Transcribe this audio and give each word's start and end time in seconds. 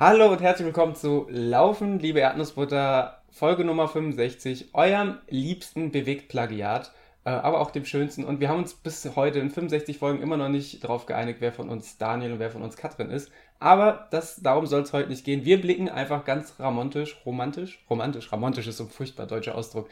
Hallo 0.00 0.30
und 0.30 0.40
herzlich 0.40 0.64
willkommen 0.64 0.94
zu 0.94 1.26
Laufen, 1.28 1.98
liebe 1.98 2.20
Erdnussbutter, 2.20 3.20
Folge 3.32 3.64
Nummer 3.64 3.88
65, 3.88 4.72
eurem 4.72 5.18
liebsten 5.28 5.90
Bewegt-Plagiat, 5.90 6.92
äh, 7.24 7.30
aber 7.30 7.60
auch 7.60 7.72
dem 7.72 7.84
schönsten. 7.84 8.22
Und 8.22 8.38
wir 8.38 8.48
haben 8.48 8.60
uns 8.60 8.74
bis 8.74 9.16
heute 9.16 9.40
in 9.40 9.50
65 9.50 9.98
Folgen 9.98 10.22
immer 10.22 10.36
noch 10.36 10.50
nicht 10.50 10.84
darauf 10.84 11.06
geeinigt, 11.06 11.40
wer 11.40 11.52
von 11.52 11.68
uns 11.68 11.98
Daniel 11.98 12.34
und 12.34 12.38
wer 12.38 12.52
von 12.52 12.62
uns 12.62 12.76
Katrin 12.76 13.10
ist. 13.10 13.32
Aber 13.58 14.06
das, 14.12 14.36
darum 14.36 14.66
soll 14.66 14.82
es 14.82 14.92
heute 14.92 15.08
nicht 15.08 15.24
gehen. 15.24 15.44
Wir 15.44 15.60
blicken 15.60 15.88
einfach 15.88 16.24
ganz 16.24 16.54
romantisch, 16.60 17.20
romantisch, 17.26 17.84
romantisch, 17.90 18.30
romantisch 18.30 18.68
ist 18.68 18.76
so 18.76 18.84
ein 18.84 18.90
furchtbar 18.90 19.26
deutscher 19.26 19.56
Ausdruck. 19.56 19.88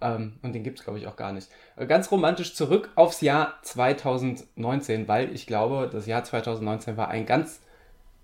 Ähm, 0.00 0.32
und 0.42 0.52
den 0.52 0.64
gibt 0.64 0.80
es, 0.80 0.84
glaube 0.84 0.98
ich, 0.98 1.06
auch 1.06 1.14
gar 1.14 1.30
nicht. 1.30 1.48
Äh, 1.76 1.86
ganz 1.86 2.10
romantisch 2.10 2.56
zurück 2.56 2.90
aufs 2.96 3.20
Jahr 3.20 3.54
2019, 3.62 5.06
weil 5.06 5.32
ich 5.32 5.46
glaube, 5.46 5.88
das 5.92 6.06
Jahr 6.06 6.24
2019 6.24 6.96
war 6.96 7.06
ein 7.06 7.24
ganz 7.24 7.60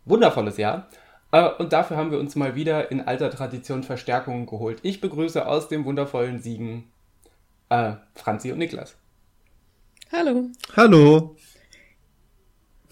wundervolles 0.07 0.57
Jahr. 0.57 0.89
Äh, 1.33 1.49
und 1.59 1.73
dafür 1.73 1.97
haben 1.97 2.11
wir 2.11 2.19
uns 2.19 2.37
mal 2.37 2.55
wieder 2.55 2.91
in 2.91 3.01
alter 3.01 3.31
Tradition 3.31 3.83
Verstärkungen 3.83 4.47
geholt. 4.47 4.81
Ich 4.83 5.01
begrüße 5.01 5.47
aus 5.47 5.69
dem 5.69 5.85
wundervollen 5.85 6.41
Siegen 6.41 6.91
äh, 7.69 7.93
Franzi 8.15 8.53
und 8.53 8.59
Niklas. 8.59 8.97
Hallo. 10.13 10.49
Hallo. 10.77 11.37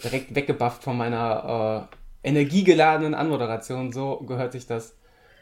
Direkt 0.03 0.35
weggebufft 0.35 0.85
von 0.85 0.97
meiner 0.97 1.89
äh, 2.23 2.29
energiegeladenen 2.29 3.15
Anmoderation. 3.15 3.93
So 3.93 4.19
gehört 4.19 4.53
sich 4.53 4.67
das. 4.67 4.97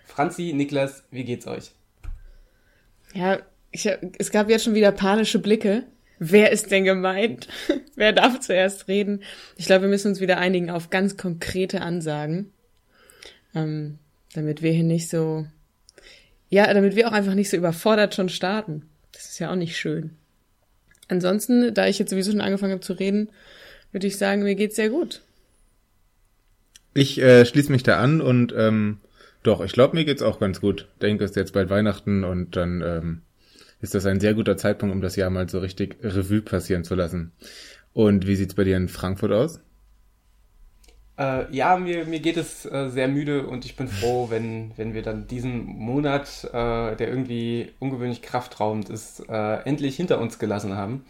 Franzi, 0.07 0.53
Niklas, 0.55 1.05
wie 1.11 1.25
geht's 1.25 1.47
euch? 1.47 1.73
Ja, 3.13 3.39
ich, 3.73 3.87
es 4.19 4.31
gab 4.31 4.49
jetzt 4.49 4.65
schon 4.65 4.75
wieder 4.75 4.93
panische 4.93 5.39
Blicke. 5.39 5.85
Wer 6.19 6.51
ist 6.51 6.71
denn 6.71 6.85
gemeint? 6.85 7.49
Wer 7.97 8.13
darf 8.13 8.41
zuerst 8.41 8.89
reden? 8.89 9.23
Ich 9.57 9.67
glaube, 9.67 9.83
wir 9.83 9.89
müssen 9.91 10.09
uns 10.09 10.21
wieder 10.21 10.39
einigen 10.39 10.71
auf 10.71 10.89
ganz 10.89 11.19
konkrete 11.19 11.83
Ansagen 11.83 12.53
ähm, 13.57 13.99
damit 14.35 14.63
wir 14.63 14.71
hier 14.71 14.85
nicht 14.85 15.09
so, 15.09 15.47
ja, 16.49 16.73
damit 16.73 16.95
wir 16.95 17.09
auch 17.09 17.13
einfach 17.13 17.35
nicht 17.35 17.51
so 17.51 17.57
überfordert 17.57 18.15
schon 18.15 18.29
starten. 18.29 18.83
Das 19.13 19.25
ist 19.25 19.39
ja 19.39 19.51
auch 19.51 19.57
nicht 19.57 19.77
schön. 19.77 20.11
Ansonsten, 21.09 21.73
da 21.73 21.87
ich 21.87 21.99
jetzt 21.99 22.11
sowieso 22.11 22.33
schon 22.33 22.41
angefangen 22.41 22.73
habe 22.73 22.83
zu 22.83 22.93
reden, 22.93 23.31
würde 23.93 24.07
ich 24.07 24.19
sagen, 24.19 24.43
mir 24.43 24.55
geht's 24.55 24.77
sehr 24.77 24.91
gut. 24.91 25.23
Ich 26.95 27.21
äh, 27.21 27.45
schließe 27.45 27.73
mich 27.73 27.83
da 27.83 27.99
an 27.99 28.21
und 28.21 28.55
ähm, 28.57 28.99
doch, 29.43 29.61
ich 29.63 29.73
glaube, 29.73 29.97
mir 29.97 30.05
geht's 30.05 30.23
auch 30.23 30.41
ganz 30.41 30.61
gut. 30.61 30.89
Denke, 31.01 31.25
es 31.25 31.31
ist 31.31 31.37
jetzt 31.37 31.53
bald 31.53 31.71
Weihnachten 31.71 32.25
und 32.25 32.57
dann 32.57 32.83
ähm, 32.83 33.23
ist 33.81 33.95
das 33.95 34.07
ein 34.07 34.21
sehr 34.21 34.35
guter 34.35 34.57
Zeitpunkt, 34.57 34.95
um 34.95 35.01
das 35.01 35.17
Jahr 35.17 35.31
mal 35.31 35.49
so 35.49 35.59
richtig 35.59 35.97
Revue 36.03 36.43
passieren 36.43 36.85
zu 36.85 36.95
lassen. 36.95 37.33
Und 37.93 38.27
wie 38.27 38.37
sieht's 38.37 38.55
bei 38.55 38.65
dir 38.65 38.77
in 38.77 38.89
Frankfurt 38.89 39.33
aus? 39.33 39.61
Äh, 41.19 41.51
ja, 41.55 41.77
mir, 41.77 42.05
mir 42.05 42.21
geht 42.21 42.37
es 42.37 42.67
äh, 42.67 42.89
sehr 42.91 43.09
müde 43.09 43.47
und 43.47 43.65
ich 43.65 43.77
bin 43.77 43.89
froh, 43.89 44.27
wenn, 44.31 44.73
wenn 44.77 44.95
wir 44.95 45.03
dann 45.03 45.27
diesen 45.27 45.65
Monat, 45.67 46.45
äh, 46.53 46.97
der 46.97 47.09
irgendwie 47.09 47.73
ungewöhnlich 47.79 48.23
kraftraubend 48.23 48.91
ist, 48.91 49.29
äh, 49.29 49.57
endlich 49.65 49.97
hinter 49.97 50.21
uns 50.21 50.39
gelassen 50.39 50.77
haben. 50.77 51.05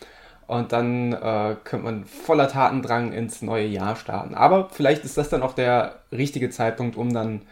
Und 0.46 0.70
dann 0.72 1.12
äh, 1.12 1.56
könnte 1.64 1.84
man 1.84 2.04
voller 2.04 2.48
Tatendrang 2.48 3.12
ins 3.12 3.42
neue 3.42 3.66
Jahr 3.66 3.96
starten. 3.96 4.34
Aber 4.34 4.68
vielleicht 4.70 5.04
ist 5.04 5.18
das 5.18 5.28
dann 5.28 5.42
auch 5.42 5.54
der 5.54 6.00
richtige 6.12 6.50
Zeitpunkt, 6.50 6.96
um 6.96 7.12
dann, 7.12 7.42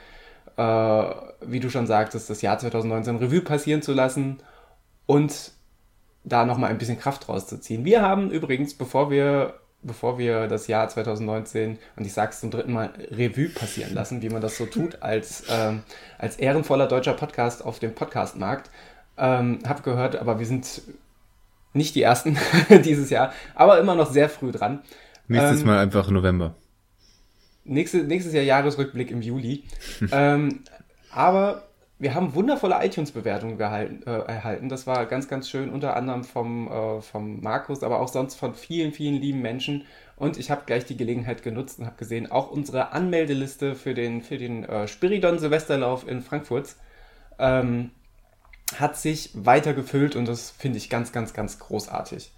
äh, 0.56 1.14
wie 1.40 1.58
du 1.58 1.70
schon 1.70 1.88
sagtest, 1.88 2.30
das 2.30 2.40
Jahr 2.40 2.58
2019 2.58 3.16
Revue 3.16 3.40
passieren 3.40 3.82
zu 3.82 3.92
lassen 3.92 4.38
und 5.06 5.50
da 6.22 6.44
nochmal 6.44 6.70
ein 6.70 6.78
bisschen 6.78 6.98
Kraft 6.98 7.28
rauszuziehen. 7.28 7.84
Wir 7.84 8.02
haben 8.02 8.30
übrigens, 8.30 8.74
bevor 8.74 9.10
wir 9.10 9.54
bevor 9.84 10.18
wir 10.18 10.48
das 10.48 10.66
Jahr 10.66 10.88
2019, 10.88 11.78
und 11.96 12.06
ich 12.06 12.12
sage 12.12 12.32
es 12.32 12.40
zum 12.40 12.50
dritten 12.50 12.72
Mal, 12.72 12.90
Revue 13.10 13.48
passieren 13.48 13.94
lassen, 13.94 14.22
wie 14.22 14.28
man 14.28 14.42
das 14.42 14.56
so 14.56 14.66
tut, 14.66 15.02
als, 15.02 15.44
ähm, 15.48 15.82
als 16.18 16.36
ehrenvoller 16.36 16.88
deutscher 16.88 17.14
Podcast 17.14 17.64
auf 17.64 17.78
dem 17.78 17.94
Podcastmarkt. 17.94 18.70
Ähm, 19.16 19.60
hab 19.66 19.84
gehört, 19.84 20.16
aber 20.16 20.40
wir 20.40 20.46
sind 20.46 20.82
nicht 21.72 21.94
die 21.94 22.02
Ersten 22.02 22.36
dieses 22.84 23.10
Jahr, 23.10 23.32
aber 23.54 23.78
immer 23.78 23.94
noch 23.94 24.10
sehr 24.10 24.28
früh 24.28 24.50
dran. 24.50 24.82
Nächstes 25.28 25.60
ähm, 25.60 25.66
Mal 25.66 25.78
einfach 25.78 26.10
November. 26.10 26.54
Nächste, 27.64 27.98
nächstes 27.98 28.34
Jahr 28.34 28.44
Jahresrückblick 28.44 29.10
im 29.10 29.22
Juli. 29.22 29.64
ähm, 30.12 30.60
aber 31.10 31.68
wir 31.98 32.14
haben 32.14 32.34
wundervolle 32.34 32.84
iTunes-Bewertungen 32.84 33.58
äh, 33.58 34.04
erhalten. 34.04 34.68
Das 34.68 34.86
war 34.86 35.06
ganz, 35.06 35.28
ganz 35.28 35.48
schön, 35.48 35.70
unter 35.70 35.96
anderem 35.96 36.24
vom, 36.24 36.68
äh, 36.68 37.00
vom 37.00 37.40
Markus, 37.40 37.82
aber 37.82 38.00
auch 38.00 38.08
sonst 38.08 38.34
von 38.34 38.54
vielen, 38.54 38.92
vielen 38.92 39.20
lieben 39.20 39.40
Menschen. 39.42 39.84
Und 40.16 40.36
ich 40.38 40.50
habe 40.50 40.62
gleich 40.66 40.84
die 40.84 40.96
Gelegenheit 40.96 41.42
genutzt 41.42 41.78
und 41.78 41.86
habe 41.86 41.96
gesehen, 41.96 42.30
auch 42.30 42.50
unsere 42.50 42.92
Anmeldeliste 42.92 43.74
für 43.74 43.94
den, 43.94 44.22
für 44.22 44.38
den 44.38 44.64
äh, 44.64 44.88
Spiridon 44.88 45.38
Silvesterlauf 45.38 46.06
in 46.06 46.20
Frankfurt 46.20 46.74
ähm, 47.38 47.90
hat 48.76 48.96
sich 48.96 49.30
weiter 49.34 49.72
gefüllt 49.74 50.16
und 50.16 50.26
das 50.26 50.50
finde 50.50 50.78
ich 50.78 50.90
ganz, 50.90 51.12
ganz, 51.12 51.32
ganz 51.32 51.58
großartig. 51.58 52.32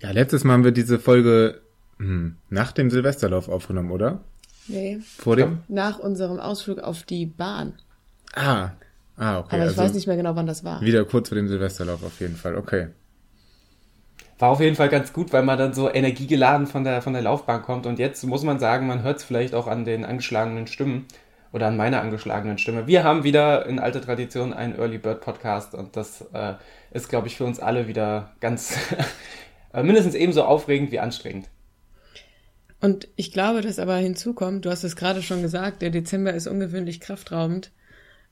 Ja, 0.00 0.10
letztes 0.12 0.44
Mal 0.44 0.54
haben 0.54 0.64
wir 0.64 0.72
diese 0.72 0.98
Folge 0.98 1.60
hm, 1.98 2.36
nach 2.50 2.72
dem 2.72 2.90
Silvesterlauf 2.90 3.48
aufgenommen, 3.48 3.90
oder? 3.90 4.20
Nee. 4.68 5.00
Vor 5.00 5.36
dem? 5.36 5.60
Nach 5.68 5.98
unserem 5.98 6.38
Ausflug 6.38 6.78
auf 6.78 7.02
die 7.02 7.26
Bahn. 7.26 7.74
Ah, 8.34 8.70
ah, 9.16 9.38
okay. 9.38 9.56
Aber 9.56 9.56
ich 9.56 9.68
also 9.70 9.76
weiß 9.76 9.94
nicht 9.94 10.06
mehr 10.06 10.16
genau, 10.16 10.36
wann 10.36 10.46
das 10.46 10.64
war. 10.64 10.80
Wieder 10.80 11.04
kurz 11.04 11.28
vor 11.28 11.36
dem 11.36 11.48
Silvesterlauf 11.48 12.02
auf 12.02 12.20
jeden 12.20 12.36
Fall, 12.36 12.56
okay. 12.56 12.88
War 14.38 14.50
auf 14.50 14.60
jeden 14.60 14.76
Fall 14.76 14.88
ganz 14.88 15.12
gut, 15.12 15.32
weil 15.32 15.42
man 15.42 15.58
dann 15.58 15.74
so 15.74 15.92
energiegeladen 15.92 16.68
von 16.68 16.84
der, 16.84 17.02
von 17.02 17.12
der 17.12 17.22
Laufbahn 17.22 17.62
kommt. 17.62 17.86
Und 17.86 17.98
jetzt 17.98 18.22
muss 18.24 18.44
man 18.44 18.60
sagen, 18.60 18.86
man 18.86 19.02
hört 19.02 19.18
es 19.18 19.24
vielleicht 19.24 19.52
auch 19.52 19.66
an 19.66 19.84
den 19.84 20.04
angeschlagenen 20.04 20.68
Stimmen 20.68 21.06
oder 21.52 21.66
an 21.66 21.76
meiner 21.76 22.00
angeschlagenen 22.00 22.58
Stimme. 22.58 22.86
Wir 22.86 23.04
haben 23.04 23.24
wieder 23.24 23.66
in 23.66 23.78
alter 23.78 24.00
Tradition 24.00 24.52
einen 24.52 24.76
Early 24.76 24.98
Bird 24.98 25.22
Podcast 25.22 25.74
und 25.74 25.96
das 25.96 26.24
äh, 26.32 26.54
ist, 26.92 27.08
glaube 27.08 27.26
ich, 27.26 27.36
für 27.36 27.44
uns 27.44 27.58
alle 27.58 27.88
wieder 27.88 28.32
ganz 28.40 28.76
äh, 29.72 29.82
mindestens 29.82 30.14
ebenso 30.14 30.44
aufregend 30.44 30.92
wie 30.92 31.00
anstrengend. 31.00 31.48
Und 32.80 33.08
ich 33.16 33.32
glaube, 33.32 33.60
dass 33.60 33.78
aber 33.78 33.96
hinzukommt, 33.96 34.64
du 34.64 34.70
hast 34.70 34.84
es 34.84 34.94
gerade 34.94 35.22
schon 35.22 35.42
gesagt, 35.42 35.82
der 35.82 35.90
Dezember 35.90 36.32
ist 36.32 36.46
ungewöhnlich 36.46 37.00
kraftraubend. 37.00 37.72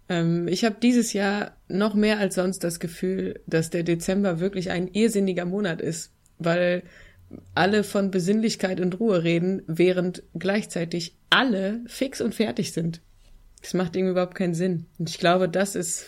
Ähm, 0.09 0.49
ich 0.49 0.65
habe 0.65 0.77
dieses 0.81 1.13
Jahr 1.13 1.57
noch 1.69 1.95
mehr 1.95 2.19
als 2.19 2.37
sonst 2.37 2.63
das 2.65 2.81
Gefühl, 2.81 3.41
dass 3.47 3.71
der 3.71 3.83
Dezember 3.83 4.41
wirklich 4.41 4.71
ein 4.71 4.89
irrsinniger 4.89 5.45
Monat 5.45 5.81
ist, 5.81 6.13
weil 6.39 6.83
alle 7.55 7.83
von 7.83 8.11
Besinnlichkeit 8.11 8.81
und 8.81 9.01
Ruhe 9.01 9.25
reden, 9.25 9.63
während 9.67 10.23
gleichzeitig 10.35 11.17
alle 11.31 11.81
fix 11.87 12.21
und 12.21 12.35
fertig 12.35 12.73
sind. 12.73 13.01
Das 13.63 13.75
macht 13.75 13.97
irgendwie 13.97 14.13
überhaupt 14.13 14.37
keinen 14.37 14.55
Sinn. 14.55 14.87
Und 14.99 15.11
ich 15.11 15.19
glaube, 15.19 15.49
das 15.49 15.75
ist, 15.75 16.05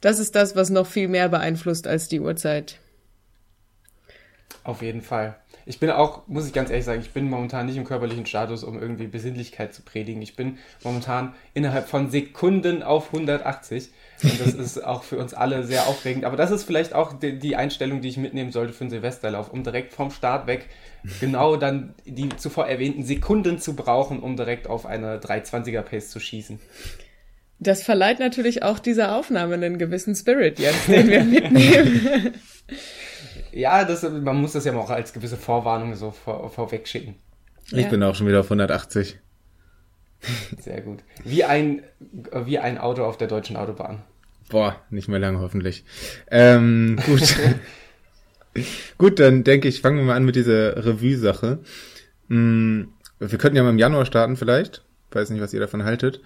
das 0.00 0.18
ist 0.18 0.34
das, 0.34 0.56
was 0.56 0.68
noch 0.68 0.86
viel 0.86 1.08
mehr 1.08 1.28
beeinflusst 1.30 1.86
als 1.86 2.08
die 2.08 2.20
Uhrzeit. 2.20 2.78
Auf 4.62 4.82
jeden 4.82 5.00
Fall. 5.00 5.36
Ich 5.68 5.78
bin 5.80 5.90
auch, 5.90 6.26
muss 6.28 6.46
ich 6.46 6.54
ganz 6.54 6.70
ehrlich 6.70 6.86
sagen, 6.86 7.02
ich 7.02 7.10
bin 7.10 7.28
momentan 7.28 7.66
nicht 7.66 7.76
im 7.76 7.84
körperlichen 7.84 8.24
Status, 8.24 8.64
um 8.64 8.80
irgendwie 8.80 9.06
Besinnlichkeit 9.06 9.74
zu 9.74 9.82
predigen. 9.82 10.22
Ich 10.22 10.34
bin 10.34 10.56
momentan 10.82 11.34
innerhalb 11.52 11.88
von 11.88 12.10
Sekunden 12.10 12.82
auf 12.82 13.12
180. 13.12 13.90
Und 14.22 14.40
das 14.40 14.54
ist 14.54 14.82
auch 14.82 15.02
für 15.02 15.18
uns 15.18 15.34
alle 15.34 15.64
sehr 15.64 15.86
aufregend. 15.86 16.24
Aber 16.24 16.38
das 16.38 16.50
ist 16.50 16.64
vielleicht 16.64 16.94
auch 16.94 17.12
die, 17.12 17.38
die 17.38 17.54
Einstellung, 17.54 18.00
die 18.00 18.08
ich 18.08 18.16
mitnehmen 18.16 18.50
sollte 18.50 18.72
für 18.72 18.84
den 18.84 18.90
Silvesterlauf, 18.90 19.52
um 19.52 19.62
direkt 19.62 19.92
vom 19.92 20.10
Start 20.10 20.46
weg 20.46 20.70
genau 21.20 21.56
dann 21.56 21.94
die 22.06 22.30
zuvor 22.30 22.66
erwähnten 22.66 23.04
Sekunden 23.04 23.58
zu 23.58 23.76
brauchen, 23.76 24.20
um 24.20 24.36
direkt 24.36 24.66
auf 24.68 24.86
eine 24.86 25.18
320er 25.18 25.82
Pace 25.82 26.08
zu 26.08 26.18
schießen. 26.18 26.58
Das 27.60 27.82
verleiht 27.82 28.20
natürlich 28.20 28.62
auch 28.62 28.78
dieser 28.78 29.16
Aufnahme 29.16 29.54
einen 29.54 29.78
gewissen 29.78 30.14
Spirit 30.14 30.58
jetzt, 30.58 30.88
den 30.88 31.08
wir 31.08 31.24
mitnehmen. 31.24 32.34
Ja, 33.52 33.84
das, 33.84 34.02
man 34.02 34.40
muss 34.40 34.52
das 34.52 34.64
ja 34.64 34.74
auch 34.76 34.90
als 34.90 35.12
gewisse 35.12 35.36
Vorwarnung 35.36 35.94
so 35.94 36.10
vor, 36.10 36.50
vorweg 36.50 36.86
schicken. 36.88 37.16
Ich 37.70 37.84
ja. 37.84 37.88
bin 37.88 38.02
auch 38.02 38.14
schon 38.14 38.26
wieder 38.26 38.40
auf 38.40 38.46
180. 38.46 39.18
Sehr 40.58 40.80
gut. 40.80 41.00
Wie 41.24 41.44
ein, 41.44 41.82
wie 42.44 42.58
ein 42.58 42.78
Auto 42.78 43.04
auf 43.04 43.16
der 43.18 43.28
deutschen 43.28 43.56
Autobahn. 43.56 44.02
Boah, 44.48 44.76
nicht 44.90 45.08
mehr 45.08 45.18
lange 45.18 45.40
hoffentlich. 45.40 45.84
Ähm, 46.30 46.98
gut. 47.06 47.36
gut, 48.98 49.20
dann 49.20 49.44
denke 49.44 49.68
ich, 49.68 49.82
fangen 49.82 49.98
wir 49.98 50.04
mal 50.04 50.16
an 50.16 50.24
mit 50.24 50.36
dieser 50.36 50.84
Revue-Sache. 50.84 51.60
Hm, 52.28 52.92
wir 53.18 53.38
könnten 53.38 53.56
ja 53.56 53.62
mal 53.62 53.70
im 53.70 53.78
Januar 53.78 54.06
starten 54.06 54.36
vielleicht. 54.36 54.84
Weiß 55.10 55.30
nicht, 55.30 55.42
was 55.42 55.52
ihr 55.52 55.60
davon 55.60 55.84
haltet. 55.84 56.20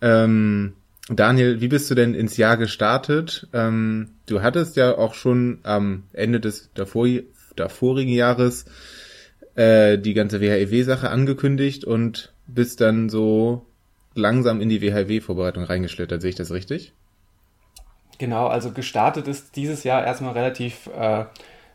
Ähm, 0.00 0.74
Daniel, 1.08 1.60
wie 1.60 1.68
bist 1.68 1.90
du 1.90 1.94
denn 1.94 2.14
ins 2.14 2.36
Jahr 2.36 2.56
gestartet? 2.56 3.48
Ähm, 3.52 4.10
du 4.26 4.42
hattest 4.42 4.76
ja 4.76 4.96
auch 4.96 5.14
schon 5.14 5.58
am 5.64 6.04
Ende 6.12 6.38
des 6.38 6.70
davor, 6.74 7.08
davorigen 7.56 8.12
Jahres 8.12 8.66
äh, 9.56 9.98
die 9.98 10.14
ganze 10.14 10.40
WHEW-Sache 10.40 11.10
angekündigt 11.10 11.84
und 11.84 12.32
bist 12.46 12.80
dann 12.80 13.08
so 13.08 13.66
langsam 14.14 14.60
in 14.60 14.68
die 14.68 14.80
WHW-Vorbereitung 14.80 15.64
reingeschlittert. 15.64 16.22
Sehe 16.22 16.30
ich 16.30 16.36
das 16.36 16.52
richtig? 16.52 16.92
Genau, 18.18 18.46
also 18.46 18.70
gestartet 18.70 19.26
ist 19.26 19.56
dieses 19.56 19.82
Jahr 19.82 20.04
erstmal 20.04 20.34
relativ 20.34 20.88
äh, 20.96 21.24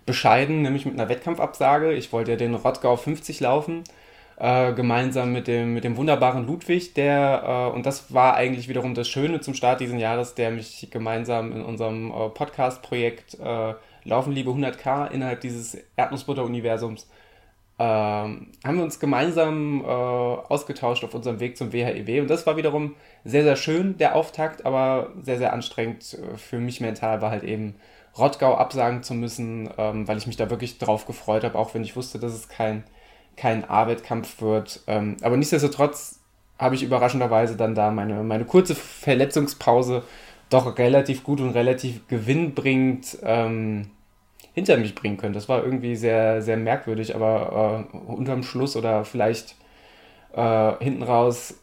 bescheiden, 0.06 0.62
nämlich 0.62 0.86
mit 0.86 0.94
einer 0.94 1.10
Wettkampfabsage. 1.10 1.94
Ich 1.94 2.14
wollte 2.14 2.32
ja 2.32 2.38
den 2.38 2.56
Rottgau 2.56 2.96
50 2.96 3.42
laufen 3.42 3.84
äh, 4.38 4.74
gemeinsam 4.74 5.34
mit 5.34 5.48
dem, 5.48 5.74
mit 5.74 5.84
dem 5.84 5.98
wunderbaren 5.98 6.46
Ludwig, 6.46 6.94
der, 6.94 7.70
äh, 7.72 7.76
und 7.76 7.86
das 7.86 8.14
war 8.14 8.36
eigentlich 8.36 8.68
wiederum 8.68 8.94
das 8.94 9.08
Schöne 9.08 9.42
zum 9.42 9.54
Start 9.54 9.82
dieses 9.82 10.00
Jahres, 10.00 10.36
der 10.36 10.52
mich 10.52 10.90
gemeinsam 10.92 11.52
in 11.52 11.64
unserem 11.64 12.12
äh, 12.12 12.30
Podcast-Projekt 12.30 13.40
äh, 13.40 13.74
Laufen 14.04 14.32
Liebe 14.32 14.52
100k 14.52 15.12
innerhalb 15.12 15.42
dieses 15.42 15.78
Erdnussbutter-Universums 15.98 17.08
ähm, 17.80 18.52
haben 18.66 18.78
wir 18.78 18.84
uns 18.84 19.00
gemeinsam 19.00 19.82
äh, 19.82 19.88
ausgetauscht 19.88 21.04
auf 21.04 21.14
unserem 21.14 21.40
Weg 21.40 21.58
zum 21.58 21.74
WHEW. 21.74 22.22
Und 22.22 22.30
das 22.30 22.48
war 22.48 22.58
wiederum 22.58 22.96
sehr, 23.24 23.44
sehr 23.44 23.56
schön, 23.56 23.98
der 23.98 24.16
Auftakt, 24.16 24.66
aber 24.66 25.12
sehr, 25.22 25.38
sehr 25.38 25.54
anstrengend 25.54 26.14
äh, 26.16 26.38
für 26.38 26.58
mich 26.58 26.82
mental 26.82 27.22
war 27.22 27.30
halt 27.30 27.44
eben 27.44 27.76
Rottgau 28.18 28.56
absagen 28.56 29.04
zu 29.04 29.14
müssen, 29.14 29.70
ähm, 29.78 30.08
weil 30.08 30.18
ich 30.18 30.26
mich 30.26 30.38
da 30.38 30.50
wirklich 30.50 30.80
drauf 30.80 31.06
gefreut 31.06 31.44
habe, 31.44 31.58
auch 31.58 31.76
wenn 31.76 31.84
ich 31.84 31.96
wusste, 31.96 32.18
dass 32.18 32.34
es 32.34 32.50
kein, 32.50 32.84
kein 33.38 33.70
A-Wettkampf 33.70 34.42
wird. 34.42 34.82
Ähm, 34.88 35.18
aber 35.22 35.38
nichtsdestotrotz 35.38 36.20
habe 36.60 36.76
ich 36.76 36.84
überraschenderweise 36.84 37.56
dann 37.56 37.76
da 37.76 37.92
meine, 37.92 38.24
meine 38.24 38.46
kurze 38.46 38.76
Verletzungspause 38.76 40.04
doch 40.50 40.78
relativ 40.78 41.24
gut 41.24 41.40
und 41.40 41.52
relativ 41.52 42.08
gewinnbringend 42.08 43.20
ähm, 43.22 43.92
hinter 44.54 44.78
mich 44.78 44.96
bringen 44.96 45.18
können. 45.18 45.34
Das 45.34 45.50
war 45.50 45.64
irgendwie 45.64 45.96
sehr, 45.96 46.42
sehr 46.42 46.58
merkwürdig, 46.58 47.16
aber 47.16 47.88
äh, 47.94 47.98
unterm 48.12 48.44
Schluss 48.44 48.76
oder 48.76 49.06
vielleicht 49.06 49.56
äh, 50.34 50.72
hinten 50.80 51.04
raus 51.04 51.56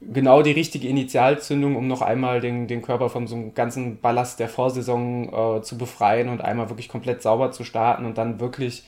genau 0.00 0.42
die 0.42 0.52
richtige 0.52 0.88
Initialzündung, 0.88 1.76
um 1.76 1.86
noch 1.86 2.02
einmal 2.02 2.40
den, 2.40 2.66
den 2.66 2.82
Körper 2.82 3.10
von 3.10 3.26
so 3.26 3.36
einem 3.36 3.54
ganzen 3.54 4.00
Ballast 4.00 4.40
der 4.40 4.48
Vorsaison 4.48 5.58
äh, 5.58 5.62
zu 5.62 5.76
befreien 5.76 6.28
und 6.28 6.40
einmal 6.40 6.70
wirklich 6.70 6.88
komplett 6.88 7.22
sauber 7.22 7.52
zu 7.52 7.64
starten 7.64 8.06
und 8.06 8.16
dann 8.16 8.40
wirklich 8.40 8.84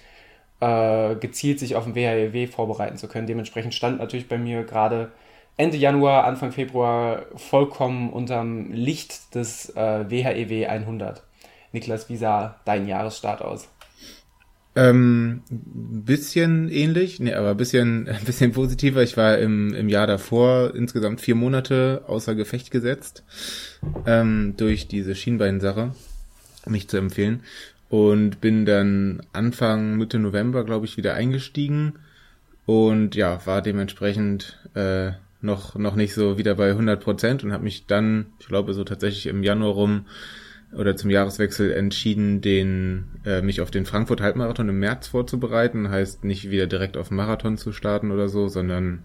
äh, 0.62 1.16
gezielt 1.16 1.58
sich 1.58 1.74
auf 1.74 1.84
den 1.84 1.96
WHEW 1.96 2.46
vorbereiten 2.46 2.96
zu 2.96 3.08
können. 3.08 3.26
Dementsprechend 3.26 3.74
stand 3.74 3.98
natürlich 3.98 4.28
bei 4.28 4.38
mir 4.38 4.62
gerade 4.62 5.10
Ende 5.56 5.76
Januar, 5.76 6.24
Anfang 6.24 6.52
Februar 6.52 7.26
vollkommen 7.34 8.10
unterm 8.10 8.70
Licht 8.70 9.34
des 9.34 9.70
äh, 9.70 10.08
WHEW 10.08 10.68
100. 10.68 11.24
Niklas, 11.72 12.08
wie 12.08 12.16
sah 12.16 12.60
dein 12.64 12.86
Jahresstart 12.86 13.42
aus? 13.42 13.68
Ähm, 14.74 15.42
bisschen 15.50 16.70
ähnlich, 16.70 17.18
nee, 17.18 17.34
aber 17.34 17.56
bisschen, 17.56 18.08
ein 18.08 18.20
bisschen 18.24 18.52
positiver. 18.52 19.02
Ich 19.02 19.16
war 19.16 19.38
im, 19.38 19.74
im 19.74 19.88
Jahr 19.88 20.06
davor 20.06 20.76
insgesamt 20.76 21.20
vier 21.20 21.34
Monate 21.34 22.04
außer 22.06 22.36
Gefecht 22.36 22.70
gesetzt, 22.70 23.24
ähm, 24.06 24.54
durch 24.56 24.86
diese 24.86 25.16
Schienbeinsache, 25.16 25.92
mich 26.66 26.88
zu 26.88 26.98
empfehlen. 26.98 27.42
Und 27.92 28.40
bin 28.40 28.64
dann 28.64 29.20
Anfang, 29.34 29.98
Mitte 29.98 30.18
November, 30.18 30.64
glaube 30.64 30.86
ich, 30.86 30.96
wieder 30.96 31.12
eingestiegen. 31.12 31.98
Und 32.64 33.14
ja, 33.14 33.44
war 33.44 33.60
dementsprechend 33.60 34.58
äh, 34.72 35.12
noch, 35.42 35.74
noch 35.74 35.94
nicht 35.94 36.14
so 36.14 36.38
wieder 36.38 36.54
bei 36.54 36.70
100 36.70 37.04
Prozent 37.04 37.44
und 37.44 37.52
habe 37.52 37.64
mich 37.64 37.84
dann, 37.84 38.32
ich 38.40 38.48
glaube, 38.48 38.72
so 38.72 38.82
tatsächlich 38.82 39.26
im 39.26 39.42
Januar 39.42 39.72
rum 39.72 40.06
oder 40.74 40.96
zum 40.96 41.10
Jahreswechsel 41.10 41.70
entschieden, 41.70 42.40
den 42.40 43.08
äh, 43.26 43.42
mich 43.42 43.60
auf 43.60 43.70
den 43.70 43.84
Frankfurt 43.84 44.22
Halbmarathon 44.22 44.70
im 44.70 44.78
März 44.78 45.08
vorzubereiten. 45.08 45.90
Heißt 45.90 46.24
nicht 46.24 46.48
wieder 46.48 46.66
direkt 46.66 46.96
auf 46.96 47.10
Marathon 47.10 47.58
zu 47.58 47.72
starten 47.72 48.10
oder 48.10 48.30
so, 48.30 48.48
sondern 48.48 49.02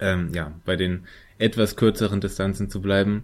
ähm, 0.00 0.30
ja 0.34 0.50
bei 0.64 0.74
den 0.74 1.06
etwas 1.38 1.76
kürzeren 1.76 2.20
Distanzen 2.20 2.70
zu 2.70 2.82
bleiben. 2.82 3.22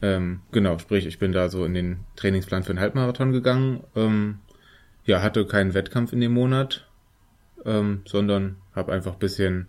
Ähm, 0.00 0.40
genau, 0.52 0.78
sprich, 0.78 1.06
ich 1.06 1.18
bin 1.18 1.32
da 1.32 1.48
so 1.48 1.64
in 1.64 1.74
den 1.74 1.98
Trainingsplan 2.16 2.62
für 2.62 2.72
den 2.72 2.80
Halbmarathon 2.80 3.32
gegangen. 3.32 3.84
Ähm, 3.96 4.38
ja, 5.04 5.22
hatte 5.22 5.46
keinen 5.46 5.74
Wettkampf 5.74 6.12
in 6.12 6.20
dem 6.20 6.32
Monat, 6.32 6.86
ähm, 7.64 8.02
sondern 8.04 8.56
habe 8.74 8.92
einfach 8.92 9.16
bisschen 9.16 9.68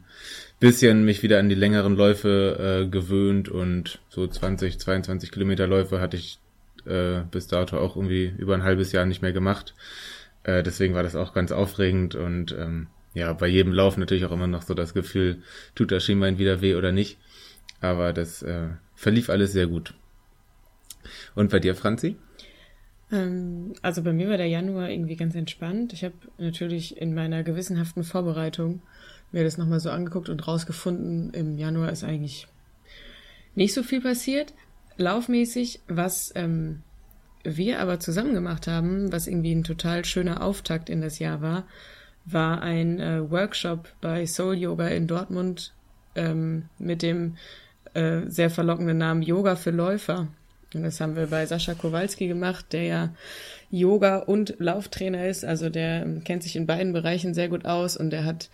bisschen 0.59 1.05
mich 1.05 1.23
wieder 1.23 1.39
an 1.39 1.49
die 1.49 1.55
längeren 1.55 1.95
Läufe 1.95 2.83
äh, 2.83 2.89
gewöhnt 2.89 3.49
und 3.49 3.99
so 4.09 4.27
20, 4.27 4.79
22 4.79 5.31
Kilometer 5.31 5.67
Läufe 5.67 6.01
hatte 6.01 6.17
ich 6.17 6.39
äh, 6.85 7.21
bis 7.31 7.47
dato 7.47 7.77
auch 7.77 7.95
irgendwie 7.95 8.33
über 8.37 8.55
ein 8.55 8.63
halbes 8.63 8.91
Jahr 8.91 9.05
nicht 9.05 9.21
mehr 9.21 9.31
gemacht. 9.31 9.73
Äh, 10.43 10.63
deswegen 10.63 10.93
war 10.93 11.03
das 11.03 11.15
auch 11.15 11.33
ganz 11.33 11.51
aufregend 11.51 12.15
und 12.15 12.51
ähm, 12.51 12.87
ja, 13.13 13.33
bei 13.33 13.47
jedem 13.47 13.73
Lauf 13.73 13.97
natürlich 13.97 14.25
auch 14.25 14.31
immer 14.31 14.47
noch 14.47 14.61
so 14.61 14.73
das 14.73 14.93
Gefühl, 14.93 15.41
tut 15.75 15.91
das 15.91 16.03
Schienbein 16.03 16.37
wieder 16.37 16.61
weh 16.61 16.75
oder 16.75 16.91
nicht. 16.91 17.17
Aber 17.81 18.13
das 18.13 18.43
äh, 18.43 18.67
verlief 18.95 19.29
alles 19.29 19.53
sehr 19.53 19.67
gut. 19.67 19.93
Und 21.35 21.51
bei 21.51 21.59
dir, 21.59 21.75
Franzi? 21.75 22.17
Ähm, 23.11 23.73
also 23.81 24.03
bei 24.03 24.13
mir 24.13 24.29
war 24.29 24.37
der 24.37 24.47
Januar 24.47 24.89
irgendwie 24.89 25.15
ganz 25.15 25.35
entspannt. 25.35 25.93
Ich 25.93 26.03
habe 26.03 26.15
natürlich 26.37 26.97
in 26.99 27.13
meiner 27.13 27.43
gewissenhaften 27.43 28.03
Vorbereitung 28.03 28.81
mir 29.31 29.43
das 29.43 29.57
nochmal 29.57 29.79
so 29.79 29.89
angeguckt 29.89 30.29
und 30.29 30.47
rausgefunden, 30.47 31.31
im 31.33 31.57
Januar 31.57 31.91
ist 31.91 32.03
eigentlich 32.03 32.47
nicht 33.55 33.73
so 33.73 33.83
viel 33.83 34.01
passiert 34.01 34.53
laufmäßig, 34.99 35.81
was 35.87 36.31
ähm, 36.35 36.83
wir 37.43 37.79
aber 37.79 37.99
zusammen 37.99 38.33
gemacht 38.33 38.67
haben, 38.67 39.11
was 39.11 39.27
irgendwie 39.27 39.55
ein 39.55 39.63
total 39.63 40.05
schöner 40.05 40.43
Auftakt 40.43 40.89
in 40.89 41.01
das 41.01 41.19
Jahr 41.19 41.41
war, 41.41 41.65
war 42.25 42.61
ein 42.61 42.99
äh, 42.99 43.31
Workshop 43.31 43.89
bei 44.01 44.25
Soul 44.27 44.57
Yoga 44.57 44.87
in 44.89 45.07
Dortmund 45.07 45.73
ähm, 46.15 46.65
mit 46.77 47.01
dem 47.01 47.37
äh, 47.93 48.21
sehr 48.27 48.49
verlockenden 48.49 48.97
Namen 48.97 49.23
Yoga 49.23 49.55
für 49.55 49.71
Läufer. 49.71 50.27
Und 50.73 50.83
das 50.83 51.01
haben 51.01 51.15
wir 51.15 51.27
bei 51.27 51.45
Sascha 51.45 51.73
Kowalski 51.73 52.27
gemacht, 52.27 52.67
der 52.71 52.83
ja 52.83 53.13
Yoga 53.71 54.17
und 54.17 54.55
Lauftrainer 54.59 55.27
ist. 55.27 55.43
Also 55.43 55.69
der 55.69 56.03
ähm, 56.03 56.23
kennt 56.23 56.43
sich 56.43 56.55
in 56.55 56.67
beiden 56.67 56.93
Bereichen 56.93 57.33
sehr 57.33 57.49
gut 57.49 57.65
aus 57.65 57.97
und 57.97 58.11
der 58.11 58.25
hat 58.25 58.49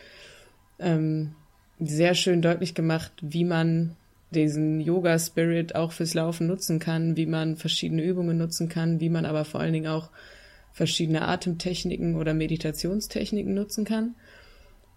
ähm, 0.80 1.36
sehr 1.80 2.16
schön 2.16 2.42
deutlich 2.42 2.74
gemacht, 2.74 3.12
wie 3.22 3.44
man 3.44 3.96
diesen 4.32 4.80
Yoga-Spirit 4.82 5.76
auch 5.76 5.92
fürs 5.92 6.14
Laufen 6.14 6.48
nutzen 6.48 6.80
kann, 6.80 7.16
wie 7.16 7.26
man 7.26 7.58
verschiedene 7.58 8.04
Übungen 8.04 8.38
nutzen 8.38 8.70
kann, 8.70 9.00
wie 9.00 9.10
man 9.10 9.26
aber 9.26 9.46
vor 9.46 9.60
allen 9.60 9.74
Dingen 9.74 9.88
auch 9.88 10.10
verschiedene 10.74 11.28
Atemtechniken 11.28 12.16
oder 12.16 12.34
Meditationstechniken 12.34 13.54
nutzen 13.54 13.86
kann. 13.86 14.16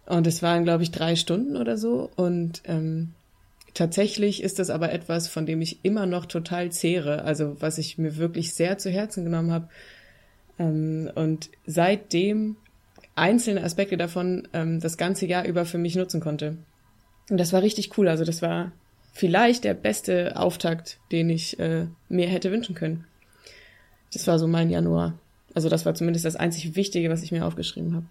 Und 0.06 0.26
es 0.26 0.42
waren, 0.42 0.64
glaube 0.64 0.82
ich, 0.82 0.90
drei 0.90 1.16
Stunden 1.16 1.56
oder 1.56 1.76
so. 1.76 2.10
Und 2.16 2.62
ähm, 2.64 3.14
tatsächlich 3.74 4.42
ist 4.42 4.58
das 4.58 4.70
aber 4.70 4.92
etwas, 4.92 5.28
von 5.28 5.46
dem 5.46 5.60
ich 5.60 5.84
immer 5.84 6.06
noch 6.06 6.26
total 6.26 6.70
zehre, 6.70 7.22
also 7.22 7.56
was 7.60 7.78
ich 7.78 7.98
mir 7.98 8.16
wirklich 8.16 8.54
sehr 8.54 8.78
zu 8.78 8.90
Herzen 8.90 9.24
genommen 9.24 9.52
habe. 9.52 9.68
Ähm, 10.58 11.10
und 11.14 11.50
seitdem 11.66 12.56
einzelne 13.14 13.62
Aspekte 13.62 13.96
davon 13.96 14.48
ähm, 14.52 14.80
das 14.80 14.96
ganze 14.96 15.26
Jahr 15.26 15.44
über 15.44 15.64
für 15.64 15.78
mich 15.78 15.96
nutzen 15.96 16.20
konnte. 16.20 16.56
Und 17.30 17.38
das 17.38 17.52
war 17.52 17.62
richtig 17.62 17.96
cool. 17.98 18.08
Also 18.08 18.24
das 18.24 18.42
war 18.42 18.72
vielleicht 19.12 19.64
der 19.64 19.74
beste 19.74 20.36
Auftakt, 20.36 20.98
den 21.12 21.28
ich 21.28 21.58
äh, 21.58 21.86
mir 22.08 22.28
hätte 22.28 22.52
wünschen 22.52 22.74
können. 22.74 23.04
Das 24.12 24.26
war 24.26 24.38
so 24.38 24.46
mein 24.46 24.70
Januar. 24.70 25.18
Also 25.54 25.68
das 25.68 25.84
war 25.84 25.94
zumindest 25.94 26.24
das 26.24 26.36
einzig 26.36 26.76
Wichtige, 26.76 27.10
was 27.10 27.22
ich 27.22 27.32
mir 27.32 27.44
aufgeschrieben 27.44 27.94
habe. 27.94 28.06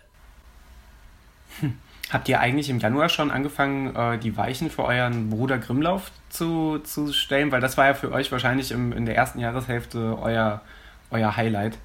Hm. 1.62 1.74
Habt 2.10 2.30
ihr 2.30 2.40
eigentlich 2.40 2.70
im 2.70 2.80
Januar 2.80 3.10
schon 3.10 3.32
angefangen, 3.32 3.96
äh, 3.96 4.18
die 4.18 4.38
Weichen 4.38 4.70
für 4.70 4.86
euren 4.86 5.30
Bruder 5.30 5.58
Grimmlauf 5.58 6.12
zu, 6.30 6.80
zu 6.80 7.12
stellen? 7.12 7.52
Weil 7.52 7.60
das 7.60 7.78
war 7.78 7.88
ja 7.88 7.94
für 7.94 8.12
euch 8.12 8.32
wahrscheinlich 8.32 8.72
im, 8.72 8.94
in 8.94 9.06
der 9.06 9.16
ersten 9.16 9.40
Jahreshälfte 9.40 10.18
euer, 10.22 10.62
euer 11.12 11.36
Highlight. 11.36 11.78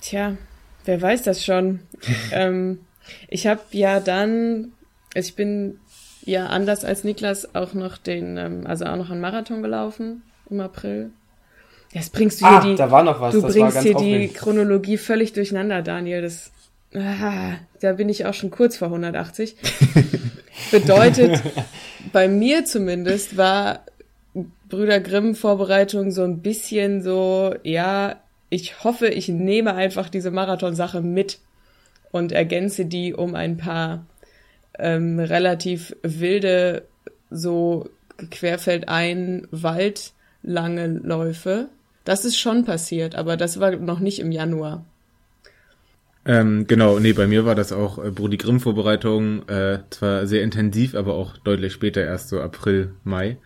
Tja, 0.00 0.36
wer 0.84 1.00
weiß 1.00 1.22
das 1.22 1.44
schon. 1.44 1.80
ähm, 2.32 2.80
ich 3.28 3.46
habe 3.46 3.60
ja 3.70 4.00
dann, 4.00 4.72
also 5.14 5.28
ich 5.28 5.36
bin 5.36 5.78
ja 6.24 6.46
anders 6.46 6.84
als 6.84 7.04
Niklas 7.04 7.54
auch 7.54 7.74
noch 7.74 7.96
den, 7.96 8.36
ähm, 8.36 8.66
also 8.66 8.86
auch 8.86 8.96
noch 8.96 9.10
einen 9.10 9.20
Marathon 9.20 9.62
gelaufen 9.62 10.22
im 10.50 10.60
April. 10.60 11.10
Jetzt 11.92 12.12
bringst 12.12 12.40
du 12.40 12.48
hier 12.48 12.58
ah, 12.58 12.60
die, 12.60 12.74
da 12.74 12.90
war 12.90 13.04
noch 13.04 13.20
was. 13.20 13.34
du 13.34 13.42
das 13.42 13.52
bringst 13.52 13.82
hier 13.82 13.96
aufregend. 13.96 14.32
die 14.32 14.34
Chronologie 14.34 14.96
völlig 14.96 15.32
durcheinander, 15.34 15.82
Daniel. 15.82 16.22
Das, 16.22 16.50
ah, 16.94 17.54
da 17.80 17.92
bin 17.94 18.08
ich 18.08 18.26
auch 18.26 18.34
schon 18.34 18.50
kurz 18.50 18.76
vor 18.76 18.88
180. 18.88 19.56
Bedeutet, 20.70 21.42
bei 22.12 22.28
mir 22.28 22.64
zumindest 22.64 23.36
war 23.36 23.84
Brüder 24.68 25.00
Grimm 25.00 25.34
Vorbereitung 25.34 26.10
so 26.10 26.22
ein 26.22 26.40
bisschen 26.40 27.02
so, 27.02 27.54
ja, 27.62 28.16
ich 28.48 28.84
hoffe, 28.84 29.08
ich 29.08 29.28
nehme 29.28 29.74
einfach 29.74 30.08
diese 30.08 30.30
Marathon-Sache 30.30 31.00
mit 31.00 31.38
und 32.10 32.32
ergänze 32.32 32.84
die 32.84 33.14
um 33.14 33.34
ein 33.34 33.56
paar 33.56 34.06
ähm, 34.78 35.18
relativ 35.18 35.96
wilde, 36.02 36.84
so 37.30 37.88
querfeldein, 38.30 39.48
waldlange 39.50 40.86
Läufe. 41.02 41.68
Das 42.04 42.24
ist 42.24 42.38
schon 42.38 42.64
passiert, 42.64 43.14
aber 43.14 43.36
das 43.36 43.60
war 43.60 43.72
noch 43.76 44.00
nicht 44.00 44.18
im 44.18 44.32
Januar. 44.32 44.84
Ähm, 46.24 46.66
genau, 46.68 47.00
nee, 47.00 47.12
bei 47.12 47.26
mir 47.26 47.44
war 47.44 47.54
das 47.54 47.72
auch 47.72 48.02
äh, 48.02 48.10
Brudi 48.10 48.36
Grimm 48.36 48.60
Vorbereitung, 48.60 49.48
äh, 49.48 49.80
zwar 49.90 50.26
sehr 50.26 50.42
intensiv, 50.42 50.94
aber 50.94 51.14
auch 51.14 51.36
deutlich 51.38 51.72
später, 51.72 52.04
erst 52.04 52.28
so 52.28 52.40
April, 52.40 52.94
Mai. 53.02 53.38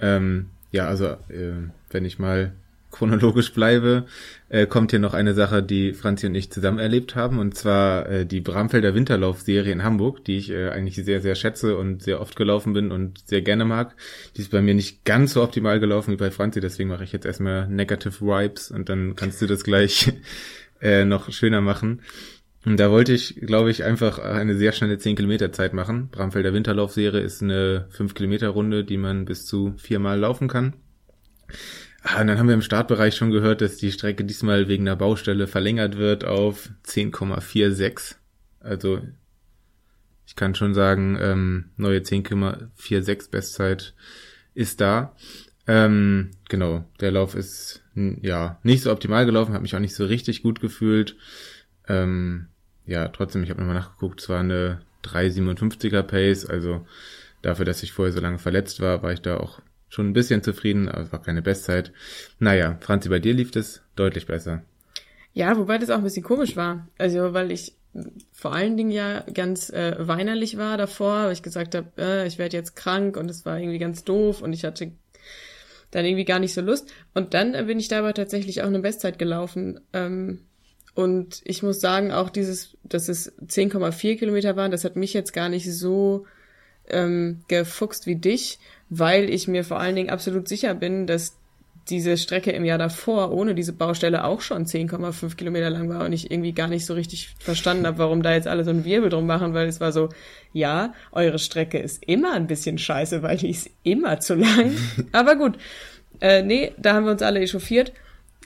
Ähm, 0.00 0.46
ja, 0.72 0.86
also 0.86 1.06
äh, 1.06 1.68
wenn 1.90 2.04
ich 2.04 2.18
mal 2.18 2.52
chronologisch 2.90 3.52
bleibe, 3.52 4.06
äh, 4.48 4.66
kommt 4.66 4.90
hier 4.90 4.98
noch 4.98 5.14
eine 5.14 5.32
Sache, 5.32 5.62
die 5.62 5.92
Franzi 5.92 6.26
und 6.26 6.34
ich 6.34 6.50
zusammen 6.50 6.80
erlebt 6.80 7.14
haben, 7.14 7.38
und 7.38 7.56
zwar 7.56 8.08
äh, 8.08 8.26
die 8.26 8.40
Bramfelder 8.40 8.96
Winterlaufserie 8.96 9.70
in 9.70 9.84
Hamburg, 9.84 10.24
die 10.24 10.38
ich 10.38 10.50
äh, 10.50 10.70
eigentlich 10.70 10.96
sehr, 10.96 11.20
sehr 11.20 11.36
schätze 11.36 11.76
und 11.76 12.02
sehr 12.02 12.20
oft 12.20 12.34
gelaufen 12.34 12.72
bin 12.72 12.90
und 12.90 13.20
sehr 13.28 13.42
gerne 13.42 13.64
mag. 13.64 13.94
Die 14.36 14.40
ist 14.40 14.50
bei 14.50 14.60
mir 14.60 14.74
nicht 14.74 15.04
ganz 15.04 15.34
so 15.34 15.42
optimal 15.44 15.78
gelaufen 15.78 16.10
wie 16.10 16.16
bei 16.16 16.32
Franzi, 16.32 16.60
deswegen 16.60 16.88
mache 16.88 17.04
ich 17.04 17.12
jetzt 17.12 17.26
erstmal 17.26 17.68
Negative 17.68 18.20
Vibes 18.20 18.72
und 18.72 18.88
dann 18.88 19.14
kannst 19.14 19.40
du 19.40 19.46
das 19.46 19.62
gleich 19.62 20.12
äh, 20.80 21.04
noch 21.04 21.30
schöner 21.32 21.60
machen. 21.60 22.02
Und 22.64 22.78
da 22.78 22.90
wollte 22.90 23.12
ich, 23.12 23.36
glaube 23.36 23.70
ich, 23.70 23.84
einfach 23.84 24.18
eine 24.18 24.54
sehr 24.54 24.72
schnelle 24.72 24.98
10 24.98 25.16
Kilometer 25.16 25.50
Zeit 25.50 25.72
machen. 25.72 26.08
Bramfelder 26.10 26.52
Winterlaufserie 26.52 27.20
ist 27.20 27.42
eine 27.42 27.86
5 27.90 28.14
Kilometer 28.14 28.48
Runde, 28.48 28.84
die 28.84 28.98
man 28.98 29.24
bis 29.24 29.46
zu 29.46 29.74
viermal 29.78 30.18
laufen 30.18 30.48
kann. 30.48 30.74
Ah, 32.02 32.20
und 32.20 32.26
dann 32.26 32.38
haben 32.38 32.48
wir 32.48 32.54
im 32.54 32.62
Startbereich 32.62 33.14
schon 33.14 33.30
gehört, 33.30 33.60
dass 33.60 33.76
die 33.76 33.92
Strecke 33.92 34.24
diesmal 34.24 34.68
wegen 34.68 34.86
einer 34.86 34.96
Baustelle 34.96 35.46
verlängert 35.46 35.96
wird 35.96 36.24
auf 36.24 36.70
10,46. 36.86 38.16
Also 38.60 39.00
ich 40.26 40.36
kann 40.36 40.54
schon 40.54 40.74
sagen, 40.74 41.18
ähm, 41.20 41.70
neue 41.76 42.00
10,46 42.00 43.30
Bestzeit 43.30 43.94
ist 44.54 44.80
da. 44.80 45.14
Ähm, 45.66 46.30
genau, 46.48 46.84
der 47.00 47.10
Lauf 47.10 47.34
ist 47.34 47.79
ja 47.94 48.58
nicht 48.62 48.82
so 48.82 48.92
optimal 48.92 49.26
gelaufen, 49.26 49.54
hat 49.54 49.62
mich 49.62 49.74
auch 49.74 49.80
nicht 49.80 49.94
so 49.94 50.04
richtig 50.04 50.42
gut 50.42 50.60
gefühlt. 50.60 51.16
Ähm, 51.88 52.46
ja, 52.86 53.08
trotzdem, 53.08 53.42
ich 53.42 53.50
habe 53.50 53.60
nochmal 53.60 53.76
nachgeguckt, 53.76 54.20
es 54.20 54.28
war 54.28 54.40
eine 54.40 54.80
3,57er 55.04 56.02
Pace, 56.02 56.46
also 56.46 56.86
dafür, 57.42 57.64
dass 57.64 57.82
ich 57.82 57.92
vorher 57.92 58.12
so 58.12 58.20
lange 58.20 58.38
verletzt 58.38 58.80
war, 58.80 59.02
war 59.02 59.12
ich 59.12 59.22
da 59.22 59.38
auch 59.38 59.60
schon 59.88 60.08
ein 60.08 60.12
bisschen 60.12 60.42
zufrieden, 60.42 60.88
aber 60.88 61.02
es 61.02 61.12
war 61.12 61.22
keine 61.22 61.42
Bestzeit. 61.42 61.92
Naja, 62.38 62.78
Franzi, 62.80 63.08
bei 63.08 63.18
dir 63.18 63.34
lief 63.34 63.54
es 63.56 63.82
deutlich 63.96 64.26
besser. 64.26 64.62
Ja, 65.32 65.56
wobei 65.56 65.78
das 65.78 65.90
auch 65.90 65.98
ein 65.98 66.04
bisschen 66.04 66.22
komisch 66.22 66.56
war. 66.56 66.88
Also, 66.98 67.32
weil 67.34 67.50
ich 67.50 67.74
vor 68.32 68.52
allen 68.52 68.76
Dingen 68.76 68.92
ja 68.92 69.20
ganz 69.34 69.70
äh, 69.70 69.96
weinerlich 69.98 70.56
war 70.56 70.76
davor, 70.76 71.24
weil 71.24 71.32
ich 71.32 71.42
gesagt 71.42 71.74
habe, 71.74 71.88
äh, 71.98 72.26
ich 72.26 72.38
werde 72.38 72.56
jetzt 72.56 72.76
krank 72.76 73.16
und 73.16 73.28
es 73.28 73.44
war 73.44 73.58
irgendwie 73.58 73.78
ganz 73.78 74.04
doof 74.04 74.42
und 74.42 74.52
ich 74.52 74.64
hatte 74.64 74.92
dann 75.90 76.04
irgendwie 76.04 76.24
gar 76.24 76.38
nicht 76.38 76.54
so 76.54 76.60
Lust. 76.60 76.92
Und 77.14 77.34
dann 77.34 77.52
bin 77.66 77.78
ich 77.78 77.88
dabei 77.88 78.12
tatsächlich 78.12 78.62
auch 78.62 78.66
eine 78.66 78.80
Bestzeit 78.80 79.18
gelaufen. 79.18 79.80
Ähm, 79.92 80.40
und 80.94 81.40
ich 81.44 81.62
muss 81.62 81.80
sagen, 81.80 82.12
auch 82.12 82.30
dieses, 82.30 82.76
dass 82.82 83.08
es 83.08 83.36
10,4 83.38 84.18
Kilometer 84.18 84.56
waren, 84.56 84.70
das 84.70 84.84
hat 84.84 84.96
mich 84.96 85.12
jetzt 85.12 85.32
gar 85.32 85.48
nicht 85.48 85.72
so 85.72 86.26
ähm, 86.88 87.44
gefuchst 87.48 88.06
wie 88.06 88.16
dich, 88.16 88.58
weil 88.88 89.30
ich 89.30 89.48
mir 89.48 89.64
vor 89.64 89.78
allen 89.78 89.96
Dingen 89.96 90.10
absolut 90.10 90.48
sicher 90.48 90.74
bin, 90.74 91.06
dass 91.06 91.39
diese 91.88 92.16
Strecke 92.16 92.52
im 92.52 92.64
Jahr 92.64 92.78
davor 92.78 93.32
ohne 93.32 93.54
diese 93.54 93.72
Baustelle 93.72 94.24
auch 94.24 94.40
schon 94.40 94.66
10,5 94.66 95.36
Kilometer 95.36 95.70
lang 95.70 95.88
war 95.88 96.04
und 96.04 96.12
ich 96.12 96.30
irgendwie 96.30 96.52
gar 96.52 96.68
nicht 96.68 96.86
so 96.86 96.94
richtig 96.94 97.34
verstanden 97.38 97.86
habe, 97.86 97.98
warum 97.98 98.22
da 98.22 98.32
jetzt 98.32 98.46
alle 98.46 98.64
so 98.64 98.70
einen 98.70 98.84
Wirbel 98.84 99.10
drum 99.10 99.26
machen, 99.26 99.54
weil 99.54 99.66
es 99.66 99.80
war 99.80 99.92
so, 99.92 100.08
ja, 100.52 100.94
eure 101.12 101.38
Strecke 101.38 101.78
ist 101.78 102.04
immer 102.06 102.34
ein 102.34 102.46
bisschen 102.46 102.78
scheiße, 102.78 103.22
weil 103.22 103.38
die 103.38 103.50
ist 103.50 103.70
immer 103.82 104.20
zu 104.20 104.34
lang. 104.34 104.76
Aber 105.12 105.36
gut, 105.36 105.58
äh, 106.20 106.42
nee, 106.42 106.72
da 106.76 106.94
haben 106.94 107.04
wir 107.04 107.12
uns 107.12 107.22
alle 107.22 107.40
echauffiert. 107.40 107.92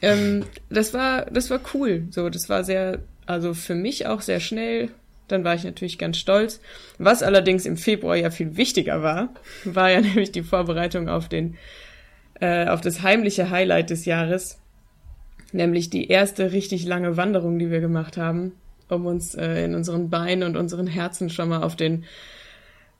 Ähm, 0.00 0.44
das 0.70 0.94
war, 0.94 1.26
das 1.26 1.50
war 1.50 1.60
cool. 1.74 2.06
So, 2.10 2.30
das 2.30 2.48
war 2.48 2.64
sehr, 2.64 3.00
also 3.26 3.54
für 3.54 3.74
mich 3.74 4.06
auch 4.06 4.20
sehr 4.20 4.40
schnell, 4.40 4.90
dann 5.28 5.44
war 5.44 5.54
ich 5.54 5.64
natürlich 5.64 5.98
ganz 5.98 6.18
stolz. 6.18 6.60
Was 6.98 7.22
allerdings 7.22 7.66
im 7.66 7.76
Februar 7.76 8.16
ja 8.16 8.30
viel 8.30 8.56
wichtiger 8.56 9.02
war, 9.02 9.34
war 9.64 9.90
ja 9.90 10.00
nämlich 10.02 10.32
die 10.32 10.42
Vorbereitung 10.42 11.08
auf 11.08 11.28
den, 11.28 11.56
äh, 12.40 12.66
auf 12.68 12.80
das 12.80 13.02
heimliche 13.02 13.50
Highlight 13.50 13.90
des 13.90 14.04
Jahres, 14.04 14.58
nämlich 15.52 15.90
die 15.90 16.08
erste 16.08 16.52
richtig 16.52 16.84
lange 16.86 17.16
Wanderung, 17.16 17.58
die 17.58 17.70
wir 17.70 17.80
gemacht 17.80 18.16
haben, 18.16 18.52
um 18.88 19.06
uns 19.06 19.34
äh, 19.34 19.64
in 19.64 19.74
unseren 19.74 20.10
Beinen 20.10 20.42
und 20.42 20.56
unseren 20.56 20.86
Herzen 20.86 21.30
schon 21.30 21.48
mal 21.48 21.62
auf 21.62 21.76
den 21.76 22.04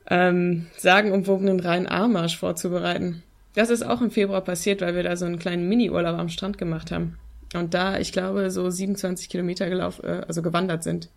ähm, 0.09 0.67
sagenumwogenen 0.77 1.61
Rhein-Armarsch 1.61 2.37
vorzubereiten. 2.37 3.23
Das 3.55 3.71
ist 3.71 3.83
auch 3.83 4.01
im 4.01 4.11
Februar 4.11 4.43
passiert, 4.43 4.81
weil 4.81 4.95
wir 4.95 5.03
da 5.03 5.17
so 5.17 5.25
einen 5.25 5.39
kleinen 5.39 5.69
Mini-Urlaub 5.69 6.19
am 6.19 6.29
Strand 6.29 6.59
gemacht 6.59 6.91
haben. 6.91 7.19
Und 7.55 7.73
da, 7.73 7.99
ich 7.99 8.13
glaube, 8.13 8.51
so 8.51 8.69
27 8.69 9.29
Kilometer 9.29 9.69
gelaufen, 9.69 10.05
äh, 10.05 10.23
also 10.27 10.43
gewandert 10.43 10.83
sind. 10.83 11.09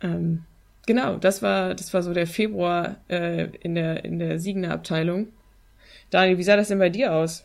Ähm, 0.00 0.44
genau, 0.86 1.16
das 1.16 1.42
war, 1.42 1.74
das 1.74 1.94
war 1.94 2.02
so 2.02 2.12
der 2.12 2.26
Februar 2.26 2.96
äh, 3.08 3.48
in 3.60 3.74
der, 3.74 4.04
in 4.04 4.18
der 4.18 4.38
Siegener 4.40 4.72
Abteilung. 4.72 5.28
Daniel, 6.12 6.36
wie 6.36 6.42
sah 6.42 6.56
das 6.56 6.68
denn 6.68 6.78
bei 6.78 6.90
dir 6.90 7.12
aus? 7.12 7.44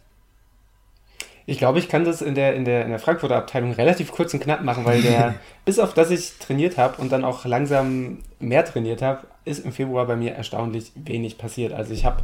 Ich 1.45 1.57
glaube, 1.57 1.79
ich 1.79 1.87
kann 1.87 2.03
das 2.03 2.21
in 2.21 2.35
der, 2.35 2.53
in 2.53 2.65
der, 2.65 2.83
in 2.83 2.89
der 2.89 2.99
Frankfurter 2.99 3.37
Abteilung 3.37 3.71
relativ 3.71 4.11
kurz 4.11 4.33
und 4.33 4.41
knapp 4.41 4.61
machen, 4.61 4.83
weil 4.83 5.01
der, 5.01 5.35
bis 5.65 5.79
auf 5.79 5.93
das 5.93 6.11
ich 6.11 6.37
trainiert 6.39 6.77
habe 6.77 7.01
und 7.01 7.09
dann 7.09 7.23
auch 7.23 7.45
langsam 7.45 8.19
mehr 8.39 8.65
trainiert 8.65 9.01
habe, 9.01 9.25
ist 9.45 9.63
im 9.63 9.71
Februar 9.71 10.05
bei 10.05 10.17
mir 10.17 10.33
erstaunlich 10.33 10.91
wenig 10.95 11.37
passiert. 11.37 11.71
Also 11.71 11.93
ich 11.93 12.03
habe, 12.03 12.23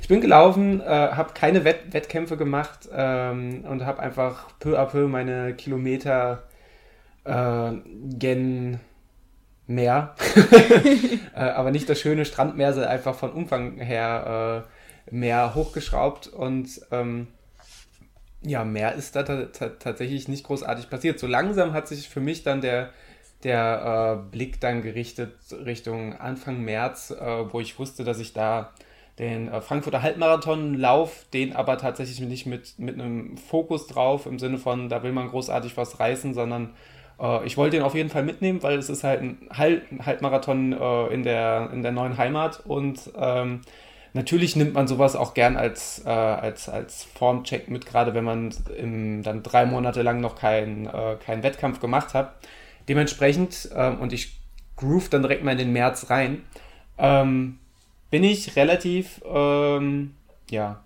ich 0.00 0.08
bin 0.08 0.20
gelaufen, 0.20 0.80
äh, 0.80 0.84
habe 0.84 1.34
keine 1.34 1.64
Wett 1.64 1.92
Wettkämpfe 1.92 2.36
gemacht 2.36 2.88
ähm, 2.92 3.64
und 3.68 3.86
habe 3.86 4.00
einfach 4.00 4.48
peu 4.58 4.76
à 4.76 4.86
peu 4.86 5.06
meine 5.06 5.54
Kilometer 5.54 6.42
äh, 7.22 7.70
gen 8.18 8.80
Meer. 9.68 10.16
äh, 11.36 11.40
aber 11.40 11.70
nicht 11.70 11.88
das 11.88 12.00
schöne 12.00 12.24
Strandmeer, 12.24 12.72
sondern 12.72 12.90
einfach 12.90 13.14
von 13.14 13.30
Umfang 13.30 13.78
her 13.78 14.64
äh, 14.64 14.75
mehr 15.10 15.54
hochgeschraubt 15.54 16.28
und 16.28 16.68
ähm, 16.90 17.28
ja, 18.42 18.64
mehr 18.64 18.94
ist 18.94 19.16
da 19.16 19.22
tatsächlich 19.22 20.28
nicht 20.28 20.44
großartig 20.44 20.88
passiert. 20.90 21.18
So 21.18 21.26
langsam 21.26 21.72
hat 21.72 21.88
sich 21.88 22.08
für 22.08 22.20
mich 22.20 22.42
dann 22.42 22.60
der, 22.60 22.90
der 23.42 24.20
äh, 24.24 24.30
Blick 24.30 24.60
dann 24.60 24.82
gerichtet 24.82 25.34
Richtung 25.64 26.14
Anfang 26.14 26.60
März, 26.60 27.10
äh, 27.10 27.52
wo 27.52 27.60
ich 27.60 27.78
wusste, 27.78 28.04
dass 28.04 28.20
ich 28.20 28.32
da 28.32 28.72
den 29.18 29.48
äh, 29.48 29.60
Frankfurter 29.60 30.02
Halbmarathon 30.02 30.74
lauf, 30.74 31.24
den 31.32 31.54
aber 31.54 31.78
tatsächlich 31.78 32.20
nicht 32.20 32.46
mit, 32.46 32.78
mit 32.78 32.94
einem 32.94 33.36
Fokus 33.36 33.86
drauf, 33.86 34.26
im 34.26 34.38
Sinne 34.38 34.58
von, 34.58 34.88
da 34.88 35.02
will 35.02 35.12
man 35.12 35.28
großartig 35.28 35.76
was 35.76 35.98
reißen, 35.98 36.34
sondern 36.34 36.74
äh, 37.18 37.44
ich 37.46 37.56
wollte 37.56 37.76
ihn 37.76 37.82
auf 37.82 37.94
jeden 37.94 38.10
Fall 38.10 38.24
mitnehmen, 38.24 38.62
weil 38.62 38.78
es 38.78 38.90
ist 38.90 39.04
halt 39.04 39.22
ein 39.22 39.48
Halb 39.50 39.82
Halbmarathon 40.04 40.72
äh, 40.72 41.06
in, 41.08 41.22
der, 41.22 41.70
in 41.72 41.82
der 41.82 41.92
neuen 41.92 42.18
Heimat 42.18 42.62
und 42.66 43.10
ähm, 43.16 43.62
natürlich 44.16 44.56
nimmt 44.56 44.74
man 44.74 44.88
sowas 44.88 45.14
auch 45.14 45.34
gern 45.34 45.56
als, 45.56 46.02
äh, 46.04 46.08
als, 46.08 46.68
als 46.68 47.04
Formcheck 47.04 47.68
mit, 47.68 47.86
gerade 47.86 48.14
wenn 48.14 48.24
man 48.24 48.52
im, 48.76 49.22
dann 49.22 49.42
drei 49.44 49.66
Monate 49.66 50.02
lang 50.02 50.20
noch 50.20 50.34
keinen 50.36 50.86
äh, 50.86 51.16
kein 51.24 51.42
Wettkampf 51.44 51.78
gemacht 51.78 52.14
hat. 52.14 52.34
Dementsprechend, 52.88 53.70
ähm, 53.76 54.00
und 54.00 54.12
ich 54.12 54.40
groove 54.76 55.08
dann 55.08 55.22
direkt 55.22 55.44
mal 55.44 55.52
in 55.52 55.58
den 55.58 55.72
März 55.72 56.10
rein, 56.10 56.42
ähm, 56.98 57.58
bin 58.10 58.24
ich 58.24 58.56
relativ, 58.56 59.20
ähm, 59.24 60.14
ja, 60.50 60.82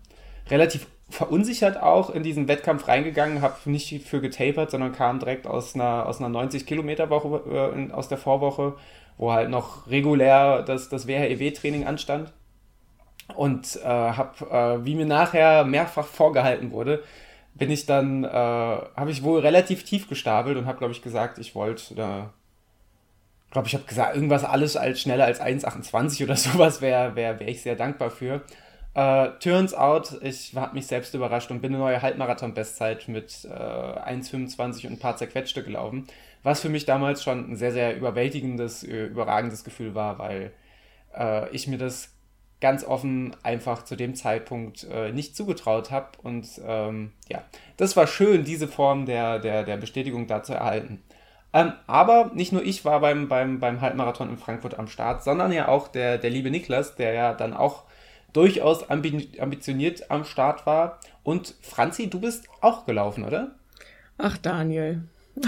relativ 0.51 0.87
verunsichert 1.09 1.83
auch 1.83 2.11
in 2.11 2.23
diesen 2.23 2.49
Wettkampf 2.49 2.89
reingegangen, 2.89 3.43
habe 3.43 3.57
nicht 3.65 4.07
für 4.07 4.21
getapert, 4.21 4.71
sondern 4.71 4.93
kam 4.93 5.19
direkt 5.19 5.47
aus 5.47 5.75
einer, 5.75 6.07
aus 6.07 6.19
einer 6.19 6.29
90 6.29 6.67
Kilometer 6.67 7.11
Woche 7.11 7.75
äh, 7.77 7.93
aus 7.93 8.09
der 8.09 8.19
Vorwoche, 8.19 8.75
wo 9.19 9.33
halt 9.33 9.51
noch 9.51 9.89
regulär 9.89 10.63
das, 10.63 10.89
das 10.89 11.07
WHEW-Training 11.07 11.87
anstand. 11.87 12.33
Und 13.37 13.77
äh, 13.83 13.87
habe, 13.87 14.81
äh, 14.81 14.85
wie 14.85 14.95
mir 14.95 15.07
nachher 15.07 15.65
mehrfach 15.65 16.07
vorgehalten 16.07 16.73
wurde, 16.73 17.03
bin 17.55 17.71
ich 17.71 17.87
dann, 17.87 18.25
äh, 18.25 18.29
habe 18.29 19.11
ich 19.11 19.23
wohl 19.23 19.41
relativ 19.41 19.85
tief 19.85 20.09
gestapelt 20.09 20.57
und 20.57 20.67
habe, 20.67 20.79
glaube 20.79 20.93
ich, 20.93 21.03
gesagt, 21.03 21.39
ich 21.39 21.55
wollte, 21.55 21.95
äh, 21.95 23.53
glaube 23.53 23.67
ich, 23.67 23.75
habe 23.75 23.85
gesagt, 23.85 24.15
irgendwas 24.15 24.45
alles 24.45 24.77
als 24.77 25.01
schneller 25.01 25.25
als 25.27 25.41
1,28 25.41 26.25
oder 26.25 26.37
sowas 26.37 26.81
wäre 26.81 27.17
wär, 27.17 27.41
wär 27.41 27.49
ich 27.49 27.63
sehr 27.63 27.77
dankbar 27.77 28.11
für. 28.11 28.43
Uh, 28.93 29.29
turns 29.39 29.73
out, 29.73 30.19
ich 30.21 30.53
habe 30.57 30.75
mich 30.75 30.89
selbst 30.89 31.15
überrascht 31.15 31.53
und 31.53 31.61
bin 31.61 31.73
eine 31.73 31.79
neue 31.79 32.03
Halbmarathon-Bestzeit 32.03 33.07
mit 33.07 33.45
äh, 33.45 33.49
1,25 33.49 34.87
und 34.87 34.95
ein 34.95 34.99
paar 34.99 35.17
zerquetschte 35.17 35.63
gelaufen. 35.63 36.09
Was 36.43 36.61
für 36.61 36.71
mich 36.71 36.87
damals 36.87 37.23
schon 37.23 37.53
ein 37.53 37.57
sehr, 37.57 37.71
sehr 37.71 37.97
überwältigendes, 37.97 38.83
äh, 38.83 39.05
überragendes 39.05 39.63
Gefühl 39.63 39.95
war, 39.95 40.19
weil 40.19 40.53
äh, 41.17 41.49
ich 41.51 41.69
mir 41.69 41.79
das 41.79 42.13
ganz 42.61 42.85
offen 42.85 43.35
einfach 43.43 43.85
zu 43.85 43.97
dem 43.97 44.15
Zeitpunkt 44.15 44.87
äh, 44.93 45.13
nicht 45.13 45.35
zugetraut 45.35 45.91
habe. 45.91 46.09
Und 46.23 46.47
ähm, 46.67 47.13
ja, 47.29 47.43
das 47.77 47.97
war 47.97 48.07
schön, 48.07 48.45
diese 48.45 48.69
Form 48.69 49.07
der, 49.07 49.39
der, 49.39 49.65
der 49.65 49.77
Bestätigung 49.77 50.27
da 50.27 50.43
zu 50.43 50.55
erhalten. 50.55 51.03
Ähm, 51.53 51.73
aber 51.87 52.31
nicht 52.35 52.53
nur 52.53 52.63
ich 52.63 52.85
war 52.85 53.01
beim, 53.01 53.29
beim, 53.29 53.59
beim 53.59 53.81
Halbmarathon 53.81 54.31
in 54.31 54.37
Frankfurt 54.37 54.79
am 54.79 54.87
Start, 54.87 55.25
sondern 55.25 55.53
ja 55.53 55.69
auch 55.69 55.89
der, 55.89 56.19
der 56.19 56.31
liebe 56.31 56.51
Niklas, 56.51 56.95
der 56.95 57.13
ja 57.13 57.35
dann 57.35 57.55
auch 57.55 57.85
durchaus 58.33 58.89
ambitioniert 58.89 60.11
am 60.11 60.25
Start 60.25 60.67
war. 60.67 61.01
Und 61.25 61.55
Franzi, 61.63 62.09
du 62.09 62.21
bist 62.21 62.47
auch 62.61 62.87
gelaufen, 62.87 63.25
oder? 63.25 63.57
Ach, 64.19 64.37
Daniel. 64.39 65.03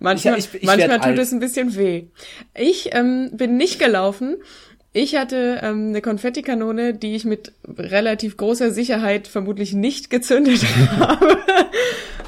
manchmal 0.00 0.38
ich, 0.38 0.46
ich, 0.46 0.62
ich 0.62 0.66
manchmal 0.66 0.98
tut 0.98 1.06
alt. 1.06 1.18
es 1.18 1.32
ein 1.32 1.40
bisschen 1.40 1.76
weh. 1.76 2.06
Ich 2.54 2.94
ähm, 2.94 3.30
bin 3.32 3.56
nicht 3.56 3.78
gelaufen, 3.78 4.36
Ich 4.92 5.16
hatte 5.16 5.60
ähm, 5.62 5.88
eine 5.88 6.00
Konfettikanone, 6.00 6.94
die 6.94 7.14
ich 7.14 7.24
mit 7.24 7.52
relativ 7.76 8.36
großer 8.36 8.70
Sicherheit 8.70 9.28
vermutlich 9.28 9.74
nicht 9.74 10.10
gezündet 10.10 10.64
habe. 10.98 11.38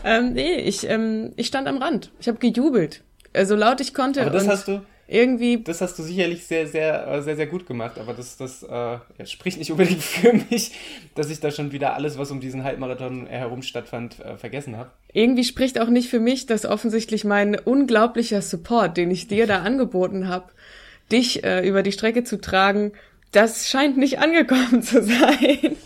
ähm, 0.05 0.35
nee, 0.35 0.57
ich, 0.57 0.89
ähm, 0.89 1.33
ich 1.37 1.47
stand 1.47 1.69
am 1.69 1.79
Rand. 1.79 2.11
Ich 2.21 2.29
habe 2.29 2.39
gejubelt. 2.39 3.03
Äh, 3.33 3.47
so 3.47 3.57
laut 3.57 3.81
ich 3.81 3.95
konnte. 3.95 4.21
Aber 4.21 4.31
das 4.31 4.47
hast 4.47 4.69
du 4.69 4.83
irgendwie. 5.11 5.63
Das 5.63 5.81
hast 5.81 5.99
du 5.99 6.03
sicherlich 6.03 6.47
sehr, 6.47 6.67
sehr, 6.67 7.09
äh, 7.09 7.23
sehr, 7.23 7.37
sehr 7.37 7.47
gut 7.47 7.67
gemacht, 7.67 7.99
aber 7.99 8.15
das, 8.15 8.37
das 8.37 8.63
äh, 8.63 8.99
spricht 9.27 9.59
nicht 9.59 9.73
unbedingt 9.73 10.03
für 10.03 10.33
mich, 10.33 10.73
dass 11.15 11.31
ich 11.31 11.41
da 11.41 11.51
schon 11.51 11.73
wieder 11.73 11.95
alles, 11.95 12.19
was 12.19 12.31
um 12.31 12.41
diesen 12.41 12.63
Halbmarathon 12.63 13.27
herum 13.27 13.63
stattfand, 13.63 14.21
äh, 14.21 14.37
vergessen 14.37 14.77
habe. 14.77 14.91
Irgendwie 15.13 15.45
spricht 15.45 15.81
auch 15.81 15.89
nicht 15.89 16.09
für 16.09 16.21
mich, 16.21 16.47
dass 16.47 16.65
offensichtlich 16.65 17.25
mein 17.25 17.59
unglaublicher 17.59 18.41
Support, 18.41 18.97
den 18.97 19.11
ich 19.11 19.27
dir 19.27 19.47
da 19.47 19.63
angeboten 19.63 20.29
habe, 20.29 20.53
dich 21.13 21.45
äh, 21.45 21.67
über 21.67 21.83
die 21.83 21.93
Strecke 21.93 22.25
zu 22.25 22.41
tragen, 22.41 22.93
das 23.33 23.69
scheint 23.69 23.97
nicht 23.97 24.19
angekommen 24.19 24.83
zu 24.83 25.03
sein. 25.03 25.77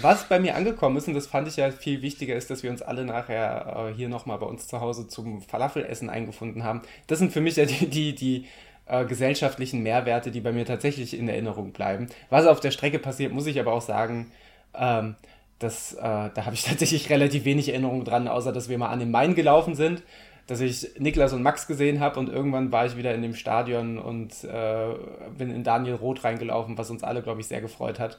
Was 0.00 0.28
bei 0.28 0.38
mir 0.40 0.56
angekommen 0.56 0.96
ist, 0.96 1.08
und 1.08 1.14
das 1.14 1.26
fand 1.26 1.48
ich 1.48 1.56
ja 1.56 1.70
viel 1.70 2.02
wichtiger, 2.02 2.34
ist, 2.34 2.50
dass 2.50 2.62
wir 2.62 2.70
uns 2.70 2.82
alle 2.82 3.04
nachher 3.04 3.90
äh, 3.90 3.94
hier 3.94 4.08
nochmal 4.08 4.38
bei 4.38 4.46
uns 4.46 4.66
zu 4.66 4.80
Hause 4.80 5.06
zum 5.06 5.42
Falafelessen 5.42 6.10
eingefunden 6.10 6.64
haben. 6.64 6.82
Das 7.06 7.18
sind 7.18 7.32
für 7.32 7.40
mich 7.40 7.56
ja 7.56 7.64
die, 7.66 7.86
die, 7.86 8.14
die 8.14 8.46
äh, 8.86 9.04
gesellschaftlichen 9.04 9.82
Mehrwerte, 9.82 10.30
die 10.30 10.40
bei 10.40 10.52
mir 10.52 10.66
tatsächlich 10.66 11.16
in 11.16 11.28
Erinnerung 11.28 11.72
bleiben. 11.72 12.08
Was 12.30 12.46
auf 12.46 12.60
der 12.60 12.70
Strecke 12.70 12.98
passiert, 12.98 13.32
muss 13.32 13.46
ich 13.46 13.60
aber 13.60 13.72
auch 13.72 13.82
sagen, 13.82 14.32
ähm, 14.74 15.14
das, 15.58 15.92
äh, 15.94 16.00
da 16.00 16.44
habe 16.44 16.54
ich 16.54 16.64
tatsächlich 16.64 17.10
relativ 17.10 17.44
wenig 17.44 17.68
Erinnerung 17.68 18.04
dran, 18.04 18.26
außer 18.26 18.52
dass 18.52 18.68
wir 18.68 18.78
mal 18.78 18.88
an 18.88 18.98
den 18.98 19.10
Main 19.10 19.34
gelaufen 19.34 19.74
sind 19.74 20.02
dass 20.48 20.60
ich 20.60 20.98
Niklas 20.98 21.34
und 21.34 21.42
Max 21.42 21.66
gesehen 21.66 22.00
habe 22.00 22.18
und 22.18 22.30
irgendwann 22.30 22.72
war 22.72 22.86
ich 22.86 22.96
wieder 22.96 23.14
in 23.14 23.22
dem 23.22 23.34
Stadion 23.34 23.98
und 23.98 24.32
äh, 24.44 24.94
bin 25.36 25.50
in 25.50 25.62
Daniel 25.62 25.94
Roth 25.94 26.24
reingelaufen, 26.24 26.76
was 26.78 26.90
uns 26.90 27.04
alle, 27.04 27.22
glaube 27.22 27.42
ich, 27.42 27.46
sehr 27.46 27.60
gefreut 27.60 28.00
hat. 28.00 28.18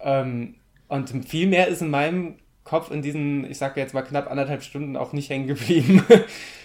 Ähm, 0.00 0.56
und 0.88 1.10
viel 1.26 1.48
mehr 1.48 1.68
ist 1.68 1.80
in 1.80 1.90
meinem 1.90 2.36
Kopf 2.64 2.90
in 2.90 3.00
diesen, 3.00 3.50
ich 3.50 3.56
sage 3.56 3.80
jetzt 3.80 3.94
mal 3.94 4.02
knapp 4.02 4.30
anderthalb 4.30 4.62
Stunden 4.62 4.96
auch 4.96 5.12
nicht 5.12 5.30
hängen 5.30 5.48
geblieben. 5.48 6.04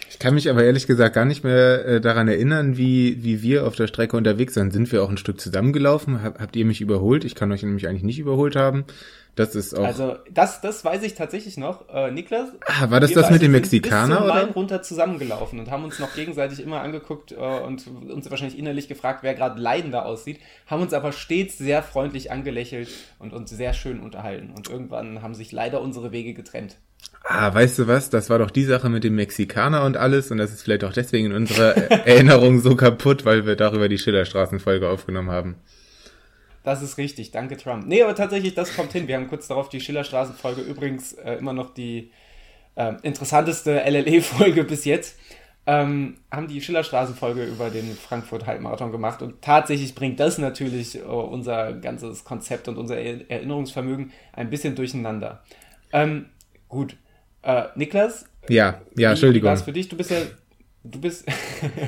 Ich 0.08 0.20
kann 0.20 0.36
mich 0.36 0.50
aber 0.50 0.64
ehrlich 0.64 0.88
gesagt 0.88 1.16
gar 1.16 1.26
nicht 1.26 1.44
mehr 1.44 1.86
äh, 1.86 2.00
daran 2.00 2.30
erinnern, 2.30 2.78
wie, 2.78 3.22
wie 3.26 3.42
wir 3.42 3.68
auf 3.68 3.76
der 3.76 3.88
Strecke 3.88 4.16
unterwegs 4.16 4.54
sind. 4.54 4.72
Sind 4.72 4.90
wir 4.94 5.04
auch 5.04 5.10
ein 5.10 5.18
Stück 5.18 5.42
zusammengelaufen? 5.42 6.24
Hab, 6.24 6.40
habt 6.40 6.56
ihr 6.56 6.64
mich 6.64 6.80
überholt? 6.80 7.26
Ich 7.26 7.36
kann 7.36 7.52
euch 7.52 7.64
nämlich 7.64 7.90
eigentlich 7.90 8.04
nicht 8.04 8.20
überholt 8.20 8.56
haben. 8.56 8.86
Das 9.36 9.54
ist 9.54 9.78
auch. 9.78 9.84
Also, 9.84 10.16
das, 10.32 10.62
das 10.62 10.86
weiß 10.86 11.04
ich 11.04 11.14
tatsächlich 11.14 11.58
noch. 11.58 11.90
Äh, 11.90 12.12
Niklas. 12.12 12.50
Ah, 12.66 12.90
war 12.90 13.02
das 13.02 13.12
das 13.12 13.30
mit 13.30 13.42
dem 13.42 13.52
Mexikaner, 13.52 14.22
bis 14.22 14.32
oder? 14.32 14.52
runter 14.54 14.82
zusammengelaufen 14.82 15.60
und 15.60 15.70
haben 15.70 15.84
uns 15.84 16.00
noch 16.00 16.14
gegenseitig 16.16 16.62
immer 16.62 16.82
angeguckt 16.82 17.34
äh, 17.34 17.36
und 17.36 17.86
uns 18.10 18.30
wahrscheinlich 18.30 18.58
innerlich 18.58 18.88
gefragt, 18.88 19.24
wer 19.24 19.34
gerade 19.34 19.60
leidender 19.60 20.06
aussieht, 20.06 20.40
haben 20.68 20.82
uns 20.82 20.94
aber 20.94 21.12
stets 21.12 21.58
sehr 21.58 21.84
freundlich 21.84 22.32
angelächelt 22.32 22.88
und 23.20 23.34
uns 23.34 23.50
sehr 23.50 23.74
schön 23.74 24.00
unterhalten. 24.00 24.54
Und 24.56 24.70
irgendwann 24.70 25.22
haben 25.22 25.36
sich 25.36 25.52
leider 25.52 25.82
unsere 25.82 26.14
Wege 26.14 26.34
getrennt. 26.34 26.78
Ah, 27.24 27.54
weißt 27.54 27.80
du 27.80 27.88
was? 27.88 28.10
Das 28.10 28.30
war 28.30 28.40
doch 28.40 28.52
die 28.52 28.64
Sache 28.64 28.88
mit 28.88 29.04
dem 29.04 29.16
Mexikaner 29.16 29.84
und 29.84 29.98
alles 29.98 30.32
und 30.32 30.38
das 30.38 30.52
ist 30.52 30.62
vielleicht 30.62 30.84
auch 30.84 30.94
deswegen 30.94 31.28
in 31.28 31.34
unserer 31.34 31.76
Erinnerung 31.76 32.62
so 32.62 32.76
kaputt, 32.76 33.26
weil 33.26 33.46
wir 33.46 33.56
darüber 33.56 33.90
die 33.90 33.98
Schillerstraßenfolge 33.98 34.88
aufgenommen 34.88 35.32
haben. 35.32 35.56
Das 36.66 36.82
ist 36.82 36.98
richtig, 36.98 37.30
danke 37.30 37.58
Trump. 37.58 37.86
Nee, 37.86 38.02
aber 38.02 38.16
tatsächlich, 38.16 38.56
das 38.56 38.76
kommt 38.76 38.92
hin. 38.92 39.08
Wir 39.08 39.16
haben 39.16 39.28
kurz 39.28 39.48
darauf 39.48 39.70
die 39.70 39.80
Schillerstraßenfolge 39.80 40.62
übrigens 40.62 41.14
äh, 41.14 41.34
immer 41.36 41.54
noch 41.54 41.74
die 41.74 42.12
äh, 42.74 42.94
interessanteste 43.04 43.84
LLE-Folge 43.88 44.64
bis 44.64 44.84
jetzt. 44.84 45.20
Ähm, 45.68 46.18
haben 46.32 46.48
die 46.48 46.62
Schillerstraßenfolge 46.62 47.44
über 47.44 47.70
den 47.70 47.96
Frankfurt-Halbmarathon 47.96 48.92
gemacht 48.92 49.22
und 49.22 49.42
tatsächlich 49.44 49.94
bringt 49.94 50.20
das 50.20 50.40
natürlich 50.40 50.96
äh, 50.96 51.02
unser 51.04 51.74
ganzes 51.74 52.24
Konzept 52.24 52.68
und 52.68 52.78
unser 52.78 52.98
Erinnerungsvermögen 52.98 54.12
ein 54.34 54.50
bisschen 54.50 54.76
durcheinander. 54.76 55.44
Ähm, 55.94 56.28
gut, 56.68 56.98
äh, 57.44 57.66
Niklas? 57.76 58.26
Ja, 58.50 58.82
ja, 58.98 59.12
Entschuldigung. 59.12 59.52
Was 59.52 59.62
für 59.62 59.72
dich? 59.72 59.88
Du 59.88 59.98
bist 59.98 60.10
ja 60.10 60.18
du 60.92 61.02
bist, 61.02 61.26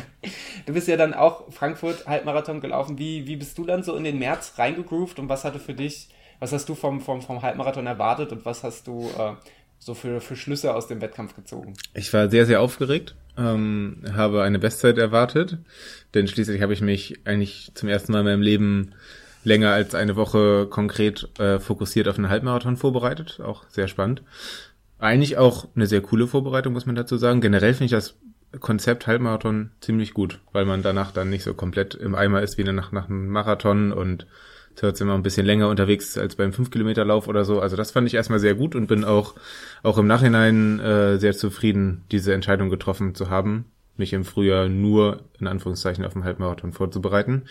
du 0.66 0.74
bist 0.74 0.88
ja 0.88 0.98
dann 0.98 1.14
auch 1.14 1.52
Frankfurt 1.52 2.06
Halbmarathon 2.08 2.62
gelaufen. 2.62 2.98
Wie, 2.98 3.28
wie 3.28 3.36
bist 3.36 3.58
du 3.58 3.66
dann 3.66 3.84
so 3.84 3.96
in 3.96 4.04
den 4.04 4.20
März 4.20 4.54
reingegroovt 4.58 5.20
und 5.20 5.30
was 5.30 5.44
hatte 5.44 5.60
für 5.60 5.74
dich, 5.74 6.10
was 6.40 6.52
hast 6.52 6.68
du 6.70 6.76
vom, 6.76 7.02
vom, 7.02 7.22
vom 7.22 7.42
Halbmarathon 7.42 7.88
erwartet 7.88 8.32
und 8.32 8.46
was 8.46 8.64
hast 8.64 8.88
du 8.88 9.10
äh, 9.18 9.34
so 9.80 9.94
für, 9.94 10.22
für 10.22 10.36
Schlüsse 10.36 10.74
aus 10.74 10.88
dem 10.88 11.02
Wettkampf 11.02 11.36
gezogen? 11.36 11.74
Ich 11.94 12.12
war 12.14 12.30
sehr, 12.30 12.46
sehr 12.46 12.62
aufgeregt, 12.62 13.16
ähm, 13.38 14.04
habe 14.14 14.44
eine 14.44 14.60
Bestzeit 14.60 14.98
erwartet, 14.98 15.58
denn 16.14 16.28
schließlich 16.28 16.62
habe 16.62 16.74
ich 16.74 16.82
mich 16.82 17.20
eigentlich 17.26 17.72
zum 17.76 17.90
ersten 17.90 18.12
Mal 18.12 18.20
in 18.20 18.26
meinem 18.26 18.42
Leben 18.42 18.94
länger 19.44 19.72
als 19.72 19.96
eine 19.96 20.16
Woche 20.16 20.68
konkret 20.68 21.30
äh, 21.40 21.60
fokussiert 21.60 22.08
auf 22.08 22.18
einen 22.18 22.30
Halbmarathon 22.30 22.76
vorbereitet. 22.76 23.40
Auch 23.44 23.64
sehr 23.70 23.88
spannend. 23.88 24.24
Eigentlich 25.00 25.38
auch 25.38 25.68
eine 25.76 25.86
sehr 25.86 26.02
coole 26.02 26.28
Vorbereitung, 26.28 26.74
muss 26.74 26.88
man 26.88 26.96
dazu 26.96 27.18
sagen. 27.18 27.40
Generell 27.40 27.74
finde 27.74 27.86
ich 27.86 27.92
das 27.92 28.16
Konzept 28.60 29.08
Halbmarathon 29.08 29.72
ziemlich 29.82 30.14
gut, 30.14 30.40
weil 30.52 30.66
man 30.66 30.84
danach 30.84 31.12
dann 31.12 31.30
nicht 31.30 31.44
so 31.44 31.54
komplett 31.54 31.96
im 31.96 32.16
Eimer 32.16 32.42
ist 32.42 32.58
wie 32.58 32.64
nach, 32.64 32.92
nach 32.92 33.10
einem 33.10 33.28
Marathon 33.28 33.92
und 33.92 34.28
trotzdem 34.76 35.08
immer 35.08 35.18
ein 35.18 35.24
bisschen 35.24 35.46
länger 35.46 35.70
unterwegs 35.70 36.18
als 36.18 36.36
beim 36.36 36.52
5-Kilometer-Lauf 36.52 37.28
oder 37.28 37.46
so. 37.46 37.60
Also 37.60 37.76
das 37.76 37.92
fand 37.92 38.08
ich 38.08 38.14
erstmal 38.14 38.40
sehr 38.40 38.56
gut 38.56 38.76
und 38.76 38.88
bin 38.88 39.04
auch, 39.04 39.36
auch 39.84 39.98
im 39.98 40.08
Nachhinein 40.08 40.80
äh, 40.80 41.18
sehr 41.18 41.36
zufrieden, 41.36 42.04
diese 42.12 42.34
Entscheidung 42.34 42.70
getroffen 42.70 43.16
zu 43.16 43.30
haben, 43.30 43.66
mich 43.98 44.14
im 44.14 44.24
Frühjahr 44.24 44.70
nur 44.70 45.22
in 45.40 45.48
Anführungszeichen 45.48 46.06
auf 46.06 46.14
den 46.14 46.24
Halbmarathon 46.24 46.74
vorzubereiten. 46.74 47.44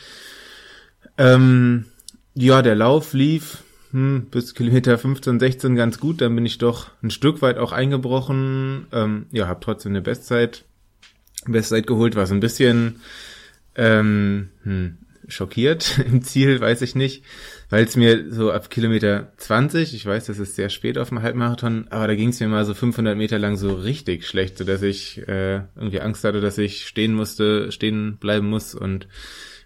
Ähm, 1.18 1.86
ja, 2.34 2.62
der 2.62 2.74
Lauf 2.74 3.12
lief 3.12 3.64
hm, 3.96 4.26
bis 4.30 4.54
Kilometer 4.54 4.98
15, 4.98 5.40
16 5.40 5.74
ganz 5.74 5.98
gut. 5.98 6.20
Dann 6.20 6.34
bin 6.34 6.44
ich 6.44 6.58
doch 6.58 6.90
ein 7.02 7.10
Stück 7.10 7.40
weit 7.40 7.56
auch 7.56 7.72
eingebrochen. 7.72 8.88
Ähm, 8.92 9.24
ja, 9.32 9.48
habe 9.48 9.60
trotzdem 9.60 9.92
eine 9.92 10.02
Bestzeit 10.02 10.65
Bestzeit 11.52 11.86
geholt, 11.86 12.16
war 12.16 12.26
so 12.26 12.34
ein 12.34 12.40
bisschen 12.40 13.00
ähm, 13.74 14.50
hm, 14.62 14.98
schockiert 15.28 15.98
im 16.06 16.22
Ziel, 16.22 16.60
weiß 16.60 16.82
ich 16.82 16.94
nicht, 16.94 17.24
weil 17.70 17.84
es 17.84 17.96
mir 17.96 18.32
so 18.32 18.52
ab 18.52 18.70
Kilometer 18.70 19.32
20, 19.36 19.94
ich 19.94 20.06
weiß, 20.06 20.26
das 20.26 20.38
ist 20.38 20.54
sehr 20.54 20.68
spät 20.68 20.98
auf 20.98 21.08
dem 21.08 21.22
Halbmarathon, 21.22 21.86
aber 21.90 22.06
da 22.06 22.14
ging 22.14 22.30
es 22.30 22.40
mir 22.40 22.48
mal 22.48 22.64
so 22.64 22.74
500 22.74 23.16
Meter 23.16 23.38
lang 23.38 23.56
so 23.56 23.74
richtig 23.74 24.26
schlecht, 24.26 24.58
so 24.58 24.64
dass 24.64 24.82
ich 24.82 25.26
äh, 25.28 25.62
irgendwie 25.74 26.00
Angst 26.00 26.24
hatte, 26.24 26.40
dass 26.40 26.58
ich 26.58 26.86
stehen 26.86 27.14
musste, 27.14 27.72
stehen 27.72 28.18
bleiben 28.18 28.48
muss 28.48 28.74
und 28.74 29.08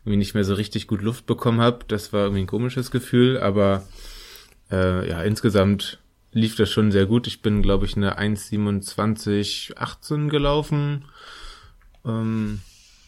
irgendwie 0.05 0.19
nicht 0.19 0.35
mehr 0.35 0.45
so 0.45 0.55
richtig 0.55 0.87
gut 0.87 1.03
Luft 1.03 1.27
bekommen 1.27 1.61
habe. 1.61 1.85
Das 1.89 2.13
war 2.13 2.25
irgendwie 2.25 2.43
ein 2.43 2.47
komisches 2.47 2.91
Gefühl, 2.91 3.39
aber 3.39 3.87
äh, 4.71 5.09
ja, 5.09 5.23
insgesamt 5.23 5.99
lief 6.33 6.57
das 6.57 6.71
schon 6.71 6.91
sehr 6.91 7.07
gut. 7.07 7.27
Ich 7.27 7.43
bin, 7.43 7.61
glaube 7.61 7.87
ich, 7.87 7.97
eine 7.97 8.19
1,27,18 8.19 10.29
gelaufen 10.29 11.05
ähm, 12.05 12.61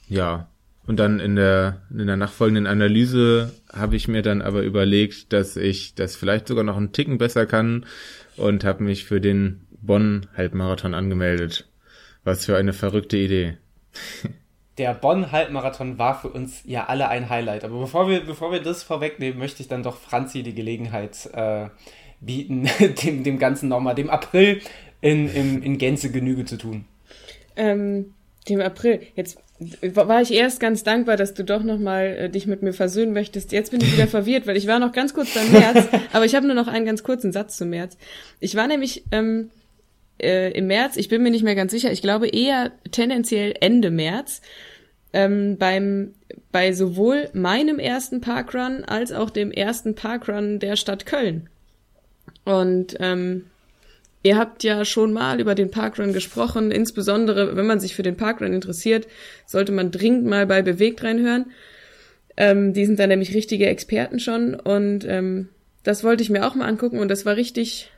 ja, 0.08 0.48
und 0.86 0.98
dann 0.98 1.20
in 1.20 1.36
der, 1.36 1.82
in 1.90 2.06
der 2.06 2.16
nachfolgenden 2.16 2.66
Analyse 2.66 3.52
habe 3.72 3.96
ich 3.96 4.08
mir 4.08 4.22
dann 4.22 4.42
aber 4.42 4.62
überlegt, 4.62 5.32
dass 5.32 5.56
ich 5.56 5.94
das 5.94 6.16
vielleicht 6.16 6.48
sogar 6.48 6.64
noch 6.64 6.76
einen 6.76 6.92
Ticken 6.92 7.18
besser 7.18 7.46
kann 7.46 7.86
und 8.36 8.64
habe 8.64 8.82
mich 8.82 9.04
für 9.04 9.20
den 9.20 9.66
Bonn-Halbmarathon 9.80 10.94
angemeldet. 10.94 11.68
Was 12.24 12.46
für 12.46 12.56
eine 12.56 12.72
verrückte 12.72 13.16
Idee. 13.16 13.58
Der 14.78 14.94
Bonn-Halbmarathon 14.94 15.98
war 15.98 16.20
für 16.20 16.28
uns 16.28 16.62
ja 16.64 16.86
alle 16.86 17.08
ein 17.08 17.28
Highlight. 17.28 17.64
Aber 17.64 17.78
bevor 17.78 18.08
wir, 18.08 18.24
bevor 18.24 18.52
wir 18.52 18.60
das 18.60 18.82
vorwegnehmen, 18.82 19.38
möchte 19.38 19.62
ich 19.62 19.68
dann 19.68 19.82
doch 19.82 19.96
Franzi 19.96 20.42
die 20.42 20.54
Gelegenheit 20.54 21.28
äh, 21.32 21.68
bieten, 22.20 22.68
dem, 23.04 23.22
dem 23.22 23.38
Ganzen 23.38 23.68
nochmal, 23.68 23.94
dem 23.94 24.10
April 24.10 24.60
in, 25.00 25.28
in, 25.28 25.62
in 25.62 25.78
Gänze 25.78 26.10
Genüge 26.10 26.44
zu 26.44 26.56
tun. 26.56 26.86
Ähm, 27.54 28.14
dem 28.48 28.60
April. 28.60 29.00
Jetzt 29.14 29.38
war 29.82 30.20
ich 30.20 30.32
erst 30.32 30.60
ganz 30.60 30.82
dankbar, 30.82 31.16
dass 31.16 31.34
du 31.34 31.44
doch 31.44 31.62
noch 31.62 31.78
mal 31.78 32.04
äh, 32.06 32.28
dich 32.28 32.46
mit 32.46 32.62
mir 32.62 32.72
versöhnen 32.72 33.12
möchtest. 33.12 33.52
Jetzt 33.52 33.70
bin 33.70 33.80
ich 33.80 33.92
wieder 33.92 34.06
verwirrt, 34.08 34.46
weil 34.46 34.56
ich 34.56 34.66
war 34.66 34.78
noch 34.78 34.92
ganz 34.92 35.14
kurz 35.14 35.34
beim 35.34 35.52
März, 35.52 35.88
aber 36.12 36.24
ich 36.24 36.34
habe 36.34 36.46
nur 36.46 36.56
noch 36.56 36.68
einen 36.68 36.86
ganz 36.86 37.02
kurzen 37.02 37.32
Satz 37.32 37.56
zum 37.56 37.70
März. 37.70 37.96
Ich 38.40 38.56
war 38.56 38.66
nämlich 38.66 39.04
ähm, 39.12 39.50
äh, 40.20 40.50
im 40.52 40.66
März, 40.66 40.96
ich 40.96 41.08
bin 41.08 41.22
mir 41.22 41.30
nicht 41.30 41.44
mehr 41.44 41.54
ganz 41.54 41.72
sicher, 41.72 41.92
ich 41.92 42.02
glaube 42.02 42.28
eher 42.28 42.72
tendenziell 42.90 43.54
Ende 43.60 43.90
März, 43.90 44.42
ähm, 45.12 45.58
beim 45.58 46.14
bei 46.50 46.72
sowohl 46.72 47.28
meinem 47.34 47.78
ersten 47.78 48.20
Parkrun 48.20 48.84
als 48.84 49.12
auch 49.12 49.30
dem 49.30 49.50
ersten 49.50 49.94
Parkrun 49.94 50.58
der 50.58 50.76
Stadt 50.76 51.06
Köln. 51.06 51.48
Und 52.44 52.96
ähm, 53.00 53.46
Ihr 54.22 54.36
habt 54.36 54.62
ja 54.62 54.84
schon 54.84 55.12
mal 55.12 55.40
über 55.40 55.54
den 55.54 55.70
Parkrun 55.70 56.12
gesprochen. 56.12 56.70
Insbesondere, 56.70 57.56
wenn 57.56 57.66
man 57.66 57.80
sich 57.80 57.94
für 57.94 58.04
den 58.04 58.16
Parkrun 58.16 58.52
interessiert, 58.52 59.08
sollte 59.46 59.72
man 59.72 59.90
dringend 59.90 60.26
mal 60.26 60.46
bei 60.46 60.62
Bewegt 60.62 61.02
reinhören. 61.02 61.46
Ähm, 62.36 62.72
die 62.72 62.86
sind 62.86 62.98
da 62.98 63.06
nämlich 63.06 63.34
richtige 63.34 63.66
Experten 63.66 64.20
schon. 64.20 64.54
Und 64.54 65.04
ähm, 65.04 65.48
das 65.82 66.04
wollte 66.04 66.22
ich 66.22 66.30
mir 66.30 66.46
auch 66.46 66.54
mal 66.54 66.68
angucken 66.68 67.00
und 67.00 67.08
das 67.08 67.26
war 67.26 67.36
richtig 67.36 67.90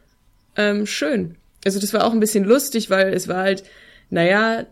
ähm, 0.57 0.87
schön. 0.87 1.37
Also 1.65 1.79
das 1.79 1.93
war 1.93 2.05
auch 2.05 2.13
ein 2.13 2.21
bisschen 2.21 2.45
lustig, 2.45 2.91
weil 2.91 3.13
es 3.13 3.29
war 3.29 3.43
halt, 3.43 3.65
naja, 4.11 4.67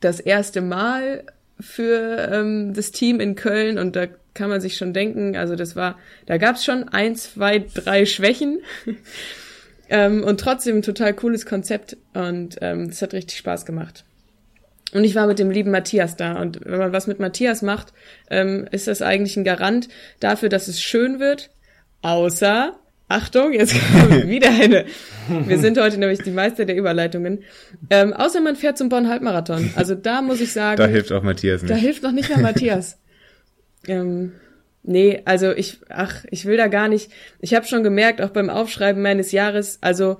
das 0.00 0.20
erste 0.20 0.60
Mal 0.60 1.24
für 1.58 2.28
ähm, 2.30 2.74
das 2.74 2.92
Team 2.92 3.20
in 3.20 3.34
Köln 3.34 3.78
und 3.78 3.96
da 3.96 4.06
kann 4.34 4.50
man 4.50 4.60
sich 4.60 4.76
schon 4.76 4.92
denken. 4.92 5.36
Also 5.36 5.56
das 5.56 5.74
war, 5.74 5.98
da 6.26 6.36
gab 6.36 6.56
es 6.56 6.64
schon 6.64 6.88
ein, 6.88 7.16
zwei, 7.16 7.58
drei 7.58 8.04
Schwächen. 8.04 8.60
ähm, 9.88 10.22
und 10.22 10.40
trotzdem 10.40 10.78
ein 10.78 10.82
total 10.82 11.14
cooles 11.14 11.46
Konzept. 11.46 11.96
Und 12.14 12.56
ähm, 12.60 12.88
das 12.88 13.02
hat 13.02 13.12
richtig 13.14 13.38
Spaß 13.38 13.66
gemacht. 13.66 14.04
Und 14.92 15.04
ich 15.04 15.14
war 15.14 15.26
mit 15.26 15.38
dem 15.38 15.50
lieben 15.50 15.70
Matthias 15.70 16.16
da. 16.16 16.40
Und 16.40 16.60
wenn 16.64 16.78
man 16.78 16.92
was 16.92 17.06
mit 17.06 17.20
Matthias 17.20 17.62
macht, 17.62 17.92
ähm, 18.30 18.66
ist 18.70 18.88
das 18.88 19.02
eigentlich 19.02 19.36
ein 19.36 19.44
Garant 19.44 19.88
dafür, 20.20 20.48
dass 20.48 20.68
es 20.68 20.80
schön 20.80 21.20
wird. 21.20 21.50
Außer, 22.00 22.74
Achtung, 23.08 23.52
jetzt 23.52 23.74
kommt 23.74 24.26
wieder 24.28 24.50
eine. 24.50 24.86
Wir 25.28 25.58
sind 25.58 25.78
heute 25.78 25.98
nämlich 25.98 26.20
die 26.20 26.30
Meister 26.30 26.64
der 26.64 26.76
Überleitungen. 26.76 27.44
Ähm, 27.90 28.14
außer 28.14 28.40
man 28.40 28.56
fährt 28.56 28.78
zum 28.78 28.88
Bonn 28.88 29.08
Halbmarathon. 29.08 29.72
Also 29.76 29.94
da 29.94 30.22
muss 30.22 30.40
ich 30.40 30.52
sagen. 30.54 30.78
Da 30.78 30.86
hilft 30.86 31.12
auch 31.12 31.22
Matthias 31.22 31.62
nicht. 31.62 31.70
Da 31.70 31.76
hilft 31.76 32.02
noch 32.02 32.12
nicht 32.12 32.28
mehr 32.30 32.38
Matthias. 32.38 32.98
ähm, 33.86 34.32
nee, 34.88 35.22
also 35.24 35.52
ich, 35.52 35.78
ach, 35.88 36.24
ich 36.30 36.46
will 36.46 36.56
da 36.56 36.66
gar 36.66 36.88
nicht. 36.88 37.10
Ich 37.40 37.54
habe 37.54 37.66
schon 37.66 37.82
gemerkt, 37.82 38.20
auch 38.20 38.30
beim 38.30 38.50
Aufschreiben 38.50 39.02
meines 39.02 39.32
Jahres, 39.32 39.78
also 39.80 40.18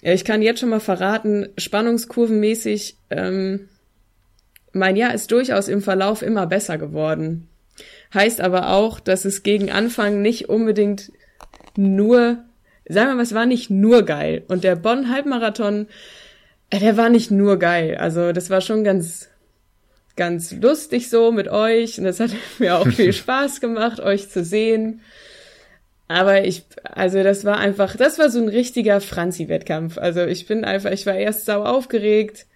ich 0.00 0.24
kann 0.24 0.42
jetzt 0.42 0.60
schon 0.60 0.70
mal 0.70 0.80
verraten, 0.80 1.48
spannungskurvenmäßig, 1.56 2.96
ähm, 3.10 3.68
mein 4.72 4.96
Jahr 4.96 5.14
ist 5.14 5.30
durchaus 5.30 5.68
im 5.68 5.82
Verlauf 5.82 6.22
immer 6.22 6.46
besser 6.46 6.78
geworden. 6.78 7.48
Heißt 8.12 8.40
aber 8.40 8.70
auch, 8.70 9.00
dass 9.00 9.24
es 9.24 9.42
gegen 9.42 9.70
Anfang 9.70 10.22
nicht 10.22 10.48
unbedingt 10.48 11.12
nur, 11.76 12.38
sagen 12.88 13.08
wir 13.10 13.14
mal, 13.14 13.22
es 13.22 13.34
war 13.34 13.46
nicht 13.46 13.70
nur 13.70 14.02
geil. 14.02 14.42
Und 14.48 14.64
der 14.64 14.76
Bonn 14.76 15.10
Halbmarathon, 15.10 15.86
äh, 16.70 16.78
der 16.78 16.96
war 16.96 17.10
nicht 17.10 17.30
nur 17.30 17.58
geil. 17.58 17.96
Also 17.96 18.32
das 18.32 18.50
war 18.50 18.60
schon 18.60 18.84
ganz, 18.84 19.28
ganz 20.16 20.52
lustig 20.52 21.10
so 21.10 21.32
mit 21.32 21.48
euch. 21.48 21.98
Und 21.98 22.04
das 22.04 22.20
hat 22.20 22.30
mir 22.58 22.76
auch 22.76 22.88
viel 22.88 23.12
Spaß 23.12 23.60
gemacht, 23.60 24.00
euch 24.00 24.30
zu 24.30 24.44
sehen. 24.44 25.00
Aber 26.08 26.44
ich, 26.44 26.64
also 26.82 27.22
das 27.22 27.44
war 27.44 27.56
einfach, 27.58 27.96
das 27.96 28.18
war 28.18 28.28
so 28.28 28.38
ein 28.38 28.48
richtiger 28.48 29.00
Franzi-Wettkampf. 29.00 29.98
Also 29.98 30.24
ich 30.24 30.46
bin 30.46 30.64
einfach, 30.64 30.90
ich 30.90 31.06
war 31.06 31.14
erst 31.14 31.46
sau 31.46 31.64
aufgeregt 31.64 32.46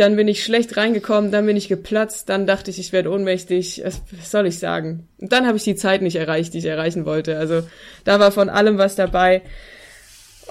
dann 0.00 0.16
bin 0.16 0.28
ich 0.28 0.42
schlecht 0.42 0.78
reingekommen, 0.78 1.30
dann 1.30 1.44
bin 1.44 1.58
ich 1.58 1.68
geplatzt, 1.68 2.28
dann 2.30 2.46
dachte 2.46 2.70
ich, 2.70 2.78
ich 2.78 2.92
werde 2.92 3.10
ohnmächtig. 3.10 3.82
Was 3.84 4.30
soll 4.30 4.46
ich 4.46 4.58
sagen? 4.58 5.08
Und 5.18 5.32
dann 5.32 5.46
habe 5.46 5.58
ich 5.58 5.64
die 5.64 5.74
Zeit 5.74 6.00
nicht 6.00 6.16
erreicht, 6.16 6.54
die 6.54 6.58
ich 6.58 6.64
erreichen 6.64 7.04
wollte. 7.04 7.36
Also 7.36 7.64
da 8.04 8.18
war 8.18 8.32
von 8.32 8.48
allem 8.48 8.78
was 8.78 8.94
dabei. 8.94 9.42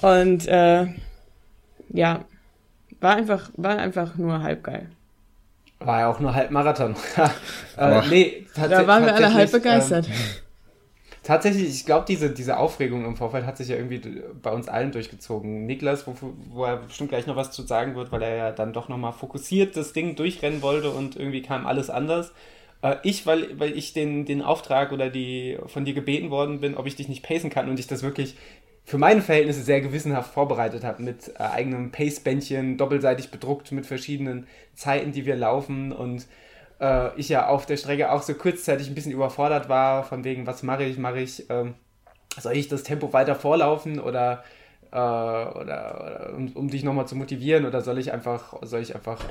Und 0.01 0.47
äh, 0.47 0.87
ja, 1.89 2.25
war 2.99 3.15
einfach, 3.15 3.49
war 3.55 3.79
einfach 3.79 4.17
nur 4.17 4.43
halb 4.43 4.63
geil. 4.63 4.91
War 5.79 5.99
ja 6.01 6.11
auch 6.11 6.19
nur 6.19 6.33
halb 6.33 6.51
Marathon. 6.51 6.95
äh, 7.77 8.01
nee, 8.09 8.45
da 8.55 8.85
waren 8.85 9.05
wir 9.05 9.15
alle 9.15 9.33
halb 9.33 9.51
begeistert. 9.51 10.07
Ähm, 10.07 10.13
Tatsächlich, 11.29 11.69
ich 11.69 11.85
glaube, 11.85 12.05
diese, 12.07 12.31
diese 12.31 12.57
Aufregung 12.57 13.05
im 13.05 13.15
Vorfeld 13.15 13.45
hat 13.45 13.55
sich 13.55 13.67
ja 13.67 13.75
irgendwie 13.75 14.23
bei 14.41 14.51
uns 14.51 14.67
allen 14.67 14.91
durchgezogen. 14.91 15.67
Niklas, 15.67 16.07
wo, 16.07 16.15
wo 16.49 16.65
er 16.65 16.77
bestimmt 16.77 17.09
gleich 17.09 17.27
noch 17.27 17.35
was 17.35 17.51
zu 17.51 17.61
sagen 17.61 17.95
wird, 17.95 18.11
weil 18.11 18.23
er 18.23 18.35
ja 18.35 18.51
dann 18.51 18.73
doch 18.73 18.89
nochmal 18.89 19.13
fokussiert 19.13 19.77
das 19.77 19.93
Ding 19.93 20.15
durchrennen 20.15 20.61
wollte 20.63 20.89
und 20.89 21.15
irgendwie 21.15 21.43
kam 21.43 21.67
alles 21.67 21.89
anders. 21.91 22.31
Äh, 22.81 22.95
ich, 23.03 23.25
weil, 23.25 23.59
weil 23.59 23.77
ich 23.77 23.93
den, 23.93 24.25
den 24.25 24.41
Auftrag 24.41 24.91
oder 24.91 25.09
die 25.09 25.59
von 25.67 25.85
dir 25.85 25.93
gebeten 25.93 26.31
worden 26.31 26.61
bin, 26.61 26.75
ob 26.75 26.87
ich 26.87 26.95
dich 26.95 27.09
nicht 27.09 27.23
pacen 27.23 27.49
kann 27.49 27.69
und 27.69 27.79
ich 27.79 27.87
das 27.87 28.01
wirklich 28.01 28.35
für 28.89 28.97
meine 28.97 29.21
Verhältnisse 29.21 29.61
sehr 29.61 29.81
gewissenhaft 29.81 30.33
vorbereitet 30.33 30.83
habe 30.83 31.03
mit 31.03 31.27
äh, 31.35 31.43
eigenem 31.43 31.91
Pace-Bändchen, 31.91 32.75
doppelseitig 32.75 33.29
bedruckt 33.29 33.71
mit 33.71 33.85
verschiedenen 33.85 34.47
Zeiten, 34.73 35.11
die 35.11 35.27
wir 35.27 35.35
laufen 35.35 35.91
und 35.91 36.25
äh, 36.81 37.15
ich 37.15 37.29
ja 37.29 37.49
auf 37.49 37.67
der 37.67 37.77
Strecke 37.77 38.11
auch 38.11 38.23
so 38.23 38.33
kurzzeitig 38.33 38.87
ein 38.87 38.95
bisschen 38.95 39.11
überfordert 39.11 39.69
war, 39.69 40.03
von 40.03 40.23
wegen, 40.23 40.47
was 40.47 40.63
mache 40.63 40.85
ich, 40.85 40.97
mache 40.97 41.19
ich, 41.19 41.47
ähm, 41.51 41.75
soll 42.39 42.53
ich 42.53 42.67
das 42.67 42.81
Tempo 42.81 43.13
weiter 43.13 43.35
vorlaufen 43.35 43.99
oder, 43.99 44.43
äh, 44.91 44.95
oder, 44.95 45.55
oder 45.55 46.33
um, 46.35 46.47
um, 46.53 46.67
dich 46.67 46.83
nochmal 46.83 47.07
zu 47.07 47.15
motivieren 47.15 47.67
oder 47.67 47.81
soll 47.81 47.99
ich 47.99 48.11
einfach, 48.11 48.55
soll 48.63 48.81
ich 48.81 48.95
einfach 48.95 49.23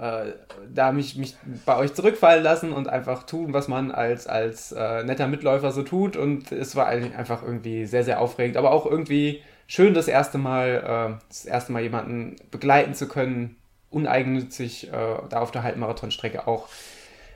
äh, 0.00 0.32
da 0.72 0.92
mich, 0.92 1.16
mich 1.16 1.36
bei 1.66 1.76
euch 1.76 1.92
zurückfallen 1.92 2.42
lassen 2.42 2.72
und 2.72 2.88
einfach 2.88 3.24
tun, 3.24 3.52
was 3.52 3.68
man 3.68 3.90
als, 3.90 4.26
als 4.26 4.72
äh, 4.72 5.04
netter 5.04 5.28
Mitläufer 5.28 5.72
so 5.72 5.82
tut 5.82 6.16
und 6.16 6.50
es 6.52 6.74
war 6.74 6.86
einfach 6.86 7.42
irgendwie 7.42 7.84
sehr, 7.84 8.02
sehr 8.02 8.20
aufregend, 8.20 8.56
aber 8.56 8.72
auch 8.72 8.86
irgendwie 8.86 9.42
schön 9.66 9.92
das 9.92 10.08
erste 10.08 10.38
Mal, 10.38 11.18
äh, 11.18 11.26
das 11.28 11.44
erste 11.44 11.72
Mal 11.72 11.82
jemanden 11.82 12.36
begleiten 12.50 12.94
zu 12.94 13.08
können, 13.08 13.56
uneigennützig 13.90 14.88
äh, 14.88 15.18
da 15.28 15.40
auf 15.40 15.50
der 15.50 15.64
Halbmarathonstrecke 15.64 16.46
auch. 16.48 16.68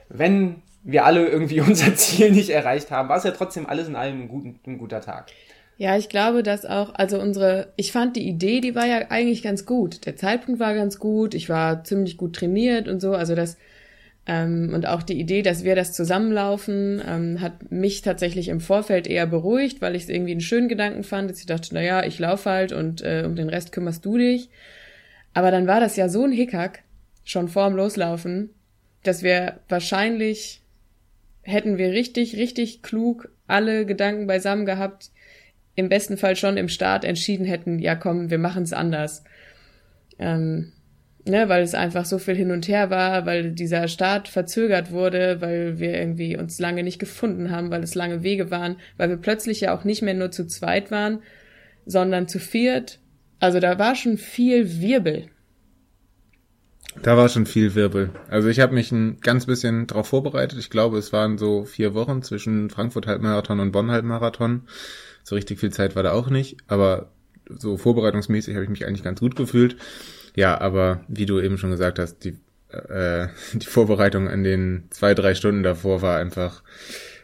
Wenn 0.08 0.62
wir 0.82 1.04
alle 1.04 1.26
irgendwie 1.26 1.60
unser 1.60 1.94
Ziel 1.96 2.32
nicht 2.32 2.48
erreicht 2.48 2.90
haben, 2.90 3.10
war 3.10 3.18
es 3.18 3.24
ja 3.24 3.32
trotzdem 3.32 3.66
alles 3.66 3.88
in 3.88 3.96
allem 3.96 4.22
ein, 4.22 4.28
guten, 4.28 4.58
ein 4.66 4.78
guter 4.78 5.02
Tag. 5.02 5.26
Ja, 5.76 5.96
ich 5.96 6.08
glaube, 6.08 6.42
dass 6.42 6.64
auch, 6.64 6.94
also 6.94 7.20
unsere, 7.20 7.72
ich 7.76 7.90
fand 7.90 8.14
die 8.16 8.28
Idee, 8.28 8.60
die 8.60 8.74
war 8.76 8.86
ja 8.86 9.10
eigentlich 9.10 9.42
ganz 9.42 9.66
gut. 9.66 10.06
Der 10.06 10.16
Zeitpunkt 10.16 10.60
war 10.60 10.74
ganz 10.74 10.98
gut, 10.98 11.34
ich 11.34 11.48
war 11.48 11.82
ziemlich 11.82 12.16
gut 12.16 12.36
trainiert 12.36 12.86
und 12.86 13.00
so, 13.00 13.12
also 13.12 13.34
das, 13.34 13.56
ähm, 14.26 14.70
und 14.72 14.86
auch 14.86 15.02
die 15.02 15.18
Idee, 15.18 15.42
dass 15.42 15.64
wir 15.64 15.74
das 15.74 15.92
zusammenlaufen, 15.92 17.02
ähm, 17.06 17.40
hat 17.40 17.72
mich 17.72 18.02
tatsächlich 18.02 18.48
im 18.48 18.60
Vorfeld 18.60 19.08
eher 19.08 19.26
beruhigt, 19.26 19.82
weil 19.82 19.96
ich 19.96 20.04
es 20.04 20.08
irgendwie 20.08 20.32
einen 20.32 20.40
schönen 20.40 20.68
Gedanken 20.68 21.02
fand, 21.02 21.30
dass 21.30 21.40
ich 21.40 21.46
dachte, 21.46 21.70
na 21.72 21.82
ja, 21.82 22.04
ich 22.04 22.20
lauf 22.20 22.46
halt 22.46 22.72
und 22.72 23.02
äh, 23.02 23.24
um 23.26 23.34
den 23.34 23.48
Rest 23.48 23.72
kümmerst 23.72 24.04
du 24.04 24.16
dich. 24.16 24.50
Aber 25.34 25.50
dann 25.50 25.66
war 25.66 25.80
das 25.80 25.96
ja 25.96 26.08
so 26.08 26.22
ein 26.22 26.32
Hickhack, 26.32 26.84
schon 27.24 27.48
vorm 27.48 27.74
Loslaufen, 27.74 28.50
dass 29.02 29.24
wir 29.24 29.58
wahrscheinlich 29.68 30.62
hätten 31.42 31.76
wir 31.78 31.90
richtig, 31.90 32.36
richtig 32.36 32.82
klug 32.82 33.30
alle 33.46 33.84
Gedanken 33.84 34.26
beisammen 34.26 34.64
gehabt, 34.64 35.10
im 35.74 35.88
besten 35.88 36.16
Fall 36.16 36.36
schon 36.36 36.56
im 36.56 36.68
Start 36.68 37.04
entschieden 37.04 37.44
hätten, 37.44 37.78
ja 37.78 37.94
komm, 37.94 38.30
wir 38.30 38.38
machen 38.38 38.62
es 38.62 38.72
anders. 38.72 39.24
Ähm, 40.18 40.72
ne, 41.24 41.48
weil 41.48 41.62
es 41.62 41.74
einfach 41.74 42.04
so 42.04 42.18
viel 42.18 42.36
hin 42.36 42.50
und 42.50 42.68
her 42.68 42.90
war, 42.90 43.26
weil 43.26 43.52
dieser 43.52 43.88
Start 43.88 44.28
verzögert 44.28 44.92
wurde, 44.92 45.40
weil 45.40 45.78
wir 45.78 45.94
irgendwie 45.94 46.36
uns 46.36 46.58
lange 46.58 46.82
nicht 46.82 46.98
gefunden 46.98 47.50
haben, 47.50 47.70
weil 47.70 47.82
es 47.82 47.94
lange 47.94 48.22
Wege 48.22 48.50
waren, 48.50 48.76
weil 48.96 49.08
wir 49.08 49.16
plötzlich 49.16 49.60
ja 49.60 49.76
auch 49.76 49.84
nicht 49.84 50.02
mehr 50.02 50.14
nur 50.14 50.30
zu 50.30 50.46
zweit 50.46 50.90
waren, 50.90 51.22
sondern 51.86 52.28
zu 52.28 52.38
viert 52.38 53.00
also 53.44 53.60
da 53.60 53.78
war 53.78 53.94
schon 53.94 54.16
viel 54.16 54.80
Wirbel. 54.80 55.26
Da 57.02 57.16
war 57.18 57.28
schon 57.28 57.44
viel 57.44 57.74
Wirbel. 57.74 58.10
Also 58.28 58.48
ich 58.48 58.58
habe 58.58 58.72
mich 58.72 58.90
ein 58.90 59.20
ganz 59.20 59.44
bisschen 59.44 59.86
darauf 59.86 60.08
vorbereitet. 60.08 60.58
Ich 60.58 60.70
glaube, 60.70 60.96
es 60.96 61.12
waren 61.12 61.36
so 61.36 61.66
vier 61.66 61.92
Wochen 61.92 62.22
zwischen 62.22 62.70
Frankfurt 62.70 63.06
Halbmarathon 63.06 63.60
und 63.60 63.70
Bonn 63.70 63.90
Halbmarathon. 63.90 64.62
So 65.24 65.34
richtig 65.34 65.58
viel 65.58 65.72
Zeit 65.72 65.96
war 65.96 66.04
da 66.04 66.12
auch 66.12 66.30
nicht, 66.30 66.58
aber 66.68 67.10
so 67.48 67.76
vorbereitungsmäßig 67.76 68.54
habe 68.54 68.64
ich 68.64 68.70
mich 68.70 68.86
eigentlich 68.86 69.02
ganz 69.02 69.20
gut 69.20 69.36
gefühlt. 69.36 69.76
Ja, 70.36 70.60
aber 70.60 71.00
wie 71.08 71.26
du 71.26 71.40
eben 71.40 71.58
schon 71.58 71.70
gesagt 71.70 71.98
hast, 71.98 72.24
die, 72.24 72.36
äh, 72.70 73.28
die 73.54 73.66
Vorbereitung 73.66 74.28
an 74.28 74.44
den 74.44 74.84
zwei, 74.90 75.14
drei 75.14 75.34
Stunden 75.34 75.62
davor 75.62 76.02
war 76.02 76.18
einfach 76.18 76.62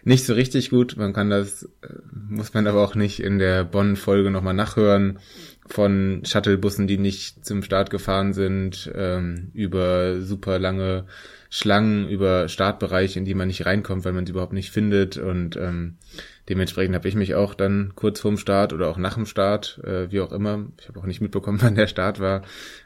nicht 0.03 0.25
so 0.25 0.33
richtig 0.33 0.71
gut. 0.71 0.97
Man 0.97 1.13
kann 1.13 1.31
das, 1.31 1.65
äh, 1.83 1.89
muss 2.11 2.55
man 2.55 2.67
aber 2.67 2.83
auch 2.83 2.95
nicht 2.95 3.21
in 3.21 3.39
der 3.39 3.65
Bonn-Folge 3.65 4.31
nochmal 4.31 4.55
nachhören 4.55 5.19
von 5.67 6.23
Shuttlebussen, 6.25 6.87
die 6.87 6.99
nicht 6.99 7.45
zum 7.45 7.63
Start 7.63 7.91
gefahren 7.91 8.33
sind, 8.33 8.91
ähm, 8.95 9.51
über 9.53 10.21
super 10.21 10.59
lange 10.59 11.05
Schlangen, 11.53 12.09
über 12.09 12.49
Startbereiche, 12.49 13.19
in 13.19 13.25
die 13.25 13.35
man 13.35 13.49
nicht 13.49 13.67
reinkommt, 13.67 14.05
weil 14.05 14.13
man 14.13 14.25
sie 14.25 14.31
überhaupt 14.31 14.53
nicht 14.53 14.71
findet. 14.71 15.17
Und 15.17 15.57
ähm, 15.57 15.97
dementsprechend 16.49 16.95
habe 16.95 17.09
ich 17.09 17.17
mich 17.17 17.35
auch 17.35 17.55
dann 17.55 17.93
kurz 17.97 18.21
vorm 18.21 18.39
Start 18.39 18.73
oder 18.73 18.89
auch 18.89 18.97
nach 18.97 19.15
dem 19.15 19.27
Start, 19.27 19.81
äh, 19.85 20.13
wie 20.13 20.21
auch 20.21 20.31
immer, 20.31 20.67
ich 20.81 20.89
habe 20.89 21.01
auch 21.01 21.07
nicht 21.07 21.21
mitbekommen, 21.21 21.59
wann 21.63 21.75
der 21.75 21.89
Start 21.89 22.21
war, 22.21 22.43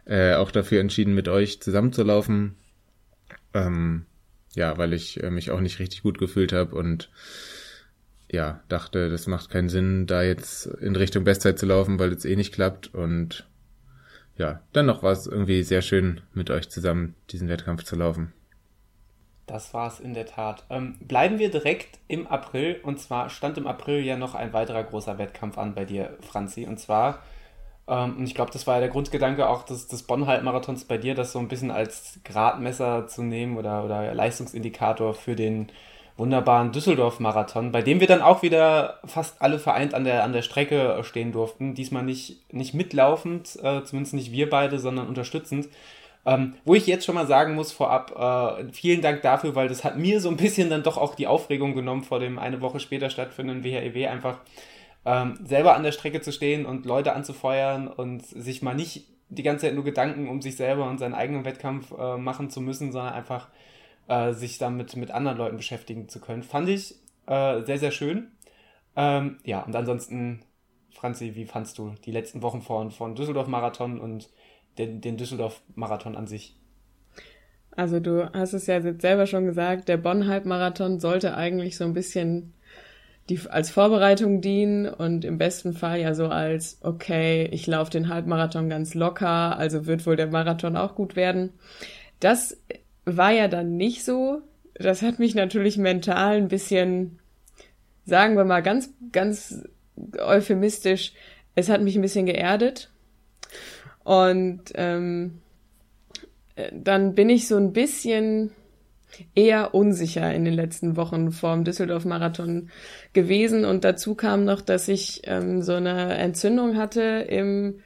äh, 0.07 0.35
auch 0.35 0.51
dafür 0.51 0.81
entschieden, 0.81 1.15
mit 1.15 1.29
euch 1.29 1.61
zusammenzulaufen. 1.61 2.57
Ähm, 3.53 4.07
ja, 4.55 4.79
weil 4.79 4.95
ich 4.95 5.23
äh, 5.23 5.31
mich 5.31 5.51
auch 5.51 5.61
nicht 5.61 5.79
richtig 5.79 6.03
gut 6.03 6.19
gefühlt 6.19 6.53
habe 6.55 6.75
und 6.75 7.11
ja, 8.33 8.63
dachte, 8.69 9.11
das 9.11 9.27
macht 9.27 9.51
keinen 9.51 9.69
Sinn, 9.69 10.07
da 10.07 10.23
jetzt 10.23 10.67
in 10.67 10.97
Richtung 10.97 11.25
Bestzeit 11.25 11.59
zu 11.59 11.67
laufen, 11.67 11.99
weil 11.99 12.13
es 12.13 12.25
eh 12.25 12.35
nicht 12.35 12.55
klappt. 12.55 12.93
Und 12.95 13.47
ja, 14.37 14.63
dennoch 14.75 15.03
war 15.03 15.13
es 15.13 15.27
irgendwie 15.27 15.63
sehr 15.63 15.83
schön, 15.83 16.23
mit 16.33 16.51
euch 16.51 16.71
zusammen 16.71 17.15
diesen 17.31 17.49
Wettkampf 17.49 17.85
zu 17.85 17.95
laufen. 17.95 18.33
Das 19.47 19.75
war 19.75 19.89
es 19.89 20.01
in 20.01 20.15
der 20.15 20.27
Tat. 20.27 20.65
Ähm, 20.71 20.97
bleiben 21.01 21.39
wir 21.39 21.51
direkt 21.51 21.99
im 22.09 22.27
April. 22.27 22.81
Und 22.83 22.99
zwar 22.99 23.29
stand 23.29 23.59
im 23.59 23.67
April 23.67 24.03
ja 24.03 24.17
noch 24.17 24.35
ein 24.35 24.53
weiterer 24.53 24.85
großer 24.85 25.19
Wettkampf 25.19 25.59
an 25.59 25.75
bei 25.75 25.85
dir, 25.85 26.17
Franzi. 26.21 26.67
Und 26.67 26.79
zwar, 26.79 27.21
ähm, 27.87 28.17
und 28.19 28.25
ich 28.25 28.35
glaube, 28.35 28.53
das 28.53 28.67
war 28.67 28.75
ja 28.75 28.81
der 28.81 28.89
Grundgedanke 28.89 29.49
auch 29.49 29.65
des, 29.65 29.87
des 29.87 30.05
Bonn-Halbmarathons 30.05 30.87
bei 30.87 30.97
dir, 30.97 31.15
das 31.15 31.33
so 31.33 31.39
ein 31.39 31.49
bisschen 31.49 31.71
als 31.71 32.21
Gradmesser 32.25 33.07
zu 33.07 33.23
nehmen 33.23 33.59
oder, 33.59 33.85
oder 33.85 34.15
Leistungsindikator 34.15 35.15
für 35.15 35.37
den 35.37 35.71
wunderbaren 36.17 36.71
Düsseldorf-Marathon, 36.71 37.73
bei 37.73 37.83
dem 37.83 38.01
wir 38.01 38.07
dann 38.07 38.23
auch 38.23 38.43
wieder 38.43 39.01
fast 39.05 39.43
alle 39.43 39.59
vereint 39.59 39.95
an 39.95 40.05
der, 40.05 40.23
an 40.23 40.33
der 40.33 40.43
Strecke 40.43 41.01
stehen 41.03 41.33
durften. 41.33 41.75
Diesmal 41.75 42.05
nicht, 42.05 42.53
nicht 42.53 42.73
mitlaufend, 42.73 43.59
äh, 43.63 43.83
zumindest 43.83 44.15
nicht 44.15 44.31
wir 44.31 44.49
beide, 44.49 44.79
sondern 44.79 45.09
unterstützend. 45.09 45.69
Ähm, 46.27 46.55
wo 46.65 46.75
ich 46.75 46.87
jetzt 46.87 47.05
schon 47.05 47.15
mal 47.15 47.27
sagen 47.27 47.55
muss 47.55 47.73
vorab, 47.73 48.13
äh, 48.17 48.73
vielen 48.73 49.03
Dank 49.03 49.23
dafür, 49.23 49.55
weil 49.55 49.69
das 49.69 49.85
hat 49.85 49.99
mir 49.99 50.21
so 50.21 50.31
ein 50.31 50.37
bisschen 50.37 50.71
dann 50.71 50.83
doch 50.83 50.97
auch 50.97 51.15
die 51.15 51.27
Aufregung 51.27 51.75
genommen, 51.75 52.03
vor 52.03 52.19
dem 52.19 52.39
eine 52.39 52.61
Woche 52.61 52.81
später 52.81 53.11
stattfindenden 53.11 53.63
WHEW 53.63 54.01
e 54.01 54.07
einfach 54.07 54.39
ähm, 55.05 55.39
selber 55.45 55.77
an 55.77 55.83
der 55.83 55.93
Strecke 55.93 56.23
zu 56.23 56.33
stehen 56.33 56.65
und 56.65 56.87
Leute 56.87 57.13
anzufeuern 57.13 57.89
und 57.89 58.25
sich 58.25 58.63
mal 58.63 58.75
nicht 58.75 59.07
die 59.29 59.43
ganze 59.43 59.67
Zeit 59.67 59.75
nur 59.75 59.85
Gedanken 59.85 60.29
um 60.29 60.41
sich 60.41 60.57
selber 60.57 60.89
und 60.89 60.99
seinen 60.99 61.15
eigenen 61.15 61.45
Wettkampf 61.45 61.93
äh, 61.93 62.17
machen 62.17 62.51
zu 62.51 62.61
müssen, 62.61 62.93
sondern 62.93 63.13
einfach 63.13 63.49
äh, 64.09 64.33
sich 64.33 64.59
damit 64.59 64.97
mit 64.97 65.11
anderen 65.11 65.39
Leuten 65.39 65.57
beschäftigen 65.57 66.09
zu 66.09 66.21
können. 66.21 66.43
Fand 66.43 66.69
ich 66.69 66.95
äh, 67.27 67.63
sehr, 67.65 67.79
sehr 67.79 67.91
schön. 67.91 68.29
Ähm, 68.97 69.39
ja, 69.45 69.63
und 69.63 69.75
ansonsten, 69.75 70.43
Franzi, 70.93 71.35
wie 71.35 71.47
fandst 71.47 71.79
du 71.79 71.95
die 72.05 72.13
letzten 72.13 72.43
Wochen 72.43 72.63
von, 72.63 72.91
von 72.91 73.15
Düsseldorf-Marathon 73.15 74.01
und 74.01 74.31
den, 74.79 75.01
den 75.01 75.17
Düsseldorf-Marathon 75.17 76.17
an 76.17 76.27
sich? 76.27 76.57
Also 77.77 78.01
du 78.01 78.33
hast 78.33 78.53
es 78.53 78.67
ja 78.67 78.79
jetzt 78.79 79.03
selber 79.03 79.27
schon 79.27 79.47
gesagt, 79.47 79.89
der 79.89 79.97
Bonn-Halbmarathon 79.97 81.01
sollte 81.01 81.37
eigentlich 81.37 81.77
so 81.77 81.85
ein 81.85 81.93
bisschen 81.93 82.55
die 83.31 83.41
als 83.49 83.71
Vorbereitung 83.71 84.41
dienen 84.43 84.87
und 84.87 85.25
im 85.25 85.39
besten 85.39 85.73
Fall 85.73 86.01
ja 86.01 86.15
so 86.15 86.29
als, 86.29 86.79
okay, 86.83 87.49
ich 87.53 87.67
laufe 87.67 87.91
den 87.91 88.09
Halbmarathon 88.09 88.69
ganz 88.69 88.95
locker, 88.95 89.57
also 89.57 89.87
wird 89.87 90.07
wohl 90.07 90.17
der 90.17 90.27
Marathon 90.27 90.77
auch 90.77 90.95
gut 90.95 91.17
werden. 91.17 91.51
Das 92.21 92.61
war 93.07 93.31
ja 93.31 93.49
dann 93.49 93.77
nicht 93.77 94.05
so. 94.05 94.43
Das 94.75 95.03
hat 95.03 95.19
mich 95.19 95.35
natürlich 95.35 95.79
mental 95.79 96.37
ein 96.37 96.49
bisschen, 96.49 97.19
sagen 98.05 98.37
wir 98.37 98.45
mal 98.45 98.63
ganz, 98.63 98.93
ganz 99.13 99.67
euphemistisch, 100.19 101.13
es 101.55 101.69
hat 101.69 101.81
mich 101.81 101.97
ein 101.97 102.03
bisschen 102.03 102.27
geerdet. 102.27 102.91
Und 104.05 104.73
ähm, 104.75 105.41
dann 106.73 107.15
bin 107.15 107.31
ich 107.31 107.49
so 107.49 107.57
ein 107.57 107.73
bisschen 107.73 108.53
eher 109.35 109.75
unsicher 109.75 110.33
in 110.33 110.45
den 110.45 110.55
letzten 110.55 110.97
Wochen 110.97 111.33
vorm 111.33 111.65
Düsseldorf-Marathon 111.65 112.71
gewesen. 113.13 113.65
Und 113.65 113.85
dazu 113.85 114.15
kam 114.15 114.45
noch, 114.45 114.61
dass 114.61 114.89
ich 114.89 115.23
ähm, 115.25 115.63
so 115.63 115.75
eine 115.75 116.15
Entzündung 116.15 116.77
hatte 116.77 117.27
im, 117.29 117.81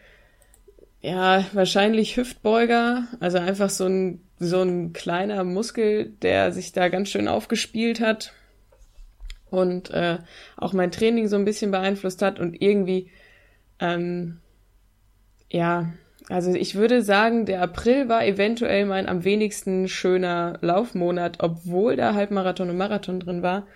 ja, 1.00 1.44
wahrscheinlich 1.52 2.16
Hüftbeuger. 2.16 3.06
Also 3.20 3.38
einfach 3.38 3.70
so 3.70 3.86
ein, 3.86 4.22
so 4.38 4.62
ein 4.62 4.92
kleiner 4.92 5.44
Muskel, 5.44 6.10
der 6.22 6.52
sich 6.52 6.72
da 6.72 6.88
ganz 6.88 7.08
schön 7.10 7.28
aufgespielt 7.28 8.00
hat 8.00 8.32
und 9.50 9.90
äh, 9.90 10.18
auch 10.56 10.72
mein 10.72 10.90
Training 10.90 11.28
so 11.28 11.36
ein 11.36 11.44
bisschen 11.44 11.70
beeinflusst 11.70 12.22
hat 12.22 12.38
und 12.38 12.60
irgendwie, 12.60 13.10
ähm, 13.80 14.40
ja, 15.50 15.92
also 16.28 16.52
ich 16.52 16.74
würde 16.74 17.02
sagen, 17.02 17.46
der 17.46 17.62
April 17.62 18.08
war 18.08 18.26
eventuell 18.26 18.84
mein 18.84 19.08
am 19.08 19.24
wenigsten 19.24 19.88
schöner 19.88 20.58
Laufmonat, 20.60 21.38
obwohl 21.40 21.96
da 21.96 22.14
Halbmarathon 22.14 22.70
und 22.70 22.76
Marathon 22.76 23.20
drin 23.20 23.42
war. 23.42 23.66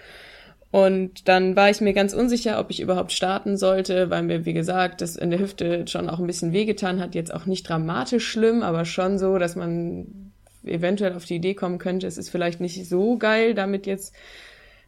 Und 0.70 1.28
dann 1.28 1.55
war 1.55 1.68
ich 1.68 1.83
mir 1.83 1.92
ganz 1.92 2.14
unsicher, 2.14 2.59
ob 2.59 2.70
ich 2.70 2.81
überhaupt 2.81 3.12
starten 3.12 3.59
sollte, 3.59 4.09
weil 4.09 4.22
mir, 4.22 4.46
wie 4.46 4.55
gesagt, 4.55 5.02
das 5.02 5.16
in 5.16 5.31
der 5.31 5.38
Hüfte 5.38 5.87
schon 5.87 6.09
auch 6.09 6.18
ein 6.18 6.26
bisschen 6.26 6.52
wehgetan 6.52 6.98
hat. 6.98 7.14
Jetzt 7.14 7.33
auch 7.33 7.44
nicht 7.44 7.68
dramatisch 7.68 8.26
schlimm, 8.26 8.62
aber 8.62 8.87
schon 8.87 9.18
so, 9.18 9.38
dass 9.38 9.55
man 9.55 10.33
eventuell 10.64 11.12
auf 11.14 11.26
die 11.26 11.37
Idee 11.37 11.55
kommen 11.55 11.78
könnte, 11.78 12.07
es 12.07 12.16
ist 12.16 12.31
vielleicht 12.31 12.61
nicht 12.61 12.88
so 12.88 13.18
geil, 13.18 13.52
damit 13.52 13.87
jetzt 13.87 14.14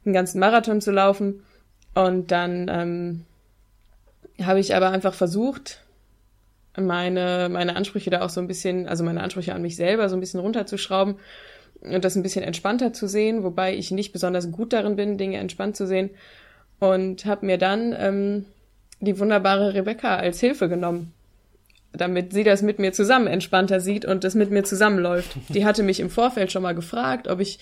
einen 0.04 0.14
ganzen 0.14 0.38
Marathon 0.38 0.80
zu 0.80 0.90
laufen. 0.90 1.42
Und 1.94 2.30
dann 2.30 2.68
ähm, 2.70 3.24
habe 4.42 4.60
ich 4.60 4.74
aber 4.74 4.90
einfach 4.90 5.14
versucht, 5.14 5.83
meine, 6.76 7.48
meine 7.50 7.76
Ansprüche 7.76 8.10
da 8.10 8.22
auch 8.22 8.30
so 8.30 8.40
ein 8.40 8.48
bisschen, 8.48 8.88
also 8.88 9.04
meine 9.04 9.22
Ansprüche 9.22 9.54
an 9.54 9.62
mich 9.62 9.76
selber 9.76 10.08
so 10.08 10.16
ein 10.16 10.20
bisschen 10.20 10.40
runterzuschrauben 10.40 11.16
und 11.80 12.04
das 12.04 12.16
ein 12.16 12.22
bisschen 12.22 12.44
entspannter 12.44 12.92
zu 12.92 13.06
sehen, 13.06 13.44
wobei 13.44 13.74
ich 13.74 13.90
nicht 13.90 14.12
besonders 14.12 14.50
gut 14.50 14.72
darin 14.72 14.96
bin, 14.96 15.18
Dinge 15.18 15.38
entspannt 15.38 15.76
zu 15.76 15.86
sehen. 15.86 16.10
Und 16.80 17.24
habe 17.24 17.46
mir 17.46 17.58
dann 17.58 17.94
ähm, 17.96 18.46
die 19.00 19.18
wunderbare 19.18 19.74
Rebecca 19.74 20.16
als 20.16 20.40
Hilfe 20.40 20.68
genommen, 20.68 21.12
damit 21.92 22.32
sie 22.32 22.42
das 22.42 22.62
mit 22.62 22.78
mir 22.78 22.92
zusammen 22.92 23.28
entspannter 23.28 23.80
sieht 23.80 24.04
und 24.04 24.24
das 24.24 24.34
mit 24.34 24.50
mir 24.50 24.64
zusammenläuft. 24.64 25.36
Die 25.48 25.64
hatte 25.64 25.82
mich 25.82 26.00
im 26.00 26.10
Vorfeld 26.10 26.50
schon 26.50 26.62
mal 26.62 26.74
gefragt, 26.74 27.28
ob 27.28 27.40
ich 27.40 27.58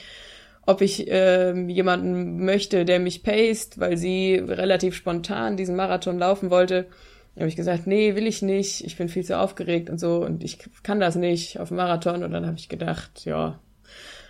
ob 0.64 0.81
ich 0.81 1.11
äh, 1.11 1.53
jemanden 1.66 2.44
möchte, 2.44 2.85
der 2.85 3.01
mich 3.01 3.25
paced, 3.25 3.81
weil 3.81 3.96
sie 3.96 4.37
relativ 4.37 4.94
spontan 4.94 5.57
diesen 5.57 5.75
Marathon 5.75 6.20
laufen 6.20 6.51
wollte 6.51 6.87
habe 7.36 7.48
ich 7.48 7.56
gesagt, 7.56 7.86
nee, 7.86 8.14
will 8.14 8.26
ich 8.26 8.42
nicht, 8.42 8.84
ich 8.84 8.96
bin 8.96 9.08
viel 9.08 9.24
zu 9.24 9.38
aufgeregt 9.38 9.88
und 9.88 9.98
so 9.98 10.24
und 10.24 10.44
ich 10.44 10.58
kann 10.82 11.00
das 11.00 11.16
nicht 11.16 11.58
auf 11.58 11.68
dem 11.68 11.78
Marathon. 11.78 12.22
Und 12.22 12.32
dann 12.32 12.46
habe 12.46 12.58
ich 12.58 12.68
gedacht, 12.68 13.24
ja, 13.24 13.58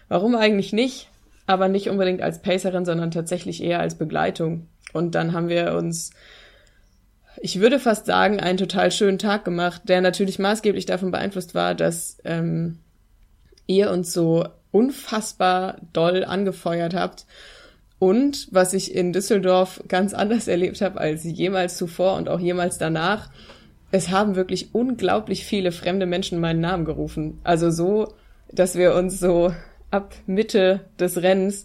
warum 0.08 0.36
eigentlich 0.36 0.72
nicht? 0.72 1.08
Aber 1.46 1.68
nicht 1.68 1.90
unbedingt 1.90 2.22
als 2.22 2.42
Pacerin, 2.42 2.84
sondern 2.84 3.10
tatsächlich 3.10 3.62
eher 3.62 3.80
als 3.80 3.96
Begleitung. 3.96 4.68
Und 4.92 5.14
dann 5.16 5.32
haben 5.32 5.48
wir 5.48 5.74
uns, 5.74 6.10
ich 7.40 7.58
würde 7.58 7.80
fast 7.80 8.06
sagen, 8.06 8.38
einen 8.38 8.58
total 8.58 8.92
schönen 8.92 9.18
Tag 9.18 9.44
gemacht, 9.44 9.82
der 9.88 10.00
natürlich 10.00 10.38
maßgeblich 10.38 10.86
davon 10.86 11.10
beeinflusst 11.10 11.56
war, 11.56 11.74
dass 11.74 12.18
ähm, 12.24 12.78
ihr 13.66 13.90
uns 13.90 14.12
so 14.12 14.46
unfassbar 14.70 15.78
doll 15.92 16.24
angefeuert 16.24 16.94
habt 16.94 17.26
und 18.02 18.48
was 18.50 18.74
ich 18.74 18.96
in 18.96 19.12
Düsseldorf 19.12 19.80
ganz 19.86 20.12
anders 20.12 20.48
erlebt 20.48 20.80
habe 20.80 20.98
als 20.98 21.22
jemals 21.22 21.76
zuvor 21.76 22.16
und 22.16 22.28
auch 22.28 22.40
jemals 22.40 22.76
danach, 22.76 23.30
es 23.92 24.10
haben 24.10 24.34
wirklich 24.34 24.74
unglaublich 24.74 25.44
viele 25.44 25.70
fremde 25.70 26.04
Menschen 26.04 26.40
meinen 26.40 26.58
Namen 26.58 26.84
gerufen. 26.84 27.38
Also 27.44 27.70
so, 27.70 28.12
dass 28.50 28.74
wir 28.74 28.96
uns 28.96 29.20
so 29.20 29.54
ab 29.92 30.16
Mitte 30.26 30.80
des 30.98 31.22
Rennens 31.22 31.64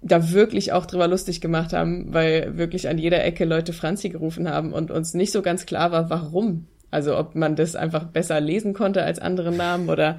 da 0.00 0.32
wirklich 0.32 0.72
auch 0.72 0.84
drüber 0.84 1.06
lustig 1.06 1.40
gemacht 1.40 1.72
haben, 1.72 2.12
weil 2.12 2.58
wirklich 2.58 2.88
an 2.88 2.98
jeder 2.98 3.22
Ecke 3.22 3.44
Leute 3.44 3.72
Franzi 3.72 4.08
gerufen 4.08 4.50
haben 4.50 4.72
und 4.72 4.90
uns 4.90 5.14
nicht 5.14 5.30
so 5.30 5.42
ganz 5.42 5.64
klar 5.64 5.92
war, 5.92 6.10
warum. 6.10 6.66
Also 6.90 7.16
ob 7.16 7.36
man 7.36 7.54
das 7.54 7.76
einfach 7.76 8.02
besser 8.02 8.40
lesen 8.40 8.74
konnte 8.74 9.04
als 9.04 9.20
andere 9.20 9.52
Namen 9.52 9.88
oder 9.88 10.18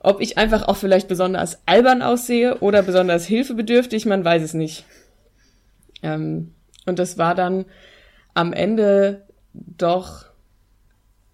ob 0.00 0.20
ich 0.20 0.38
einfach 0.38 0.66
auch 0.66 0.76
vielleicht 0.76 1.08
besonders 1.08 1.60
albern 1.66 2.02
aussehe 2.02 2.58
oder 2.58 2.82
besonders 2.82 3.26
hilfebedürftig, 3.26 4.06
man 4.06 4.24
weiß 4.24 4.42
es 4.42 4.54
nicht. 4.54 4.84
Ähm, 6.02 6.54
und 6.86 6.98
das 6.98 7.18
war 7.18 7.34
dann 7.34 7.66
am 8.34 8.52
Ende 8.52 9.26
doch, 9.52 10.26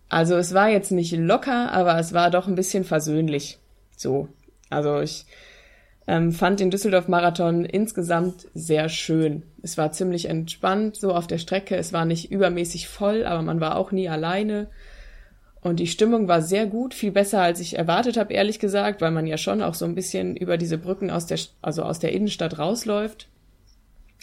also 0.08 0.36
es 0.36 0.52
war 0.52 0.68
jetzt 0.68 0.90
nicht 0.90 1.12
locker, 1.12 1.72
aber 1.72 1.98
es 1.98 2.12
war 2.12 2.30
doch 2.30 2.48
ein 2.48 2.56
bisschen 2.56 2.84
versöhnlich. 2.84 3.58
So. 3.96 4.28
Also 4.68 5.00
ich 5.00 5.26
ähm, 6.08 6.32
fand 6.32 6.58
den 6.58 6.70
Düsseldorf-Marathon 6.70 7.64
insgesamt 7.64 8.48
sehr 8.54 8.88
schön. 8.88 9.44
Es 9.62 9.78
war 9.78 9.92
ziemlich 9.92 10.28
entspannt 10.28 10.96
so 10.96 11.14
auf 11.14 11.26
der 11.26 11.38
Strecke. 11.38 11.76
Es 11.76 11.92
war 11.92 12.04
nicht 12.04 12.30
übermäßig 12.32 12.88
voll, 12.88 13.24
aber 13.24 13.42
man 13.42 13.60
war 13.60 13.76
auch 13.76 13.92
nie 13.92 14.08
alleine. 14.08 14.68
Und 15.66 15.80
die 15.80 15.88
Stimmung 15.88 16.28
war 16.28 16.42
sehr 16.42 16.64
gut, 16.66 16.94
viel 16.94 17.10
besser 17.10 17.42
als 17.42 17.58
ich 17.58 17.76
erwartet 17.76 18.16
habe, 18.16 18.32
ehrlich 18.32 18.60
gesagt, 18.60 19.00
weil 19.00 19.10
man 19.10 19.26
ja 19.26 19.36
schon 19.36 19.62
auch 19.62 19.74
so 19.74 19.84
ein 19.84 19.96
bisschen 19.96 20.36
über 20.36 20.58
diese 20.58 20.78
Brücken 20.78 21.10
aus 21.10 21.26
der, 21.26 21.40
also 21.60 21.82
aus 21.82 21.98
der 21.98 22.12
Innenstadt 22.12 22.60
rausläuft. 22.60 23.26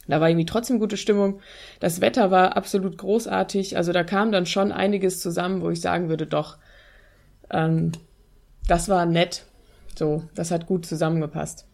Da 0.07 0.21
war 0.21 0.29
irgendwie 0.29 0.45
trotzdem 0.45 0.79
gute 0.79 0.95
Stimmung. 0.95 1.41
Das 1.81 1.99
Wetter 1.99 2.31
war 2.31 2.55
absolut 2.55 2.97
großartig. 2.97 3.75
Also 3.75 3.91
da 3.91 4.05
kam 4.05 4.31
dann 4.31 4.45
schon 4.45 4.71
einiges 4.71 5.19
zusammen, 5.19 5.61
wo 5.61 5.69
ich 5.69 5.81
sagen 5.81 6.07
würde, 6.07 6.27
doch, 6.27 6.59
ähm, 7.51 7.91
das 8.69 8.87
war 8.87 9.05
nett. 9.05 9.43
So, 9.95 10.23
das 10.35 10.49
hat 10.49 10.65
gut 10.65 10.85
zusammengepasst. 10.85 11.65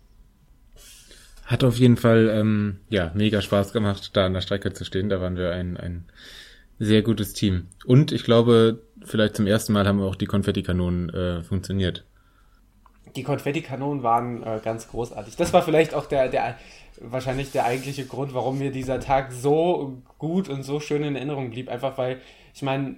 Hat 1.45 1.63
auf 1.63 1.77
jeden 1.77 1.97
Fall 1.97 2.27
ähm, 2.33 2.79
ja 2.89 3.11
mega 3.13 3.39
Spaß 3.39 3.71
gemacht, 3.71 4.17
da 4.17 4.25
an 4.25 4.33
der 4.33 4.41
Strecke 4.41 4.73
zu 4.73 4.83
stehen. 4.83 5.09
Da 5.09 5.21
waren 5.21 5.37
wir 5.37 5.51
ein, 5.51 5.77
ein 5.77 6.05
sehr 6.79 7.01
gutes 7.01 7.33
Team. 7.33 7.67
Und 7.85 8.11
ich 8.11 8.23
glaube, 8.23 8.81
vielleicht 9.03 9.35
zum 9.35 9.45
ersten 9.45 9.73
Mal 9.73 9.87
haben 9.87 10.01
auch 10.01 10.15
die 10.15 10.25
Konfettikanonen 10.25 11.09
äh, 11.09 11.43
funktioniert. 11.43 12.05
Die 13.15 13.23
Konfettikanonen 13.23 14.01
waren 14.03 14.43
äh, 14.43 14.59
ganz 14.63 14.87
großartig. 14.87 15.35
Das 15.35 15.51
war 15.51 15.61
vielleicht 15.61 15.93
auch 15.93 16.05
der, 16.05 16.29
der 16.29 16.57
wahrscheinlich 17.01 17.51
der 17.51 17.65
eigentliche 17.65 18.05
Grund, 18.05 18.33
warum 18.33 18.59
mir 18.59 18.71
dieser 18.71 18.99
Tag 18.99 19.31
so 19.31 20.01
gut 20.17 20.49
und 20.49 20.63
so 20.63 20.79
schön 20.79 21.03
in 21.03 21.15
Erinnerung 21.15 21.49
blieb. 21.49 21.69
Einfach 21.69 21.97
weil, 21.97 22.21
ich 22.53 22.61
meine, 22.61 22.97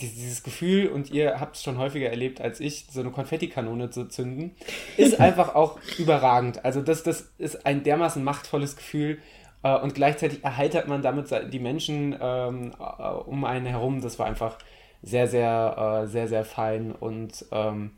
dieses 0.00 0.42
Gefühl, 0.42 0.88
und 0.88 1.10
ihr 1.10 1.38
habt 1.40 1.56
es 1.56 1.62
schon 1.62 1.78
häufiger 1.78 2.08
erlebt 2.08 2.40
als 2.40 2.60
ich, 2.60 2.86
so 2.90 3.00
eine 3.00 3.10
Konfettikanone 3.10 3.90
zu 3.90 4.08
zünden, 4.08 4.52
ist 4.96 5.20
einfach 5.20 5.54
auch 5.54 5.78
überragend. 5.98 6.64
Also 6.64 6.80
das, 6.80 7.02
das 7.02 7.32
ist 7.38 7.66
ein 7.66 7.82
dermaßen 7.82 8.24
machtvolles 8.24 8.76
Gefühl 8.76 9.18
und 9.68 9.94
gleichzeitig 9.94 10.42
erheitert 10.42 10.88
man 10.88 11.02
damit 11.02 11.28
die 11.52 11.58
Menschen 11.58 12.16
ähm, 12.20 12.72
äh, 12.78 13.02
um 13.02 13.44
einen 13.44 13.66
herum. 13.66 14.00
Das 14.00 14.18
war 14.18 14.26
einfach 14.26 14.56
sehr, 15.02 15.26
sehr, 15.26 16.02
äh, 16.02 16.06
sehr, 16.06 16.28
sehr 16.28 16.44
fein 16.44 16.92
und 16.92 17.44
ähm, 17.52 17.92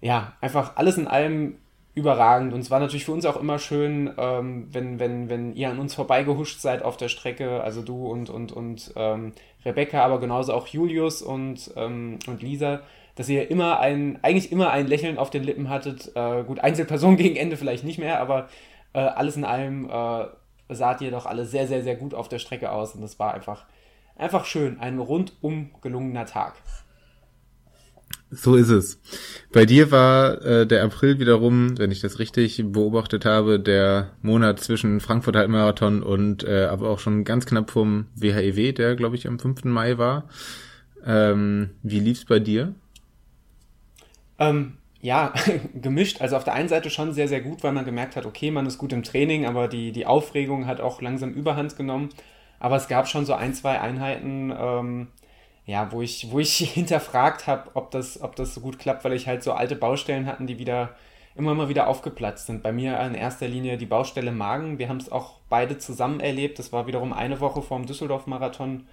ja, 0.00 0.34
einfach 0.40 0.76
alles 0.76 0.98
in 0.98 1.08
allem 1.08 1.56
überragend. 1.94 2.54
Und 2.54 2.60
es 2.60 2.70
war 2.70 2.80
natürlich 2.80 3.04
für 3.04 3.12
uns 3.12 3.26
auch 3.26 3.38
immer 3.40 3.58
schön, 3.58 4.12
ähm, 4.16 4.68
wenn, 4.72 4.98
wenn, 4.98 5.28
wenn 5.28 5.54
ihr 5.54 5.68
an 5.70 5.78
uns 5.78 5.94
vorbeigehuscht 5.94 6.60
seid 6.60 6.82
auf 6.82 6.96
der 6.96 7.08
Strecke, 7.08 7.60
also 7.62 7.82
du 7.82 8.06
und, 8.06 8.30
und, 8.30 8.52
und 8.52 8.92
ähm, 8.96 9.32
Rebecca, 9.64 10.04
aber 10.04 10.20
genauso 10.20 10.54
auch 10.54 10.68
Julius 10.68 11.22
und, 11.22 11.72
ähm, 11.76 12.18
und 12.26 12.42
Lisa, 12.42 12.80
dass 13.16 13.28
ihr 13.28 13.50
immer 13.50 13.80
ein, 13.80 14.18
eigentlich 14.22 14.52
immer 14.52 14.70
ein 14.70 14.86
Lächeln 14.86 15.18
auf 15.18 15.30
den 15.30 15.42
Lippen 15.42 15.68
hattet. 15.68 16.12
Äh, 16.14 16.44
gut, 16.44 16.60
Einzelpersonen 16.60 17.16
gegen 17.18 17.36
Ende 17.36 17.56
vielleicht 17.56 17.84
nicht 17.84 17.98
mehr, 17.98 18.20
aber 18.20 18.48
äh, 18.92 19.00
alles 19.00 19.36
in 19.36 19.44
allem 19.44 19.90
äh, 19.90 20.26
saht 20.68 21.00
ihr 21.00 21.10
doch 21.10 21.26
alle 21.26 21.44
sehr, 21.44 21.66
sehr, 21.66 21.82
sehr 21.82 21.96
gut 21.96 22.14
auf 22.14 22.28
der 22.28 22.38
Strecke 22.38 22.70
aus 22.70 22.94
und 22.94 23.00
das 23.00 23.18
war 23.18 23.34
einfach, 23.34 23.66
einfach 24.16 24.44
schön. 24.44 24.78
Ein 24.78 24.98
rundum 24.98 25.70
gelungener 25.80 26.26
Tag. 26.26 26.54
So 28.30 28.56
ist 28.56 28.68
es. 28.68 29.00
Bei 29.52 29.64
dir 29.64 29.90
war 29.90 30.42
äh, 30.44 30.66
der 30.66 30.84
April 30.84 31.18
wiederum, 31.18 31.78
wenn 31.78 31.90
ich 31.90 32.00
das 32.00 32.18
richtig 32.18 32.62
beobachtet 32.62 33.24
habe, 33.24 33.58
der 33.58 34.10
Monat 34.20 34.60
zwischen 34.60 35.00
Frankfurt 35.00 35.36
Halbmarathon 35.36 36.02
und 36.02 36.44
äh, 36.44 36.66
aber 36.66 36.90
auch 36.90 36.98
schon 36.98 37.24
ganz 37.24 37.46
knapp 37.46 37.70
vom 37.70 38.06
WHEW, 38.14 38.72
der 38.72 38.96
glaube 38.96 39.16
ich 39.16 39.26
am 39.26 39.38
5. 39.38 39.64
Mai 39.64 39.96
war. 39.96 40.28
Ähm, 41.06 41.70
wie 41.82 42.00
lief's 42.00 42.26
bei 42.26 42.38
dir? 42.38 42.74
Ähm, 44.38 44.77
ja, 45.00 45.32
gemischt. 45.74 46.20
Also 46.20 46.36
auf 46.36 46.44
der 46.44 46.54
einen 46.54 46.68
Seite 46.68 46.90
schon 46.90 47.12
sehr, 47.12 47.28
sehr 47.28 47.40
gut, 47.40 47.62
weil 47.62 47.72
man 47.72 47.84
gemerkt 47.84 48.16
hat, 48.16 48.26
okay, 48.26 48.50
man 48.50 48.66
ist 48.66 48.78
gut 48.78 48.92
im 48.92 49.02
Training, 49.02 49.46
aber 49.46 49.68
die, 49.68 49.92
die 49.92 50.06
Aufregung 50.06 50.66
hat 50.66 50.80
auch 50.80 51.00
langsam 51.00 51.32
Überhand 51.32 51.76
genommen. 51.76 52.10
Aber 52.60 52.76
es 52.76 52.88
gab 52.88 53.08
schon 53.08 53.24
so 53.24 53.34
ein, 53.34 53.54
zwei 53.54 53.80
Einheiten, 53.80 54.52
ähm, 54.58 55.08
ja, 55.66 55.92
wo 55.92 56.02
ich, 56.02 56.28
wo 56.30 56.40
ich 56.40 56.56
hinterfragt 56.74 57.46
habe, 57.46 57.70
ob 57.74 57.90
das, 57.90 58.20
ob 58.22 58.36
das 58.36 58.54
so 58.54 58.60
gut 58.60 58.78
klappt, 58.78 59.04
weil 59.04 59.12
ich 59.12 59.26
halt 59.26 59.42
so 59.42 59.52
alte 59.52 59.76
Baustellen 59.76 60.26
hatten, 60.26 60.46
die 60.46 60.58
wieder 60.58 60.90
immer 61.36 61.54
mal 61.54 61.68
wieder 61.68 61.86
aufgeplatzt 61.86 62.46
sind. 62.46 62.64
Bei 62.64 62.72
mir 62.72 62.98
in 63.00 63.14
erster 63.14 63.46
Linie 63.46 63.78
die 63.78 63.86
Baustelle 63.86 64.32
Magen. 64.32 64.78
Wir 64.80 64.88
haben 64.88 64.96
es 64.96 65.12
auch 65.12 65.34
beide 65.48 65.78
zusammen 65.78 66.18
erlebt. 66.18 66.58
Das 66.58 66.72
war 66.72 66.88
wiederum 66.88 67.12
eine 67.12 67.38
Woche 67.38 67.62
vor 67.62 67.78
dem 67.78 67.86
Düsseldorf-Marathon, 67.86 68.86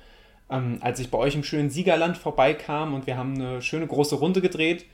ähm, 0.52 0.78
als 0.82 1.00
ich 1.00 1.10
bei 1.10 1.18
euch 1.18 1.34
im 1.34 1.44
schönen 1.44 1.72
Siegerland 1.72 2.18
vorbeikam 2.18 2.94
und 2.94 3.08
wir 3.08 3.18
haben 3.18 3.34
eine 3.34 3.64
schöne 3.64 3.88
große 3.88 4.16
Runde 4.16 4.42
gedreht, 4.42 4.86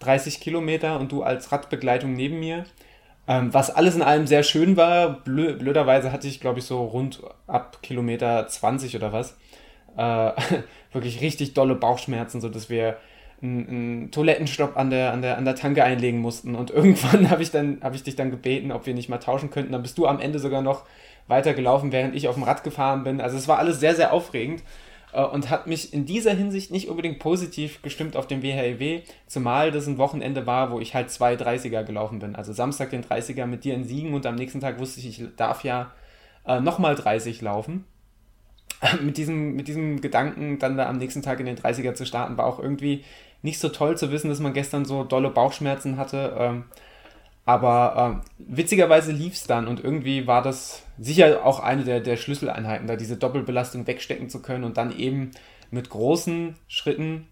30 0.00 0.40
Kilometer 0.40 0.98
und 0.98 1.12
du 1.12 1.22
als 1.22 1.52
Radbegleitung 1.52 2.12
neben 2.12 2.40
mir. 2.40 2.64
Ähm, 3.28 3.54
was 3.54 3.70
alles 3.70 3.94
in 3.94 4.02
allem 4.02 4.26
sehr 4.26 4.42
schön 4.42 4.76
war. 4.76 5.20
Blö 5.22 5.54
blöderweise 5.54 6.10
hatte 6.12 6.26
ich, 6.26 6.40
glaube 6.40 6.58
ich, 6.58 6.64
so 6.64 6.84
rund 6.84 7.22
ab 7.46 7.78
Kilometer 7.82 8.46
20 8.48 8.96
oder 8.96 9.12
was 9.12 9.36
äh, 9.96 10.32
wirklich 10.92 11.20
richtig 11.20 11.54
dolle 11.54 11.74
Bauchschmerzen, 11.74 12.40
sodass 12.40 12.70
wir 12.70 12.96
einen, 13.42 14.10
Toilettenstopp 14.10 14.76
an 14.76 14.90
der, 14.90 15.12
an, 15.12 15.22
der, 15.22 15.38
an 15.38 15.44
der 15.44 15.54
Tanke 15.54 15.84
einlegen 15.84 16.20
mussten. 16.20 16.54
Und 16.54 16.70
irgendwann 16.72 17.30
habe 17.30 17.42
ich, 17.42 17.52
hab 17.52 17.94
ich 17.94 18.02
dich 18.02 18.16
dann 18.16 18.30
gebeten, 18.30 18.72
ob 18.72 18.86
wir 18.86 18.94
nicht 18.94 19.08
mal 19.08 19.18
tauschen 19.18 19.50
könnten. 19.50 19.72
Dann 19.72 19.82
bist 19.82 19.98
du 19.98 20.06
am 20.06 20.20
Ende 20.20 20.38
sogar 20.38 20.62
noch 20.62 20.84
weitergelaufen, 21.28 21.92
während 21.92 22.14
ich 22.14 22.28
auf 22.28 22.34
dem 22.34 22.44
Rad 22.44 22.64
gefahren 22.64 23.04
bin. 23.04 23.20
Also 23.20 23.36
es 23.36 23.46
war 23.46 23.58
alles 23.58 23.80
sehr, 23.80 23.94
sehr 23.94 24.12
aufregend 24.12 24.62
und 25.12 25.50
hat 25.50 25.66
mich 25.66 25.92
in 25.92 26.06
dieser 26.06 26.32
Hinsicht 26.34 26.70
nicht 26.70 26.88
unbedingt 26.88 27.18
positiv 27.18 27.82
gestimmt 27.82 28.16
auf 28.16 28.26
dem 28.26 28.42
WHEW, 28.42 28.80
e 28.80 29.02
zumal 29.26 29.70
das 29.70 29.86
ein 29.86 29.98
Wochenende 29.98 30.46
war, 30.46 30.70
wo 30.70 30.80
ich 30.80 30.94
halt 30.94 31.10
zwei 31.10 31.34
30er 31.34 31.82
gelaufen 31.84 32.20
bin. 32.20 32.36
Also 32.36 32.52
Samstag 32.52 32.90
den 32.90 33.04
30er 33.04 33.46
mit 33.46 33.64
dir 33.64 33.74
in 33.74 33.84
Siegen 33.84 34.14
und 34.14 34.26
am 34.26 34.36
nächsten 34.36 34.60
Tag 34.60 34.78
wusste 34.78 35.00
ich, 35.00 35.20
ich 35.20 35.28
darf 35.36 35.64
ja 35.64 35.92
äh, 36.46 36.60
nochmal 36.60 36.94
30 36.94 37.40
laufen. 37.40 37.84
mit 39.02 39.16
diesem, 39.16 39.54
mit 39.56 39.68
diesem 39.68 40.00
Gedanken, 40.00 40.58
dann 40.58 40.76
da 40.76 40.88
am 40.88 40.98
nächsten 40.98 41.22
Tag 41.22 41.40
in 41.40 41.46
den 41.46 41.56
30er 41.56 41.94
zu 41.94 42.06
starten, 42.06 42.36
war 42.36 42.46
auch 42.46 42.58
irgendwie 42.58 43.04
nicht 43.42 43.58
so 43.58 43.68
toll 43.68 43.96
zu 43.96 44.10
wissen, 44.10 44.28
dass 44.28 44.40
man 44.40 44.52
gestern 44.52 44.84
so 44.84 45.04
dolle 45.04 45.30
Bauchschmerzen 45.30 45.96
hatte. 45.96 46.34
Ähm, 46.38 46.64
aber 47.44 48.22
äh, 48.22 48.32
witzigerweise 48.38 49.12
lief 49.12 49.34
es 49.34 49.44
dann 49.44 49.66
und 49.66 49.82
irgendwie 49.82 50.26
war 50.26 50.42
das 50.42 50.82
sicher 50.98 51.44
auch 51.44 51.60
eine 51.60 51.84
der, 51.84 52.00
der 52.00 52.16
Schlüsseleinheiten, 52.16 52.86
da 52.86 52.96
diese 52.96 53.16
Doppelbelastung 53.16 53.86
wegstecken 53.86 54.28
zu 54.28 54.42
können 54.42 54.64
und 54.64 54.76
dann 54.76 54.96
eben 54.96 55.30
mit 55.70 55.90
großen 55.90 56.56
Schritten 56.68 57.26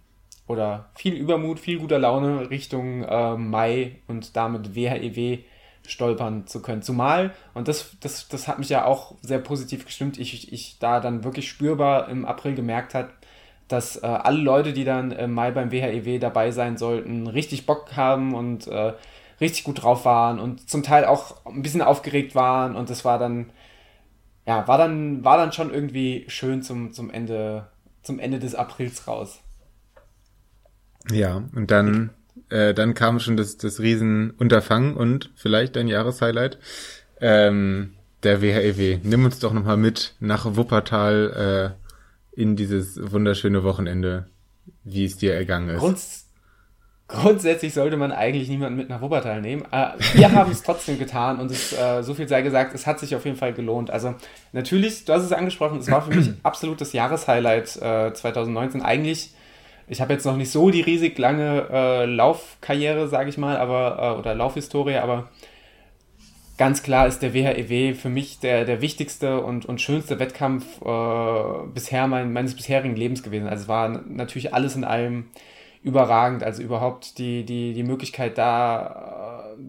oder 0.47 0.88
viel 0.94 1.14
Übermut, 1.14 1.61
viel 1.61 1.79
guter 1.79 1.99
Laune 1.99 2.51
Richtung 2.51 3.05
äh, 3.05 3.37
Mai 3.37 3.97
und 4.07 4.37
damit 4.37 4.75
WHEW 4.75 5.40
stolpern 5.87 6.47
zu 6.47 6.62
können. 6.62 6.83
Zumal, 6.83 7.35
und 7.55 7.68
das, 7.68 7.97
das, 8.01 8.29
das 8.29 8.49
hat 8.49 8.59
mich 8.59 8.68
ja 8.68 8.85
auch 8.85 9.14
sehr 9.23 9.38
positiv 9.38 9.87
gestimmt, 9.87 10.18
ich, 10.18 10.53
ich 10.53 10.79
da 10.79 11.01
dann 11.01 11.25
wirklich 11.25 11.49
spürbar 11.49 12.09
im 12.09 12.25
April 12.25 12.55
gemerkt 12.55 12.94
hat, 12.94 13.11
dass 13.68 13.97
äh, 13.97 14.07
alle 14.07 14.40
Leute, 14.40 14.73
die 14.73 14.85
dann 14.85 15.12
im 15.12 15.33
Mai 15.33 15.51
beim 15.51 15.71
WHEW 15.71 16.14
e 16.14 16.18
dabei 16.18 16.51
sein 16.51 16.79
sollten, 16.79 17.27
richtig 17.27 17.66
Bock 17.66 17.97
haben 17.97 18.35
und 18.35 18.66
äh, 18.66 18.94
richtig 19.40 19.64
gut 19.64 19.83
drauf 19.83 20.05
waren 20.05 20.38
und 20.38 20.68
zum 20.68 20.83
Teil 20.83 21.05
auch 21.05 21.44
ein 21.46 21.62
bisschen 21.62 21.83
aufgeregt 21.83 22.35
waren 22.35 22.77
und 22.77 22.90
das 22.90 23.05
war 23.05 23.18
dann, 23.18 23.51
ja, 24.46 24.66
war 24.66 24.79
dann, 24.79 25.24
war 25.24 25.37
dann 25.37 25.53
schon 25.53 25.72
irgendwie 25.72 26.24
schön 26.29 26.62
zum, 26.62 26.92
zum 26.92 27.11
Ende, 27.11 27.68
zum 28.03 28.18
Ende 28.18 28.38
des 28.38 28.55
Aprils 28.55 29.07
raus. 29.07 29.40
Ja, 31.11 31.42
und 31.55 31.70
dann 31.70 32.11
äh, 32.51 32.74
dann 32.74 32.94
kam 32.94 33.20
schon 33.20 33.37
das, 33.37 33.57
das 33.57 33.81
Riesenunterfangen 33.81 34.96
und 34.96 35.31
vielleicht 35.37 35.77
dein 35.77 35.88
Jahreshighlight, 35.88 36.59
ähm, 37.20 37.94
der 38.22 38.40
WHEW. 38.40 38.81
E 38.81 39.01
Nimm 39.03 39.24
uns 39.24 39.38
doch 39.38 39.53
nochmal 39.53 39.77
mit 39.77 40.14
nach 40.20 40.57
Wuppertal 40.57 41.77
äh, 42.35 42.40
in 42.40 42.57
dieses 42.57 42.98
wunderschöne 43.12 43.64
Wochenende, 43.64 44.29
wie 44.85 45.05
es 45.05 45.16
dir 45.16 45.35
ergangen 45.35 45.70
ist. 45.70 45.81
Grunds 45.81 46.28
grundsätzlich 47.09 47.75
sollte 47.75 47.97
man 47.97 48.12
eigentlich 48.12 48.49
niemanden 48.49 48.77
mit 48.77 48.88
nach 48.88 49.01
Wuppertal 49.01 49.40
nehmen. 49.40 49.64
Äh, 49.73 49.88
wir 50.12 50.31
haben 50.33 50.51
es 50.53 50.62
trotzdem 50.62 50.99
getan 50.99 51.40
und 51.40 51.51
es, 51.51 51.73
äh, 51.73 52.03
so 52.03 52.14
viel 52.14 52.29
sei 52.29 52.42
gesagt, 52.42 52.75
es 52.75 52.87
hat 52.87 53.01
sich 53.01 53.16
auf 53.16 53.25
jeden 53.25 53.37
Fall 53.37 53.55
gelohnt. 53.55 53.90
Also 53.90 54.14
natürlich, 54.53 55.05
du 55.07 55.14
hast 55.14 55.25
es 55.25 55.33
angesprochen, 55.33 55.79
es 55.79 55.90
war 55.90 56.03
für 56.03 56.14
mich 56.14 56.31
absolut 56.42 56.81
das 56.81 56.92
Jahreshighlight 56.92 57.77
äh, 57.77 58.12
2019. 58.12 58.83
Eigentlich 58.83 59.33
ich 59.90 60.01
habe 60.01 60.12
jetzt 60.12 60.27
noch 60.27 60.37
nicht 60.37 60.51
so 60.51 60.71
die 60.71 60.83
riesig 60.83 61.18
lange 61.18 61.66
äh, 61.73 62.05
Laufkarriere, 62.05 63.09
sage 63.09 63.31
ich 63.31 63.38
mal, 63.38 63.57
aber 63.57 64.16
äh, 64.16 64.18
oder 64.18 64.35
Laufhistorie, 64.35 64.97
aber 64.97 65.31
ganz 66.59 66.83
klar 66.83 67.07
ist 67.07 67.21
der 67.21 67.33
WHEW 67.33 67.71
e 67.73 67.94
für 67.94 68.11
mich 68.11 68.38
der, 68.40 68.64
der 68.66 68.83
wichtigste 68.83 69.40
und, 69.40 69.64
und 69.64 69.81
schönste 69.81 70.18
Wettkampf 70.18 70.83
äh, 70.83 71.68
bisher 71.73 72.07
mein, 72.07 72.33
meines 72.33 72.55
bisherigen 72.55 72.97
Lebens 72.97 73.23
gewesen. 73.23 73.49
Also 73.49 73.62
es 73.62 73.68
war 73.68 73.88
natürlich 73.88 74.53
alles 74.53 74.77
in 74.77 74.85
allem 74.85 75.31
überragend. 75.83 76.43
Also 76.43 76.62
überhaupt 76.62 77.19
die, 77.19 77.45
die, 77.45 77.73
die 77.73 77.83
Möglichkeit 77.83 78.38
da, 78.38 79.55
äh, 79.57 79.62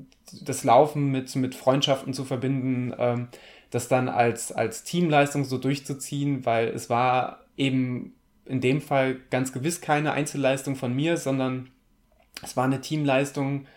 das 0.43 0.63
Laufen 0.63 1.11
mit, 1.11 1.35
mit 1.35 1.55
Freundschaften 1.55 2.13
zu 2.13 2.25
verbinden, 2.25 2.93
ähm, 2.97 3.27
das 3.71 3.87
dann 3.87 4.09
als, 4.09 4.51
als 4.51 4.83
Teamleistung 4.83 5.45
so 5.45 5.57
durchzuziehen, 5.57 6.45
weil 6.45 6.69
es 6.69 6.89
war 6.89 7.45
eben 7.55 8.13
in 8.45 8.61
dem 8.61 8.81
Fall 8.81 9.17
ganz 9.29 9.53
gewiss 9.53 9.79
keine 9.79 10.11
Einzelleistung 10.13 10.75
von 10.75 10.93
mir, 10.95 11.17
sondern 11.17 11.69
es 12.41 12.57
war 12.57 12.65
eine 12.65 12.81
Teamleistung 12.81 13.67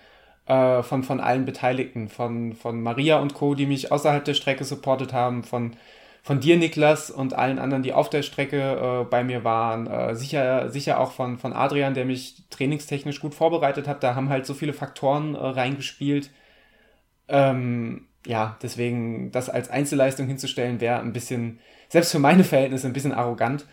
äh, 0.47 0.83
von, 0.83 1.03
von 1.03 1.21
allen 1.21 1.45
Beteiligten, 1.45 2.09
von, 2.09 2.55
von 2.55 2.83
Maria 2.83 3.19
und 3.19 3.35
Co., 3.35 3.55
die 3.55 3.67
mich 3.67 3.93
außerhalb 3.93 4.25
der 4.25 4.35
Strecke 4.35 4.65
supportet 4.65 5.13
haben, 5.13 5.45
von, 5.45 5.77
von 6.23 6.39
dir, 6.39 6.57
Niklas, 6.57 7.11
und 7.11 7.35
allen 7.35 7.59
anderen, 7.59 7.83
die 7.83 7.93
auf 7.93 8.09
der 8.09 8.23
Strecke 8.23 9.03
äh, 9.03 9.05
bei 9.05 9.25
mir 9.25 9.43
waren. 9.43 9.89
Äh, 9.89 10.15
sicher, 10.15 10.71
sicher 10.71 11.01
auch 11.01 11.13
von, 11.13 11.39
von 11.39 11.53
Adrian, 11.53 11.95
der 11.95 12.05
mich 12.05 12.45
trainingstechnisch 12.49 13.21
gut 13.21 13.35
vorbereitet 13.35 13.89
hat. 13.89 14.05
Da 14.05 14.15
haben 14.15 14.29
halt 14.29 14.47
so 14.47 14.55
viele 14.55 14.73
Faktoren 14.73 15.35
äh, 15.35 15.39
reingespielt. 15.39 16.31
Ähm, 17.27 18.07
ja, 18.25 18.57
deswegen 18.63 19.33
das 19.33 19.51
als 19.51 19.69
Einzelleistung 19.69 20.29
hinzustellen, 20.29 20.81
wäre 20.81 21.01
ein 21.01 21.13
bisschen, 21.13 21.59
selbst 21.89 22.13
für 22.13 22.21
meine 22.21 22.45
Verhältnisse, 22.45 22.87
ein 22.87 22.93
bisschen 22.93 23.13
arrogant. 23.13 23.67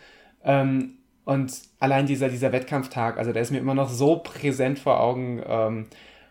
Ähm, 0.44 0.96
und 1.26 1.54
allein 1.80 2.08
dieser, 2.08 2.30
dieser 2.30 2.52
Wettkampftag, 2.52 3.20
also 3.20 3.32
der 3.32 3.44
ist 3.44 3.52
mir 3.52 3.60
immer 3.60 3.76
noch 3.76 3.90
so 3.90 4.16
präsent 4.18 4.80
vor 4.80 5.00
Augen. 5.00 5.44
Ähm, 5.46 5.86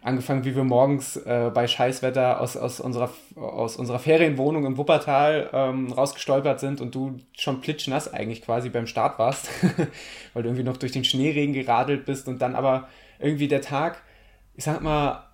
angefangen, 0.09 0.44
wie 0.44 0.57
wir 0.57 0.64
morgens 0.64 1.16
äh, 1.16 1.51
bei 1.55 1.68
Scheißwetter 1.68 2.40
aus, 2.40 2.57
aus, 2.57 2.81
unserer, 2.81 3.11
aus 3.37 3.77
unserer 3.77 3.99
Ferienwohnung 3.99 4.66
im 4.66 4.77
Wuppertal 4.77 5.51
ähm, 5.53 5.92
rausgestolpert 5.92 6.59
sind 6.59 6.81
und 6.81 6.94
du 6.94 7.18
schon 7.37 7.61
plitschnass 7.61 8.12
eigentlich 8.12 8.42
quasi 8.42 8.71
beim 8.71 8.87
Start 8.87 9.18
warst, 9.18 9.49
weil 10.33 10.42
du 10.42 10.49
irgendwie 10.49 10.64
noch 10.64 10.77
durch 10.77 10.92
den 10.92 11.05
Schneeregen 11.05 11.55
geradelt 11.55 12.06
bist 12.06 12.27
und 12.27 12.42
dann 12.42 12.56
aber 12.56 12.88
irgendwie 13.21 13.48
der 13.48 13.61
Tag, 13.61 14.02
ich 14.54 14.65
sag 14.65 14.83
mal, 14.83 15.29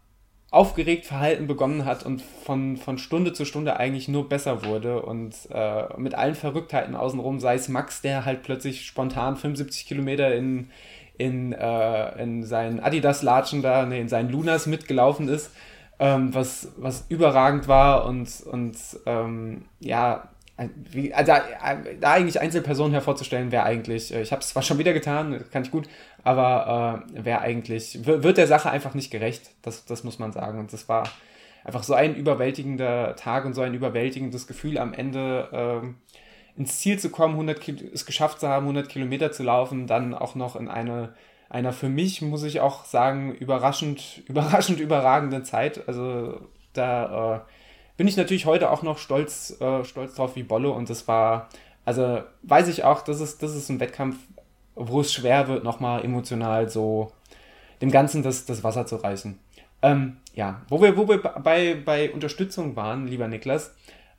aufgeregt 0.51 1.07
Verhalten 1.07 1.49
begonnen 1.49 1.85
hat 1.85 2.07
und 2.07 2.23
von, 2.23 2.77
von 2.77 2.97
Stunde 2.99 3.33
zu 3.33 3.45
Stunde 3.45 3.77
eigentlich 3.77 4.07
nur 4.07 4.29
besser 4.29 4.65
wurde 4.65 5.03
und 5.03 5.35
äh, 5.51 5.85
mit 5.99 6.15
allen 6.15 6.37
Verrücktheiten 6.37 6.95
außenrum, 6.95 7.41
sei 7.41 7.57
es 7.57 7.69
Max, 7.69 8.03
der 8.03 8.25
halt 8.25 8.45
plötzlich 8.45 8.87
spontan 8.87 9.37
75 9.37 9.85
Kilometer 9.87 10.33
in, 10.33 10.71
in, 11.17 11.53
äh, 11.53 12.23
in 12.23 12.45
seinen 12.45 12.81
Adidas-Latschen 12.81 13.63
da, 13.63 13.87
nee, 13.87 14.01
in 14.01 14.09
seinen 14.09 14.31
Lunas 14.31 14.67
mitgelaufen 14.67 15.29
ist, 15.29 15.51
ähm, 15.99 16.35
was, 16.35 16.69
was 16.77 17.07
überragend 17.09 17.69
war 17.69 18.07
und, 18.07 18.29
und 18.51 18.77
ähm, 19.07 19.67
ja, 19.81 20.29
wie, 20.91 21.13
also, 21.13 21.33
da 22.01 22.13
eigentlich 22.13 22.41
Einzelpersonen 22.41 22.93
hervorzustellen, 22.93 23.51
wäre 23.51 23.65
eigentlich, 23.65 24.15
äh, 24.15 24.23
ich 24.23 24.31
habe 24.31 24.41
es 24.41 24.49
zwar 24.49 24.63
schon 24.63 24.79
wieder 24.79 24.93
getan, 24.93 25.45
kann 25.51 25.63
ich 25.65 25.71
gut, 25.71 25.89
aber 26.23 27.05
äh, 27.17 27.25
wäre 27.25 27.41
eigentlich, 27.41 28.07
wird 28.07 28.39
der 28.39 28.47
Sache 28.47 28.71
einfach 28.71 28.95
nicht 28.95 29.11
gerecht, 29.11 29.51
das, 29.63 29.85
das 29.85 30.05
muss 30.05 30.19
man 30.19 30.33
sagen. 30.33 30.59
Und 30.61 30.73
das 30.73 30.89
war 30.89 31.09
einfach 31.65 31.83
so 31.83 31.95
ein 31.95 32.15
überwältigender 32.15 33.17
Tag 33.17 33.45
und 33.45 33.55
so 33.55 33.63
ein 33.63 33.75
überwältigendes 33.75 34.47
Gefühl 34.47 34.79
am 34.79 34.93
Ende 34.93 35.83
äh, 35.83 35.89
ins 36.57 36.79
Ziel 36.79 36.99
zu 36.99 37.11
kommen, 37.11 37.35
100 37.35 37.69
es 37.93 38.07
geschafft 38.07 38.41
zu 38.41 38.49
haben, 38.49 38.65
100 38.65 38.89
Kilometer 38.89 39.33
zu 39.33 39.43
laufen, 39.43 39.87
dann 39.87 40.15
auch 40.15 40.35
noch 40.35 40.57
in 40.57 40.69
eine 40.69 41.15
einer 41.55 41.73
für 41.73 41.89
mich, 41.89 42.21
muss 42.21 42.43
ich 42.43 42.61
auch 42.61 42.85
sagen, 42.85 43.33
überraschend, 43.33 44.23
überraschend 44.29 44.81
überragenden 44.81 45.45
Zeit. 45.45 45.87
Also 45.89 46.41
da 46.73 47.37
äh, 47.37 47.41
bin 47.97 48.09
ich 48.09 48.17
natürlich 48.17 48.47
heute 48.47 48.71
auch 48.71 48.83
noch 48.83 48.99
stolz, 48.99 49.57
äh, 49.61 49.85
stolz 49.85 50.15
drauf 50.15 50.35
wie 50.37 50.43
Bolle 50.43 50.71
und 50.71 50.91
das 50.91 51.07
war, 51.07 51.49
also 51.85 52.23
weiß 52.43 52.69
ich 52.69 52.83
auch, 52.85 53.03
das 53.03 53.21
ist, 53.21 53.43
das 53.43 53.55
ist 53.55 53.69
ein 53.69 53.79
Wettkampf, 53.79 54.17
wo 54.75 55.01
es 55.01 55.13
schwer 55.13 55.47
wird, 55.47 55.63
nochmal 55.63 56.05
emotional 56.05 56.69
so 56.69 57.13
dem 57.81 57.93
Ganzen 57.93 58.23
das, 58.25 58.47
das 58.47 58.65
Wasser 58.65 58.87
zu 58.87 58.97
reißen. 58.97 59.39
Ähm, 59.83 60.17
ja, 60.35 60.63
wo 60.69 60.81
wir, 60.83 60.97
wo 60.97 61.07
wir 61.07 61.19
bei, 61.19 61.75
bei 61.75 62.13
Unterstützung 62.13 62.75
waren, 62.75 63.07
lieber 63.07 63.29
Niklas 63.29 63.75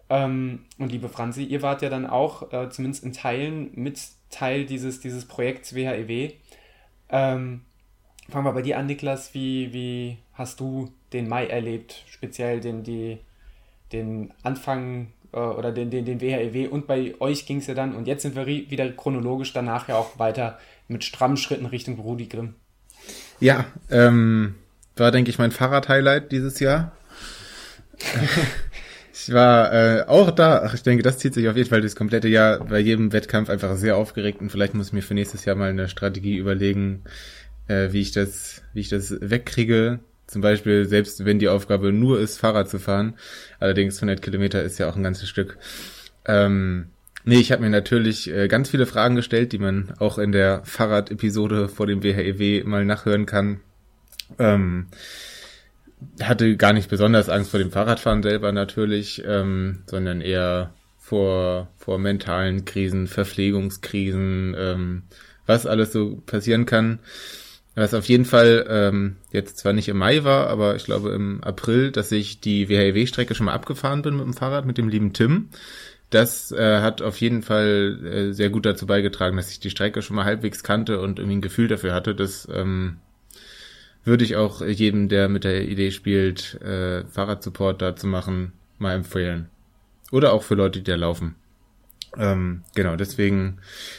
ähm, 0.10 0.66
und 0.78 0.92
liebe 0.92 1.10
Franzi, 1.10 1.44
ihr 1.44 1.62
wart 1.62 1.82
ja 1.82 1.90
dann 1.90 2.06
auch 2.06 2.52
äh, 2.54 2.70
zumindest 2.70 3.04
in 3.04 3.14
Teilen 3.14 3.72
mit 3.74 4.00
Teil 4.30 4.66
dieses, 4.66 5.00
dieses 5.00 5.26
Projekts 5.26 5.74
WHEW. 5.74 6.12
E 6.12 6.34
ähm, 7.10 7.62
fangen 8.30 8.46
wir 8.46 8.54
bei 8.54 8.62
dir 8.62 8.78
an, 8.78 8.86
Niklas. 8.86 9.34
Wie, 9.34 9.74
wie 9.74 10.18
hast 10.34 10.60
du 10.60 10.92
den 11.14 11.28
Mai 11.28 11.48
erlebt? 11.48 12.04
Speziell 12.08 12.60
den, 12.60 12.84
die, 12.84 13.18
den 13.92 14.32
Anfang 14.44 15.08
äh, 15.32 15.38
oder 15.38 15.72
den, 15.72 15.90
den, 15.90 16.06
den 16.06 16.22
WHEW 16.22 16.66
e 16.66 16.68
und 16.68 16.88
bei 16.88 17.16
euch 17.20 17.46
ging 17.46 17.58
es 17.58 17.68
ja 17.68 17.74
dann 17.74 17.96
und 17.96 18.08
jetzt 18.08 18.22
sind 18.22 18.36
wir 18.36 18.46
wieder 18.46 18.90
chronologisch 18.92 19.54
danach 19.54 19.88
ja 19.88 19.96
auch 19.96 20.20
weiter 20.20 20.60
mit 20.88 21.04
strammen 21.04 21.38
Schritten 21.38 21.66
Richtung 21.66 22.00
Rudi 22.00 22.28
Grimm. 22.28 22.56
Ja, 23.40 23.66
ähm, 23.90 24.56
war, 24.96 25.12
denke 25.12 25.30
ich, 25.30 25.40
mein 25.40 25.52
Fahrrad-Highlight 25.52 26.32
dieses 26.32 26.60
Jahr. 26.60 26.92
ich 29.18 29.32
war 29.32 29.72
äh, 29.72 30.04
auch 30.08 30.30
da. 30.32 30.64
Ach, 30.66 30.74
ich 30.74 30.84
denke, 30.84 31.02
das 31.02 31.20
zieht 31.20 31.34
sich 31.34 31.48
auf 31.48 31.56
jeden 31.56 31.70
Fall 31.70 31.80
das 31.80 31.96
komplette 31.96 32.28
Jahr 32.28 32.60
bei 32.66 32.80
jedem 32.80 33.14
Wettkampf 33.14 33.50
einfach 33.50 33.78
sehr 33.78 33.96
aufgeregt 33.96 34.42
und 34.42 34.52
vielleicht 34.52 34.74
muss 34.74 34.88
ich 34.88 34.94
mir 34.94 35.02
für 35.02 35.14
nächstes 35.14 35.46
Jahr 35.46 35.56
mal 35.56 35.70
eine 35.70 35.88
Strategie 35.88 36.36
überlegen, 36.36 37.04
äh, 37.68 37.94
wie 37.94 38.02
ich 38.02 38.12
das, 38.12 38.62
wie 38.74 38.82
ich 38.82 38.90
das 38.90 39.16
wegkriege. 39.22 40.00
Zum 40.28 40.42
Beispiel, 40.42 40.86
selbst 40.86 41.24
wenn 41.24 41.40
die 41.40 41.48
Aufgabe 41.48 41.94
nur 41.94 42.20
ist, 42.20 42.40
Fahrrad 42.40 42.68
zu 42.68 42.78
fahren. 42.78 43.14
Allerdings 43.60 43.98
100 43.98 44.22
Kilometer 44.22 44.62
ist 44.64 44.80
ja 44.80 44.90
auch 44.90 44.98
ein 44.98 45.04
ganzes 45.04 45.30
Stück. 45.30 45.60
Ähm, 46.26 46.88
nee, 47.24 47.40
ich 47.40 47.54
habe 47.54 47.62
mir 47.62 47.70
natürlich 47.70 48.30
äh, 48.30 48.50
ganz 48.50 48.70
viele 48.70 48.86
Fragen 48.86 49.16
gestellt, 49.16 49.54
die 49.54 49.60
man 49.60 49.94
auch 50.00 50.18
in 50.18 50.34
der 50.34 50.62
Fahrrad-Episode 50.66 51.70
vor 51.70 51.88
dem 51.88 52.04
WHEW 52.04 52.42
e 52.42 52.64
mal 52.66 52.84
nachhören 52.84 53.26
kann. 53.26 53.62
Ähm, 54.40 54.88
hatte 56.22 56.58
gar 56.58 56.74
nicht 56.74 56.90
besonders 56.90 57.30
Angst 57.30 57.52
vor 57.52 57.60
dem 57.60 57.72
Fahrradfahren 57.72 58.24
selber 58.24 58.52
natürlich, 58.52 59.24
ähm, 59.26 59.84
sondern 59.88 60.22
eher 60.22 60.74
vor, 60.98 61.70
vor 61.78 62.00
mentalen 62.00 62.66
Krisen, 62.66 63.08
Verpflegungskrisen, 63.08 64.56
ähm, 64.58 65.04
was 65.46 65.66
alles 65.66 65.92
so 65.92 66.22
passieren 66.26 66.66
kann. 66.66 67.00
Was 67.76 67.94
auf 67.94 68.06
jeden 68.06 68.24
Fall 68.24 68.66
ähm, 68.70 69.18
jetzt 69.32 69.58
zwar 69.58 69.74
nicht 69.74 69.90
im 69.90 69.98
Mai 69.98 70.24
war, 70.24 70.48
aber 70.48 70.78
ich 70.78 70.86
glaube 70.86 71.10
im 71.10 71.44
April, 71.44 71.92
dass 71.92 72.12
ich 72.12 72.40
die 72.40 72.70
WHW-Strecke 72.70 73.36
schon 73.36 73.48
mal 73.48 73.54
abgefahren 73.54 74.02
bin 74.02 74.16
mit 74.16 74.26
dem 74.26 74.34
Fahrrad, 74.34 74.66
mit 74.66 74.78
dem 74.78 74.88
lieben 74.88 75.12
Tim. 75.12 75.50
Das 76.10 76.54
äh, 76.54 76.80
hat 76.80 77.02
auf 77.02 77.20
jeden 77.20 77.42
Fall 77.42 78.00
äh, 78.06 78.34
sehr 78.34 78.50
gut 78.50 78.66
dazu 78.66 78.86
beigetragen, 78.88 79.36
dass 79.36 79.52
ich 79.52 79.60
die 79.60 79.70
Strecke 79.70 80.02
schon 80.02 80.16
mal 80.16 80.24
halbwegs 80.24 80.64
kannte 80.64 81.02
und 81.02 81.20
irgendwie 81.20 81.38
ein 81.38 81.42
Gefühl 81.42 81.68
dafür 81.68 81.94
hatte, 81.94 82.16
dass 82.16 82.48
ähm, 82.52 82.98
würde 84.06 84.24
ich 84.24 84.36
auch 84.36 84.62
jedem, 84.62 85.10
der 85.10 85.28
mit 85.28 85.44
der 85.44 85.68
Idee 85.68 85.92
spielt, 85.92 86.62
äh, 86.62 87.06
Fahrradsupport 87.06 87.82
da 87.82 87.96
zu 87.96 88.08
machen, 88.08 88.54
mal 88.78 88.94
empfehlen. 88.94 89.50
Oder 90.12 90.32
auch 90.32 90.44
für 90.44 90.56
Leute, 90.56 90.80
die 90.80 90.90
da 90.90 90.96
laufen. 90.96 91.36
Ähm, 92.18 92.64
genau, 92.76 92.96
deswegen, 92.96 93.58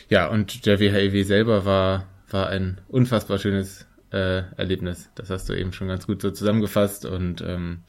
ja, 0.09 0.29
und 0.29 0.65
der 0.65 0.81
WHEW 0.81 1.25
selber 1.25 1.65
war, 1.65 2.07
war 2.31 2.49
ein 2.49 2.81
unfassbar 2.89 3.39
schönes 3.39 3.87
äh, 4.13 4.43
Erlebnis. 4.57 5.11
Das 5.17 5.29
hast 5.29 5.49
du 5.49 5.53
eben 5.53 5.73
schon 5.73 5.89
ganz 5.89 6.07
gut 6.07 6.23
so 6.23 6.31
zusammengefasst 6.31 7.05
und 7.05 7.43
ähm, 7.43 7.83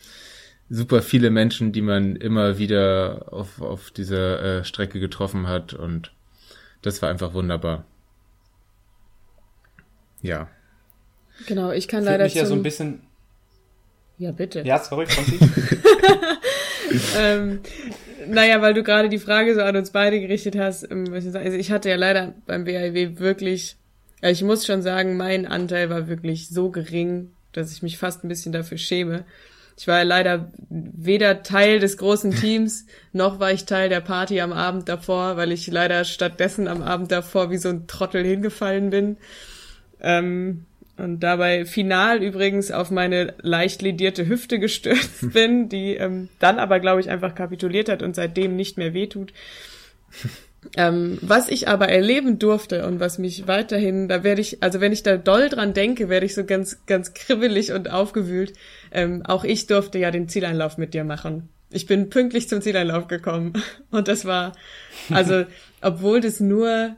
super 0.69 1.01
viele 1.01 1.29
Menschen, 1.29 1.71
die 1.71 1.81
man 1.81 2.15
immer 2.15 2.57
wieder 2.57 3.27
auf, 3.31 3.61
auf 3.61 3.91
dieser 3.91 4.41
äh, 4.41 4.63
Strecke 4.63 4.99
getroffen 4.99 5.47
hat 5.47 5.73
und 5.73 6.11
das 6.81 7.01
war 7.01 7.09
einfach 7.09 7.33
wunderbar. 7.33 7.85
Ja. 10.21 10.49
Genau, 11.45 11.71
ich 11.71 11.87
kann 11.87 12.01
Fühlt 12.01 12.11
leider. 12.11 12.23
mich 12.23 12.33
ja 12.33 12.45
so 12.45 12.55
ein 12.55 12.63
bisschen. 12.63 13.01
Ja, 14.17 14.31
bitte. 14.31 14.61
Ja, 14.61 14.79
sorry, 14.79 15.05
Franzi. 15.05 15.37
ähm, 17.17 17.59
naja, 18.27 18.61
weil 18.61 18.73
du 18.73 18.83
gerade 18.83 19.09
die 19.09 19.19
Frage 19.19 19.53
so 19.53 19.61
an 19.61 19.75
uns 19.75 19.91
beide 19.91 20.19
gerichtet 20.19 20.57
hast. 20.57 20.89
Ähm, 20.89 21.05
also 21.13 21.37
ich 21.37 21.71
hatte 21.71 21.89
ja 21.89 21.95
leider 21.95 22.33
beim 22.45 22.63
BIW 22.63 23.19
wirklich, 23.19 23.77
ich 24.21 24.43
muss 24.43 24.65
schon 24.65 24.81
sagen, 24.81 25.17
mein 25.17 25.45
Anteil 25.45 25.89
war 25.89 26.07
wirklich 26.07 26.49
so 26.49 26.71
gering, 26.71 27.31
dass 27.53 27.71
ich 27.71 27.83
mich 27.83 27.97
fast 27.97 28.23
ein 28.23 28.27
bisschen 28.27 28.51
dafür 28.51 28.77
schäme. 28.77 29.25
Ich 29.79 29.87
war 29.87 29.99
ja 29.99 30.03
leider 30.03 30.51
weder 30.69 31.43
Teil 31.43 31.79
des 31.79 31.97
großen 31.97 32.31
Teams, 32.31 32.87
noch 33.13 33.39
war 33.39 33.51
ich 33.51 33.65
Teil 33.65 33.89
der 33.89 34.01
Party 34.01 34.41
am 34.41 34.51
Abend 34.51 34.89
davor, 34.89 35.37
weil 35.37 35.51
ich 35.51 35.67
leider 35.67 36.03
stattdessen 36.03 36.67
am 36.67 36.81
Abend 36.81 37.11
davor 37.11 37.51
wie 37.51 37.57
so 37.57 37.69
ein 37.69 37.85
Trottel 37.85 38.25
hingefallen 38.25 38.89
bin. 38.89 39.17
Ähm, 40.01 40.65
und 40.97 41.19
dabei 41.19 41.65
final 41.65 42.23
übrigens 42.23 42.71
auf 42.71 42.91
meine 42.91 43.35
leicht 43.41 43.81
ledierte 43.81 44.27
Hüfte 44.27 44.59
gestürzt 44.59 45.31
bin, 45.33 45.69
die 45.69 45.95
ähm, 45.95 46.29
dann 46.39 46.59
aber, 46.59 46.79
glaube 46.79 47.01
ich, 47.01 47.09
einfach 47.09 47.35
kapituliert 47.35 47.89
hat 47.89 48.01
und 48.01 48.15
seitdem 48.15 48.55
nicht 48.55 48.77
mehr 48.77 48.93
wehtut. 48.93 49.31
Ähm, 50.75 51.19
was 51.21 51.49
ich 51.49 51.67
aber 51.67 51.89
erleben 51.89 52.39
durfte 52.39 52.85
und 52.87 52.99
was 52.99 53.19
mich 53.19 53.47
weiterhin, 53.47 54.07
da 54.07 54.23
werde 54.23 54.41
ich, 54.41 54.63
also 54.63 54.81
wenn 54.81 54.91
ich 54.91 55.03
da 55.03 55.17
doll 55.17 55.49
dran 55.49 55.73
denke, 55.73 56.09
werde 56.09 56.25
ich 56.25 56.33
so 56.33 56.43
ganz, 56.43 56.85
ganz 56.87 57.13
kribbelig 57.13 57.71
und 57.71 57.91
aufgewühlt. 57.91 58.53
Ähm, 58.91 59.23
auch 59.25 59.43
ich 59.43 59.67
durfte 59.67 59.99
ja 59.99 60.11
den 60.11 60.27
Zieleinlauf 60.27 60.77
mit 60.77 60.93
dir 60.93 61.03
machen. 61.03 61.49
Ich 61.69 61.85
bin 61.85 62.09
pünktlich 62.09 62.49
zum 62.49 62.61
Zieleinlauf 62.61 63.07
gekommen. 63.07 63.53
Und 63.91 64.07
das 64.07 64.25
war, 64.25 64.53
also, 65.09 65.45
obwohl 65.81 66.21
das 66.21 66.39
nur, 66.39 66.95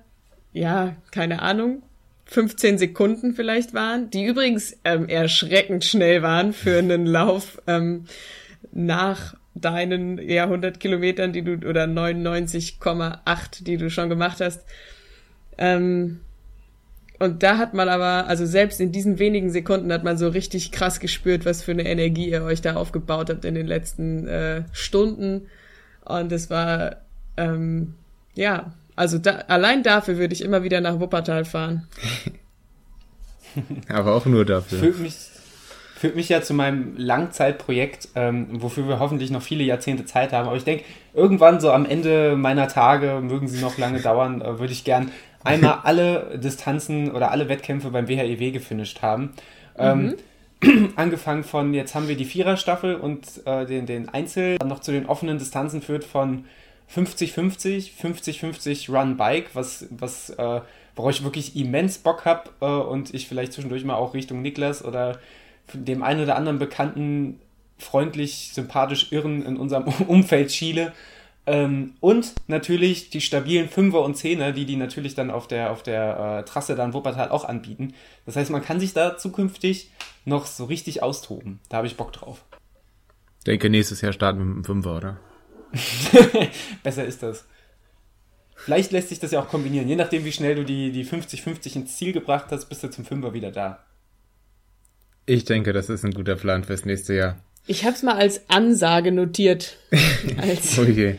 ja, 0.53 0.95
keine 1.11 1.41
Ahnung, 1.41 1.83
15 2.29 2.77
Sekunden 2.77 3.33
vielleicht 3.33 3.73
waren, 3.73 4.11
die 4.11 4.25
übrigens 4.25 4.77
ähm, 4.83 5.09
erschreckend 5.09 5.83
schnell 5.83 6.21
waren 6.21 6.53
für 6.53 6.77
einen 6.77 7.05
Lauf 7.07 7.59
ähm, 7.65 8.05
nach 8.71 9.35
deinen 9.55 10.19
ja 10.19 10.43
100 10.43 10.79
Kilometern, 10.79 11.33
die 11.33 11.41
du 11.41 11.53
oder 11.67 11.85
99,8, 11.85 13.63
die 13.63 13.77
du 13.77 13.89
schon 13.89 14.09
gemacht 14.09 14.41
hast. 14.41 14.63
Ähm, 15.57 16.19
und 17.17 17.43
da 17.43 17.57
hat 17.57 17.73
man 17.73 17.89
aber, 17.89 18.27
also 18.27 18.45
selbst 18.45 18.79
in 18.79 18.91
diesen 18.91 19.17
wenigen 19.17 19.49
Sekunden 19.49 19.91
hat 19.91 20.03
man 20.03 20.17
so 20.17 20.29
richtig 20.29 20.71
krass 20.71 20.99
gespürt, 20.99 21.45
was 21.45 21.63
für 21.63 21.71
eine 21.71 21.85
Energie 21.85 22.29
ihr 22.29 22.43
euch 22.43 22.61
da 22.61 22.75
aufgebaut 22.75 23.29
habt 23.29 23.43
in 23.43 23.55
den 23.55 23.67
letzten 23.67 24.27
äh, 24.27 24.63
Stunden. 24.71 25.47
Und 26.05 26.31
es 26.31 26.49
war, 26.49 26.97
ähm, 27.35 27.95
ja, 28.35 28.71
also 28.99 29.17
da, 29.17 29.45
allein 29.47 29.81
dafür 29.81 30.17
würde 30.17 30.33
ich 30.33 30.43
immer 30.43 30.61
wieder 30.61 30.81
nach 30.81 30.99
Wuppertal 30.99 31.45
fahren. 31.45 31.87
Aber 33.89 34.13
auch 34.13 34.25
nur 34.25 34.43
dafür. 34.43 34.77
Fühlt 34.77 34.99
mich, 34.99 35.15
führt 35.95 36.17
mich 36.17 36.27
ja 36.27 36.41
zu 36.41 36.53
meinem 36.53 36.97
Langzeitprojekt, 36.97 38.09
ähm, 38.15 38.61
wofür 38.61 38.89
wir 38.89 38.99
hoffentlich 38.99 39.31
noch 39.31 39.41
viele 39.41 39.63
Jahrzehnte 39.63 40.03
Zeit 40.03 40.33
haben. 40.33 40.47
Aber 40.47 40.57
ich 40.57 40.65
denke, 40.65 40.83
irgendwann 41.13 41.61
so 41.61 41.71
am 41.71 41.85
Ende 41.85 42.35
meiner 42.35 42.67
Tage, 42.67 43.21
mögen 43.21 43.47
sie 43.47 43.61
noch 43.61 43.77
lange 43.77 44.01
dauern, 44.01 44.41
äh, 44.41 44.59
würde 44.59 44.73
ich 44.73 44.83
gern 44.83 45.11
einmal 45.45 45.79
alle 45.83 46.37
Distanzen 46.37 47.11
oder 47.11 47.31
alle 47.31 47.47
Wettkämpfe 47.47 47.91
beim 47.91 48.09
WHEW 48.09 48.47
e 48.47 48.51
gefinisht 48.51 49.01
haben. 49.01 49.31
Ähm, 49.77 50.17
mhm. 50.61 50.93
angefangen 50.97 51.45
von, 51.45 51.73
jetzt 51.73 51.95
haben 51.95 52.09
wir 52.09 52.17
die 52.17 52.25
Viererstaffel 52.25 52.95
und 52.95 53.25
äh, 53.45 53.65
den, 53.65 53.85
den 53.85 54.09
Einzel, 54.09 54.57
dann 54.57 54.67
noch 54.67 54.81
zu 54.81 54.91
den 54.91 55.05
offenen 55.05 55.37
Distanzen 55.37 55.81
führt 55.81 56.03
von 56.03 56.43
50-50, 56.93 57.91
50-50 58.01 58.91
Run-Bike, 58.91 59.51
was, 59.53 59.85
was 59.91 60.31
äh, 60.31 60.61
worauf 60.95 61.11
ich 61.11 61.23
wirklich 61.23 61.55
immens 61.55 61.99
Bock 61.99 62.25
habe 62.25 62.49
äh, 62.61 62.65
und 62.65 63.13
ich 63.13 63.27
vielleicht 63.27 63.53
zwischendurch 63.53 63.83
mal 63.85 63.95
auch 63.95 64.13
Richtung 64.13 64.41
Niklas 64.41 64.83
oder 64.83 65.19
dem 65.73 66.03
einen 66.03 66.23
oder 66.23 66.35
anderen 66.35 66.59
Bekannten 66.59 67.39
freundlich, 67.77 68.51
sympathisch 68.53 69.11
Irren 69.11 69.45
in 69.45 69.57
unserem 69.57 69.83
Umfeld 70.07 70.51
schiele. 70.51 70.93
Ähm, 71.45 71.93
und 71.99 72.33
natürlich 72.47 73.09
die 73.09 73.21
stabilen 73.21 73.69
Fünfer 73.69 74.01
und 74.01 74.15
Zehner, 74.15 74.51
die 74.51 74.65
die 74.65 74.75
natürlich 74.75 75.15
dann 75.15 75.31
auf 75.31 75.47
der, 75.47 75.71
auf 75.71 75.83
der 75.83 76.39
äh, 76.39 76.45
Trasse 76.45 76.75
dann 76.75 76.93
Wuppertal 76.93 77.29
auch 77.29 77.45
anbieten. 77.45 77.93
Das 78.25 78.35
heißt, 78.35 78.51
man 78.51 78.63
kann 78.63 78.79
sich 78.79 78.93
da 78.93 79.17
zukünftig 79.17 79.91
noch 80.25 80.45
so 80.45 80.65
richtig 80.65 81.01
austoben. 81.01 81.59
Da 81.69 81.77
habe 81.77 81.87
ich 81.87 81.97
Bock 81.97 82.13
drauf. 82.13 82.43
Denke, 83.47 83.69
nächstes 83.69 84.01
Jahr 84.01 84.11
starten 84.11 84.39
wir 84.39 84.45
mit 84.45 84.57
dem 84.57 84.63
Fünfer, 84.65 84.97
oder? 84.97 85.19
Besser 86.83 87.05
ist 87.05 87.23
das. 87.23 87.45
Vielleicht 88.55 88.91
lässt 88.91 89.09
sich 89.09 89.19
das 89.19 89.31
ja 89.31 89.41
auch 89.41 89.47
kombinieren. 89.47 89.87
Je 89.87 89.95
nachdem, 89.95 90.25
wie 90.25 90.31
schnell 90.31 90.55
du 90.55 90.65
die, 90.65 90.91
die 90.91 91.05
50-50 91.05 91.75
ins 91.75 91.97
Ziel 91.97 92.11
gebracht 92.11 92.47
hast, 92.49 92.65
bist 92.65 92.83
du 92.83 92.89
zum 92.89 93.05
Fünfer 93.05 93.33
wieder 93.33 93.51
da. 93.51 93.85
Ich 95.25 95.45
denke, 95.45 95.73
das 95.73 95.89
ist 95.89 96.03
ein 96.03 96.11
guter 96.11 96.35
Plan 96.35 96.63
fürs 96.63 96.85
nächste 96.85 97.13
Jahr. 97.13 97.37
Ich 97.67 97.85
habe 97.85 97.93
es 97.93 98.03
mal 98.03 98.15
als 98.15 98.49
Ansage 98.49 99.11
notiert. 99.11 99.77
als 100.37 100.75
je. 100.75 101.15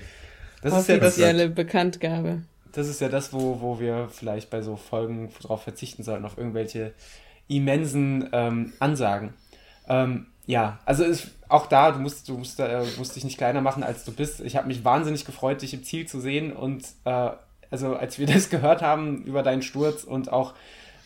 Das 0.62 0.76
ist 0.78 0.88
ja 0.88 0.98
das, 0.98 1.14
offizielle 1.14 1.48
Bekanntgabe. 1.48 2.42
das 2.72 2.88
ist 2.88 3.00
ja 3.00 3.08
das, 3.08 3.32
wo, 3.32 3.60
wo 3.60 3.80
wir 3.80 4.08
vielleicht 4.10 4.50
bei 4.50 4.60
so 4.60 4.76
Folgen 4.76 5.30
darauf 5.40 5.62
verzichten 5.62 6.02
sollten, 6.02 6.24
auf 6.24 6.36
irgendwelche 6.36 6.92
immensen 7.48 8.28
ähm, 8.32 8.72
Ansagen. 8.80 9.32
Ähm, 9.88 10.26
ja, 10.46 10.78
also 10.84 11.04
ist 11.04 11.28
auch 11.48 11.66
da, 11.66 11.90
du 11.90 11.98
musst, 11.98 12.28
du 12.28 12.38
musst, 12.38 12.60
äh, 12.60 12.84
musst 12.98 13.16
dich 13.16 13.24
nicht 13.24 13.38
kleiner 13.38 13.60
machen, 13.60 13.82
als 13.82 14.04
du 14.04 14.12
bist. 14.12 14.40
Ich 14.40 14.56
habe 14.56 14.68
mich 14.68 14.84
wahnsinnig 14.84 15.24
gefreut, 15.24 15.62
dich 15.62 15.74
im 15.74 15.84
Ziel 15.84 16.06
zu 16.06 16.20
sehen 16.20 16.52
und 16.52 16.84
äh, 17.04 17.30
also 17.70 17.94
als 17.96 18.18
wir 18.18 18.26
das 18.32 18.50
gehört 18.50 18.82
haben 18.82 19.22
über 19.24 19.42
deinen 19.42 19.62
Sturz 19.62 20.04
und 20.04 20.32
auch 20.32 20.54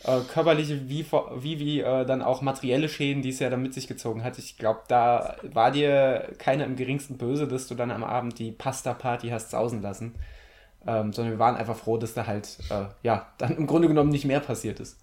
äh, 0.03 0.19
körperliche 0.31 0.87
wie, 0.87 1.05
wie, 1.37 1.59
wie 1.59 1.79
äh, 1.81 2.05
dann 2.05 2.21
auch 2.21 2.41
materielle 2.41 2.89
Schäden, 2.89 3.21
die 3.21 3.29
es 3.29 3.39
ja 3.39 3.49
dann 3.49 3.61
mit 3.61 3.73
sich 3.73 3.87
gezogen 3.87 4.23
hat. 4.23 4.37
Ich 4.37 4.57
glaube, 4.57 4.81
da 4.87 5.35
war 5.41 5.71
dir 5.71 6.29
keiner 6.37 6.65
im 6.65 6.75
geringsten 6.75 7.17
böse, 7.17 7.47
dass 7.47 7.67
du 7.67 7.75
dann 7.75 7.91
am 7.91 8.03
Abend 8.03 8.37
die 8.37 8.51
Pasta-Party 8.51 9.29
hast 9.29 9.51
sausen 9.51 9.81
lassen. 9.81 10.15
Ähm, 10.87 11.13
sondern 11.13 11.33
wir 11.33 11.39
waren 11.39 11.55
einfach 11.55 11.75
froh, 11.75 11.97
dass 11.97 12.13
da 12.13 12.27
halt, 12.27 12.59
äh, 12.69 12.85
ja, 13.01 13.25
dann 13.39 13.57
im 13.57 13.65
Grunde 13.65 13.87
genommen 13.87 14.11
nicht 14.11 14.25
mehr 14.25 14.39
passiert 14.39 14.79
ist. 14.79 14.99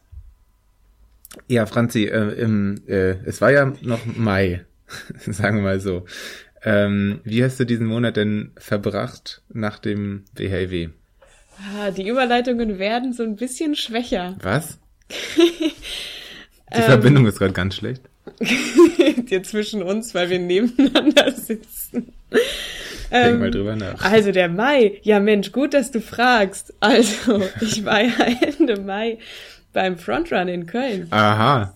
Ja, 1.49 1.66
Franzi, 1.66 2.05
äh, 2.05 2.33
im, 2.41 2.83
äh, 2.87 3.16
es 3.24 3.41
war 3.41 3.53
ja 3.53 3.72
noch 3.83 4.05
Mai, 4.07 4.64
sagen 5.26 5.59
wir 5.59 5.62
mal 5.62 5.80
so. 5.80 6.05
Ähm, 6.64 7.20
wie 7.24 7.43
hast 7.43 7.59
du 7.59 7.64
diesen 7.64 7.87
Monat 7.87 8.16
denn 8.16 8.53
verbracht 8.57 9.43
nach 9.53 9.78
dem 9.78 10.24
WHW? 10.35 10.91
Ah, 11.59 11.91
die 11.91 12.09
Überleitungen 12.09 12.78
werden 12.78 13.12
so 13.12 13.22
ein 13.22 13.37
bisschen 13.37 13.74
schwächer. 13.74 14.37
Was? 14.41 14.78
Die 16.74 16.78
ähm, 16.78 16.85
Verbindung 16.85 17.26
ist 17.26 17.39
gerade 17.39 17.53
ganz 17.53 17.74
schlecht. 17.74 18.03
Hier 19.26 19.43
zwischen 19.43 19.83
uns, 19.83 20.14
weil 20.14 20.30
wir 20.30 20.39
nebeneinander 20.39 21.30
sitzen. 21.33 22.12
Denk 23.11 23.35
ähm, 23.35 23.41
mal 23.41 23.51
drüber 23.51 23.76
nach. 23.76 24.03
Also 24.03 24.33
der 24.33 24.49
Mai. 24.49 25.01
Ja 25.03 25.20
Mensch, 25.20 25.53
gut, 25.53 25.74
dass 25.74 25.91
du 25.91 26.01
fragst. 26.01 26.72
Also, 26.80 27.43
ich 27.61 27.85
war 27.85 28.03
ja 28.03 28.24
Ende 28.41 28.80
Mai 28.80 29.18
beim 29.73 29.99
Frontrun 29.99 30.49
in 30.49 30.66
Köln. 30.66 31.07
Aha. 31.11 31.75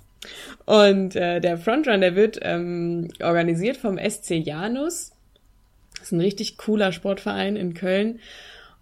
Und 0.65 1.15
äh, 1.15 1.41
der 1.41 1.59
Frontrun, 1.59 2.01
der 2.01 2.17
wird 2.17 2.39
ähm, 2.43 3.09
organisiert 3.23 3.77
vom 3.77 3.99
SC 3.99 4.33
Janus. 4.33 5.13
Das 5.93 6.07
ist 6.07 6.13
ein 6.13 6.21
richtig 6.21 6.57
cooler 6.57 6.93
Sportverein 6.93 7.57
in 7.57 7.75
Köln. 7.75 8.21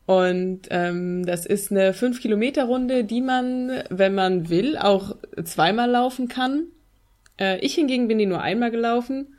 Und 0.06 0.62
ähm, 0.70 1.24
das 1.24 1.46
ist 1.46 1.70
eine 1.70 1.92
5-Kilometer-Runde, 1.92 3.04
die 3.04 3.22
man, 3.22 3.82
wenn 3.88 4.14
man 4.14 4.50
will, 4.50 4.76
auch 4.76 5.16
zweimal 5.44 5.90
laufen 5.90 6.28
kann. 6.28 6.64
Äh, 7.38 7.58
ich 7.60 7.74
hingegen 7.74 8.08
bin 8.08 8.18
die 8.18 8.26
nur 8.26 8.42
einmal 8.42 8.70
gelaufen. 8.70 9.38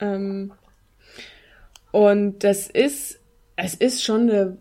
Ähm, 0.00 0.52
und 1.92 2.42
das 2.42 2.68
ist, 2.68 3.20
es 3.54 3.74
ist 3.74 4.02
schon 4.02 4.22
eine 4.22 4.56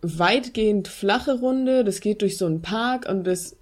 weitgehend 0.00 0.86
flache 0.86 1.40
Runde. 1.40 1.82
Das 1.82 2.00
geht 2.00 2.22
durch 2.22 2.38
so 2.38 2.46
einen 2.46 2.62
Park 2.62 3.08
und 3.08 3.26
das 3.26 3.57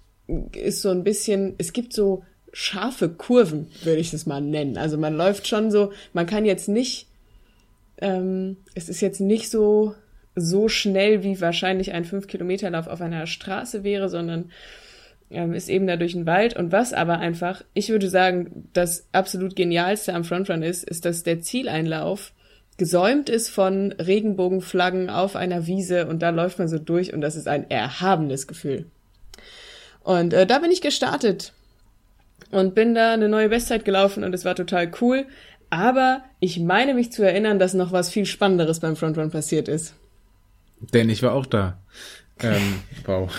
ist 0.53 0.81
so 0.81 0.89
ein 0.89 1.03
bisschen, 1.03 1.55
es 1.57 1.73
gibt 1.73 1.93
so 1.93 2.23
scharfe 2.53 3.09
Kurven, 3.09 3.67
würde 3.83 3.99
ich 3.99 4.11
das 4.11 4.25
mal 4.25 4.41
nennen. 4.41 4.77
Also 4.77 4.97
man 4.97 5.15
läuft 5.15 5.47
schon 5.47 5.71
so, 5.71 5.91
man 6.13 6.25
kann 6.25 6.45
jetzt 6.45 6.69
nicht, 6.69 7.07
ähm, 7.99 8.57
es 8.73 8.89
ist 8.89 9.01
jetzt 9.01 9.19
nicht 9.19 9.49
so 9.49 9.95
so 10.37 10.69
schnell 10.69 11.23
wie 11.23 11.41
wahrscheinlich 11.41 11.93
ein 11.93 12.05
5-Kilometer-Lauf 12.05 12.87
auf 12.87 13.01
einer 13.01 13.25
Straße 13.25 13.83
wäre, 13.83 14.07
sondern 14.07 14.51
ähm, 15.31 15.53
ist 15.53 15.67
eben 15.67 15.87
da 15.87 15.97
durch 15.97 16.13
den 16.13 16.27
Wald. 16.27 16.55
Und 16.55 16.71
was 16.71 16.93
aber 16.93 17.17
einfach, 17.19 17.63
ich 17.73 17.89
würde 17.89 18.09
sagen, 18.09 18.69
das 18.73 19.07
absolut 19.11 19.55
genialste 19.55 20.13
am 20.13 20.23
Frontrun 20.23 20.61
ist, 20.61 20.83
ist, 20.83 21.05
dass 21.05 21.23
der 21.23 21.41
Zieleinlauf 21.41 22.33
gesäumt 22.77 23.29
ist 23.29 23.49
von 23.49 23.91
Regenbogenflaggen 23.93 25.09
auf 25.09 25.35
einer 25.35 25.65
Wiese 25.65 26.05
und 26.05 26.21
da 26.21 26.29
läuft 26.29 26.59
man 26.59 26.67
so 26.67 26.77
durch 26.77 27.11
und 27.11 27.21
das 27.21 27.35
ist 27.35 27.47
ein 27.47 27.69
erhabenes 27.71 28.45
Gefühl. 28.45 28.85
Und 30.07 30.33
äh, 30.33 30.47
da 30.47 30.59
bin 30.59 30.71
ich 30.71 30.79
gestartet 30.79 31.51
und 32.49 32.75
bin 32.75 32.95
da 32.95 33.11
eine 33.11 33.27
neue 33.27 33.49
Bestzeit 33.49 33.83
gelaufen 33.83 34.23
und 34.23 34.33
es 34.33 34.45
war 34.45 34.55
total 34.55 34.89
cool. 35.01 35.25
Aber 35.69 36.23
ich 36.39 36.61
meine 36.61 36.93
mich 36.93 37.11
zu 37.11 37.23
erinnern, 37.23 37.59
dass 37.59 37.73
noch 37.73 37.91
was 37.91 38.09
viel 38.09 38.25
Spannenderes 38.25 38.79
beim 38.79 38.95
Frontrun 38.95 39.31
passiert 39.31 39.67
ist. 39.67 39.95
Denn 40.93 41.09
ich 41.09 41.23
war 41.23 41.33
auch 41.33 41.45
da. 41.45 41.77
Ähm, 42.39 42.79
wow. 43.05 43.29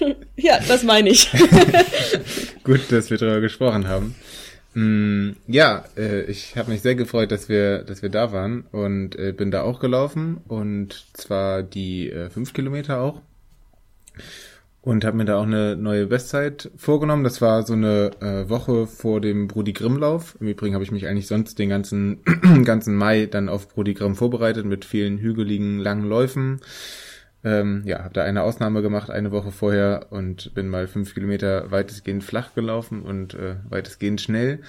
ja, 0.36 0.58
das 0.66 0.82
meine 0.82 1.10
ich. 1.10 1.30
Gut, 2.64 2.90
dass 2.90 3.10
wir 3.10 3.18
darüber 3.18 3.40
gesprochen 3.40 3.86
haben. 3.86 4.16
Mm, 4.74 5.36
ja, 5.46 5.84
äh, 5.96 6.22
ich 6.22 6.56
habe 6.56 6.72
mich 6.72 6.82
sehr 6.82 6.96
gefreut, 6.96 7.30
dass 7.30 7.48
wir, 7.48 7.84
dass 7.84 8.02
wir 8.02 8.08
da 8.08 8.32
waren 8.32 8.62
und 8.72 9.16
äh, 9.16 9.30
bin 9.30 9.52
da 9.52 9.62
auch 9.62 9.78
gelaufen 9.78 10.38
und 10.48 11.04
zwar 11.12 11.62
die 11.62 12.10
äh, 12.10 12.30
fünf 12.30 12.52
Kilometer 12.52 13.00
auch 13.00 13.20
und 14.84 15.02
habe 15.06 15.16
mir 15.16 15.24
da 15.24 15.38
auch 15.38 15.46
eine 15.46 15.76
neue 15.76 16.06
Bestzeit 16.06 16.70
vorgenommen. 16.76 17.24
Das 17.24 17.40
war 17.40 17.62
so 17.62 17.72
eine 17.72 18.10
äh, 18.20 18.50
Woche 18.50 18.86
vor 18.86 19.22
dem 19.22 19.48
Brudi 19.48 19.72
Grimm 19.72 19.96
Lauf. 19.96 20.36
Im 20.40 20.48
Übrigen 20.48 20.74
habe 20.74 20.84
ich 20.84 20.90
mich 20.90 21.06
eigentlich 21.06 21.26
sonst 21.26 21.58
den 21.58 21.70
ganzen 21.70 22.20
ganzen 22.64 22.94
Mai 22.94 23.24
dann 23.24 23.48
auf 23.48 23.68
Brudi 23.70 23.94
Grimm 23.94 24.14
vorbereitet 24.14 24.66
mit 24.66 24.84
vielen 24.84 25.16
hügeligen 25.16 25.78
langen 25.78 26.06
Läufen. 26.06 26.60
Ähm, 27.44 27.82
ja, 27.86 28.04
habe 28.04 28.12
da 28.12 28.24
eine 28.24 28.42
Ausnahme 28.42 28.82
gemacht 28.82 29.08
eine 29.08 29.32
Woche 29.32 29.52
vorher 29.52 30.08
und 30.10 30.54
bin 30.54 30.68
mal 30.68 30.86
fünf 30.86 31.14
Kilometer 31.14 31.70
weitestgehend 31.70 32.22
flach 32.22 32.54
gelaufen 32.54 33.02
und 33.02 33.32
äh, 33.32 33.56
weitestgehend 33.70 34.20
schnell. 34.20 34.60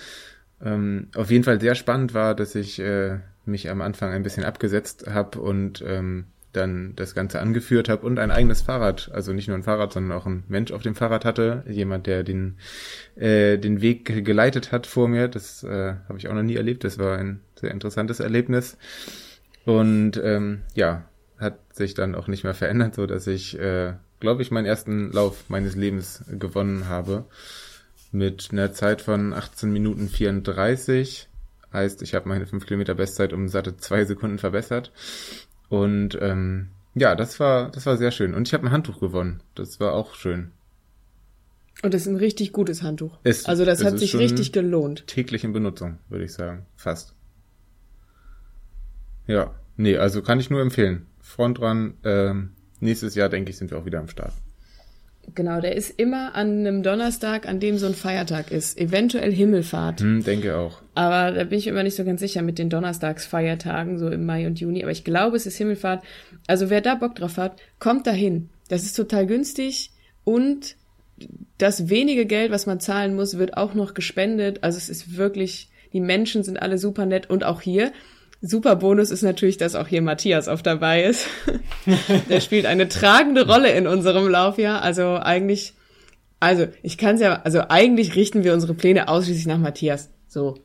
Ähm, 0.63 1.09
auf 1.13 1.29
jeden 1.29 1.43
Fall 1.43 1.59
sehr 1.59 1.75
spannend 1.75 2.13
war, 2.13 2.35
dass 2.35 2.55
ich 2.55 2.79
äh, 2.79 3.19
mich 3.45 3.69
am 3.69 3.81
Anfang 3.81 4.11
ein 4.11 4.23
bisschen 4.23 4.45
abgesetzt 4.45 5.07
habe 5.09 5.41
und 5.41 5.83
ähm, 5.85 6.25
dann 6.55 6.93
das 6.95 7.15
Ganze 7.15 7.39
angeführt 7.39 7.89
habe 7.89 8.05
und 8.05 8.19
ein 8.19 8.31
eigenes 8.31 8.61
Fahrrad, 8.61 9.09
also 9.13 9.33
nicht 9.33 9.47
nur 9.47 9.57
ein 9.57 9.63
Fahrrad, 9.63 9.93
sondern 9.93 10.17
auch 10.17 10.25
ein 10.25 10.43
Mensch 10.47 10.71
auf 10.71 10.81
dem 10.81 10.95
Fahrrad 10.95 11.25
hatte, 11.25 11.63
jemand, 11.67 12.07
der 12.07 12.23
den 12.23 12.57
äh, 13.15 13.57
den 13.57 13.81
Weg 13.81 14.25
geleitet 14.25 14.71
hat 14.71 14.87
vor 14.87 15.07
mir. 15.07 15.27
Das 15.27 15.63
äh, 15.63 15.95
habe 16.07 16.17
ich 16.17 16.27
auch 16.27 16.33
noch 16.33 16.43
nie 16.43 16.55
erlebt. 16.55 16.83
Das 16.83 16.97
war 16.99 17.17
ein 17.17 17.41
sehr 17.55 17.71
interessantes 17.71 18.19
Erlebnis 18.19 18.77
und 19.65 20.21
ähm, 20.23 20.61
ja, 20.75 21.05
hat 21.37 21.57
sich 21.73 21.93
dann 21.93 22.15
auch 22.15 22.27
nicht 22.27 22.43
mehr 22.43 22.53
verändert, 22.53 22.95
so 22.95 23.07
dass 23.07 23.27
ich, 23.27 23.59
äh, 23.59 23.93
glaube 24.19 24.41
ich, 24.41 24.51
meinen 24.51 24.65
ersten 24.65 25.11
Lauf 25.11 25.45
meines 25.49 25.75
Lebens 25.75 26.23
gewonnen 26.29 26.87
habe 26.87 27.25
mit 28.11 28.49
einer 28.51 28.71
Zeit 28.71 29.01
von 29.01 29.33
18 29.33 29.71
Minuten 29.71 30.07
34. 30.07 31.27
Heißt, 31.73 32.01
ich 32.01 32.15
habe 32.15 32.29
meine 32.29 32.45
5 32.45 32.65
Kilometer 32.65 32.95
Bestzeit 32.95 33.33
um 33.33 33.49
satte 33.49 33.75
zwei 33.75 34.05
Sekunden 34.05 34.37
verbessert. 34.37 34.91
Und 35.69 36.17
ähm, 36.21 36.69
ja, 36.93 37.15
das 37.15 37.39
war, 37.39 37.69
das 37.71 37.85
war 37.85 37.97
sehr 37.97 38.11
schön. 38.11 38.33
Und 38.33 38.47
ich 38.47 38.53
habe 38.53 38.65
ein 38.65 38.71
Handtuch 38.71 38.99
gewonnen. 38.99 39.41
Das 39.53 39.79
war 39.79 39.93
auch 39.93 40.15
schön. 40.15 40.51
Und 41.83 41.93
das 41.93 42.03
ist 42.03 42.07
ein 42.07 42.15
richtig 42.15 42.53
gutes 42.53 42.83
Handtuch. 42.83 43.17
Es, 43.23 43.45
also 43.45 43.65
das 43.65 43.83
hat 43.83 43.99
sich 43.99 44.15
richtig 44.15 44.53
gelohnt. 44.53 45.07
Täglich 45.07 45.43
in 45.43 45.51
Benutzung, 45.51 45.97
würde 46.09 46.25
ich 46.25 46.33
sagen. 46.33 46.65
Fast. 46.75 47.13
Ja, 49.27 49.53
nee, 49.75 49.97
also 49.97 50.21
kann 50.21 50.39
ich 50.39 50.49
nur 50.49 50.61
empfehlen. 50.61 51.07
Front 51.19 51.59
dran. 51.59 51.95
Ähm, 52.03 52.51
nächstes 52.79 53.15
Jahr, 53.15 53.29
denke 53.29 53.49
ich, 53.49 53.57
sind 53.57 53.71
wir 53.71 53.77
auch 53.77 53.85
wieder 53.85 53.99
am 53.99 54.07
Start. 54.07 54.33
Genau, 55.33 55.59
der 55.59 55.75
ist 55.75 55.99
immer 55.99 56.35
an 56.35 56.59
einem 56.59 56.83
Donnerstag, 56.83 57.47
an 57.47 57.59
dem 57.59 57.77
so 57.77 57.87
ein 57.87 57.95
Feiertag 57.95 58.51
ist. 58.51 58.77
Eventuell 58.77 59.33
Himmelfahrt. 59.33 60.01
Hm, 60.01 60.23
denke 60.23 60.57
auch. 60.57 60.81
Aber 60.93 61.31
da 61.35 61.43
bin 61.45 61.57
ich 61.57 61.67
immer 61.67 61.83
nicht 61.83 61.95
so 61.95 62.05
ganz 62.05 62.19
sicher 62.19 62.41
mit 62.41 62.59
den 62.59 62.69
Donnerstagsfeiertagen, 62.69 63.97
so 63.97 64.09
im 64.09 64.25
Mai 64.25 64.45
und 64.45 64.59
Juni. 64.59 64.83
Aber 64.83 64.91
ich 64.91 65.03
glaube, 65.03 65.35
es 65.35 65.45
ist 65.45 65.57
Himmelfahrt. 65.57 66.03
Also 66.47 66.69
wer 66.69 66.81
da 66.81 66.95
Bock 66.95 67.15
drauf 67.15 67.37
hat, 67.37 67.59
kommt 67.79 68.05
dahin. 68.07 68.49
Das 68.69 68.83
ist 68.83 68.95
total 68.95 69.25
günstig 69.25 69.91
und 70.23 70.75
das 71.57 71.89
wenige 71.89 72.25
Geld, 72.25 72.51
was 72.51 72.65
man 72.65 72.79
zahlen 72.79 73.15
muss, 73.15 73.37
wird 73.37 73.57
auch 73.57 73.73
noch 73.73 73.93
gespendet. 73.93 74.63
Also 74.63 74.77
es 74.77 74.89
ist 74.89 75.17
wirklich, 75.17 75.69
die 75.93 76.01
Menschen 76.01 76.43
sind 76.43 76.61
alle 76.61 76.77
super 76.77 77.05
nett 77.05 77.29
und 77.29 77.43
auch 77.43 77.61
hier 77.61 77.91
Super 78.47 78.75
Bonus 78.75 79.09
ist 79.09 79.23
natürlich, 79.23 79.57
dass 79.57 79.73
auch 79.75 79.87
hier 79.87 80.01
Matthias 80.01 80.47
auf 80.47 80.61
dabei 80.61 81.03
ist. 81.03 81.25
Der 82.29 82.41
spielt 82.41 82.67
eine 82.67 82.87
tragende 82.87 83.47
Rolle 83.47 83.71
in 83.71 83.87
unserem 83.87 84.27
Laufjahr. 84.27 84.83
Also 84.83 85.17
eigentlich, 85.17 85.73
also 86.39 86.67
ich 86.83 86.97
kann 86.97 87.15
es 87.15 87.21
ja, 87.21 87.41
also 87.43 87.61
eigentlich 87.69 88.15
richten 88.15 88.43
wir 88.43 88.53
unsere 88.53 88.75
Pläne 88.75 89.07
ausschließlich 89.07 89.47
nach 89.47 89.57
Matthias. 89.57 90.09
So. 90.27 90.59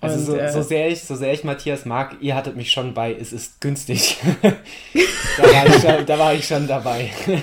Also 0.00 0.18
und, 0.18 0.26
so, 0.26 0.36
äh, 0.36 0.50
so 0.50 0.62
sehr 0.62 0.88
ich, 0.88 1.02
so 1.02 1.14
sehr 1.14 1.32
ich 1.32 1.44
Matthias 1.44 1.84
mag, 1.84 2.16
ihr 2.20 2.34
hattet 2.34 2.56
mich 2.56 2.72
schon 2.72 2.94
bei, 2.94 3.14
es 3.14 3.32
ist 3.32 3.60
günstig. 3.60 4.16
da, 4.42 5.44
war 5.44 5.66
ich 5.66 5.74
schon, 5.74 6.06
da 6.06 6.18
war 6.18 6.34
ich 6.34 6.46
schon 6.46 6.66
dabei. 6.66 7.10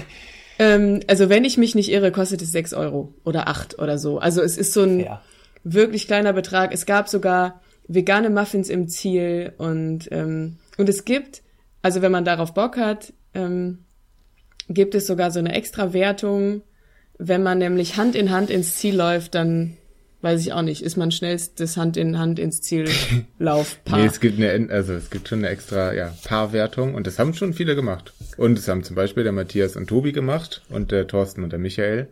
Ähm, 0.60 1.02
also 1.06 1.30
wenn 1.30 1.46
ich 1.46 1.60
mich 1.60 1.76
nicht 1.76 1.92
irre, 1.92 2.12
kostet 2.12 2.42
es 2.42 2.52
sechs 2.52 2.74
Euro 2.74 3.14
oder 3.24 3.48
acht 3.48 3.78
oder 3.78 4.00
so. 4.00 4.18
Also 4.18 4.42
es 4.42 4.58
ist 4.58 4.74
so 4.74 4.82
ein 4.82 5.02
ja. 5.02 5.22
wirklich 5.64 6.08
kleiner 6.08 6.34
Betrag. 6.34 6.74
Es 6.74 6.88
gab 6.88 7.10
sogar 7.10 7.62
vegane 7.88 8.30
Muffins 8.30 8.70
im 8.70 8.88
Ziel 8.88 9.54
und, 9.58 10.08
ähm, 10.12 10.58
und 10.78 10.90
es 10.90 11.06
gibt, 11.06 11.42
also 11.82 12.02
wenn 12.02 12.12
man 12.12 12.26
darauf 12.26 12.54
Bock 12.54 12.78
hat, 12.78 13.14
ähm, 13.34 13.80
gibt 14.70 14.96
es 14.96 15.08
sogar 15.08 15.32
so 15.32 15.40
eine 15.40 15.54
extra 15.54 15.94
Wertung. 15.94 16.62
Wenn 17.18 17.44
man 17.44 17.58
nämlich 17.58 17.98
Hand 17.98 18.16
in 18.16 18.32
Hand 18.32 18.50
ins 18.50 18.76
Ziel 18.76 18.96
läuft, 18.96 19.36
dann 19.36 19.78
weiß 20.22 20.42
ich 20.42 20.52
auch 20.52 20.62
nicht, 20.62 20.82
ist 20.82 20.98
man 20.98 21.12
schnellstes 21.12 21.78
Hand 21.78 21.96
in 21.96 22.18
Hand 22.18 22.40
ins 22.40 22.62
Ziel 22.62 22.90
Laufpaar. 23.40 24.00
nee, 24.00 24.06
es 24.06 24.20
gibt 24.20 24.40
eine, 24.42 24.70
also 24.72 24.94
es 24.94 25.10
gibt 25.10 25.28
schon 25.28 25.40
eine 25.40 25.50
extra, 25.50 25.94
ja, 25.94 26.14
Paarwertung 26.24 26.96
und 26.96 27.08
das 27.08 27.20
haben 27.20 27.34
schon 27.34 27.54
viele 27.54 27.76
gemacht. 27.76 28.14
Und 28.36 28.58
es 28.58 28.68
haben 28.68 28.84
zum 28.84 28.96
Beispiel 28.96 29.24
der 29.24 29.32
Matthias 29.32 29.76
und 29.76 29.88
Tobi 29.88 30.12
gemacht 30.12 30.64
und 30.70 30.92
der 30.92 31.08
Thorsten 31.08 31.44
und 31.44 31.52
der 31.52 31.60
Michael. 31.60 32.08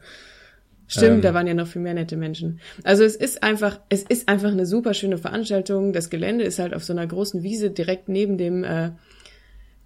Stimmt, 0.87 1.15
ähm, 1.15 1.21
da 1.21 1.33
waren 1.33 1.47
ja 1.47 1.53
noch 1.53 1.67
viel 1.67 1.81
mehr 1.81 1.93
nette 1.93 2.15
Menschen. 2.15 2.59
Also 2.83 3.03
es 3.03 3.15
ist 3.15 3.41
einfach, 3.41 3.79
es 3.89 4.03
ist 4.03 4.29
einfach 4.29 4.51
eine 4.51 4.65
super 4.65 4.93
schöne 4.93 5.17
Veranstaltung. 5.17 5.93
Das 5.93 6.09
Gelände 6.09 6.43
ist 6.43 6.59
halt 6.59 6.73
auf 6.75 6.83
so 6.83 6.93
einer 6.93 7.07
großen 7.07 7.41
Wiese 7.41 7.71
direkt 7.71 8.07
neben 8.07 8.37
dem 8.37 8.63
äh, 8.63 8.91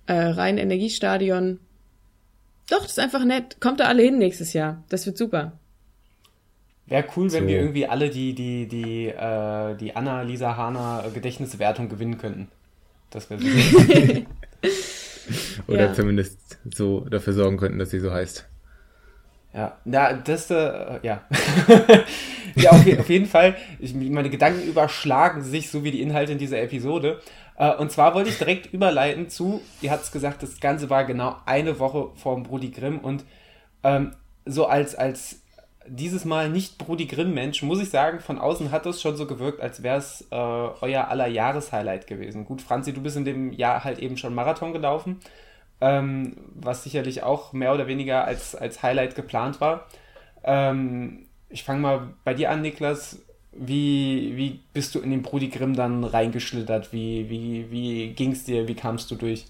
äh, 0.07 0.13
Rhein-Energiestadion. 0.13 1.59
Doch, 2.69 2.81
das 2.81 2.91
ist 2.91 2.99
einfach 2.99 3.23
nett. 3.23 3.61
Kommt 3.61 3.79
da 3.79 3.85
alle 3.85 4.03
hin 4.03 4.17
nächstes 4.17 4.53
Jahr. 4.53 4.83
Das 4.89 5.05
wird 5.05 5.17
super. 5.17 5.53
Wäre 6.87 7.05
cool, 7.15 7.31
wenn 7.31 7.43
so. 7.43 7.47
wir 7.47 7.59
irgendwie 7.59 7.87
alle 7.87 8.09
die, 8.09 8.33
die, 8.33 8.67
die, 8.67 9.07
äh, 9.07 9.75
die 9.75 9.95
Anna-Lisa 9.95 10.57
Hahner 10.57 11.05
Gedächtniswertung 11.13 11.87
gewinnen 11.87 12.17
könnten. 12.17 12.49
Das 13.11 13.29
wäre 13.29 13.39
super. 13.41 14.21
Oder 15.67 15.85
ja. 15.85 15.93
zumindest 15.93 16.57
so 16.73 17.01
dafür 17.01 17.33
sorgen 17.33 17.57
könnten, 17.57 17.79
dass 17.79 17.91
sie 17.91 17.99
so 17.99 18.11
heißt. 18.11 18.47
Ja, 19.53 19.77
ja, 19.85 20.13
das, 20.13 20.51
äh, 20.51 20.99
ja. 21.01 21.21
ja, 22.55 22.71
auf, 22.71 22.99
auf, 22.99 23.09
jeden 23.09 23.25
Fall, 23.25 23.55
ich, 23.79 23.93
meine 23.95 24.29
Gedanken 24.29 24.67
überschlagen 24.67 25.41
sich, 25.41 25.71
so 25.71 25.83
wie 25.83 25.91
die 25.91 26.01
Inhalte 26.01 26.33
in 26.33 26.37
dieser 26.37 26.61
Episode. 26.61 27.19
Äh, 27.57 27.73
und 27.75 27.91
zwar 27.91 28.13
wollte 28.13 28.29
ich 28.29 28.37
direkt 28.37 28.71
überleiten 28.73 29.29
zu, 29.29 29.61
ihr 29.81 29.91
habt 29.91 30.03
es 30.03 30.11
gesagt, 30.11 30.43
das 30.43 30.59
Ganze 30.59 30.89
war 30.89 31.03
genau 31.05 31.37
eine 31.45 31.79
Woche 31.79 32.09
vor 32.15 32.41
Brody 32.43 32.69
Grimm 32.69 32.99
und 32.99 33.25
ähm, 33.83 34.13
so 34.45 34.67
als, 34.67 34.95
als 34.95 35.41
dieses 35.87 36.25
Mal 36.25 36.49
nicht 36.49 36.77
Brudi 36.77 37.05
Grimm-Mensch, 37.05 37.63
muss 37.63 37.81
ich 37.81 37.89
sagen, 37.89 38.19
von 38.19 38.37
außen 38.37 38.71
hat 38.71 38.85
das 38.85 39.01
schon 39.01 39.15
so 39.15 39.25
gewirkt, 39.25 39.61
als 39.61 39.81
wäre 39.81 39.97
es 39.97 40.27
äh, 40.31 40.35
euer 40.35 41.07
aller 41.07 41.27
Jahreshighlight 41.27 42.07
gewesen. 42.07 42.45
Gut, 42.45 42.61
Franzi, 42.61 42.93
du 42.93 43.01
bist 43.01 43.17
in 43.17 43.25
dem 43.25 43.51
Jahr 43.51 43.83
halt 43.83 43.99
eben 43.99 44.17
schon 44.17 44.35
Marathon 44.35 44.73
gelaufen, 44.73 45.19
ähm, 45.81 46.37
was 46.55 46.83
sicherlich 46.83 47.23
auch 47.23 47.53
mehr 47.53 47.73
oder 47.73 47.87
weniger 47.87 48.25
als, 48.25 48.55
als 48.55 48.83
Highlight 48.83 49.15
geplant 49.15 49.61
war. 49.61 49.87
Ähm, 50.43 51.25
ich 51.49 51.63
fange 51.63 51.81
mal 51.81 52.13
bei 52.23 52.33
dir 52.33 52.51
an, 52.51 52.61
Niklas. 52.61 53.19
Wie, 53.51 54.33
wie 54.35 54.59
bist 54.73 54.93
du 54.93 54.99
in 54.99 55.09
den 55.09 55.23
Brudi 55.23 55.49
Grimm 55.49 55.75
dann 55.75 56.03
reingeschlittert? 56.03 56.93
Wie, 56.93 57.29
wie, 57.29 57.71
wie 57.71 58.09
ging 58.13 58.31
es 58.31 58.43
dir? 58.43 58.67
Wie 58.67 58.75
kamst 58.75 59.09
du 59.09 59.15
durch? 59.15 59.45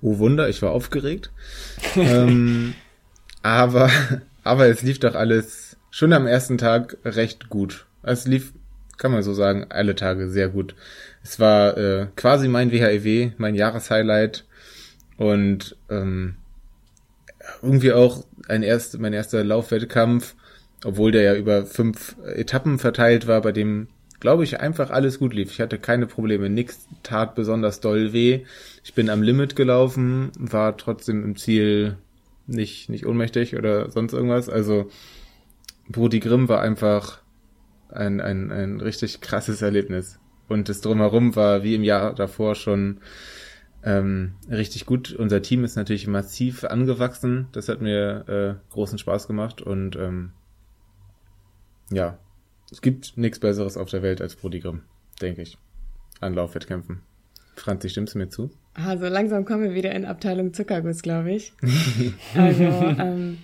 Oh 0.00 0.18
Wunder, 0.18 0.48
ich 0.48 0.62
war 0.62 0.70
aufgeregt. 0.70 1.30
ähm, 1.96 2.74
aber 3.42 3.90
aber 4.44 4.66
es 4.66 4.82
lief 4.82 5.00
doch 5.00 5.14
alles 5.14 5.76
schon 5.90 6.12
am 6.12 6.26
ersten 6.26 6.58
Tag 6.58 6.98
recht 7.04 7.48
gut. 7.48 7.86
Es 8.02 8.26
lief, 8.26 8.52
kann 8.98 9.10
man 9.10 9.22
so 9.22 9.32
sagen, 9.32 9.66
alle 9.70 9.94
Tage 9.94 10.28
sehr 10.28 10.48
gut. 10.48 10.74
Es 11.22 11.40
war 11.40 11.76
äh, 11.78 12.06
quasi 12.14 12.46
mein 12.48 12.70
WHEW, 12.70 13.32
mein 13.38 13.54
Jahreshighlight 13.54 14.44
und 15.16 15.76
ähm, 15.90 16.36
irgendwie 17.62 17.92
auch 17.92 18.24
ein 18.48 18.62
erst, 18.62 18.98
mein 18.98 19.12
erster 19.12 19.44
Laufwettkampf, 19.44 20.34
obwohl 20.84 21.12
der 21.12 21.22
ja 21.22 21.34
über 21.34 21.66
fünf 21.66 22.16
Etappen 22.24 22.78
verteilt 22.78 23.26
war, 23.26 23.40
bei 23.40 23.52
dem 23.52 23.88
glaube 24.20 24.44
ich 24.44 24.60
einfach 24.60 24.90
alles 24.90 25.18
gut 25.18 25.34
lief. 25.34 25.50
Ich 25.50 25.60
hatte 25.60 25.78
keine 25.78 26.06
Probleme, 26.06 26.48
nix 26.48 26.86
tat 27.02 27.34
besonders 27.34 27.80
doll 27.80 28.12
weh. 28.12 28.44
Ich 28.82 28.94
bin 28.94 29.10
am 29.10 29.22
Limit 29.22 29.56
gelaufen, 29.56 30.32
war 30.38 30.76
trotzdem 30.76 31.22
im 31.24 31.36
Ziel 31.36 31.98
nicht, 32.46 32.88
nicht 32.88 33.06
ohnmächtig 33.06 33.56
oder 33.56 33.90
sonst 33.90 34.12
irgendwas. 34.12 34.48
Also 34.48 34.90
Brudi 35.88 36.20
Grimm 36.20 36.48
war 36.48 36.60
einfach 36.60 37.20
ein, 37.90 38.20
ein, 38.20 38.50
ein 38.50 38.80
richtig 38.80 39.20
krasses 39.20 39.62
Erlebnis. 39.62 40.18
Und 40.48 40.68
das 40.68 40.80
drumherum 40.80 41.36
war 41.36 41.62
wie 41.62 41.74
im 41.74 41.84
Jahr 41.84 42.14
davor 42.14 42.54
schon 42.54 43.00
ähm, 43.84 44.34
richtig 44.50 44.86
gut. 44.86 45.12
Unser 45.12 45.42
Team 45.42 45.62
ist 45.62 45.76
natürlich 45.76 46.06
massiv 46.06 46.64
angewachsen. 46.64 47.48
Das 47.52 47.68
hat 47.68 47.82
mir 47.82 48.58
äh, 48.68 48.72
großen 48.72 48.98
Spaß 48.98 49.26
gemacht. 49.26 49.60
Und 49.60 49.96
ähm, 49.96 50.32
ja, 51.90 52.18
es 52.72 52.80
gibt 52.80 53.18
nichts 53.18 53.38
Besseres 53.38 53.76
auf 53.76 53.90
der 53.90 54.02
Welt 54.02 54.22
als 54.22 54.36
Brudi 54.36 54.60
Grimm, 54.60 54.82
denke 55.20 55.42
ich, 55.42 55.58
an 56.20 56.32
Laufwettkämpfen. 56.34 57.02
Franzi, 57.56 57.90
stimmst 57.90 58.14
du 58.14 58.18
mir 58.18 58.30
zu? 58.30 58.50
Also 58.72 59.06
langsam 59.06 59.44
kommen 59.44 59.62
wir 59.62 59.74
wieder 59.74 59.92
in 59.92 60.06
Abteilung 60.06 60.54
Zuckerguss, 60.54 61.02
glaube 61.02 61.32
ich. 61.32 61.52
also 62.34 62.64
ähm, 62.64 63.38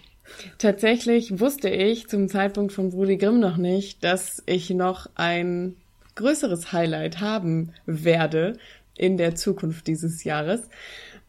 tatsächlich 0.59 1.39
wusste 1.39 1.69
ich 1.69 2.09
zum 2.09 2.29
Zeitpunkt 2.29 2.73
von 2.73 2.91
Brudi 2.91 3.19
Grimm 3.19 3.41
noch 3.41 3.59
nicht, 3.59 4.03
dass 4.03 4.43
ich 4.47 4.71
noch 4.71 5.07
ein 5.15 5.77
größeres 6.17 6.73
Highlight 6.73 7.21
haben 7.21 7.73
werde 7.87 8.59
in 9.01 9.17
der 9.17 9.35
Zukunft 9.35 9.87
dieses 9.87 10.25
Jahres. 10.25 10.69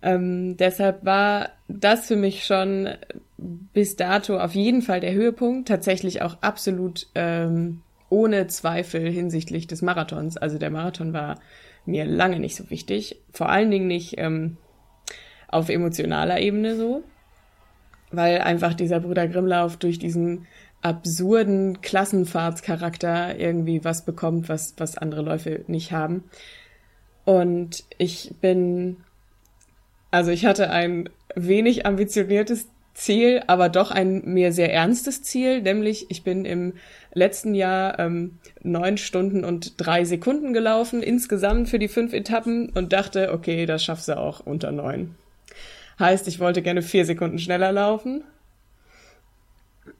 Ähm, 0.01 0.57
deshalb 0.57 1.05
war 1.05 1.49
das 1.67 2.07
für 2.07 2.15
mich 2.17 2.45
schon 2.45 2.89
bis 3.37 3.95
dato 3.95 4.37
auf 4.37 4.53
jeden 4.53 4.81
Fall 4.81 4.99
der 4.99 5.13
Höhepunkt, 5.13 5.67
tatsächlich 5.67 6.21
auch 6.21 6.37
absolut 6.41 7.07
ähm, 7.15 7.81
ohne 8.09 8.47
Zweifel 8.47 9.09
hinsichtlich 9.09 9.67
des 9.67 9.81
Marathons. 9.81 10.37
Also 10.37 10.57
der 10.57 10.69
Marathon 10.69 11.13
war 11.13 11.39
mir 11.85 12.05
lange 12.05 12.39
nicht 12.39 12.55
so 12.55 12.69
wichtig. 12.69 13.21
Vor 13.31 13.49
allen 13.49 13.71
Dingen 13.71 13.87
nicht 13.87 14.15
ähm, 14.17 14.57
auf 15.47 15.69
emotionaler 15.69 16.39
Ebene 16.41 16.75
so, 16.75 17.03
weil 18.11 18.39
einfach 18.39 18.73
dieser 18.73 18.99
Bruder 18.99 19.27
Grimmlauf 19.27 19.77
durch 19.77 19.97
diesen 19.97 20.45
absurden 20.81 21.81
Klassenfahrtscharakter 21.81 23.39
irgendwie 23.39 23.85
was 23.85 24.03
bekommt, 24.03 24.49
was, 24.49 24.73
was 24.77 24.97
andere 24.97 25.21
Läufe 25.21 25.63
nicht 25.67 25.91
haben. 25.91 26.23
Und 27.25 27.83
ich 27.97 28.33
bin, 28.41 28.97
also 30.09 30.31
ich 30.31 30.45
hatte 30.45 30.69
ein 30.69 31.09
wenig 31.35 31.85
ambitioniertes 31.85 32.67
Ziel, 32.93 33.41
aber 33.47 33.69
doch 33.69 33.91
ein 33.91 34.21
mir 34.25 34.51
sehr 34.51 34.73
ernstes 34.73 35.23
Ziel, 35.23 35.61
nämlich 35.61 36.07
ich 36.09 36.23
bin 36.23 36.45
im 36.45 36.73
letzten 37.13 37.55
Jahr 37.55 37.99
ähm, 37.99 38.39
neun 38.63 38.97
Stunden 38.97 39.45
und 39.45 39.73
drei 39.77 40.03
Sekunden 40.03 40.53
gelaufen, 40.53 41.01
insgesamt 41.01 41.69
für 41.69 41.79
die 41.79 41.87
fünf 41.87 42.13
Etappen 42.13 42.69
und 42.69 42.91
dachte, 42.91 43.31
okay, 43.31 43.65
das 43.65 43.83
schaffst 43.83 44.07
du 44.07 44.17
auch 44.17 44.41
unter 44.45 44.71
neun. 44.71 45.15
Heißt, 45.99 46.27
ich 46.27 46.39
wollte 46.39 46.61
gerne 46.61 46.81
vier 46.81 47.05
Sekunden 47.05 47.39
schneller 47.39 47.71
laufen 47.71 48.23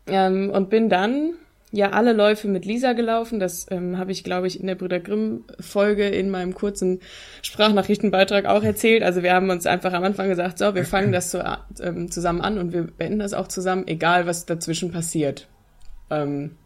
ähm, 0.08 0.50
und 0.50 0.70
bin 0.70 0.90
dann 0.90 1.34
ja 1.72 1.92
alle 1.92 2.14
Läufe 2.14 2.48
mit 2.48 2.66
Lisa 2.66 2.94
gelaufen. 2.94 3.40
Das 3.40 3.66
ähm, 3.72 3.98
habe 3.98 4.12
ich, 4.12 4.24
glaube 4.24 4.48
ich, 4.48 4.60
in 4.60 4.68
der 4.68 4.76
Brüder 4.76 5.00
Grimm 5.00 5.46
Folge 5.60 6.08
in 6.08 6.30
meinem 6.30 6.54
kurzen 6.54 7.00
Sprachnachrichtenbeitrag 7.42 8.46
auch 8.46 8.64
erzählt. 8.64 9.04
Also 9.04 9.24
wir 9.24 9.34
haben 9.34 9.50
uns 9.50 9.66
einfach 9.66 9.94
am 9.94 10.04
Anfang 10.04 10.28
gesagt, 10.30 10.58
so, 10.58 10.76
wir 10.76 10.86
fangen 10.86 11.12
das 11.12 11.32
so, 11.32 11.42
ähm, 11.82 12.12
zusammen 12.12 12.42
an 12.42 12.58
und 12.58 12.74
wir 12.74 12.84
beenden 12.84 13.20
das 13.20 13.34
auch 13.34 13.48
zusammen, 13.48 13.88
egal 13.88 14.28
was 14.28 14.46
dazwischen 14.46 14.92
passiert. 14.92 15.48
Ähm, 16.10 16.58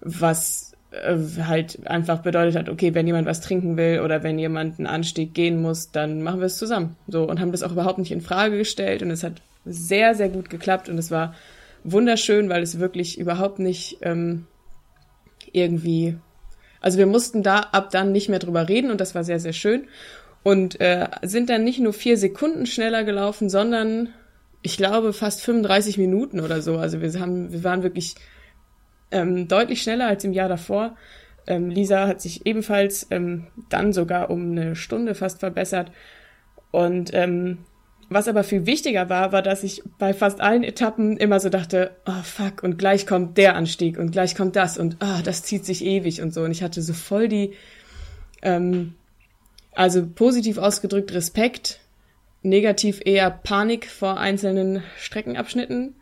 was 0.00 0.72
äh, 0.92 1.16
halt 1.42 1.86
einfach 1.88 2.22
bedeutet 2.22 2.56
hat, 2.56 2.68
okay, 2.68 2.94
wenn 2.94 3.06
jemand 3.06 3.26
was 3.26 3.40
trinken 3.40 3.76
will 3.76 4.00
oder 4.00 4.22
wenn 4.22 4.38
jemand 4.38 4.78
einen 4.78 4.86
Anstieg 4.86 5.34
gehen 5.34 5.60
muss, 5.60 5.90
dann 5.90 6.22
machen 6.22 6.38
wir 6.38 6.46
es 6.46 6.56
zusammen. 6.56 6.96
So 7.08 7.28
und 7.28 7.40
haben 7.40 7.52
das 7.52 7.64
auch 7.64 7.72
überhaupt 7.72 7.98
nicht 7.98 8.12
in 8.12 8.20
Frage 8.20 8.56
gestellt 8.56 9.02
und 9.02 9.10
es 9.10 9.24
hat 9.24 9.42
sehr, 9.64 10.14
sehr 10.14 10.28
gut 10.28 10.50
geklappt 10.50 10.88
und 10.88 10.98
es 10.98 11.10
war 11.10 11.34
wunderschön, 11.84 12.48
weil 12.48 12.62
es 12.62 12.78
wirklich 12.78 13.18
überhaupt 13.18 13.58
nicht 13.58 13.98
ähm, 14.02 14.46
irgendwie, 15.52 16.16
also 16.80 16.98
wir 16.98 17.06
mussten 17.06 17.42
da 17.42 17.60
ab 17.60 17.90
dann 17.90 18.12
nicht 18.12 18.28
mehr 18.28 18.38
drüber 18.38 18.68
reden 18.68 18.90
und 18.90 19.00
das 19.00 19.14
war 19.14 19.24
sehr, 19.24 19.40
sehr 19.40 19.52
schön 19.52 19.88
und 20.42 20.80
äh, 20.80 21.08
sind 21.22 21.50
dann 21.50 21.64
nicht 21.64 21.80
nur 21.80 21.92
vier 21.92 22.16
Sekunden 22.16 22.66
schneller 22.66 23.04
gelaufen, 23.04 23.48
sondern 23.48 24.10
ich 24.62 24.76
glaube 24.76 25.12
fast 25.12 25.42
35 25.42 25.98
Minuten 25.98 26.40
oder 26.40 26.62
so. 26.62 26.78
Also 26.78 27.00
wir 27.00 27.12
haben, 27.20 27.52
wir 27.52 27.64
waren 27.64 27.82
wirklich 27.82 28.14
ähm, 29.10 29.48
deutlich 29.48 29.82
schneller 29.82 30.06
als 30.06 30.24
im 30.24 30.32
Jahr 30.32 30.48
davor. 30.48 30.96
Ähm, 31.46 31.70
Lisa 31.70 32.06
hat 32.06 32.20
sich 32.20 32.46
ebenfalls 32.46 33.06
ähm, 33.10 33.46
dann 33.68 33.92
sogar 33.92 34.30
um 34.30 34.50
eine 34.50 34.76
Stunde 34.76 35.14
fast 35.14 35.40
verbessert. 35.40 35.92
Und 36.70 37.10
ähm, 37.14 37.58
was 38.08 38.28
aber 38.28 38.42
viel 38.42 38.66
wichtiger 38.66 39.08
war, 39.08 39.32
war, 39.32 39.42
dass 39.42 39.62
ich 39.62 39.82
bei 39.98 40.14
fast 40.14 40.40
allen 40.40 40.64
Etappen 40.64 41.16
immer 41.16 41.40
so 41.40 41.48
dachte, 41.48 41.90
oh 42.06 42.22
fuck, 42.22 42.62
und 42.62 42.78
gleich 42.78 43.06
kommt 43.06 43.36
der 43.36 43.54
Anstieg 43.54 43.98
und 43.98 44.12
gleich 44.12 44.34
kommt 44.34 44.56
das 44.56 44.78
und 44.78 44.96
ah, 45.00 45.18
oh, 45.18 45.22
das 45.22 45.42
zieht 45.42 45.64
sich 45.64 45.84
ewig 45.84 46.22
und 46.22 46.32
so. 46.32 46.42
Und 46.42 46.50
ich 46.50 46.62
hatte 46.62 46.80
so 46.80 46.94
voll 46.94 47.28
die, 47.28 47.52
ähm, 48.42 48.94
also 49.72 50.06
positiv 50.06 50.58
ausgedrückt 50.58 51.12
Respekt, 51.12 51.80
negativ 52.42 53.00
eher 53.04 53.30
Panik 53.30 53.86
vor 53.86 54.18
einzelnen 54.18 54.82
Streckenabschnitten 54.98 55.94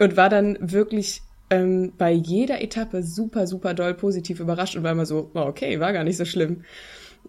und 0.00 0.16
war 0.16 0.28
dann 0.28 0.58
wirklich 0.60 1.22
ähm, 1.50 1.92
bei 1.96 2.10
jeder 2.10 2.62
Etappe 2.62 3.02
super, 3.02 3.46
super 3.46 3.74
doll 3.74 3.94
positiv 3.94 4.40
überrascht 4.40 4.76
und 4.76 4.82
war 4.82 4.92
immer 4.92 5.06
so, 5.06 5.30
oh, 5.34 5.40
okay, 5.40 5.78
war 5.78 5.92
gar 5.92 6.04
nicht 6.04 6.16
so 6.16 6.24
schlimm. 6.24 6.64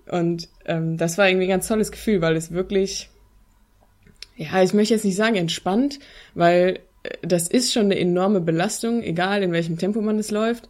Und 0.09 0.49
ähm, 0.65 0.97
das 0.97 1.17
war 1.17 1.27
irgendwie 1.27 1.45
ein 1.45 1.49
ganz 1.49 1.67
tolles 1.67 1.91
Gefühl, 1.91 2.21
weil 2.21 2.35
es 2.35 2.51
wirklich, 2.51 3.09
ja, 4.35 4.61
ich 4.61 4.73
möchte 4.73 4.93
jetzt 4.93 5.05
nicht 5.05 5.15
sagen 5.15 5.35
entspannt, 5.35 5.99
weil 6.33 6.79
äh, 7.03 7.09
das 7.21 7.47
ist 7.47 7.73
schon 7.73 7.85
eine 7.85 7.99
enorme 7.99 8.41
Belastung, 8.41 9.01
egal 9.03 9.43
in 9.43 9.51
welchem 9.51 9.77
Tempo 9.77 10.01
man 10.01 10.19
es 10.19 10.31
läuft. 10.31 10.67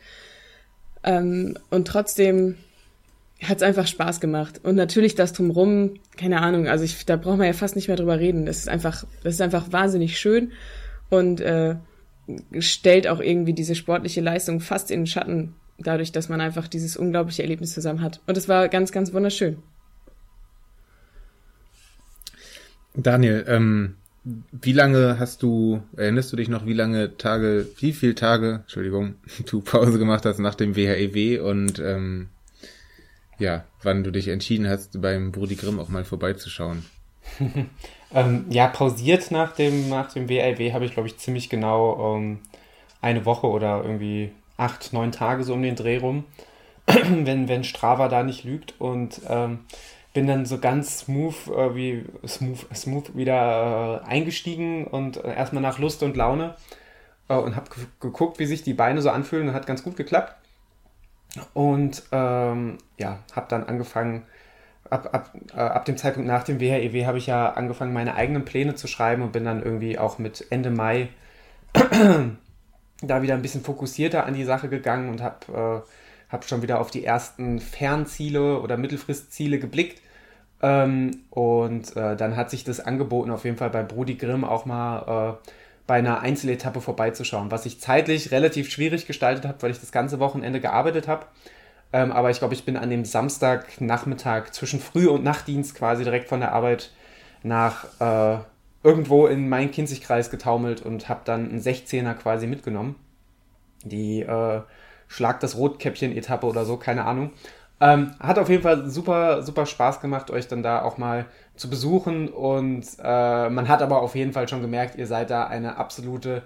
Ähm, 1.04 1.58
und 1.70 1.88
trotzdem 1.88 2.56
hat 3.42 3.58
es 3.58 3.64
einfach 3.64 3.88
Spaß 3.88 4.20
gemacht. 4.20 4.62
Und 4.64 4.76
natürlich 4.76 5.16
das 5.16 5.34
drumrum, 5.34 5.96
keine 6.18 6.42
Ahnung, 6.42 6.68
also 6.68 6.84
ich, 6.84 7.06
da 7.06 7.16
braucht 7.18 7.38
man 7.38 7.48
ja 7.48 7.54
fast 7.54 7.76
nicht 7.76 7.88
mehr 7.88 7.98
drüber 7.98 8.20
reden. 8.20 8.46
Das 8.46 8.58
ist 8.58 8.70
einfach, 8.70 9.06
das 9.24 9.34
ist 9.34 9.42
einfach 9.42 9.72
wahnsinnig 9.72 10.18
schön 10.18 10.52
und 11.10 11.42
äh, 11.42 11.76
stellt 12.60 13.08
auch 13.08 13.20
irgendwie 13.20 13.54
diese 13.54 13.76
sportliche 13.76 14.22
Leistung 14.22 14.60
fast 14.60 14.90
in 14.90 15.02
den 15.02 15.08
Schatten, 15.08 15.54
dadurch, 15.78 16.12
dass 16.12 16.30
man 16.30 16.42
einfach 16.42 16.68
dieses 16.68 16.98
unglaubliche 16.98 17.44
Erlebnis 17.44 17.74
zusammen 17.74 18.02
hat. 18.02 18.22
Und 18.26 18.38
es 18.38 18.48
war 18.48 18.70
ganz, 18.70 18.92
ganz 18.92 19.14
wunderschön. 19.14 19.58
Daniel, 22.98 23.46
ähm, 23.48 23.96
wie 24.24 24.72
lange 24.72 25.20
hast 25.20 25.44
du, 25.44 25.84
erinnerst 25.96 26.32
du 26.32 26.38
dich 26.38 26.50
noch, 26.50 26.66
wie 26.66 26.74
lange 26.74 27.18
Tage, 27.18 27.68
wie 27.78 27.94
viele 27.94 28.16
Tage, 28.16 28.62
Entschuldigung, 28.64 29.16
du 29.46 29.62
Pause 29.62 30.00
gemacht 30.00 30.26
hast 30.26 30.40
nach 30.40 30.56
dem 30.56 30.76
WHEW 30.76 31.16
e 31.16 31.40
und 31.40 31.80
ähm, 31.80 32.30
ja, 33.38 33.66
wann 33.84 34.04
du 34.04 34.12
dich 34.12 34.30
entschieden 34.30 34.68
hast, 34.68 35.02
beim 35.02 35.32
Brudi 35.32 35.56
Grimm 35.56 35.80
auch 35.80 35.90
mal 35.90 36.06
vorbeizuschauen? 36.06 36.86
ähm, 38.14 38.46
ja, 38.50 38.68
pausiert 38.68 39.30
nach 39.32 39.54
dem, 39.54 39.90
nach 39.90 40.12
dem 40.14 40.30
WLW 40.30 40.68
e 40.68 40.74
habe 40.74 40.86
ich, 40.86 40.94
glaube 40.94 41.08
ich, 41.08 41.18
ziemlich 41.18 41.50
genau 41.50 42.16
ähm, 42.16 42.40
eine 43.02 43.26
Woche 43.26 43.48
oder 43.48 43.84
irgendwie 43.84 44.32
acht, 44.58 44.94
neun 44.94 45.12
Tage 45.12 45.44
so 45.44 45.54
um 45.54 45.62
den 45.62 45.76
Dreh 45.76 45.98
rum, 45.98 46.24
wenn, 46.86 47.48
wenn 47.48 47.64
Strava 47.64 48.08
da 48.08 48.24
nicht 48.24 48.44
lügt. 48.44 48.76
Und 48.80 49.22
ähm, 49.28 49.60
bin 50.16 50.28
dann 50.28 50.46
so 50.46 50.60
ganz 50.60 51.00
smooth, 51.00 51.36
äh, 51.50 51.76
wie 51.76 52.06
smooth, 52.26 52.66
smooth 52.74 53.16
wieder 53.18 54.02
äh, 54.06 54.08
eingestiegen 54.10 54.88
und 54.88 55.18
äh, 55.18 55.36
erstmal 55.36 55.62
nach 55.62 55.78
Lust 55.78 56.04
und 56.04 56.16
Laune 56.16 56.56
äh, 57.28 57.36
und 57.36 57.58
habe 57.58 57.70
geguckt, 58.00 58.40
wie 58.40 58.46
sich 58.46 58.64
die 58.64 58.74
Beine 58.74 59.02
so 59.02 59.10
anfühlen 59.10 59.50
und 59.50 59.54
hat 59.54 59.68
ganz 59.68 59.84
gut 59.84 59.98
geklappt. 59.98 60.34
Und 61.54 62.04
ähm, 62.14 62.78
ja, 62.98 63.20
habe 63.36 63.48
dann 63.50 63.66
angefangen, 63.66 64.24
ab, 64.90 65.10
ab, 65.12 65.34
äh, 65.54 65.60
ab 65.60 65.84
dem 65.84 65.98
Zeitpunkt 65.98 66.30
nach 66.30 66.44
dem 66.44 66.62
WHEW 66.62 66.98
e 66.98 67.06
habe 67.06 67.18
ich 67.18 67.28
ja 67.28 67.52
angefangen, 67.52 67.92
meine 67.92 68.16
eigenen 68.16 68.46
Pläne 68.46 68.76
zu 68.76 68.88
schreiben 68.88 69.22
und 69.22 69.34
bin 69.34 69.44
dann 69.44 69.62
irgendwie 69.62 70.00
auch 70.00 70.18
mit 70.18 70.48
Ende 70.50 70.70
Mai 70.70 71.10
da 73.02 73.22
wieder 73.22 73.34
ein 73.34 73.42
bisschen 73.42 73.66
fokussierter 73.66 74.26
an 74.26 74.34
die 74.34 74.46
Sache 74.46 74.70
gegangen 74.70 75.10
und 75.10 75.22
habe 75.22 75.84
äh, 75.86 76.32
hab 76.32 76.46
schon 76.46 76.62
wieder 76.62 76.80
auf 76.80 76.90
die 76.90 77.04
ersten 77.04 77.60
Fernziele 77.60 78.62
oder 78.62 78.78
Mittelfristziele 78.78 79.60
geblickt 79.60 80.05
ähm, 80.62 81.24
und 81.30 81.96
äh, 81.96 82.16
dann 82.16 82.36
hat 82.36 82.50
sich 82.50 82.64
das 82.64 82.80
angeboten, 82.80 83.32
auf 83.32 83.46
jeden 83.46 83.58
Fall 83.58 83.70
bei 83.70 83.84
Brudi 83.84 84.16
Grimm 84.16 84.44
auch 84.44 84.66
mal 84.66 85.38
äh, 85.44 85.50
bei 85.88 85.96
einer 85.96 86.22
Einzeletappe 86.22 86.82
vorbeizuschauen, 86.82 87.52
was 87.52 87.66
ich 87.66 87.80
zeitlich 87.80 88.32
relativ 88.32 88.70
schwierig 88.72 89.06
gestaltet 89.06 89.46
habe, 89.46 89.62
weil 89.62 89.72
ich 89.72 89.80
das 89.80 89.92
ganze 89.92 90.20
Wochenende 90.20 90.60
gearbeitet 90.60 91.08
habe. 91.08 91.28
Ähm, 91.94 92.12
aber 92.12 92.32
ich 92.32 92.40
glaube, 92.40 92.54
ich 92.54 92.66
bin 92.66 92.78
an 92.78 92.90
dem 92.90 93.06
Samstagnachmittag 93.06 94.52
zwischen 94.52 94.80
Früh- 94.80 95.10
und 95.10 95.24
Nachtdienst 95.24 95.76
quasi 95.76 96.04
direkt 96.04 96.30
von 96.30 96.40
der 96.40 96.54
Arbeit 96.54 96.92
nach 97.44 97.86
äh, 98.00 98.40
irgendwo 98.84 99.28
in 99.28 99.50
meinen 99.50 99.72
Kinzigkreis 99.72 100.32
getaumelt 100.32 100.82
und 100.82 101.10
habe 101.10 101.22
dann 101.26 101.50
einen 101.50 101.62
16er 101.62 102.16
quasi 102.16 102.48
mitgenommen. 102.48 102.96
Die 103.84 104.22
äh, 104.22 104.62
Schlag 105.08 105.40
das 105.40 105.56
Rotkäppchen-Etappe 105.58 106.48
oder 106.48 106.66
so, 106.66 106.78
keine 106.78 107.06
Ahnung. 107.06 107.32
Ähm, 107.82 108.12
hat 108.20 108.40
auf 108.40 108.50
jeden 108.50 108.64
Fall 108.64 108.90
super, 108.90 109.44
super 109.44 109.66
Spaß 109.66 110.00
gemacht, 110.00 110.32
euch 110.32 110.48
dann 110.48 110.64
da 110.64 110.82
auch 110.82 110.98
mal 110.98 111.26
zu 111.56 111.70
besuchen. 111.70 112.30
Und 112.30 112.86
äh, 113.04 113.50
man 113.50 113.68
hat 113.68 113.82
aber 113.82 114.02
auf 114.02 114.16
jeden 114.16 114.34
Fall 114.34 114.48
schon 114.48 114.62
gemerkt, 114.62 114.96
ihr 114.96 115.08
seid 115.08 115.30
da 115.30 115.48
eine 115.48 115.78
absolute 115.78 116.44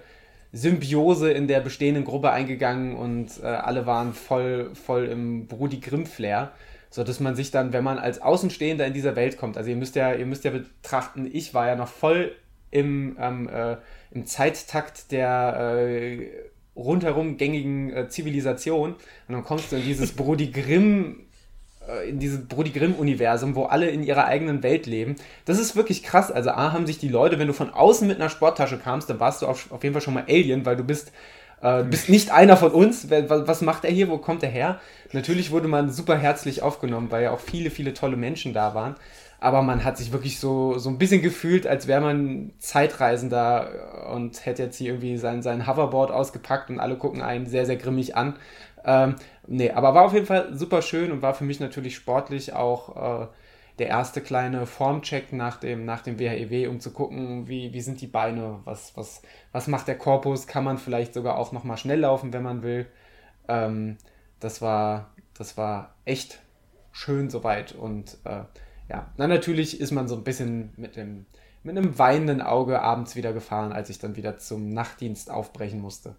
Symbiose 0.52 1.30
in 1.30 1.46
der 1.46 1.60
bestehenden 1.60 2.04
Gruppe 2.04 2.30
eingegangen 2.30 2.96
und 2.96 3.40
äh, 3.42 3.46
alle 3.46 3.86
waren 3.86 4.12
voll, 4.12 4.74
voll 4.74 5.06
im 5.06 5.46
Brudi 5.46 5.78
Grimm-Flair. 5.78 6.50
So 6.92 7.04
dass 7.04 7.20
man 7.20 7.36
sich 7.36 7.52
dann, 7.52 7.72
wenn 7.72 7.84
man 7.84 7.98
als 7.98 8.20
Außenstehender 8.20 8.84
in 8.84 8.92
dieser 8.92 9.14
Welt 9.14 9.38
kommt, 9.38 9.56
also 9.56 9.70
ihr 9.70 9.76
müsst 9.76 9.94
ja, 9.94 10.12
ihr 10.12 10.26
müsst 10.26 10.42
ja 10.42 10.50
betrachten, 10.50 11.30
ich 11.32 11.54
war 11.54 11.68
ja 11.68 11.76
noch 11.76 11.86
voll 11.86 12.32
im, 12.72 13.16
ähm, 13.20 13.48
äh, 13.48 13.76
im 14.10 14.26
Zeittakt 14.26 15.12
der 15.12 15.76
äh, 15.78 16.26
rundherum 16.80 17.36
gängigen 17.36 17.92
äh, 17.92 18.08
Zivilisation. 18.08 18.92
Und 18.92 19.34
dann 19.34 19.44
kommst 19.44 19.72
du 19.72 19.76
in 19.76 19.82
dieses 19.82 20.12
Brody 20.12 20.50
Grimm, 20.50 21.20
äh, 21.88 22.08
in 22.08 22.18
dieses 22.18 22.46
Brody 22.46 22.70
Grimm-Universum, 22.70 23.54
wo 23.54 23.64
alle 23.64 23.88
in 23.90 24.02
ihrer 24.02 24.24
eigenen 24.26 24.62
Welt 24.62 24.86
leben. 24.86 25.16
Das 25.44 25.58
ist 25.58 25.76
wirklich 25.76 26.02
krass. 26.02 26.30
Also 26.30 26.50
A, 26.50 26.72
haben 26.72 26.86
sich 26.86 26.98
die 26.98 27.08
Leute, 27.08 27.38
wenn 27.38 27.46
du 27.46 27.52
von 27.52 27.70
außen 27.70 28.06
mit 28.08 28.16
einer 28.16 28.30
Sporttasche 28.30 28.78
kamst, 28.78 29.10
dann 29.10 29.20
warst 29.20 29.42
du 29.42 29.46
auf, 29.46 29.70
auf 29.70 29.82
jeden 29.82 29.94
Fall 29.94 30.02
schon 30.02 30.14
mal 30.14 30.24
Alien, 30.28 30.64
weil 30.66 30.76
du 30.76 30.84
bist 30.84 31.12
äh, 31.62 31.82
bist 31.84 32.08
nicht 32.08 32.30
einer 32.30 32.56
von 32.56 32.72
uns. 32.72 33.10
Was 33.10 33.60
macht 33.60 33.84
er 33.84 33.90
hier? 33.90 34.08
Wo 34.08 34.16
kommt 34.18 34.42
er 34.42 34.48
her? 34.48 34.80
Natürlich 35.12 35.50
wurde 35.50 35.68
man 35.68 35.90
super 35.90 36.16
herzlich 36.16 36.62
aufgenommen, 36.62 37.10
weil 37.10 37.24
ja 37.24 37.32
auch 37.32 37.40
viele, 37.40 37.70
viele 37.70 37.92
tolle 37.92 38.16
Menschen 38.16 38.54
da 38.54 38.74
waren 38.74 38.96
aber 39.40 39.62
man 39.62 39.84
hat 39.84 39.96
sich 39.96 40.12
wirklich 40.12 40.38
so, 40.38 40.78
so 40.78 40.90
ein 40.90 40.98
bisschen 40.98 41.22
gefühlt, 41.22 41.66
als 41.66 41.86
wäre 41.86 42.02
man 42.02 42.52
Zeitreisender 42.58 44.12
und 44.12 44.44
hätte 44.44 44.62
jetzt 44.62 44.76
hier 44.76 44.90
irgendwie 44.90 45.16
sein, 45.16 45.42
sein 45.42 45.66
Hoverboard 45.66 46.10
ausgepackt 46.10 46.68
und 46.68 46.78
alle 46.78 46.96
gucken 46.96 47.22
einen 47.22 47.46
sehr, 47.46 47.64
sehr 47.64 47.76
grimmig 47.76 48.16
an. 48.16 48.36
Ähm, 48.84 49.16
nee, 49.46 49.70
aber 49.70 49.94
war 49.94 50.04
auf 50.04 50.12
jeden 50.12 50.26
Fall 50.26 50.54
super 50.54 50.82
schön 50.82 51.10
und 51.10 51.22
war 51.22 51.32
für 51.32 51.44
mich 51.44 51.58
natürlich 51.58 51.96
sportlich 51.96 52.52
auch 52.52 53.22
äh, 53.22 53.26
der 53.78 53.88
erste 53.88 54.20
kleine 54.20 54.66
Formcheck 54.66 55.32
nach 55.32 55.56
dem, 55.56 55.86
nach 55.86 56.02
dem 56.02 56.18
WHEW, 56.18 56.64
e 56.64 56.66
um 56.66 56.80
zu 56.80 56.90
gucken, 56.90 57.48
wie, 57.48 57.72
wie 57.72 57.80
sind 57.80 58.02
die 58.02 58.06
Beine, 58.06 58.60
was, 58.64 58.94
was, 58.94 59.22
was 59.52 59.68
macht 59.68 59.88
der 59.88 59.96
Korpus, 59.96 60.46
kann 60.46 60.64
man 60.64 60.76
vielleicht 60.76 61.14
sogar 61.14 61.38
auch 61.38 61.52
nochmal 61.52 61.78
schnell 61.78 62.00
laufen, 62.00 62.34
wenn 62.34 62.42
man 62.42 62.62
will. 62.62 62.86
Ähm, 63.48 63.96
das, 64.38 64.60
war, 64.60 65.14
das 65.32 65.56
war 65.56 65.94
echt 66.04 66.40
schön 66.92 67.30
soweit 67.30 67.72
und 67.72 68.18
äh, 68.24 68.42
ja, 68.90 69.12
na 69.16 69.28
natürlich 69.28 69.80
ist 69.80 69.92
man 69.92 70.08
so 70.08 70.16
ein 70.16 70.24
bisschen 70.24 70.72
mit 70.76 70.96
dem 70.96 71.26
mit 71.62 71.76
einem 71.76 71.98
weinenden 71.98 72.40
Auge 72.40 72.80
abends 72.80 73.16
wieder 73.16 73.32
gefahren, 73.32 73.72
als 73.72 73.90
ich 73.90 73.98
dann 73.98 74.16
wieder 74.16 74.38
zum 74.38 74.72
Nachtdienst 74.72 75.30
aufbrechen 75.30 75.80
musste. 75.80 76.16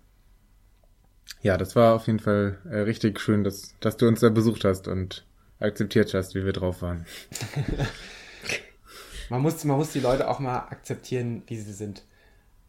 Ja, 1.41 1.57
das 1.57 1.75
war 1.75 1.95
auf 1.95 2.07
jeden 2.07 2.19
Fall 2.19 2.59
äh, 2.69 2.77
richtig 2.77 3.19
schön, 3.19 3.43
dass, 3.43 3.75
dass 3.79 3.97
du 3.97 4.07
uns 4.07 4.19
da 4.19 4.29
besucht 4.29 4.63
hast 4.65 4.87
und 4.87 5.25
akzeptiert 5.59 6.13
hast, 6.13 6.35
wie 6.35 6.45
wir 6.45 6.53
drauf 6.53 6.81
waren. 6.81 7.05
man, 9.29 9.41
muss, 9.41 9.63
man 9.63 9.77
muss 9.77 9.91
die 9.91 9.99
Leute 9.99 10.29
auch 10.29 10.39
mal 10.39 10.57
akzeptieren, 10.57 11.41
wie 11.47 11.57
sie 11.57 11.73
sind. 11.73 12.03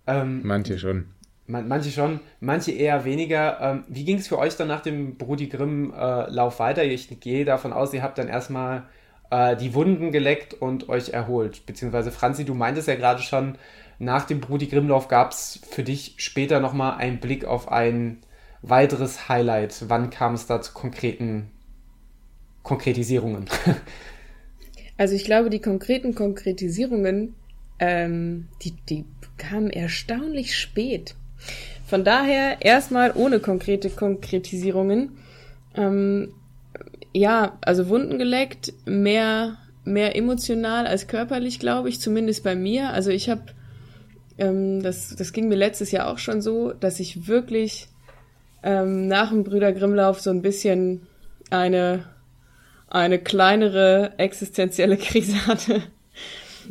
Ähm, 0.07 0.41
manche 0.43 0.79
schon. 0.79 1.11
Man, 1.47 1.69
manche 1.69 1.91
schon, 1.91 2.21
manche 2.41 2.73
eher 2.73 3.05
weniger. 3.05 3.61
Ähm, 3.61 3.85
wie 3.89 4.05
ging 4.05 4.17
es 4.19 4.29
für 4.29 4.39
euch 4.39 4.57
dann 4.57 4.69
nach 4.69 4.81
dem 4.81 5.19
Brudi 5.19 5.49
Grimm-Lauf 5.49 6.57
äh, 6.57 6.59
weiter? 6.59 6.85
Ich 6.85 7.21
gehe 7.21 7.45
davon 7.45 7.75
aus, 7.75 7.93
ihr 7.93 8.03
habt 8.03 8.17
dann 8.17 8.29
erstmal 8.29 8.85
äh, 9.33 9.57
die 9.57 9.74
Wunden 9.74 10.12
geleckt 10.12 10.55
und 10.55 10.89
euch 10.91 11.09
erholt. 11.09 11.64
Beziehungsweise 11.64 12.12
Franzi, 12.12 12.45
du 12.45 12.55
meintest 12.55 12.87
ja 12.87 12.95
gerade 12.95 13.22
schon, 13.22 13.57
nach 13.99 14.26
dem 14.26 14.41
Brudi 14.41 14.66
Grimmlauf 14.66 15.09
gab 15.09 15.33
es 15.33 15.61
für 15.70 15.83
dich 15.83 16.14
später 16.18 16.61
nochmal 16.61 16.99
einen 16.99 17.18
Blick 17.18 17.45
auf 17.45 17.70
ein 17.70 18.18
weiteres 18.61 19.28
Highlight. 19.28 19.85
Wann 19.89 20.11
kam 20.11 20.35
es 20.35 20.47
da 20.47 20.61
zu 20.61 20.72
konkreten 20.72 21.51
Konkretisierungen? 22.62 23.47
Also 24.99 25.16
ich 25.16 25.24
glaube, 25.24 25.51
die 25.51 25.59
konkreten 25.59 26.14
Konkretisierungen, 26.14 27.35
ähm, 27.80 28.49
die, 28.62 28.74
die 28.89 29.05
kamen 29.37 29.70
erstaunlich 29.70 30.57
spät. 30.57 31.16
Von 31.87 32.05
daher 32.05 32.59
erstmal 32.61 33.11
ohne 33.16 33.41
konkrete 33.41 33.91
Konkretisierungen. 33.91 35.16
Ähm, 35.74 36.35
ja, 37.13 37.59
also 37.61 37.89
Wunden 37.89 38.19
geleckt, 38.19 38.73
mehr, 38.85 39.59
mehr 39.85 40.17
emotional 40.17 40.87
als 40.87 41.07
körperlich, 41.07 41.59
glaube 41.59 41.89
ich, 41.89 42.01
zumindest 42.01 42.45
bei 42.45 42.55
mir. 42.55 42.91
Also 42.91 43.11
ich 43.11 43.29
habe, 43.29 43.43
ähm, 44.39 44.83
das, 44.83 45.15
das 45.17 45.33
ging 45.33 45.49
mir 45.49 45.57
letztes 45.57 45.91
Jahr 45.91 46.09
auch 46.11 46.19
schon 46.19 46.41
so, 46.41 46.73
dass 46.73 47.01
ich 47.01 47.27
wirklich 47.27 47.89
ähm, 48.63 49.09
nach 49.09 49.31
dem 49.31 49.45
Brüder 49.45 49.73
Grimmlauf 49.73 50.21
so 50.21 50.31
ein 50.31 50.43
bisschen 50.43 51.07
eine, 51.51 52.05
eine 52.89 53.19
kleinere 53.19 54.15
existenzielle 54.19 54.97
Krise 54.99 55.47
hatte. 55.47 55.83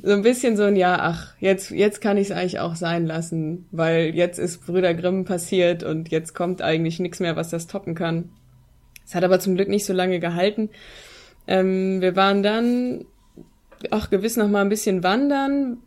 So 0.01 0.13
ein 0.13 0.21
bisschen 0.21 0.55
so 0.55 0.63
ein 0.63 0.77
Ja, 0.77 0.97
ach, 1.01 1.33
jetzt, 1.39 1.69
jetzt 1.69 1.99
kann 1.99 2.15
ich 2.15 2.29
es 2.29 2.31
eigentlich 2.31 2.59
auch 2.59 2.75
sein 2.75 3.05
lassen, 3.05 3.67
weil 3.71 4.15
jetzt 4.15 4.39
ist 4.39 4.65
Brüder 4.65 4.93
Grimm 4.93 5.25
passiert 5.25 5.83
und 5.83 6.09
jetzt 6.09 6.33
kommt 6.33 6.61
eigentlich 6.61 6.99
nichts 6.99 7.19
mehr, 7.19 7.35
was 7.35 7.49
das 7.49 7.67
toppen 7.67 7.93
kann. 7.93 8.29
Es 9.11 9.15
hat 9.15 9.25
aber 9.25 9.41
zum 9.41 9.55
Glück 9.55 9.67
nicht 9.67 9.83
so 9.83 9.91
lange 9.91 10.21
gehalten. 10.21 10.69
Ähm, 11.45 11.99
wir 11.99 12.15
waren 12.15 12.43
dann 12.43 13.03
auch 13.89 14.09
gewiss 14.09 14.37
noch 14.37 14.47
mal 14.47 14.61
ein 14.61 14.69
bisschen 14.69 15.03
wandern, 15.03 15.79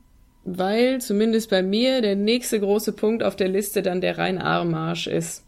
weil 0.44 1.00
zumindest 1.00 1.48
bei 1.48 1.62
mir 1.62 2.02
der 2.02 2.16
nächste 2.16 2.60
große 2.60 2.92
Punkt 2.92 3.22
auf 3.22 3.34
der 3.34 3.48
Liste 3.48 3.80
dann 3.80 4.02
der 4.02 4.18
Rhein-Ahr-Marsch 4.18 5.06
ist, 5.06 5.46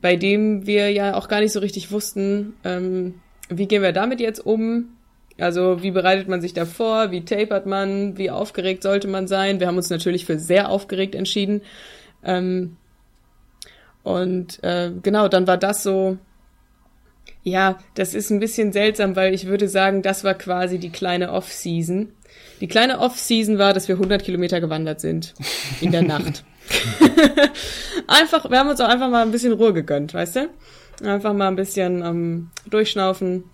bei 0.00 0.14
dem 0.14 0.68
wir 0.68 0.92
ja 0.92 1.16
auch 1.16 1.26
gar 1.26 1.40
nicht 1.40 1.50
so 1.50 1.58
richtig 1.58 1.90
wussten, 1.90 2.54
ähm, 2.62 3.14
wie 3.48 3.66
gehen 3.66 3.82
wir 3.82 3.90
damit 3.90 4.20
jetzt 4.20 4.46
um? 4.46 4.90
Also 5.36 5.82
wie 5.82 5.90
bereitet 5.90 6.28
man 6.28 6.40
sich 6.40 6.54
da 6.54 6.64
vor? 6.64 7.10
Wie 7.10 7.24
tapert 7.24 7.66
man? 7.66 8.18
Wie 8.18 8.30
aufgeregt 8.30 8.84
sollte 8.84 9.08
man 9.08 9.26
sein? 9.26 9.58
Wir 9.58 9.66
haben 9.66 9.78
uns 9.78 9.90
natürlich 9.90 10.26
für 10.26 10.38
sehr 10.38 10.68
aufgeregt 10.68 11.16
entschieden. 11.16 11.62
Ähm, 12.22 12.76
und 14.04 14.62
äh, 14.62 14.92
genau, 15.02 15.26
dann 15.26 15.48
war 15.48 15.56
das 15.56 15.82
so 15.82 16.18
Ja, 17.44 17.78
das 17.94 18.14
ist 18.14 18.30
ein 18.30 18.40
bisschen 18.40 18.72
seltsam, 18.72 19.16
weil 19.16 19.34
ich 19.34 19.46
würde 19.46 19.68
sagen, 19.68 20.00
das 20.00 20.24
war 20.24 20.32
quasi 20.34 20.78
die 20.78 20.90
kleine 20.90 21.30
Off-Season. 21.30 22.08
Die 22.60 22.68
kleine 22.68 23.00
Off-Season 23.00 23.58
war, 23.58 23.74
dass 23.74 23.86
wir 23.86 23.96
100 23.96 24.24
Kilometer 24.24 24.60
gewandert 24.62 25.00
sind 25.00 25.34
in 25.82 25.92
der 25.92 26.02
Nacht. 26.02 26.42
einfach, 28.06 28.50
wir 28.50 28.58
haben 28.58 28.70
uns 28.70 28.80
auch 28.80 28.88
einfach 28.88 29.10
mal 29.10 29.22
ein 29.22 29.30
bisschen 29.30 29.52
Ruhe 29.52 29.74
gegönnt, 29.74 30.14
weißt 30.14 30.36
du? 30.36 30.48
Einfach 31.06 31.34
mal 31.34 31.48
ein 31.48 31.56
bisschen 31.56 32.02
ähm, 32.02 32.50
durchschnaufen. 32.70 33.44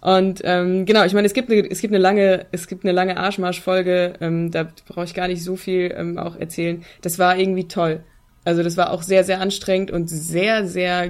Und 0.00 0.42
ähm, 0.44 0.86
genau, 0.86 1.04
ich 1.04 1.14
meine, 1.14 1.26
es 1.26 1.34
gibt 1.34 1.50
eine, 1.50 1.68
es 1.68 1.80
gibt 1.80 1.92
eine 1.92 2.00
lange, 2.00 2.46
es 2.52 2.68
gibt 2.68 2.84
eine 2.84 2.92
lange 2.92 3.16
Arschmarsch-Folge. 3.16 4.14
Ähm, 4.20 4.52
da 4.52 4.68
brauche 4.86 5.06
ich 5.06 5.14
gar 5.14 5.26
nicht 5.26 5.42
so 5.42 5.56
viel 5.56 5.92
ähm, 5.96 6.16
auch 6.16 6.36
erzählen. 6.36 6.84
Das 7.02 7.18
war 7.18 7.36
irgendwie 7.36 7.66
toll. 7.66 8.04
Also 8.44 8.62
das 8.62 8.76
war 8.76 8.92
auch 8.92 9.02
sehr, 9.02 9.24
sehr 9.24 9.40
anstrengend 9.40 9.90
und 9.90 10.08
sehr, 10.08 10.66
sehr 10.66 11.08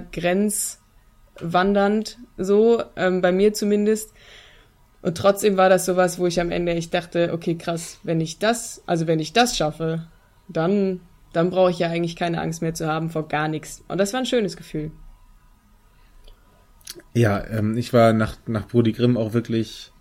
grenzwandernd, 1.39 2.19
so 2.37 2.83
ähm, 2.97 3.21
bei 3.21 3.33
mir 3.33 3.53
zumindest. 3.53 4.13
Und 5.03 5.17
trotzdem 5.17 5.57
war 5.57 5.69
das 5.69 5.87
sowas, 5.87 6.19
wo 6.19 6.27
ich 6.27 6.41
am 6.41 6.51
Ende 6.51 6.73
ich 6.73 6.91
dachte, 6.91 7.33
okay, 7.33 7.57
krass, 7.57 8.01
wenn 8.03 8.21
ich 8.21 8.39
das, 8.39 8.83
also 8.87 9.07
wenn 9.07 9.21
ich 9.21 9.33
das 9.33 9.57
schaffe, 9.57 10.09
dann, 10.49 11.01
dann 11.33 11.51
brauche 11.51 11.71
ich 11.71 11.79
ja 11.79 11.89
eigentlich 11.89 12.17
keine 12.17 12.41
Angst 12.41 12.63
mehr 12.63 12.75
zu 12.75 12.87
haben 12.87 13.11
vor 13.11 13.29
gar 13.29 13.49
nichts. 13.49 13.85
Und 13.89 13.99
das 13.99 14.13
war 14.13 14.21
ein 14.21 14.27
schönes 14.27 14.57
Gefühl. 14.57 14.91
Ja, 17.15 17.45
ähm, 17.47 17.77
ich 17.77 17.93
war 17.93 18.13
nach, 18.13 18.37
nach 18.47 18.67
Brody 18.67 18.93
Grimm 18.93 19.17
auch 19.17 19.35
wirklich, 19.35 19.93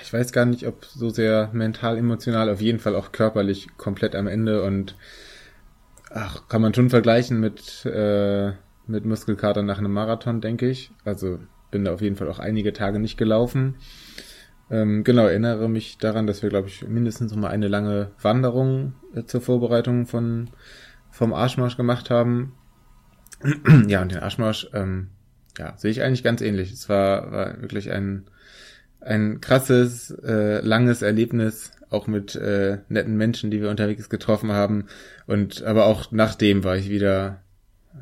ich 0.00 0.12
weiß 0.12 0.32
gar 0.32 0.46
nicht, 0.46 0.66
ob 0.66 0.84
so 0.86 1.10
sehr 1.10 1.50
mental, 1.52 1.98
emotional, 1.98 2.48
auf 2.48 2.62
jeden 2.62 2.78
Fall 2.78 2.94
auch 2.94 3.12
körperlich 3.12 3.68
komplett 3.76 4.14
am 4.14 4.26
Ende 4.26 4.62
und 4.62 4.96
ach, 6.10 6.48
kann 6.48 6.62
man 6.62 6.72
schon 6.72 6.88
vergleichen 6.88 7.38
mit, 7.38 7.84
äh, 7.84 8.52
mit 8.88 9.04
Muskelkater 9.04 9.62
nach 9.62 9.78
einem 9.78 9.92
Marathon, 9.92 10.40
denke 10.40 10.68
ich. 10.68 10.90
Also 11.04 11.38
bin 11.70 11.84
da 11.84 11.92
auf 11.92 12.00
jeden 12.00 12.16
Fall 12.16 12.28
auch 12.28 12.38
einige 12.38 12.72
Tage 12.72 12.98
nicht 12.98 13.18
gelaufen. 13.18 13.76
Ähm, 14.70 15.04
genau, 15.04 15.26
erinnere 15.26 15.68
mich 15.68 15.98
daran, 15.98 16.26
dass 16.26 16.42
wir, 16.42 16.50
glaube 16.50 16.68
ich, 16.68 16.86
mindestens 16.86 17.34
mal 17.34 17.48
eine 17.48 17.68
lange 17.68 18.10
Wanderung 18.20 18.94
äh, 19.14 19.24
zur 19.24 19.40
Vorbereitung 19.40 20.06
von, 20.06 20.50
vom 21.10 21.32
Arschmarsch 21.32 21.76
gemacht 21.76 22.10
haben. 22.10 22.54
ja, 23.86 24.02
und 24.02 24.12
den 24.12 24.18
Arschmarsch, 24.18 24.68
ähm, 24.74 25.08
ja, 25.58 25.74
sehe 25.76 25.90
ich 25.90 26.02
eigentlich 26.02 26.22
ganz 26.22 26.42
ähnlich. 26.42 26.72
Es 26.72 26.88
war, 26.88 27.32
war 27.32 27.62
wirklich 27.62 27.90
ein, 27.90 28.26
ein 29.00 29.40
krasses, 29.40 30.10
äh, 30.10 30.60
langes 30.60 31.02
Erlebnis, 31.02 31.72
auch 31.90 32.06
mit 32.06 32.36
äh, 32.36 32.78
netten 32.88 33.16
Menschen, 33.16 33.50
die 33.50 33.62
wir 33.62 33.70
unterwegs 33.70 34.10
getroffen 34.10 34.52
haben. 34.52 34.86
Und 35.26 35.62
aber 35.62 35.86
auch 35.86 36.12
nachdem 36.12 36.62
war 36.62 36.76
ich 36.76 36.90
wieder 36.90 37.40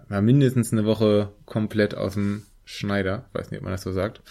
war 0.08 0.22
mindestens 0.22 0.72
eine 0.72 0.84
Woche 0.84 1.32
komplett 1.44 1.94
aus 1.94 2.14
dem 2.14 2.44
Schneider. 2.64 3.28
Weiß 3.32 3.50
nicht, 3.50 3.58
ob 3.58 3.64
man 3.64 3.72
das 3.72 3.82
so 3.82 3.92
sagt. 3.92 4.22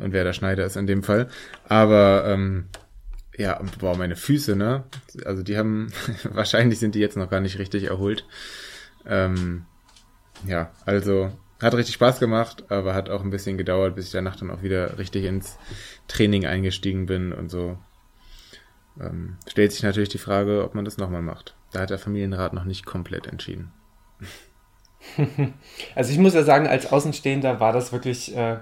Und 0.00 0.12
wer 0.12 0.24
der 0.24 0.32
Schneider 0.32 0.64
ist 0.64 0.76
in 0.76 0.86
dem 0.86 1.02
Fall. 1.02 1.28
Aber 1.68 2.24
ähm, 2.26 2.66
ja, 3.36 3.60
boah, 3.78 3.96
meine 3.96 4.16
Füße, 4.16 4.56
ne? 4.56 4.84
Also 5.24 5.42
die 5.42 5.56
haben, 5.56 5.92
wahrscheinlich 6.24 6.78
sind 6.78 6.94
die 6.94 7.00
jetzt 7.00 7.16
noch 7.16 7.30
gar 7.30 7.40
nicht 7.40 7.58
richtig 7.58 7.84
erholt. 7.84 8.26
Ähm, 9.06 9.66
ja, 10.46 10.70
also 10.84 11.32
hat 11.60 11.74
richtig 11.74 11.94
Spaß 11.94 12.20
gemacht, 12.20 12.64
aber 12.70 12.94
hat 12.94 13.10
auch 13.10 13.22
ein 13.22 13.30
bisschen 13.30 13.58
gedauert, 13.58 13.94
bis 13.94 14.06
ich 14.06 14.12
danach 14.12 14.36
dann 14.36 14.50
auch 14.50 14.62
wieder 14.62 14.98
richtig 14.98 15.24
ins 15.24 15.58
Training 16.08 16.46
eingestiegen 16.46 17.06
bin 17.06 17.32
und 17.32 17.50
so. 17.50 17.78
Ähm, 18.98 19.36
stellt 19.46 19.72
sich 19.72 19.82
natürlich 19.82 20.08
die 20.08 20.18
Frage, 20.18 20.64
ob 20.64 20.74
man 20.74 20.84
das 20.84 20.98
nochmal 20.98 21.22
macht. 21.22 21.54
Da 21.72 21.80
hat 21.80 21.90
der 21.90 21.98
Familienrat 21.98 22.52
noch 22.52 22.64
nicht 22.64 22.86
komplett 22.86 23.26
entschieden. 23.26 23.72
Also 25.94 26.12
ich 26.12 26.18
muss 26.18 26.34
ja 26.34 26.42
sagen, 26.42 26.66
als 26.66 26.90
Außenstehender 26.92 27.60
war 27.60 27.72
das 27.72 27.92
wirklich, 27.92 28.36
äh, 28.36 28.58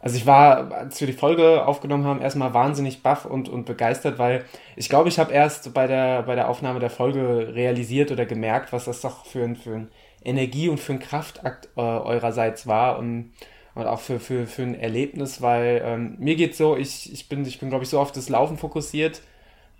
also 0.00 0.16
ich 0.16 0.26
war, 0.26 0.72
als 0.72 1.00
wir 1.00 1.06
die 1.06 1.12
Folge 1.12 1.66
aufgenommen 1.66 2.04
haben, 2.04 2.20
erstmal 2.20 2.54
wahnsinnig 2.54 3.02
baff 3.02 3.24
und, 3.24 3.48
und 3.48 3.64
begeistert, 3.64 4.18
weil 4.18 4.44
ich 4.76 4.88
glaube, 4.88 5.08
ich 5.08 5.18
habe 5.18 5.32
erst 5.32 5.74
bei 5.74 5.86
der, 5.86 6.22
bei 6.22 6.34
der 6.34 6.48
Aufnahme 6.48 6.80
der 6.80 6.90
Folge 6.90 7.52
realisiert 7.54 8.12
oder 8.12 8.26
gemerkt, 8.26 8.72
was 8.72 8.84
das 8.84 9.00
doch 9.00 9.26
für 9.26 9.42
ein, 9.44 9.56
für 9.56 9.74
ein 9.74 9.88
Energie 10.24 10.68
und 10.68 10.78
für 10.78 10.92
ein 10.92 11.00
Kraftakt 11.00 11.68
äh, 11.76 11.80
eurerseits 11.80 12.66
war 12.66 12.98
und, 12.98 13.32
und 13.74 13.86
auch 13.86 14.00
für, 14.00 14.20
für, 14.20 14.46
für 14.46 14.62
ein 14.62 14.74
Erlebnis, 14.74 15.42
weil 15.42 15.82
ähm, 15.84 16.16
mir 16.18 16.36
geht 16.36 16.56
so, 16.56 16.76
ich, 16.76 17.12
ich 17.12 17.28
bin, 17.28 17.44
ich 17.44 17.58
bin 17.58 17.70
glaube 17.70 17.84
ich, 17.84 17.90
so 17.90 18.00
auf 18.00 18.12
das 18.12 18.28
Laufen 18.28 18.58
fokussiert, 18.58 19.22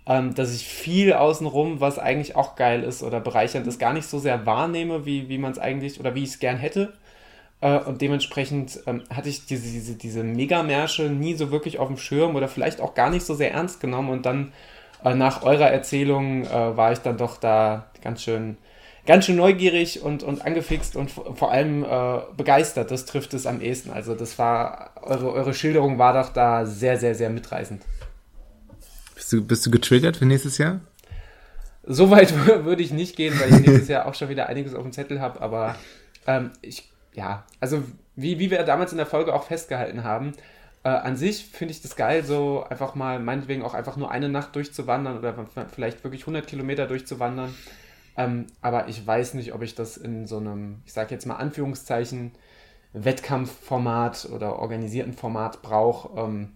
ähm, 0.09 0.33
dass 0.33 0.53
ich 0.53 0.65
viel 0.65 1.13
außenrum, 1.13 1.79
was 1.79 1.99
eigentlich 1.99 2.35
auch 2.35 2.55
geil 2.55 2.83
ist 2.83 3.03
oder 3.03 3.19
bereichernd 3.19 3.67
ist, 3.67 3.79
gar 3.79 3.93
nicht 3.93 4.07
so 4.07 4.17
sehr 4.17 4.45
wahrnehme, 4.47 5.05
wie, 5.05 5.29
wie 5.29 5.37
man 5.37 5.51
es 5.51 5.59
eigentlich 5.59 5.99
oder 5.99 6.15
wie 6.15 6.23
ich 6.23 6.31
es 6.31 6.39
gern 6.39 6.57
hätte. 6.57 6.93
Äh, 7.61 7.77
und 7.77 8.01
dementsprechend 8.01 8.79
ähm, 8.87 9.03
hatte 9.13 9.29
ich 9.29 9.45
diese, 9.45 9.71
diese, 9.71 9.95
diese 9.95 10.23
Megamärsche 10.23 11.03
nie 11.03 11.35
so 11.35 11.51
wirklich 11.51 11.77
auf 11.77 11.87
dem 11.87 11.97
Schirm 11.97 12.35
oder 12.35 12.47
vielleicht 12.47 12.81
auch 12.81 12.95
gar 12.95 13.11
nicht 13.11 13.23
so 13.23 13.35
sehr 13.35 13.51
ernst 13.53 13.79
genommen. 13.81 14.09
Und 14.09 14.25
dann 14.25 14.51
äh, 15.05 15.13
nach 15.13 15.43
eurer 15.43 15.69
Erzählung 15.69 16.43
äh, 16.45 16.75
war 16.75 16.91
ich 16.91 16.99
dann 16.99 17.17
doch 17.17 17.37
da 17.37 17.85
ganz 18.01 18.23
schön 18.23 18.57
ganz 19.05 19.25
schön 19.25 19.37
neugierig 19.37 20.03
und, 20.03 20.21
und 20.23 20.45
angefixt 20.45 20.95
und 20.95 21.09
vor 21.09 21.51
allem 21.51 21.83
äh, 21.83 22.19
begeistert. 22.35 22.91
Das 22.91 23.05
trifft 23.05 23.33
es 23.33 23.47
am 23.47 23.61
ehesten. 23.61 23.91
Also 23.91 24.13
das 24.13 24.37
war, 24.37 24.91
eure, 25.01 25.31
eure 25.31 25.53
Schilderung 25.53 25.97
war 25.97 26.13
doch 26.13 26.29
da 26.29 26.65
sehr, 26.65 26.97
sehr, 26.97 27.15
sehr 27.15 27.29
mitreißend. 27.29 27.81
Bist 29.29 29.33
du, 29.33 29.45
bist 29.45 29.65
du 29.67 29.69
getriggert 29.69 30.17
für 30.17 30.25
nächstes 30.25 30.57
Jahr? 30.57 30.79
So 31.83 32.09
weit 32.09 32.33
würde 32.65 32.81
ich 32.81 32.91
nicht 32.91 33.15
gehen, 33.15 33.39
weil 33.39 33.53
ich 33.53 33.59
nächstes 33.59 33.87
Jahr 33.87 34.07
auch 34.07 34.15
schon 34.15 34.29
wieder 34.29 34.49
einiges 34.49 34.73
auf 34.73 34.81
dem 34.81 34.91
Zettel 34.91 35.21
habe, 35.21 35.39
aber 35.39 35.75
ähm, 36.25 36.49
ich, 36.63 36.89
ja, 37.13 37.45
also 37.59 37.83
wie, 38.15 38.39
wie 38.39 38.49
wir 38.49 38.63
damals 38.63 38.91
in 38.91 38.97
der 38.97 39.05
Folge 39.05 39.35
auch 39.35 39.43
festgehalten 39.43 40.03
haben, 40.03 40.31
äh, 40.83 40.89
an 40.89 41.15
sich 41.15 41.45
finde 41.45 41.73
ich 41.73 41.81
das 41.83 41.95
geil, 41.95 42.23
so 42.23 42.65
einfach 42.67 42.95
mal, 42.95 43.19
meinetwegen 43.19 43.61
auch 43.61 43.75
einfach 43.75 43.97
nur 43.97 44.09
eine 44.09 44.29
Nacht 44.29 44.55
durchzuwandern 44.55 45.19
oder 45.19 45.35
vielleicht 45.71 46.03
wirklich 46.03 46.21
100 46.21 46.47
Kilometer 46.47 46.87
durchzuwandern. 46.87 47.53
Ähm, 48.17 48.47
aber 48.63 48.87
ich 48.87 49.05
weiß 49.05 49.35
nicht, 49.35 49.53
ob 49.53 49.61
ich 49.61 49.75
das 49.75 49.95
in 49.95 50.25
so 50.25 50.37
einem, 50.37 50.81
ich 50.87 50.93
sage 50.93 51.13
jetzt 51.13 51.27
mal 51.27 51.35
Anführungszeichen, 51.35 52.31
Wettkampfformat 52.93 54.27
oder 54.33 54.57
organisierten 54.57 55.13
Format 55.13 55.61
brauche. 55.61 56.19
Ähm, 56.19 56.53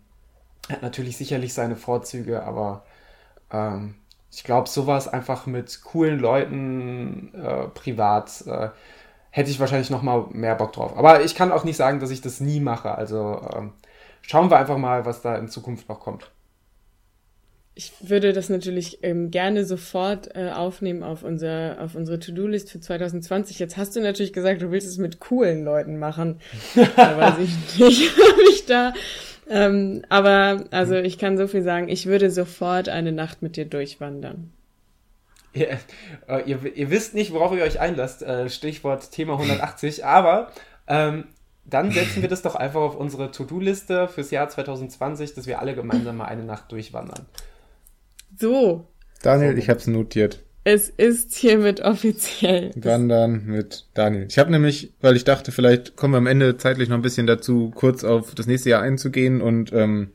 hat 0.69 0.81
natürlich 0.81 1.17
sicherlich 1.17 1.53
seine 1.53 1.75
Vorzüge, 1.75 2.43
aber 2.43 2.85
ähm, 3.51 3.95
ich 4.31 4.43
glaube, 4.43 4.67
sowas 4.67 5.07
einfach 5.07 5.45
mit 5.45 5.83
coolen 5.83 6.19
Leuten 6.19 7.33
äh, 7.35 7.67
privat 7.67 8.43
äh, 8.47 8.69
hätte 9.29 9.49
ich 9.49 9.59
wahrscheinlich 9.59 9.89
noch 9.89 10.01
mal 10.01 10.25
mehr 10.31 10.55
Bock 10.55 10.73
drauf. 10.73 10.97
Aber 10.97 11.23
ich 11.23 11.35
kann 11.35 11.51
auch 11.51 11.63
nicht 11.63 11.77
sagen, 11.77 11.99
dass 11.99 12.11
ich 12.11 12.21
das 12.21 12.39
nie 12.39 12.59
mache. 12.59 12.95
Also 12.95 13.41
ähm, 13.55 13.73
schauen 14.21 14.49
wir 14.49 14.57
einfach 14.57 14.77
mal, 14.77 15.05
was 15.05 15.21
da 15.21 15.35
in 15.35 15.49
Zukunft 15.49 15.89
noch 15.89 15.99
kommt. 15.99 16.31
Ich 17.75 17.91
würde 18.01 18.33
das 18.33 18.49
natürlich 18.49 18.99
ähm, 19.03 19.31
gerne 19.31 19.65
sofort 19.65 20.35
äh, 20.35 20.51
aufnehmen 20.51 21.01
auf, 21.01 21.23
unser, 21.23 21.77
auf 21.79 21.95
unsere 21.95 22.19
To-Do-List 22.19 22.71
für 22.71 22.79
2020. 22.79 23.57
Jetzt 23.57 23.77
hast 23.77 23.95
du 23.95 24.01
natürlich 24.01 24.33
gesagt, 24.33 24.61
du 24.61 24.69
willst 24.69 24.87
es 24.87 24.99
mit 24.99 25.19
coolen 25.19 25.63
Leuten 25.63 25.97
machen. 25.97 26.39
da 26.75 27.17
weiß 27.17 27.39
ich 27.39 27.79
nicht, 27.79 28.11
ob 28.31 28.39
ich 28.51 28.65
da. 28.67 28.93
Ähm, 29.49 30.03
aber 30.09 30.65
also 30.71 30.95
ich 30.95 31.17
kann 31.17 31.37
so 31.37 31.47
viel 31.47 31.63
sagen, 31.63 31.89
ich 31.89 32.05
würde 32.05 32.31
sofort 32.31 32.89
eine 32.89 33.11
Nacht 33.11 33.41
mit 33.41 33.57
dir 33.57 33.65
durchwandern. 33.65 34.51
Ja, 35.53 35.77
äh, 36.27 36.49
ihr, 36.49 36.75
ihr, 36.75 36.89
wisst 36.89 37.13
nicht, 37.13 37.31
worauf 37.31 37.55
ihr 37.55 37.63
euch 37.63 37.79
einlasst. 37.79 38.23
Äh, 38.23 38.49
Stichwort 38.49 39.11
Thema 39.11 39.33
180. 39.33 40.05
aber 40.05 40.51
ähm, 40.87 41.25
dann 41.65 41.91
setzen 41.91 42.21
wir 42.21 42.29
das 42.29 42.41
doch 42.41 42.55
einfach 42.55 42.81
auf 42.81 42.95
unsere 42.95 43.31
To-Do-Liste 43.31 44.07
fürs 44.07 44.31
Jahr 44.31 44.49
2020, 44.49 45.33
dass 45.33 45.47
wir 45.47 45.59
alle 45.59 45.75
gemeinsam 45.75 46.17
mal 46.17 46.25
eine 46.25 46.43
Nacht 46.43 46.71
durchwandern. 46.71 47.25
So. 48.37 48.87
Daniel, 49.21 49.57
ich 49.57 49.69
hab's 49.69 49.87
notiert. 49.87 50.43
Es 50.65 50.87
ist 50.87 51.35
hiermit 51.35 51.81
offiziell. 51.81 52.71
Wandern 52.75 53.45
mit 53.45 53.85
Daniel. 53.93 54.27
Ich 54.29 54.39
habe 54.39 54.49
nämlich, 54.49 54.93
weil 55.01 55.17
ich 55.17 55.25
dachte, 55.25 55.51
vielleicht 55.51 55.97
kommen 55.97 56.13
wir 56.13 56.19
am 56.19 56.27
Ende 56.27 56.55
zeitlich 56.57 56.87
noch 56.87 56.95
ein 56.95 57.01
bisschen 57.01 57.27
dazu, 57.27 57.71
kurz 57.75 58.05
auf 58.05 58.33
das 58.33 58.47
nächste 58.47 58.69
Jahr 58.69 58.81
einzugehen 58.81 59.41
und 59.41 59.73
ähm, 59.73 60.11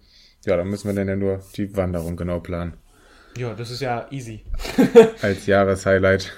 ja, 0.47 0.57
dann 0.57 0.69
müssen 0.69 0.89
wir 0.89 0.95
dann 0.95 1.09
ja 1.09 1.17
nur 1.17 1.41
die 1.57 1.77
Wanderung 1.77 2.17
genau 2.17 2.41
planen. 2.41 2.75
Ja, 3.37 3.53
das 3.53 3.71
ist 3.71 3.81
ja 3.81 4.07
easy. 4.11 4.43
Als 5.23 5.45
Jahreshighlight. 5.47 6.33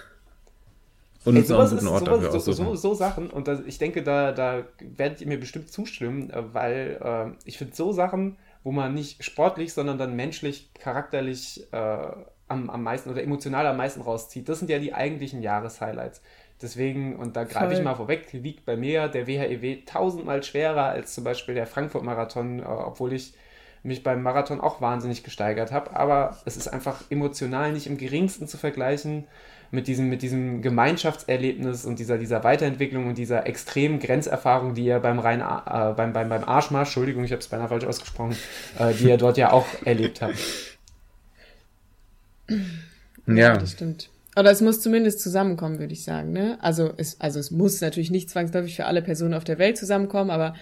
Und 1.24 1.36
Ey, 1.36 1.42
sowas 1.44 1.70
ist, 1.70 1.86
Ort 1.86 2.06
sowas, 2.06 2.44
so, 2.44 2.52
so, 2.52 2.74
so, 2.74 2.94
Sachen, 2.94 3.30
und 3.30 3.46
das, 3.46 3.60
ich 3.66 3.78
denke, 3.78 4.02
da, 4.02 4.32
da 4.32 4.64
werdet 4.96 5.20
ihr 5.20 5.28
mir 5.28 5.38
bestimmt 5.38 5.70
zustimmen, 5.70 6.30
äh, 6.30 6.42
weil 6.52 6.98
äh, 7.00 7.38
ich 7.44 7.58
finde 7.58 7.76
so 7.76 7.92
Sachen, 7.92 8.38
wo 8.64 8.72
man 8.72 8.94
nicht 8.94 9.22
sportlich, 9.22 9.72
sondern 9.72 9.98
dann 9.98 10.16
menschlich, 10.16 10.70
charakterlich 10.74 11.66
äh, 11.72 12.08
am, 12.50 12.68
am 12.70 12.82
meisten 12.82 13.10
oder 13.10 13.22
emotional 13.22 13.66
am 13.66 13.76
meisten 13.76 14.00
rauszieht. 14.00 14.48
Das 14.48 14.58
sind 14.58 14.70
ja 14.70 14.78
die 14.78 14.92
eigentlichen 14.92 15.42
Jahreshighlights. 15.42 16.20
Deswegen, 16.60 17.16
und 17.16 17.36
da 17.36 17.44
greife 17.44 17.72
ich 17.72 17.82
mal 17.82 17.94
vorweg, 17.94 18.28
wiegt 18.32 18.66
bei 18.66 18.76
mir 18.76 19.08
der 19.08 19.26
WHEW 19.26 19.84
tausendmal 19.86 20.42
schwerer 20.42 20.84
als 20.84 21.14
zum 21.14 21.24
Beispiel 21.24 21.54
der 21.54 21.66
Frankfurt-Marathon, 21.66 22.60
äh, 22.60 22.64
obwohl 22.64 23.14
ich 23.14 23.32
mich 23.82 24.02
beim 24.02 24.22
Marathon 24.22 24.60
auch 24.60 24.82
wahnsinnig 24.82 25.24
gesteigert 25.24 25.72
habe. 25.72 25.96
Aber 25.96 26.36
es 26.44 26.58
ist 26.58 26.68
einfach 26.68 27.02
emotional 27.08 27.72
nicht 27.72 27.86
im 27.86 27.96
geringsten 27.96 28.46
zu 28.46 28.58
vergleichen 28.58 29.26
mit 29.70 29.86
diesem, 29.86 30.10
mit 30.10 30.20
diesem 30.20 30.60
Gemeinschaftserlebnis 30.60 31.86
und 31.86 31.98
dieser, 31.98 32.18
dieser 32.18 32.44
Weiterentwicklung 32.44 33.06
und 33.06 33.16
dieser 33.16 33.46
extremen 33.46 33.98
Grenzerfahrung, 34.00 34.74
die 34.74 34.84
ihr 34.84 34.98
beim, 34.98 35.18
Rhein, 35.18 35.40
äh, 35.40 35.94
beim, 35.94 36.12
beim, 36.12 36.28
beim 36.28 36.44
Arschmarsch, 36.44 36.88
Entschuldigung, 36.88 37.24
ich 37.24 37.32
habe 37.32 37.40
es 37.40 37.48
beinahe 37.48 37.68
falsch 37.68 37.84
ausgesprochen, 37.84 38.36
äh, 38.78 38.92
die 38.92 39.08
ihr 39.08 39.16
dort 39.16 39.38
ja 39.38 39.52
auch 39.52 39.66
erlebt 39.84 40.20
habt. 40.20 40.36
Ja. 43.26 43.56
das 43.56 43.72
stimmt. 43.72 44.10
Oder 44.36 44.50
es 44.50 44.60
muss 44.60 44.80
zumindest 44.80 45.20
zusammenkommen, 45.20 45.78
würde 45.78 45.92
ich 45.92 46.04
sagen. 46.04 46.32
Ne? 46.32 46.58
Also, 46.60 46.92
es, 46.96 47.20
also 47.20 47.40
es 47.40 47.50
muss 47.50 47.80
natürlich 47.80 48.10
nicht 48.10 48.30
zwangsläufig 48.30 48.76
für 48.76 48.86
alle 48.86 49.02
Personen 49.02 49.34
auf 49.34 49.44
der 49.44 49.58
Welt 49.58 49.76
zusammenkommen, 49.76 50.30
aber 50.30 50.54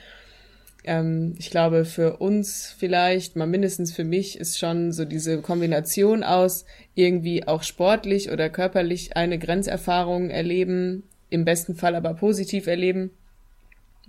ähm, 0.85 1.35
ich 1.39 1.51
glaube, 1.51 1.85
für 1.85 2.17
uns 2.17 2.75
vielleicht, 2.79 3.37
mal 3.37 3.47
mindestens 3.47 3.93
für 3.93 4.05
mich, 4.05 4.39
ist 4.39 4.59
schon 4.59 4.93
so 4.93 5.05
diese 5.05 5.43
Kombination 5.43 6.23
aus 6.23 6.65
irgendwie 6.95 7.47
auch 7.47 7.63
sportlich 7.63 8.31
oder 8.31 8.49
körperlich 8.49 9.17
eine 9.17 9.39
Grenzerfahrung 9.39 10.31
erleben, 10.31 11.03
im 11.31 11.45
besten 11.45 11.75
Fall 11.75 11.95
aber 11.95 12.15
positiv 12.15 12.67
erleben, 12.67 13.11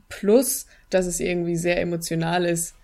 plus, 0.08 0.68
dass 0.90 1.06
es 1.06 1.20
irgendwie 1.20 1.58
sehr 1.58 1.82
emotional 1.82 2.46
ist. 2.46 2.76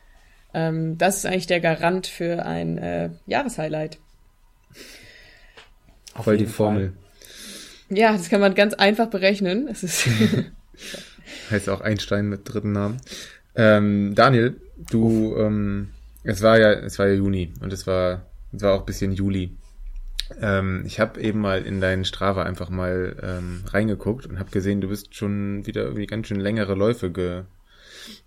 Ähm, 0.54 0.98
das 0.98 1.18
ist 1.18 1.26
eigentlich 1.26 1.48
der 1.48 1.62
Garant 1.62 2.06
für 2.08 2.46
ein 2.46 2.78
äh, 2.78 3.10
Jahreshighlight. 3.28 3.98
Voll 6.16 6.38
die 6.38 6.46
Formel. 6.46 6.94
Fall. 6.94 7.98
Ja, 7.98 8.14
das 8.14 8.30
kann 8.30 8.42
man 8.42 8.56
ganz 8.56 8.74
einfach 8.74 9.08
berechnen. 9.08 9.68
Es 9.68 9.84
ist 9.84 10.08
heißt 11.52 11.70
auch 11.70 11.82
Einstein 11.82 12.30
mit 12.30 12.42
dritten 12.44 12.72
Namen. 12.72 12.98
Ähm, 13.56 14.16
Daniel, 14.16 14.60
du, 14.90 15.36
ähm, 15.38 15.90
es 16.24 16.42
war 16.42 16.60
ja, 16.60 16.72
es 16.72 17.00
war 17.00 17.08
ja 17.08 17.14
Juni 17.14 17.54
und 17.62 17.72
es 17.72 17.86
war, 17.88 18.26
es 18.54 18.62
war 18.62 18.74
auch 18.74 18.80
ein 18.82 18.86
bisschen 18.86 19.12
Juli. 19.12 19.56
Ähm, 20.42 20.84
ich 20.86 21.00
habe 21.00 21.22
eben 21.22 21.40
mal 21.40 21.64
in 21.64 21.80
deinen 21.80 22.04
Strava 22.04 22.44
einfach 22.44 22.70
mal 22.70 23.16
ähm, 23.22 23.64
reingeguckt 23.68 24.26
und 24.26 24.40
habe 24.40 24.50
gesehen, 24.50 24.82
du 24.82 24.90
bist 24.90 25.14
schon 25.16 25.66
wieder 25.66 25.84
irgendwie 25.84 26.08
ganz 26.08 26.28
schön 26.28 26.40
längere 26.40 26.74
Läufe 26.74 27.12
ge 27.12 27.44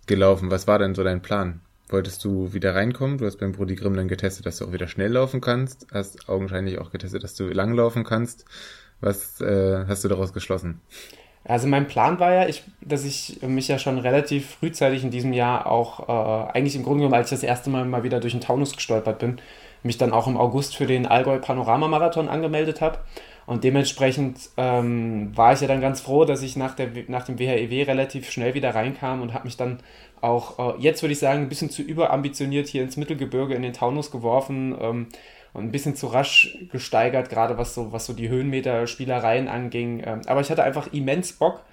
gelaufen. 0.07 0.51
Was 0.51 0.67
war 0.67 0.79
denn 0.79 0.95
so 0.95 1.03
dein 1.03 1.21
Plan? 1.21 1.61
Wolltest 1.89 2.23
du 2.23 2.53
wieder 2.53 2.75
reinkommen? 2.75 3.17
Du 3.17 3.25
hast 3.25 3.37
beim 3.37 3.51
Brody 3.51 3.75
Grimm 3.75 3.95
dann 3.95 4.07
getestet, 4.07 4.45
dass 4.45 4.57
du 4.57 4.65
auch 4.65 4.71
wieder 4.71 4.87
schnell 4.87 5.11
laufen 5.11 5.41
kannst. 5.41 5.87
Hast 5.91 6.29
augenscheinlich 6.29 6.77
auch 6.77 6.91
getestet, 6.91 7.23
dass 7.23 7.33
du 7.33 7.45
lang 7.49 7.73
laufen 7.73 8.03
kannst. 8.03 8.45
Was 9.01 9.41
äh, 9.41 9.85
hast 9.87 10.03
du 10.03 10.07
daraus 10.07 10.31
geschlossen? 10.31 10.81
Also 11.45 11.67
mein 11.67 11.87
Plan 11.87 12.19
war 12.19 12.31
ja, 12.31 12.47
ich, 12.47 12.63
dass 12.81 13.05
ich 13.05 13.41
mich 13.41 13.67
ja 13.67 13.79
schon 13.79 13.97
relativ 13.97 14.57
frühzeitig 14.59 15.03
in 15.03 15.09
diesem 15.09 15.33
Jahr 15.33 15.65
auch, 15.65 16.07
äh, 16.07 16.51
eigentlich 16.51 16.75
im 16.75 16.83
Grunde 16.83 16.99
genommen, 16.99 17.15
als 17.15 17.31
ich 17.31 17.39
das 17.39 17.43
erste 17.43 17.71
Mal 17.71 17.85
mal 17.85 18.03
wieder 18.03 18.19
durch 18.19 18.33
den 18.33 18.41
Taunus 18.41 18.75
gestolpert 18.75 19.17
bin, 19.17 19.39
mich 19.81 19.97
dann 19.97 20.11
auch 20.11 20.27
im 20.27 20.37
August 20.37 20.75
für 20.75 20.85
den 20.85 21.07
Allgäu 21.07 21.39
Panorama-Marathon 21.39 22.29
angemeldet 22.29 22.81
habe. 22.81 22.99
Und 23.45 23.63
dementsprechend 23.63 24.37
ähm, 24.57 25.35
war 25.35 25.53
ich 25.53 25.61
ja 25.61 25.67
dann 25.67 25.81
ganz 25.81 26.01
froh, 26.01 26.23
dass 26.23 26.43
ich 26.43 26.55
nach, 26.55 26.75
der, 26.75 26.89
nach 27.07 27.25
dem 27.25 27.39
WHEW 27.39 27.71
e 27.71 27.83
relativ 27.83 28.29
schnell 28.29 28.53
wieder 28.53 28.75
reinkam 28.75 29.23
und 29.23 29.33
habe 29.33 29.45
mich 29.45 29.57
dann 29.57 29.79
auch, 30.21 30.77
äh, 30.77 30.81
jetzt 30.81 31.01
würde 31.01 31.13
ich 31.13 31.19
sagen, 31.19 31.43
ein 31.43 31.49
bisschen 31.49 31.69
zu 31.69 31.81
überambitioniert 31.81 32.67
hier 32.67 32.83
ins 32.83 32.97
Mittelgebirge 32.97 33.55
in 33.55 33.61
den 33.61 33.73
Taunus 33.73 34.11
geworfen. 34.11 34.77
Ähm, 34.79 35.07
und 35.53 35.63
ein 35.63 35.71
bisschen 35.71 35.95
zu 35.95 36.07
rasch 36.07 36.57
gesteigert, 36.71 37.29
gerade 37.29 37.57
was 37.57 37.73
so, 37.73 37.91
was 37.91 38.05
so 38.05 38.13
die 38.13 38.29
Höhenmeter-Spielereien 38.29 39.47
anging. 39.47 40.03
Ähm, 40.05 40.21
aber 40.27 40.41
ich 40.41 40.51
hatte 40.51 40.63
einfach 40.63 40.93
immens 40.93 41.33
Bock 41.33 41.63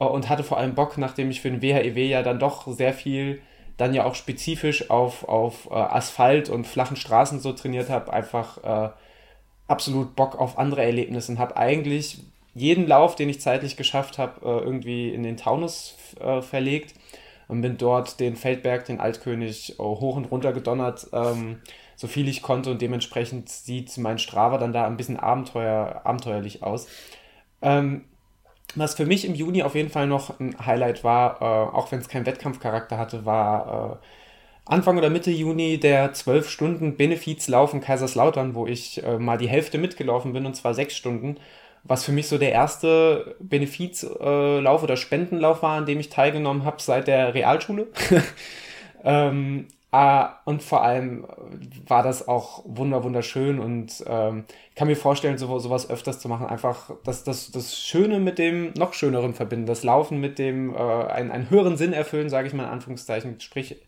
äh, 0.00 0.04
und 0.04 0.28
hatte 0.28 0.44
vor 0.44 0.58
allem 0.58 0.74
Bock, 0.74 0.98
nachdem 0.98 1.30
ich 1.30 1.40
für 1.40 1.50
den 1.50 1.62
WHEW 1.62 1.98
e 1.98 2.08
ja 2.08 2.22
dann 2.22 2.38
doch 2.38 2.66
sehr 2.68 2.92
viel 2.92 3.40
dann 3.78 3.94
ja 3.94 4.04
auch 4.04 4.14
spezifisch 4.14 4.90
auf, 4.90 5.26
auf 5.28 5.68
äh, 5.70 5.74
Asphalt 5.74 6.50
und 6.50 6.66
flachen 6.66 6.96
Straßen 6.96 7.40
so 7.40 7.52
trainiert 7.52 7.88
habe, 7.88 8.12
einfach 8.12 8.62
äh, 8.62 8.90
absolut 9.66 10.14
Bock 10.14 10.38
auf 10.38 10.58
andere 10.58 10.82
Erlebnisse 10.82 11.32
und 11.32 11.38
habe 11.38 11.56
eigentlich 11.56 12.20
jeden 12.54 12.86
Lauf, 12.86 13.16
den 13.16 13.30
ich 13.30 13.40
zeitlich 13.40 13.76
geschafft 13.76 14.18
habe, 14.18 14.44
äh, 14.44 14.64
irgendwie 14.64 15.08
in 15.08 15.22
den 15.22 15.38
Taunus 15.38 15.96
äh, 16.20 16.42
verlegt 16.42 16.94
und 17.52 17.60
bin 17.60 17.76
dort 17.76 18.18
den 18.18 18.34
Feldberg, 18.34 18.86
den 18.86 18.98
Altkönig 18.98 19.78
äh, 19.78 19.82
hoch 19.82 20.16
und 20.16 20.24
runter 20.24 20.54
gedonnert. 20.54 21.06
Ähm, 21.12 21.60
so 21.96 22.06
viel 22.06 22.26
ich 22.26 22.40
konnte 22.40 22.70
und 22.70 22.80
dementsprechend 22.80 23.50
sieht 23.50 23.96
mein 23.98 24.18
Strava 24.18 24.56
dann 24.56 24.72
da 24.72 24.86
ein 24.86 24.96
bisschen 24.96 25.18
abenteuer, 25.18 26.00
abenteuerlich 26.04 26.62
aus. 26.62 26.88
Ähm, 27.60 28.06
was 28.74 28.94
für 28.94 29.04
mich 29.04 29.26
im 29.26 29.34
Juni 29.34 29.62
auf 29.62 29.74
jeden 29.74 29.90
Fall 29.90 30.06
noch 30.06 30.40
ein 30.40 30.56
Highlight 30.64 31.04
war, 31.04 31.42
äh, 31.42 31.44
auch 31.76 31.92
wenn 31.92 31.98
es 31.98 32.08
keinen 32.08 32.24
Wettkampfcharakter 32.24 32.96
hatte, 32.96 33.26
war 33.26 34.00
äh, 34.00 34.06
Anfang 34.64 34.96
oder 34.96 35.10
Mitte 35.10 35.30
Juni 35.30 35.78
der 35.78 36.14
12 36.14 36.48
Stunden 36.48 36.96
Benefizlauf 36.96 37.74
in 37.74 37.82
Kaiserslautern, 37.82 38.54
wo 38.54 38.66
ich 38.66 39.04
äh, 39.04 39.18
mal 39.18 39.36
die 39.36 39.48
Hälfte 39.48 39.76
mitgelaufen 39.76 40.32
bin 40.32 40.46
und 40.46 40.56
zwar 40.56 40.72
sechs 40.72 40.96
Stunden, 40.96 41.36
was 41.84 42.04
für 42.04 42.12
mich 42.12 42.28
so 42.28 42.38
der 42.38 42.52
erste 42.52 43.36
Benefizlauf 43.40 44.82
oder 44.82 44.96
Spendenlauf 44.96 45.62
war, 45.62 45.76
an 45.76 45.86
dem 45.86 46.00
ich 46.00 46.10
teilgenommen 46.10 46.64
habe 46.64 46.80
seit 46.80 47.08
der 47.08 47.34
Realschule. 47.34 47.88
ähm, 49.04 49.66
Uh, 49.94 50.28
und 50.46 50.62
vor 50.62 50.82
allem 50.82 51.26
war 51.86 52.02
das 52.02 52.26
auch 52.26 52.62
wunder 52.64 53.04
wunderschön 53.04 53.58
und 53.58 54.02
ähm, 54.06 54.44
kann 54.74 54.88
mir 54.88 54.96
vorstellen, 54.96 55.36
so, 55.36 55.58
sowas 55.58 55.90
öfters 55.90 56.18
zu 56.18 56.28
machen. 56.30 56.46
Einfach 56.46 56.92
das, 57.04 57.24
das, 57.24 57.50
das 57.50 57.78
Schöne 57.78 58.18
mit 58.18 58.38
dem 58.38 58.72
noch 58.72 58.94
Schöneren 58.94 59.34
verbinden. 59.34 59.66
Das 59.66 59.82
Laufen 59.82 60.18
mit 60.18 60.38
dem 60.38 60.74
äh, 60.74 60.78
einen, 60.78 61.30
einen 61.30 61.50
höheren 61.50 61.76
Sinn 61.76 61.92
erfüllen, 61.92 62.30
sage 62.30 62.48
ich 62.48 62.54
mal 62.54 62.64
in 62.64 62.70
Anführungszeichen. 62.70 63.38
Sprich, 63.38 63.82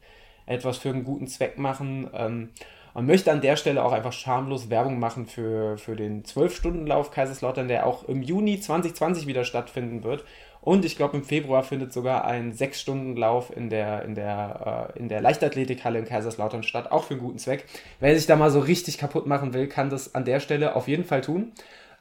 etwas 0.44 0.76
für 0.76 0.90
einen 0.90 1.04
guten 1.04 1.26
Zweck 1.26 1.56
machen. 1.56 2.10
Ähm, 2.12 2.50
und 2.94 3.06
möchte 3.06 3.32
an 3.32 3.40
der 3.40 3.56
Stelle 3.56 3.84
auch 3.84 3.92
einfach 3.92 4.12
schamlos 4.12 4.70
Werbung 4.70 4.98
machen 4.98 5.26
für, 5.26 5.76
für 5.76 5.96
den 5.96 6.22
12-Stunden-Lauf 6.22 7.10
Kaiserslautern, 7.10 7.68
der 7.68 7.86
auch 7.86 8.08
im 8.08 8.22
Juni 8.22 8.60
2020 8.60 9.26
wieder 9.26 9.44
stattfinden 9.44 10.04
wird. 10.04 10.24
Und 10.60 10.86
ich 10.86 10.96
glaube, 10.96 11.18
im 11.18 11.24
Februar 11.24 11.62
findet 11.62 11.92
sogar 11.92 12.24
ein 12.24 12.54
6-Stunden-Lauf 12.54 13.54
in 13.54 13.68
der, 13.68 14.02
in, 14.04 14.14
der, 14.14 14.92
äh, 14.94 14.98
in 14.98 15.08
der 15.10 15.20
Leichtathletikhalle 15.20 15.98
in 15.98 16.06
Kaiserslautern 16.06 16.62
statt, 16.62 16.90
auch 16.90 17.04
für 17.04 17.14
einen 17.14 17.22
guten 17.22 17.38
Zweck. 17.38 17.66
Wer 18.00 18.16
sich 18.16 18.26
da 18.26 18.36
mal 18.36 18.50
so 18.50 18.60
richtig 18.60 18.96
kaputt 18.96 19.26
machen 19.26 19.52
will, 19.52 19.66
kann 19.66 19.90
das 19.90 20.14
an 20.14 20.24
der 20.24 20.40
Stelle 20.40 20.74
auf 20.74 20.88
jeden 20.88 21.04
Fall 21.04 21.20
tun. 21.20 21.52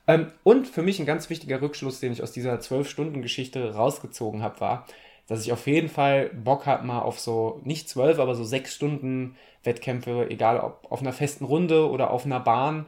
Ähm, 0.07 0.27
und 0.43 0.67
für 0.67 0.81
mich 0.81 0.99
ein 0.99 1.05
ganz 1.05 1.29
wichtiger 1.29 1.61
Rückschluss, 1.61 1.99
den 1.99 2.13
ich 2.13 2.21
aus 2.21 2.31
dieser 2.31 2.55
12-Stunden-Geschichte 2.55 3.73
rausgezogen 3.73 4.43
habe, 4.43 4.61
war, 4.61 4.85
dass 5.27 5.41
ich 5.43 5.51
auf 5.51 5.67
jeden 5.67 5.89
Fall 5.89 6.29
Bock 6.29 6.65
habe, 6.65 6.85
mal 6.85 6.99
auf 6.99 7.19
so, 7.19 7.61
nicht 7.63 7.89
12, 7.89 8.19
aber 8.19 8.35
so 8.35 8.43
6 8.43 8.73
Stunden 8.73 9.35
Wettkämpfe, 9.63 10.27
egal 10.29 10.59
ob 10.59 10.85
auf 10.89 11.01
einer 11.01 11.13
festen 11.13 11.45
Runde 11.45 11.89
oder 11.89 12.11
auf 12.11 12.25
einer 12.25 12.39
Bahn, 12.39 12.85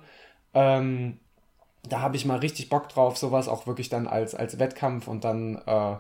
ähm, 0.53 1.19
da 1.87 2.01
habe 2.01 2.15
ich 2.15 2.25
mal 2.25 2.39
richtig 2.39 2.69
Bock 2.69 2.89
drauf, 2.89 3.17
sowas 3.17 3.47
auch 3.47 3.67
wirklich 3.67 3.89
dann 3.89 4.07
als, 4.07 4.35
als 4.35 4.59
Wettkampf 4.59 5.07
und 5.07 5.23
dann 5.23 5.61
äh, 5.65 5.95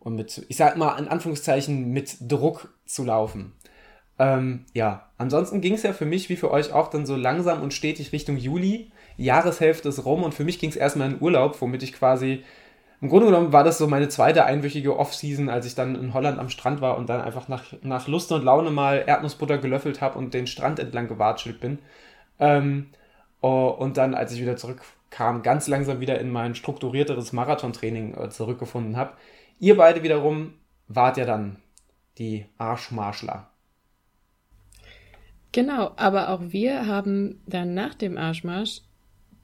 und 0.00 0.16
mit, 0.16 0.44
ich 0.48 0.56
sag 0.56 0.76
mal 0.76 0.98
in 0.98 1.08
Anführungszeichen, 1.08 1.92
mit 1.92 2.16
Druck 2.20 2.72
zu 2.86 3.04
laufen. 3.04 3.52
Ähm, 4.18 4.64
ja, 4.74 5.10
ansonsten 5.18 5.60
ging 5.60 5.74
es 5.74 5.82
ja 5.82 5.92
für 5.92 6.06
mich 6.06 6.28
wie 6.28 6.36
für 6.36 6.50
euch 6.50 6.72
auch 6.72 6.88
dann 6.88 7.06
so 7.06 7.16
langsam 7.16 7.62
und 7.62 7.74
stetig 7.74 8.12
Richtung 8.12 8.36
Juli. 8.36 8.92
Jahreshälfte 9.16 9.90
ist 9.90 10.04
rum 10.04 10.22
und 10.22 10.34
für 10.34 10.44
mich 10.44 10.58
ging 10.58 10.70
es 10.70 10.76
erstmal 10.76 11.10
in 11.10 11.20
Urlaub, 11.20 11.60
womit 11.60 11.82
ich 11.82 11.92
quasi, 11.92 12.42
im 13.00 13.08
Grunde 13.08 13.26
genommen 13.26 13.52
war 13.52 13.64
das 13.64 13.78
so 13.78 13.86
meine 13.86 14.08
zweite 14.08 14.44
einwöchige 14.44 14.98
Off-Season, 14.98 15.48
als 15.48 15.64
ich 15.64 15.74
dann 15.74 15.94
in 15.94 16.12
Holland 16.12 16.38
am 16.38 16.50
Strand 16.50 16.80
war 16.80 16.98
und 16.98 17.08
dann 17.08 17.22
einfach 17.22 17.48
nach, 17.48 17.64
nach 17.82 18.08
Lust 18.08 18.30
und 18.30 18.44
Laune 18.44 18.70
mal 18.70 19.04
Erdnussbutter 19.06 19.58
gelöffelt 19.58 20.00
habe 20.00 20.18
und 20.18 20.34
den 20.34 20.46
Strand 20.46 20.78
entlang 20.78 21.08
gewatschelt 21.08 21.60
bin. 21.60 21.78
Ähm, 22.38 22.90
oh, 23.40 23.68
und 23.68 23.96
dann, 23.96 24.14
als 24.14 24.32
ich 24.32 24.40
wieder 24.42 24.56
zurück 24.56 24.82
kam, 25.08 25.42
ganz 25.42 25.66
langsam 25.66 26.00
wieder 26.00 26.20
in 26.20 26.30
mein 26.30 26.54
strukturierteres 26.54 27.32
Marathontraining 27.32 28.14
äh, 28.14 28.28
zurückgefunden 28.28 28.96
habe. 28.96 29.14
Ihr 29.58 29.76
beide 29.76 30.02
wiederum 30.02 30.54
wart 30.86 31.16
ja 31.16 31.24
dann 31.24 31.56
die 32.18 32.46
Arschmarschler. 32.58 33.50
Genau, 35.52 35.92
aber 35.96 36.28
auch 36.28 36.40
wir 36.42 36.86
haben 36.86 37.40
dann 37.46 37.74
nach 37.74 37.94
dem 37.94 38.16
Arschmarsch 38.16 38.82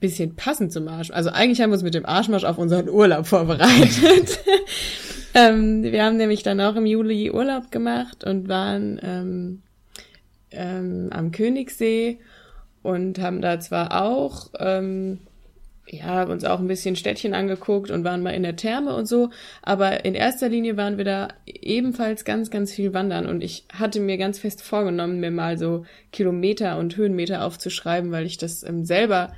bisschen 0.06 0.36
passend 0.36 0.72
zum 0.72 0.88
Arsch. 0.88 1.10
Also 1.10 1.30
eigentlich 1.30 1.60
haben 1.60 1.70
wir 1.70 1.74
uns 1.74 1.82
mit 1.82 1.94
dem 1.94 2.06
Arschmarsch 2.06 2.44
auf 2.44 2.58
unseren 2.58 2.88
Urlaub 2.88 3.26
vorbereitet. 3.26 4.38
ähm, 5.34 5.82
wir 5.82 6.04
haben 6.04 6.16
nämlich 6.16 6.42
dann 6.42 6.60
auch 6.60 6.76
im 6.76 6.86
Juli 6.86 7.30
Urlaub 7.30 7.70
gemacht 7.70 8.24
und 8.24 8.48
waren 8.48 9.00
ähm, 9.02 9.62
ähm, 10.50 11.08
am 11.10 11.32
Königssee 11.32 12.18
und 12.82 13.18
haben 13.20 13.40
da 13.40 13.58
zwar 13.60 14.02
auch 14.02 14.50
ähm, 14.58 15.18
ja, 15.88 16.24
uns 16.24 16.44
auch 16.44 16.58
ein 16.58 16.66
bisschen 16.66 16.96
Städtchen 16.96 17.34
angeguckt 17.34 17.90
und 17.90 18.04
waren 18.04 18.22
mal 18.22 18.30
in 18.30 18.42
der 18.42 18.56
Therme 18.56 18.94
und 18.94 19.06
so. 19.06 19.30
Aber 19.62 20.04
in 20.04 20.14
erster 20.14 20.48
Linie 20.48 20.76
waren 20.76 20.98
wir 20.98 21.04
da 21.04 21.28
ebenfalls 21.46 22.24
ganz, 22.24 22.50
ganz 22.50 22.72
viel 22.72 22.92
wandern. 22.92 23.26
Und 23.26 23.42
ich 23.42 23.64
hatte 23.72 24.00
mir 24.00 24.18
ganz 24.18 24.38
fest 24.38 24.62
vorgenommen, 24.62 25.20
mir 25.20 25.30
mal 25.30 25.58
so 25.58 25.86
Kilometer 26.12 26.78
und 26.78 26.96
Höhenmeter 26.96 27.44
aufzuschreiben, 27.44 28.10
weil 28.10 28.26
ich 28.26 28.36
das 28.36 28.64
ähm, 28.64 28.84
selber 28.84 29.32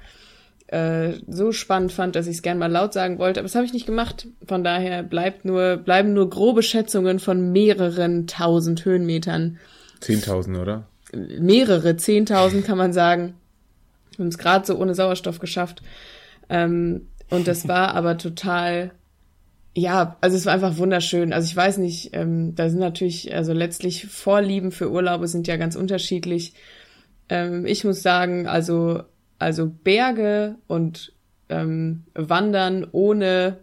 äh, 0.69 1.15
so 1.27 1.53
spannend 1.53 1.93
fand, 1.93 2.17
dass 2.17 2.27
ich 2.27 2.37
es 2.37 2.43
gern 2.43 2.59
mal 2.59 2.71
laut 2.71 2.93
sagen 2.93 3.19
wollte. 3.19 3.41
Aber 3.41 3.47
das 3.47 3.55
habe 3.55 3.67
ich 3.67 3.73
nicht 3.73 3.87
gemacht. 3.87 4.27
Von 4.47 4.65
daher 4.65 5.03
bleibt 5.03 5.45
nur, 5.45 5.77
bleiben 5.77 6.15
nur 6.15 6.31
grobe 6.31 6.63
Schätzungen 6.63 7.19
von 7.19 7.53
mehreren 7.53 8.27
tausend 8.27 8.85
Höhenmetern. 8.85 9.59
Zehntausend, 10.01 10.57
oder? 10.57 10.87
mehrere 11.13 11.97
Zehntausend 11.97 12.65
kann 12.65 12.79
man 12.79 12.93
sagen. 12.93 13.35
Wir 14.17 14.25
haben 14.25 14.29
es 14.29 14.39
gerade 14.39 14.67
so 14.67 14.77
ohne 14.77 14.95
Sauerstoff 14.95 15.39
geschafft. 15.39 15.83
Ähm, 16.49 17.09
und 17.31 17.49
das 17.49 17.69
war 17.69 17.95
aber 17.95 18.19
total, 18.19 18.93
ja, 19.75 20.17
also 20.21 20.37
es 20.37 20.47
war 20.47 20.55
einfach 20.55 20.79
wunderschön. 20.79 21.33
Also 21.33 21.47
ich 21.47 21.57
weiß 21.57 21.79
nicht, 21.79 22.11
ähm, 22.15 22.55
da 22.55 22.69
sind 22.69 22.81
natürlich, 22.81 23.35
also 23.35 23.53
letztlich 23.53 24.07
Vorlieben 24.07 24.73
für 24.73 24.91
Urlaube 24.91 25.29
sind 25.29 25.47
ja 25.47 25.57
ganz 25.57 25.77
unterschiedlich. 25.77 26.55
Ähm, 27.29 27.67
ich 27.67 27.85
muss 27.85 28.03
sagen, 28.03 28.47
also, 28.47 29.03
also 29.39 29.67
Berge 29.67 30.57
und 30.67 31.13
ähm, 31.49 32.05
Wandern 32.15 32.87
ohne, 32.93 33.59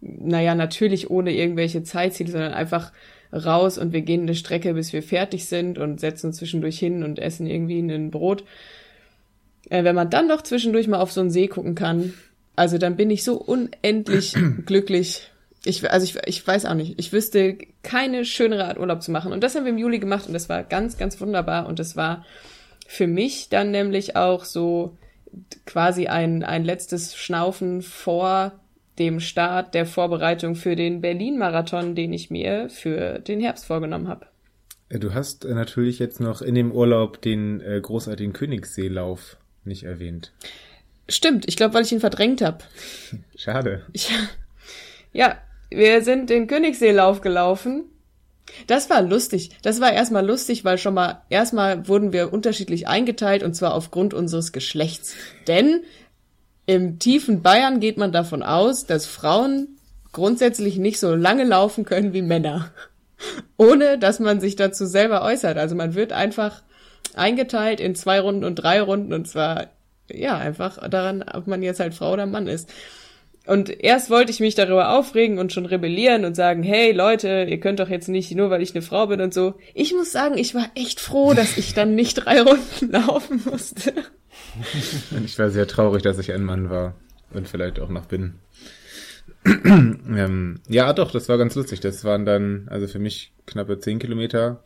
naja, 0.00 0.54
natürlich 0.54 1.10
ohne 1.10 1.32
irgendwelche 1.34 1.82
Zeitziele, 1.82 2.30
sondern 2.30 2.54
einfach 2.54 2.92
raus 3.32 3.78
und 3.78 3.92
wir 3.92 4.02
gehen 4.02 4.22
eine 4.22 4.34
Strecke, 4.34 4.74
bis 4.74 4.92
wir 4.92 5.02
fertig 5.02 5.46
sind 5.46 5.78
und 5.78 6.00
setzen 6.00 6.28
uns 6.28 6.36
zwischendurch 6.36 6.78
hin 6.78 7.02
und 7.02 7.18
essen 7.18 7.46
irgendwie 7.46 7.80
ein 7.80 8.10
Brot. 8.10 8.44
Äh, 9.68 9.84
wenn 9.84 9.96
man 9.96 10.10
dann 10.10 10.28
noch 10.28 10.42
zwischendurch 10.42 10.88
mal 10.88 11.00
auf 11.00 11.12
so 11.12 11.20
einen 11.20 11.30
See 11.30 11.48
gucken 11.48 11.74
kann, 11.74 12.14
also 12.54 12.78
dann 12.78 12.96
bin 12.96 13.10
ich 13.10 13.24
so 13.24 13.36
unendlich 13.36 14.34
glücklich. 14.66 15.30
Ich, 15.64 15.90
also 15.90 16.04
ich, 16.04 16.16
ich 16.26 16.46
weiß 16.46 16.64
auch 16.66 16.74
nicht. 16.74 16.98
Ich 16.98 17.12
wüsste 17.12 17.58
keine 17.82 18.24
schönere 18.24 18.66
Art 18.66 18.78
Urlaub 18.78 19.02
zu 19.02 19.10
machen. 19.10 19.32
Und 19.32 19.42
das 19.42 19.54
haben 19.54 19.64
wir 19.64 19.72
im 19.72 19.78
Juli 19.78 19.98
gemacht 19.98 20.26
und 20.28 20.32
das 20.32 20.48
war 20.48 20.62
ganz, 20.62 20.96
ganz 20.96 21.20
wunderbar. 21.20 21.66
Und 21.66 21.80
das 21.80 21.96
war 21.96 22.24
für 22.86 23.08
mich 23.08 23.48
dann 23.48 23.72
nämlich 23.72 24.14
auch 24.14 24.44
so 24.44 24.96
quasi 25.64 26.06
ein, 26.06 26.42
ein 26.42 26.64
letztes 26.64 27.16
Schnaufen 27.16 27.82
vor 27.82 28.52
dem 28.98 29.20
Start 29.20 29.74
der 29.74 29.86
Vorbereitung 29.86 30.54
für 30.54 30.76
den 30.76 31.00
Berlin-Marathon, 31.00 31.94
den 31.94 32.12
ich 32.12 32.30
mir 32.30 32.68
für 32.70 33.18
den 33.18 33.40
Herbst 33.40 33.66
vorgenommen 33.66 34.08
habe. 34.08 34.26
Äh, 34.88 34.98
du 34.98 35.14
hast 35.14 35.44
äh, 35.44 35.54
natürlich 35.54 35.98
jetzt 35.98 36.20
noch 36.20 36.42
in 36.42 36.54
dem 36.54 36.72
Urlaub 36.72 37.20
den 37.20 37.60
äh, 37.60 37.80
großartigen 37.80 38.32
Königsseelauf 38.32 39.36
nicht 39.64 39.84
erwähnt. 39.84 40.32
Stimmt, 41.08 41.46
ich 41.48 41.56
glaube, 41.56 41.74
weil 41.74 41.84
ich 41.84 41.92
ihn 41.92 42.00
verdrängt 42.00 42.40
habe. 42.40 42.58
Schade. 43.36 43.84
Ich, 43.92 44.10
ja, 45.12 45.36
wir 45.70 46.02
sind 46.02 46.30
den 46.30 46.46
Königsseelauf 46.46 47.20
gelaufen. 47.20 47.84
Das 48.66 48.90
war 48.90 49.02
lustig. 49.02 49.50
Das 49.62 49.80
war 49.80 49.92
erstmal 49.92 50.26
lustig, 50.26 50.64
weil 50.64 50.78
schon 50.78 50.94
mal 50.94 51.22
erstmal 51.28 51.88
wurden 51.88 52.12
wir 52.12 52.32
unterschiedlich 52.32 52.88
eingeteilt 52.88 53.42
und 53.42 53.54
zwar 53.54 53.74
aufgrund 53.74 54.14
unseres 54.14 54.52
Geschlechts. 54.52 55.14
Denn 55.46 55.82
im 56.66 56.98
tiefen 56.98 57.42
Bayern 57.42 57.80
geht 57.80 57.96
man 57.96 58.12
davon 58.12 58.42
aus, 58.42 58.86
dass 58.86 59.06
Frauen 59.06 59.76
grundsätzlich 60.12 60.78
nicht 60.78 60.98
so 60.98 61.14
lange 61.14 61.44
laufen 61.44 61.84
können 61.84 62.12
wie 62.12 62.22
Männer. 62.22 62.72
Ohne 63.56 63.98
dass 63.98 64.18
man 64.18 64.40
sich 64.40 64.56
dazu 64.56 64.86
selber 64.86 65.22
äußert. 65.22 65.58
Also 65.58 65.74
man 65.74 65.94
wird 65.94 66.12
einfach 66.12 66.62
eingeteilt 67.14 67.80
in 67.80 67.94
zwei 67.94 68.20
Runden 68.20 68.44
und 68.44 68.56
drei 68.56 68.80
Runden 68.80 69.12
und 69.12 69.28
zwar, 69.28 69.68
ja, 70.10 70.36
einfach 70.36 70.88
daran, 70.88 71.22
ob 71.22 71.46
man 71.46 71.62
jetzt 71.62 71.80
halt 71.80 71.94
Frau 71.94 72.12
oder 72.12 72.26
Mann 72.26 72.46
ist. 72.46 72.68
Und 73.46 73.70
erst 73.82 74.10
wollte 74.10 74.32
ich 74.32 74.40
mich 74.40 74.56
darüber 74.56 74.90
aufregen 74.98 75.38
und 75.38 75.52
schon 75.52 75.66
rebellieren 75.66 76.24
und 76.24 76.34
sagen, 76.34 76.62
hey 76.62 76.92
Leute, 76.92 77.46
ihr 77.48 77.60
könnt 77.60 77.78
doch 77.78 77.88
jetzt 77.88 78.08
nicht, 78.08 78.34
nur 78.34 78.50
weil 78.50 78.60
ich 78.60 78.74
eine 78.74 78.82
Frau 78.82 79.06
bin 79.06 79.20
und 79.20 79.32
so. 79.32 79.54
Ich 79.72 79.94
muss 79.94 80.10
sagen, 80.10 80.36
ich 80.36 80.54
war 80.54 80.68
echt 80.74 81.00
froh, 81.00 81.32
dass 81.32 81.56
ich 81.56 81.72
dann 81.72 81.94
nicht 81.94 82.14
drei 82.14 82.42
Runden 82.42 82.90
laufen 82.90 83.42
musste. 83.44 83.92
Ich 85.24 85.38
war 85.38 85.50
sehr 85.50 85.66
traurig, 85.66 86.02
dass 86.02 86.18
ich 86.18 86.32
ein 86.32 86.42
Mann 86.42 86.70
war 86.70 86.94
und 87.32 87.48
vielleicht 87.48 87.78
auch 87.78 87.90
noch 87.90 88.06
bin. 88.06 88.34
ähm, 89.44 90.60
ja, 90.68 90.92
doch, 90.92 91.10
das 91.10 91.28
war 91.28 91.38
ganz 91.38 91.54
lustig. 91.54 91.80
Das 91.80 92.04
waren 92.04 92.24
dann, 92.24 92.66
also 92.68 92.86
für 92.86 92.98
mich 92.98 93.32
knappe 93.46 93.78
zehn 93.78 93.98
Kilometer, 93.98 94.64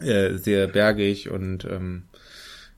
äh, 0.00 0.34
sehr 0.34 0.68
bergig 0.68 1.30
und 1.30 1.64
ähm, 1.64 2.04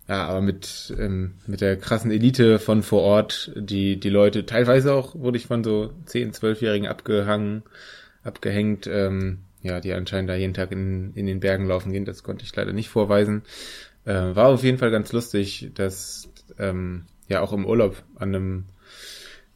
ja, 0.08 0.26
aber 0.26 0.40
mit, 0.40 0.94
ähm, 0.98 1.34
mit 1.46 1.60
der 1.60 1.76
krassen 1.76 2.10
Elite 2.10 2.58
von 2.58 2.82
vor 2.82 3.02
Ort, 3.02 3.52
die, 3.56 3.98
die 4.00 4.10
Leute, 4.10 4.46
teilweise 4.46 4.92
auch 4.92 5.14
wurde 5.14 5.38
ich 5.38 5.46
von 5.46 5.62
so 5.62 5.92
zehn, 6.06 6.32
zwölfjährigen 6.32 6.88
abgehangen, 6.88 7.62
abgehängt, 8.24 8.86
ähm, 8.86 9.38
ja, 9.62 9.80
die 9.80 9.92
anscheinend 9.92 10.28
da 10.28 10.34
jeden 10.34 10.54
Tag 10.54 10.72
in, 10.72 11.12
in 11.14 11.26
den 11.26 11.40
Bergen 11.40 11.66
laufen 11.66 11.92
gehen, 11.92 12.04
das 12.04 12.24
konnte 12.24 12.44
ich 12.44 12.54
leider 12.54 12.72
nicht 12.72 12.88
vorweisen. 12.88 13.42
Äh, 14.04 14.34
war 14.34 14.48
auf 14.48 14.64
jeden 14.64 14.78
Fall 14.78 14.90
ganz 14.90 15.12
lustig, 15.12 15.70
dass 15.74 16.28
ähm, 16.58 17.04
ja 17.28 17.40
auch 17.40 17.52
im 17.52 17.64
Urlaub 17.64 18.02
an 18.16 18.34
einem, 18.34 18.64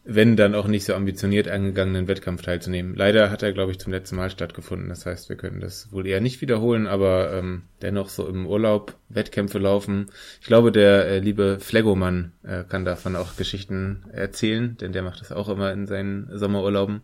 wenn 0.09 0.37
dann 0.37 0.55
auch 0.55 0.69
nicht 0.69 0.85
so 0.85 0.95
ambitioniert 0.95 1.49
angegangenen 1.49 2.07
Wettkampf 2.07 2.43
teilzunehmen. 2.43 2.95
Leider 2.95 3.29
hat 3.31 3.43
er, 3.43 3.53
glaube 3.53 3.73
ich, 3.73 3.81
zum 3.81 3.93
letzten 3.93 4.15
Mal 4.15 4.31
stattgefunden. 4.31 4.89
Das 4.89 5.05
heißt, 5.05 5.29
wir 5.29 5.37
können 5.37 5.61
das 5.61 5.91
wohl 5.91 6.07
eher 6.07 6.21
nicht 6.21 6.41
wiederholen, 6.41 6.87
aber 6.87 7.33
ähm, 7.33 7.63
dennoch 7.83 8.09
so 8.09 8.29
im 8.29 8.47
Urlaub 8.47 8.95
Wettkämpfe 9.09 9.59
laufen. 9.59 10.07
Ich 10.41 10.47
glaube, 10.47 10.71
der 10.71 11.07
äh, 11.07 11.19
liebe 11.19 11.59
Flegomann 11.59 12.33
äh, 12.45 12.63
kann 12.63 12.85
davon 12.85 13.17
auch 13.17 13.37
Geschichten 13.37 14.05
erzählen, 14.13 14.77
denn 14.81 14.93
der 14.93 15.03
macht 15.03 15.21
das 15.21 15.33
auch 15.33 15.49
immer 15.49 15.73
in 15.73 15.87
seinen 15.87 16.29
Sommerurlauben. 16.33 17.03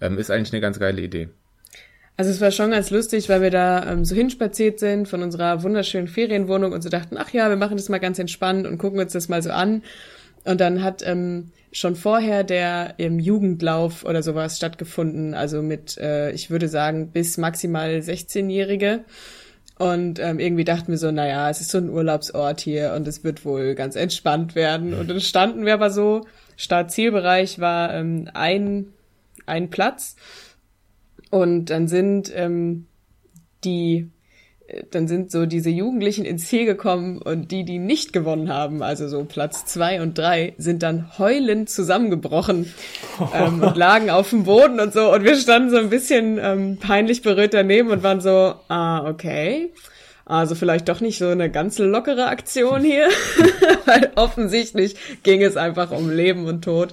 Ähm, 0.00 0.16
ist 0.16 0.30
eigentlich 0.30 0.52
eine 0.52 0.60
ganz 0.60 0.78
geile 0.78 1.02
Idee. 1.02 1.28
Also 2.16 2.30
es 2.30 2.40
war 2.40 2.52
schon 2.52 2.70
ganz 2.70 2.90
lustig, 2.90 3.28
weil 3.28 3.42
wir 3.42 3.50
da 3.50 3.90
ähm, 3.90 4.04
so 4.04 4.14
hinspaziert 4.14 4.78
sind 4.78 5.08
von 5.08 5.22
unserer 5.22 5.64
wunderschönen 5.64 6.08
Ferienwohnung 6.08 6.72
und 6.72 6.82
so 6.82 6.88
dachten, 6.90 7.16
ach 7.18 7.30
ja, 7.30 7.48
wir 7.48 7.56
machen 7.56 7.76
das 7.76 7.88
mal 7.88 7.98
ganz 7.98 8.20
entspannt 8.20 8.68
und 8.68 8.78
gucken 8.78 9.00
uns 9.00 9.12
das 9.12 9.28
mal 9.28 9.42
so 9.42 9.50
an. 9.50 9.82
Und 10.44 10.60
dann 10.60 10.82
hat 10.82 11.02
ähm, 11.04 11.50
schon 11.72 11.96
vorher 11.96 12.44
der 12.44 12.94
im 12.98 13.18
Jugendlauf 13.18 14.04
oder 14.04 14.22
sowas 14.22 14.56
stattgefunden, 14.56 15.34
also 15.34 15.62
mit, 15.62 15.98
äh, 15.98 16.30
ich 16.32 16.50
würde 16.50 16.68
sagen, 16.68 17.10
bis 17.10 17.38
maximal 17.38 17.90
16-Jährige. 17.90 19.04
Und 19.78 20.18
ähm, 20.20 20.38
irgendwie 20.38 20.64
dachten 20.64 20.88
wir 20.88 20.96
so, 20.96 21.10
naja, 21.10 21.50
es 21.50 21.60
ist 21.60 21.70
so 21.70 21.78
ein 21.78 21.90
Urlaubsort 21.90 22.60
hier 22.60 22.94
und 22.96 23.06
es 23.06 23.24
wird 23.24 23.44
wohl 23.44 23.74
ganz 23.74 23.94
entspannt 23.94 24.54
werden. 24.54 24.94
Und 24.94 25.10
dann 25.10 25.20
standen 25.20 25.66
wir 25.66 25.74
aber 25.74 25.90
so, 25.90 26.26
Start-Zielbereich 26.56 27.58
war 27.58 27.92
ähm, 27.92 28.30
ein, 28.32 28.94
ein 29.44 29.68
Platz 29.68 30.16
und 31.30 31.66
dann 31.66 31.88
sind 31.88 32.32
ähm, 32.34 32.86
die, 33.64 34.10
dann 34.90 35.06
sind 35.06 35.30
so 35.30 35.46
diese 35.46 35.70
Jugendlichen 35.70 36.24
ins 36.24 36.48
Ziel 36.48 36.64
gekommen 36.64 37.18
und 37.18 37.52
die, 37.52 37.64
die 37.64 37.78
nicht 37.78 38.12
gewonnen 38.12 38.52
haben, 38.52 38.82
also 38.82 39.06
so 39.06 39.24
Platz 39.24 39.64
zwei 39.64 40.02
und 40.02 40.18
drei, 40.18 40.54
sind 40.58 40.82
dann 40.82 41.18
heulend 41.18 41.70
zusammengebrochen 41.70 42.72
ähm, 43.34 43.62
und 43.62 43.76
lagen 43.76 44.10
auf 44.10 44.30
dem 44.30 44.44
Boden 44.44 44.80
und 44.80 44.92
so. 44.92 45.12
Und 45.12 45.24
wir 45.24 45.36
standen 45.36 45.70
so 45.70 45.76
ein 45.76 45.90
bisschen 45.90 46.38
ähm, 46.42 46.78
peinlich 46.78 47.22
berührt 47.22 47.54
daneben 47.54 47.90
und 47.90 48.02
waren 48.02 48.20
so, 48.20 48.54
ah, 48.68 49.08
okay. 49.08 49.72
Also 50.24 50.56
vielleicht 50.56 50.88
doch 50.88 51.00
nicht 51.00 51.18
so 51.18 51.28
eine 51.28 51.48
ganz 51.50 51.78
lockere 51.78 52.26
Aktion 52.26 52.82
hier, 52.82 53.08
weil 53.84 54.10
offensichtlich 54.16 54.96
ging 55.22 55.42
es 55.42 55.56
einfach 55.56 55.92
um 55.92 56.10
Leben 56.10 56.46
und 56.46 56.64
Tod. 56.64 56.92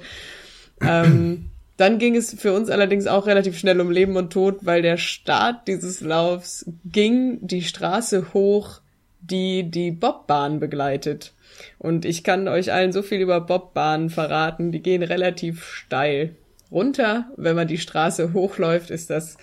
Ähm, 0.80 1.50
dann 1.78 1.98
ging 1.98 2.16
es 2.16 2.34
für 2.34 2.54
uns 2.54 2.70
allerdings 2.70 3.08
auch 3.08 3.26
relativ 3.26 3.58
schnell 3.58 3.82
um 3.82 3.90
Leben 3.90 4.16
und 4.16 4.32
Tod, 4.32 4.60
weil 4.62 4.82
der 4.82 4.98
Start 4.98 5.68
dieses 5.68 6.02
Laufs 6.02 6.66
ging 6.86 7.40
die 7.42 7.64
Straße 7.64 8.34
hoch, 8.34 8.82
die 9.22 9.70
die 9.70 9.92
Bobbahn 9.92 10.60
begleitet. 10.60 11.34
Und 11.80 12.06
ich 12.06 12.24
kann 12.24 12.48
euch 12.48 12.72
allen 12.72 12.92
so 12.92 13.02
viel 13.02 13.22
über 13.22 13.42
Bobbahnen 13.42 14.10
verraten, 14.10 14.72
die 14.72 14.82
gehen 14.82 15.04
relativ 15.04 15.66
steil 15.66 16.36
runter. 16.72 17.26
Wenn 17.38 17.56
man 17.56 17.68
die 17.68 17.78
Straße 17.78 18.34
hochläuft, 18.34 18.90
ist 18.90 19.10
das, 19.10 19.38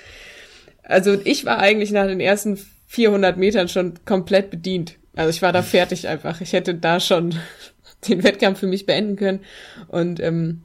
also 0.83 1.19
ich 1.25 1.45
war 1.45 1.59
eigentlich 1.59 1.93
nach 1.93 2.07
den 2.07 2.21
ersten 2.21 2.59
400 2.87 3.37
Metern 3.37 3.69
schon 3.69 3.95
komplett 4.05 4.51
bedient. 4.51 4.97
Also 5.17 5.31
ich 5.31 5.43
war 5.43 5.53
da 5.53 5.63
fertig 5.63 6.09
einfach. 6.09 6.41
Ich 6.41 6.53
hätte 6.53 6.75
da 6.75 7.01
schon 7.01 7.35
den 8.09 8.23
Wettkampf 8.23 8.61
für 8.61 8.67
mich 8.67 8.87
beenden 8.87 9.17
können. 9.17 9.41
Und 9.89 10.21
ähm, 10.21 10.63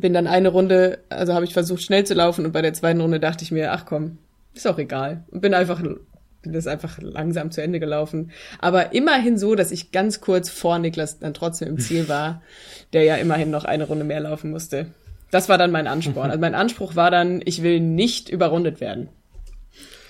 bin 0.00 0.12
dann 0.12 0.26
eine 0.26 0.50
Runde, 0.50 0.98
also 1.08 1.32
habe 1.32 1.46
ich 1.46 1.54
versucht 1.54 1.82
schnell 1.82 2.04
zu 2.04 2.12
laufen 2.12 2.44
und 2.44 2.52
bei 2.52 2.60
der 2.60 2.74
zweiten 2.74 3.00
Runde 3.00 3.18
dachte 3.18 3.44
ich 3.44 3.50
mir, 3.50 3.72
ach 3.72 3.86
komm, 3.86 4.18
ist 4.54 4.66
auch 4.66 4.78
egal. 4.78 5.24
Und 5.30 5.40
bin 5.40 5.54
einfach, 5.54 5.82
bin 5.82 6.52
das 6.52 6.66
einfach 6.66 6.98
langsam 7.00 7.50
zu 7.50 7.62
Ende 7.62 7.80
gelaufen. 7.80 8.30
Aber 8.58 8.92
immerhin 8.92 9.38
so, 9.38 9.54
dass 9.54 9.72
ich 9.72 9.92
ganz 9.92 10.20
kurz 10.20 10.50
vor 10.50 10.78
Niklas 10.78 11.18
dann 11.18 11.32
trotzdem 11.32 11.68
im 11.68 11.78
Ziel 11.78 12.08
war, 12.08 12.42
der 12.92 13.04
ja 13.04 13.16
immerhin 13.16 13.50
noch 13.50 13.64
eine 13.64 13.84
Runde 13.84 14.04
mehr 14.04 14.20
laufen 14.20 14.50
musste. 14.50 14.88
Das 15.30 15.48
war 15.48 15.56
dann 15.56 15.72
mein 15.72 15.86
Ansporn. 15.86 16.30
Also 16.30 16.40
mein 16.40 16.54
Anspruch 16.54 16.94
war 16.94 17.10
dann, 17.10 17.40
ich 17.44 17.62
will 17.62 17.80
nicht 17.80 18.28
überrundet 18.28 18.80
werden. 18.80 19.08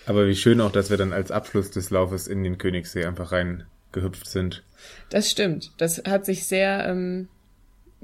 Aber 0.05 0.27
wie 0.27 0.37
schön 0.37 0.61
auch, 0.61 0.73
dass 0.73 0.91
wir 0.91 0.97
dann 0.97 1.13
als 1.13 1.31
Abschluss 1.31 1.71
des 1.71 1.91
Laufes 1.91 2.27
in 2.27 2.43
den 2.43 2.59
Königssee 2.59 3.05
einfach 3.05 3.33
reingehüpft 3.33 4.29
sind. 4.29 4.63
Das 5.11 5.31
stimmt. 5.31 5.73
Das 5.79 6.03
hat 6.09 6.27
sich 6.27 6.47
sehr, 6.47 6.87
ähm, 6.89 7.29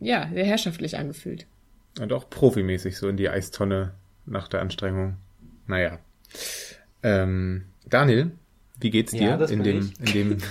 ja, 0.00 0.28
sehr 0.32 0.44
herrschaftlich 0.44 0.96
angefühlt. 0.96 1.46
Und 2.00 2.12
auch 2.12 2.28
profimäßig 2.30 2.96
so 2.96 3.08
in 3.08 3.16
die 3.16 3.28
Eistonne 3.28 3.94
nach 4.26 4.48
der 4.48 4.60
Anstrengung. 4.60 5.16
Naja. 5.66 5.98
Ähm, 7.02 7.64
Daniel, 7.88 8.32
wie 8.80 8.90
geht's 8.90 9.12
dir 9.12 9.22
Ja, 9.22 9.44
in, 9.44 9.62
dem, 9.62 9.92
in 10.00 10.04
dem 10.12 10.38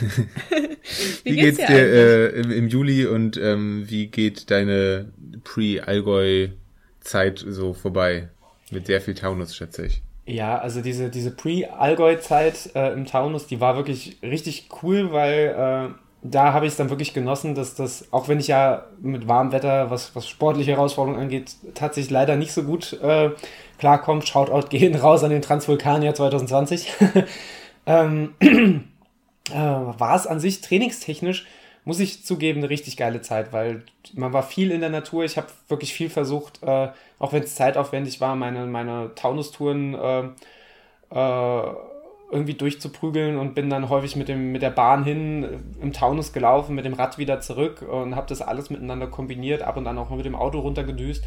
Wie 1.24 1.32
wie 1.32 1.36
geht's 1.36 1.58
dir 1.58 1.68
dir 1.68 1.78
äh, 1.78 2.30
im, 2.40 2.52
im 2.52 2.68
Juli 2.68 3.06
und 3.06 3.38
ähm, 3.38 3.86
wie 3.88 4.08
geht 4.08 4.50
deine 4.52 5.12
Pre-Allgäu-Zeit 5.44 7.46
so 7.48 7.74
vorbei? 7.74 8.30
Mit 8.70 8.88
sehr 8.88 9.02
viel 9.02 9.16
Taunus, 9.16 9.56
schätze 9.56 9.86
ich. 9.86 10.02
Ja, 10.26 10.58
also 10.60 10.82
diese, 10.82 11.10
diese 11.10 11.32
Pre-Allgäu-Zeit 11.32 12.72
äh, 12.76 12.94
im 12.94 13.06
Taunus, 13.06 13.48
die 13.48 13.60
war 13.60 13.76
wirklich 13.76 14.18
richtig 14.24 14.70
cool, 14.82 15.12
weil 15.12 15.56
äh, 15.58 15.90
da 16.24 16.54
habe 16.54 16.66
ich 16.68 16.74
es 16.74 16.78
dann 16.78 16.90
wirklich 16.90 17.14
genossen, 17.14 17.56
dass 17.56 17.74
das, 17.74 18.14
auch 18.14 18.28
wenn 18.28 18.40
ich 18.40 18.48
ja 18.48 18.86
mit 19.02 19.28
warmem 19.28 19.52
Wetter, 19.52 19.90
was, 19.90 20.16
was 20.16 20.28
sportliche 20.28 20.72
Herausforderungen 20.72 21.22
angeht, 21.22 21.56
tatsächlich 21.74 22.12
leider 22.12 22.36
nicht 22.36 22.54
so 22.54 22.64
gut 22.64 22.94
äh, 23.02 23.32
klarkommt. 23.80 24.28
Shoutout 24.28 24.68
gehen 24.70 24.96
raus 25.02 25.24
an 25.24 25.32
den 25.32 25.42
Transvulkanier 25.42 26.14
2020. 26.14 26.94
ähm, 27.88 28.36
äh, 28.40 29.56
war 29.56 30.16
es 30.16 30.28
an 30.28 30.40
sich 30.40 30.62
trainingstechnisch, 30.62 31.48
muss 31.86 32.00
ich 32.00 32.24
zugeben, 32.24 32.60
eine 32.60 32.70
richtig 32.70 32.98
geile 32.98 33.22
Zeit, 33.22 33.52
weil 33.52 33.84
man 34.14 34.32
war 34.32 34.44
viel 34.44 34.70
in 34.70 34.82
der 34.82 34.92
Natur. 34.92 35.24
Ich 35.24 35.38
habe 35.38 35.48
wirklich 35.68 35.94
viel 35.94 36.12
versucht, 36.12 36.62
äh, 36.62 36.90
auch 37.18 37.34
wenn 37.34 37.42
es 37.42 37.56
zeitaufwendig 37.56 38.22
war, 38.22 38.36
meine, 38.36 38.68
meine 38.68 39.16
Taunustouren 39.16 39.96
äh, 39.96 40.24
äh, 41.16 41.74
irgendwie 42.32 42.54
durchzuprügeln 42.54 43.38
und 43.38 43.54
bin 43.54 43.70
dann 43.70 43.90
häufig 43.90 44.16
mit, 44.16 44.30
dem, 44.30 44.52
mit 44.52 44.62
der 44.62 44.70
Bahn 44.70 45.04
hin 45.04 45.44
äh, 45.44 45.82
im 45.82 45.94
Taunus 45.94 46.34
gelaufen, 46.34 46.76
mit 46.76 46.86
dem 46.86 46.94
Rad 46.94 47.18
wieder 47.18 47.42
zurück 47.42 47.82
und 47.82 48.16
habe 48.16 48.28
das 48.28 48.42
alles 48.42 48.70
miteinander 48.70 49.08
kombiniert, 49.08 49.62
ab 49.62 49.78
und 49.78 49.86
dann 49.86 49.98
auch 49.98 50.10
mit 50.10 50.26
dem 50.26 50.36
Auto 50.36 50.60
runtergedüst. 50.60 51.24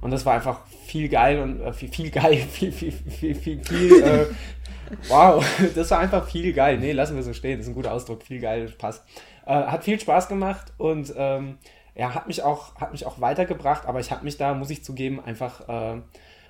Und 0.00 0.10
das 0.10 0.26
war 0.26 0.34
einfach 0.34 0.60
viel 0.86 1.08
geil 1.08 1.40
und 1.40 1.60
äh, 1.60 1.72
viel, 1.72 1.88
viel 1.88 2.10
geil, 2.10 2.36
viel, 2.50 2.72
viel, 2.72 2.92
viel, 2.92 3.34
viel, 3.34 3.64
viel, 3.64 4.02
äh, 4.02 4.26
wow, 5.08 5.44
das 5.74 5.90
war 5.90 5.98
einfach 5.98 6.26
viel 6.28 6.52
geil. 6.52 6.78
Nee, 6.78 6.92
lassen 6.92 7.16
wir 7.16 7.22
so 7.22 7.32
stehen, 7.32 7.58
das 7.58 7.66
ist 7.66 7.72
ein 7.72 7.74
guter 7.74 7.92
Ausdruck, 7.92 8.22
viel 8.22 8.40
geil, 8.40 8.72
passt. 8.78 9.04
Äh, 9.46 9.54
hat 9.54 9.84
viel 9.84 9.98
Spaß 9.98 10.28
gemacht 10.28 10.72
und 10.78 11.12
ähm, 11.16 11.58
ja, 11.96 12.14
hat 12.14 12.26
mich 12.26 12.42
auch, 12.42 12.76
hat 12.76 12.92
mich 12.92 13.06
auch 13.06 13.20
weitergebracht, 13.20 13.86
aber 13.86 14.00
ich 14.00 14.10
habe 14.10 14.24
mich 14.24 14.36
da, 14.36 14.54
muss 14.54 14.70
ich 14.70 14.84
zugeben, 14.84 15.20
einfach 15.24 15.68
äh, 15.68 16.00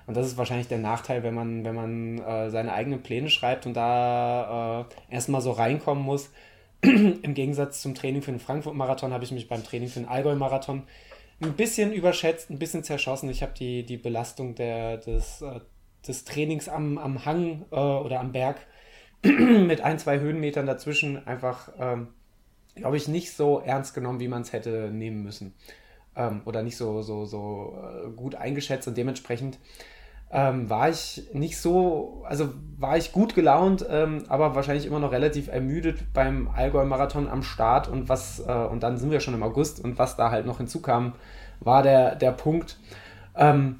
und 0.07 0.15
das 0.15 0.27
ist 0.27 0.37
wahrscheinlich 0.37 0.67
der 0.67 0.77
Nachteil, 0.77 1.23
wenn 1.23 1.33
man, 1.33 1.63
wenn 1.63 1.75
man 1.75 2.19
äh, 2.19 2.49
seine 2.51 2.73
eigenen 2.73 3.01
Pläne 3.01 3.29
schreibt 3.29 3.65
und 3.65 3.73
da 3.73 4.85
äh, 5.09 5.13
erstmal 5.13 5.41
so 5.41 5.51
reinkommen 5.51 6.03
muss. 6.03 6.29
Im 6.81 7.33
Gegensatz 7.33 7.81
zum 7.81 7.95
Training 7.95 8.21
für 8.21 8.31
den 8.31 8.39
Frankfurt-Marathon 8.39 9.13
habe 9.13 9.23
ich 9.23 9.31
mich 9.31 9.47
beim 9.47 9.63
Training 9.63 9.89
für 9.89 9.99
den 9.99 10.09
Allgäu-Marathon 10.09 10.83
ein 11.41 11.53
bisschen 11.53 11.91
überschätzt, 11.91 12.49
ein 12.49 12.59
bisschen 12.59 12.83
zerschossen. 12.83 13.29
Ich 13.29 13.41
habe 13.41 13.53
die, 13.57 13.83
die 13.83 13.97
Belastung 13.97 14.53
der, 14.53 14.97
des, 14.97 15.41
äh, 15.41 15.59
des 16.07 16.23
Trainings 16.23 16.69
am, 16.69 16.99
am 16.99 17.25
Hang 17.25 17.65
äh, 17.71 17.75
oder 17.75 18.19
am 18.19 18.31
Berg 18.31 18.57
mit 19.23 19.81
ein, 19.81 19.97
zwei 19.97 20.19
Höhenmetern 20.19 20.67
dazwischen 20.67 21.25
einfach, 21.25 21.69
ähm, 21.79 22.09
glaube 22.75 22.97
ich, 22.97 23.07
nicht 23.07 23.33
so 23.33 23.59
ernst 23.59 23.95
genommen, 23.95 24.19
wie 24.19 24.27
man 24.27 24.43
es 24.43 24.53
hätte 24.53 24.91
nehmen 24.91 25.23
müssen. 25.23 25.55
Ähm, 26.15 26.41
oder 26.45 26.61
nicht 26.61 26.77
so, 26.77 27.01
so, 27.01 27.25
so 27.25 27.75
äh, 27.81 28.09
gut 28.11 28.35
eingeschätzt 28.35 28.87
und 28.87 28.97
dementsprechend 28.97 29.57
ähm, 30.31 30.69
war 30.69 30.89
ich 30.89 31.29
nicht 31.33 31.57
so, 31.57 32.23
also 32.27 32.49
war 32.77 32.97
ich 32.97 33.11
gut 33.11 33.35
gelaunt, 33.35 33.85
ähm, 33.89 34.23
aber 34.27 34.55
wahrscheinlich 34.55 34.85
immer 34.85 34.99
noch 34.99 35.11
relativ 35.11 35.47
ermüdet 35.47 36.13
beim 36.13 36.49
Allgäu-Marathon 36.53 37.27
am 37.27 37.43
Start. 37.43 37.87
Und 37.87 38.09
was, 38.09 38.39
äh, 38.39 38.51
und 38.51 38.83
dann 38.83 38.97
sind 38.97 39.11
wir 39.11 39.19
schon 39.19 39.33
im 39.33 39.43
August 39.43 39.83
und 39.83 39.97
was 39.97 40.17
da 40.17 40.31
halt 40.31 40.45
noch 40.45 40.57
hinzukam, 40.57 41.13
war 41.59 41.83
der, 41.83 42.15
der 42.15 42.31
Punkt, 42.31 42.77
ähm, 43.35 43.77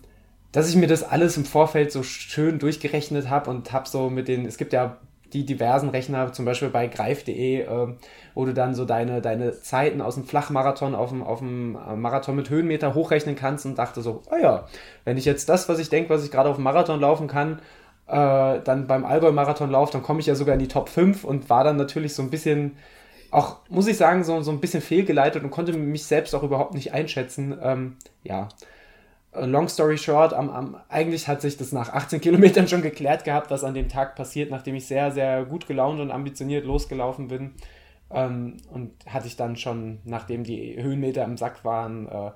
dass 0.52 0.70
ich 0.70 0.76
mir 0.76 0.88
das 0.88 1.04
alles 1.04 1.36
im 1.36 1.46
Vorfeld 1.46 1.92
so 1.92 2.04
schön 2.04 2.60
durchgerechnet 2.60 3.30
habe 3.30 3.50
und 3.50 3.74
habe 3.74 3.90
so 3.90 4.10
mit 4.10 4.28
den, 4.28 4.46
es 4.46 4.58
gibt 4.58 4.72
ja 4.72 4.98
die 5.34 5.46
diversen 5.46 5.90
Rechner, 5.90 6.32
zum 6.34 6.46
Beispiel 6.46 6.70
bei 6.70 6.88
greif.de, 6.88 7.62
äh, 7.62 7.88
wo 8.34 8.46
du 8.46 8.54
dann 8.54 8.76
so 8.76 8.86
deine, 8.86 9.22
deine 9.22 9.60
Zeiten 9.60 10.02
aus 10.02 10.16
dem 10.16 10.26
Flachmarathon 10.26 10.96
auf 10.96 11.10
dem, 11.10 11.24
auf 11.24 11.40
dem 11.40 11.76
äh, 11.76 11.96
Marathon 11.96 12.36
mit 12.36 12.50
Höhenmeter 12.50 12.94
hochrechnen 12.94 13.36
kannst 13.36 13.66
und 13.66 13.78
dachte 13.78 14.02
so, 14.02 14.22
oh 14.32 14.38
ja, 14.42 14.68
wenn 15.04 15.18
ich 15.18 15.26
jetzt 15.26 15.50
das, 15.50 15.68
was 15.70 15.80
ich 15.80 15.90
denke, 15.90 16.10
was 16.10 16.24
ich 16.24 16.32
gerade 16.32 16.50
auf 16.50 16.56
dem 16.56 16.64
Marathon 16.64 17.00
laufen 17.00 17.28
kann, 17.28 17.60
äh, 18.08 18.60
dann 18.64 18.88
beim 18.88 19.06
Allgäu-Marathon 19.06 19.72
laufe, 19.72 19.94
dann 19.94 20.04
komme 20.04 20.20
ich 20.20 20.28
ja 20.28 20.36
sogar 20.36 20.54
in 20.54 20.60
die 20.60 20.68
Top 20.68 20.90
5 20.90 21.24
und 21.24 21.50
war 21.50 21.64
dann 21.64 21.78
natürlich 21.78 22.14
so 22.14 22.22
ein 22.22 22.30
bisschen, 22.30 22.78
auch, 23.32 23.58
muss 23.70 23.88
ich 23.88 23.98
sagen, 23.98 24.24
so, 24.24 24.42
so 24.42 24.52
ein 24.52 24.60
bisschen 24.60 24.82
fehlgeleitet 24.82 25.44
und 25.44 25.50
konnte 25.50 25.74
mich 25.74 26.06
selbst 26.06 26.36
auch 26.36 26.44
überhaupt 26.44 26.74
nicht 26.76 26.94
einschätzen. 26.94 27.58
Ähm, 27.62 27.98
ja, 28.24 28.50
long 29.42 29.68
story 29.68 29.98
short, 29.98 30.34
am, 30.34 30.50
am, 30.50 30.78
eigentlich 30.90 31.28
hat 31.28 31.42
sich 31.42 31.58
das 31.58 31.72
nach 31.72 31.90
18 31.90 32.22
Kilometern 32.22 32.68
schon 32.68 32.82
geklärt 32.82 33.24
gehabt, 33.24 33.52
was 33.52 33.64
an 33.64 33.74
dem 33.74 33.90
Tag 33.90 34.16
passiert, 34.16 34.52
nachdem 34.52 34.76
ich 34.76 34.86
sehr, 34.88 35.12
sehr 35.12 35.46
gut 35.46 35.68
gelaunt 35.68 36.00
und 36.00 36.12
ambitioniert 36.12 36.66
losgelaufen 36.66 37.28
bin. 37.28 37.54
Ähm, 38.12 38.58
und 38.72 38.92
hatte 39.08 39.28
ich 39.28 39.36
dann 39.36 39.56
schon, 39.56 40.00
nachdem 40.06 40.44
die 40.44 40.82
Höhenmeter 40.82 41.24
im 41.24 41.38
Sack 41.38 41.66
waren, 41.66 42.08
äh, 42.08 42.32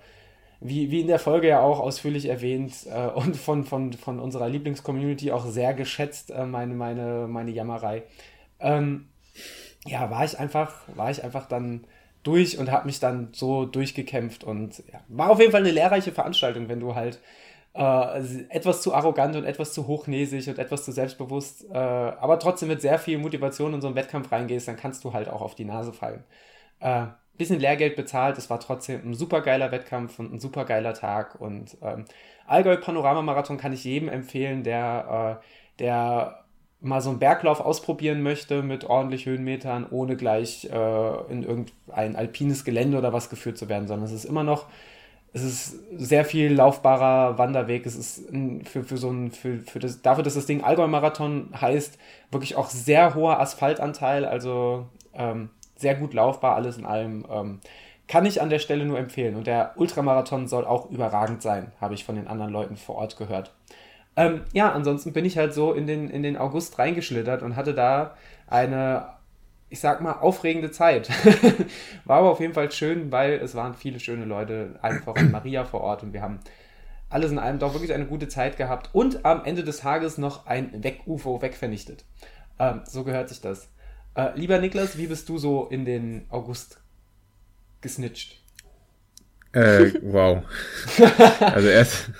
wie, 0.62 0.92
wie 0.92 1.02
in 1.02 1.08
der 1.08 1.20
Folge 1.20 1.48
ja 1.48 1.62
auch 1.62 1.80
ausführlich 1.80 2.28
erwähnt 2.28 2.74
äh, 2.94 3.08
und 3.08 3.38
von, 3.38 3.64
von, 3.64 3.94
von 3.94 4.20
unserer 4.20 4.50
Lieblingscommunity 4.50 5.32
auch 5.32 5.46
sehr 5.46 5.74
geschätzt, 5.74 6.32
äh, 6.32 6.46
meine, 6.46 6.74
meine, 6.74 7.28
meine 7.28 7.52
Jammerei. 7.52 8.04
Ähm, 8.60 9.08
ja, 9.86 10.10
war 10.10 10.26
ich 10.26 10.38
einfach, 10.38 10.74
war 10.96 11.10
ich 11.10 11.24
einfach 11.24 11.46
dann 11.48 11.86
durch 12.24 12.58
und 12.58 12.72
habe 12.72 12.86
mich 12.86 13.00
dann 13.00 13.30
so 13.32 13.66
durchgekämpft 13.66 14.44
und 14.44 14.84
ja, 14.92 15.00
war 15.08 15.30
auf 15.30 15.40
jeden 15.40 15.52
Fall 15.52 15.62
eine 15.62 15.72
lehrreiche 15.72 16.12
Veranstaltung, 16.12 16.68
wenn 16.70 16.80
du 16.80 16.96
halt 16.96 17.20
äh, 17.74 18.44
etwas 18.50 18.82
zu 18.82 18.94
arrogant 18.94 19.36
und 19.36 19.46
etwas 19.46 19.74
zu 19.74 19.88
hochnäsig 19.88 20.50
und 20.50 20.60
etwas 20.60 20.84
zu 20.84 20.92
selbstbewusst, 20.92 21.66
äh, 21.72 21.78
aber 21.78 22.40
trotzdem 22.40 22.68
mit 22.68 22.82
sehr 22.82 23.00
viel 23.00 23.18
Motivation 23.18 23.74
in 23.74 23.82
so 23.82 23.88
einen 23.88 23.96
Wettkampf 23.96 24.32
reingehst, 24.32 24.68
dann 24.68 24.76
kannst 24.78 25.04
du 25.04 25.14
halt 25.14 25.30
auch 25.30 25.42
auf 25.42 25.56
die 25.56 25.66
Nase 25.66 25.94
fallen. 25.94 26.24
Äh, 26.80 27.08
bisschen 27.38 27.60
Lehrgeld 27.60 27.96
bezahlt, 27.96 28.38
es 28.38 28.50
war 28.50 28.60
trotzdem 28.60 29.02
ein 29.10 29.14
super 29.14 29.42
geiler 29.42 29.72
Wettkampf 29.72 30.20
und 30.20 30.34
ein 30.34 30.40
super 30.40 30.66
geiler 30.66 30.94
Tag 30.94 31.40
und 31.40 31.78
ähm, 31.82 32.06
Allgäu 32.46 32.78
Panorama 32.78 33.22
Marathon 33.22 33.58
kann 33.58 33.72
ich 33.72 33.86
jedem 33.86 34.10
empfehlen, 34.10 34.64
der, 34.64 35.40
äh, 35.42 35.80
der 35.80 36.44
mal 36.82 37.02
so 37.02 37.10
einen 37.10 37.20
Berglauf 37.20 37.60
ausprobieren 37.60 38.22
möchte 38.22 38.64
mit 38.64 38.86
ordentlich 38.86 39.26
Höhenmetern, 39.26 39.86
ohne 39.90 40.16
gleich 40.16 40.66
äh, 40.72 41.32
in 41.32 41.44
irgendein 41.44 42.16
alpines 42.16 42.64
Gelände 42.64 42.98
oder 42.98 43.12
was 43.12 43.30
geführt 43.30 43.58
zu 43.58 43.68
werden, 43.68 43.88
sondern 43.88 44.06
es 44.06 44.14
ist 44.14 44.26
immer 44.26 44.44
noch, 44.44 44.68
es 45.34 45.44
ist 45.44 45.80
sehr 45.96 46.26
viel 46.26 46.54
laufbarer 46.54 47.38
Wanderweg. 47.38 47.86
Es 47.86 47.96
ist 47.96 48.30
für, 48.66 48.84
für 48.84 48.98
so 48.98 49.10
ein, 49.10 49.32
für, 49.32 49.60
für 49.60 49.80
das, 49.80 50.02
dafür, 50.02 50.24
dass 50.24 50.34
das 50.34 50.46
Ding 50.46 50.64
Allgäu-Marathon 50.64 51.50
heißt, 51.60 52.00
wirklich 52.32 52.56
auch 52.56 52.70
sehr 52.70 53.14
hoher 53.14 53.40
Asphaltanteil, 53.40 54.26
also 54.26 54.88
ähm, 55.14 55.50
sehr 55.76 55.96
gut 55.96 56.14
laufbar, 56.14 56.56
alles 56.56 56.78
in 56.78 56.86
allem. 56.86 57.26
Ähm, 57.30 57.60
kann 58.08 58.26
ich 58.26 58.42
an 58.42 58.50
der 58.50 58.58
Stelle 58.58 58.86
nur 58.86 58.98
empfehlen. 58.98 59.36
Und 59.36 59.46
der 59.46 59.74
Ultramarathon 59.76 60.48
soll 60.48 60.66
auch 60.66 60.90
überragend 60.90 61.44
sein, 61.44 61.72
habe 61.80 61.94
ich 61.94 62.06
von 62.06 62.16
den 62.16 62.28
anderen 62.28 62.52
Leuten 62.52 62.76
vor 62.76 62.96
Ort 62.96 63.18
gehört. 63.18 63.54
Ähm, 64.20 64.42
ja, 64.52 64.74
ansonsten 64.74 65.14
bin 65.14 65.24
ich 65.24 65.38
halt 65.38 65.54
so 65.54 65.72
in 65.72 65.88
den, 65.88 66.10
in 66.10 66.24
den 66.24 66.36
August 66.36 66.78
reingeschlittert 66.78 67.42
und 67.42 67.56
hatte 67.56 67.74
da 67.74 68.18
eine, 68.48 69.14
ich 69.70 69.80
sag 69.80 70.02
mal, 70.02 70.12
aufregende 70.12 70.72
Zeit. 70.72 71.10
War 72.04 72.18
aber 72.18 72.30
auf 72.30 72.42
jeden 72.42 72.54
Fall 72.54 72.70
schön, 72.70 73.14
weil 73.14 73.36
es 73.36 73.56
waren 73.56 73.74
viele 73.76 74.02
schöne 74.02 74.26
Leute, 74.26 74.78
einfach 74.82 75.16
in 75.16 75.32
Maria 75.32 75.64
vor 75.64 75.80
Ort 75.80 76.04
und 76.04 76.12
wir 76.12 76.22
haben 76.22 76.42
alles 77.10 77.32
in 77.32 77.40
allem 77.40 77.60
doch 77.60 77.74
wirklich 77.74 77.94
eine 77.94 78.08
gute 78.08 78.28
Zeit 78.28 78.58
gehabt 78.58 78.90
und 78.92 79.24
am 79.24 79.46
Ende 79.46 79.64
des 79.64 79.78
Tages 79.78 80.18
noch 80.18 80.48
ein 80.48 80.84
Weg-UFO 80.84 81.42
wegvernichtet. 81.42 82.04
Ähm, 82.60 82.82
so 82.84 83.06
gehört 83.06 83.30
sich 83.30 83.40
das. 83.40 83.70
Äh, 84.16 84.38
lieber 84.38 84.60
Niklas, 84.60 84.98
wie 84.98 85.08
bist 85.08 85.30
du 85.30 85.38
so 85.38 85.68
in 85.68 85.86
den 85.86 86.26
August 86.30 86.82
gesnitcht? 87.80 88.42
Äh, 89.54 89.94
wow. 90.02 90.44
also 91.40 91.70
erst, 91.70 92.12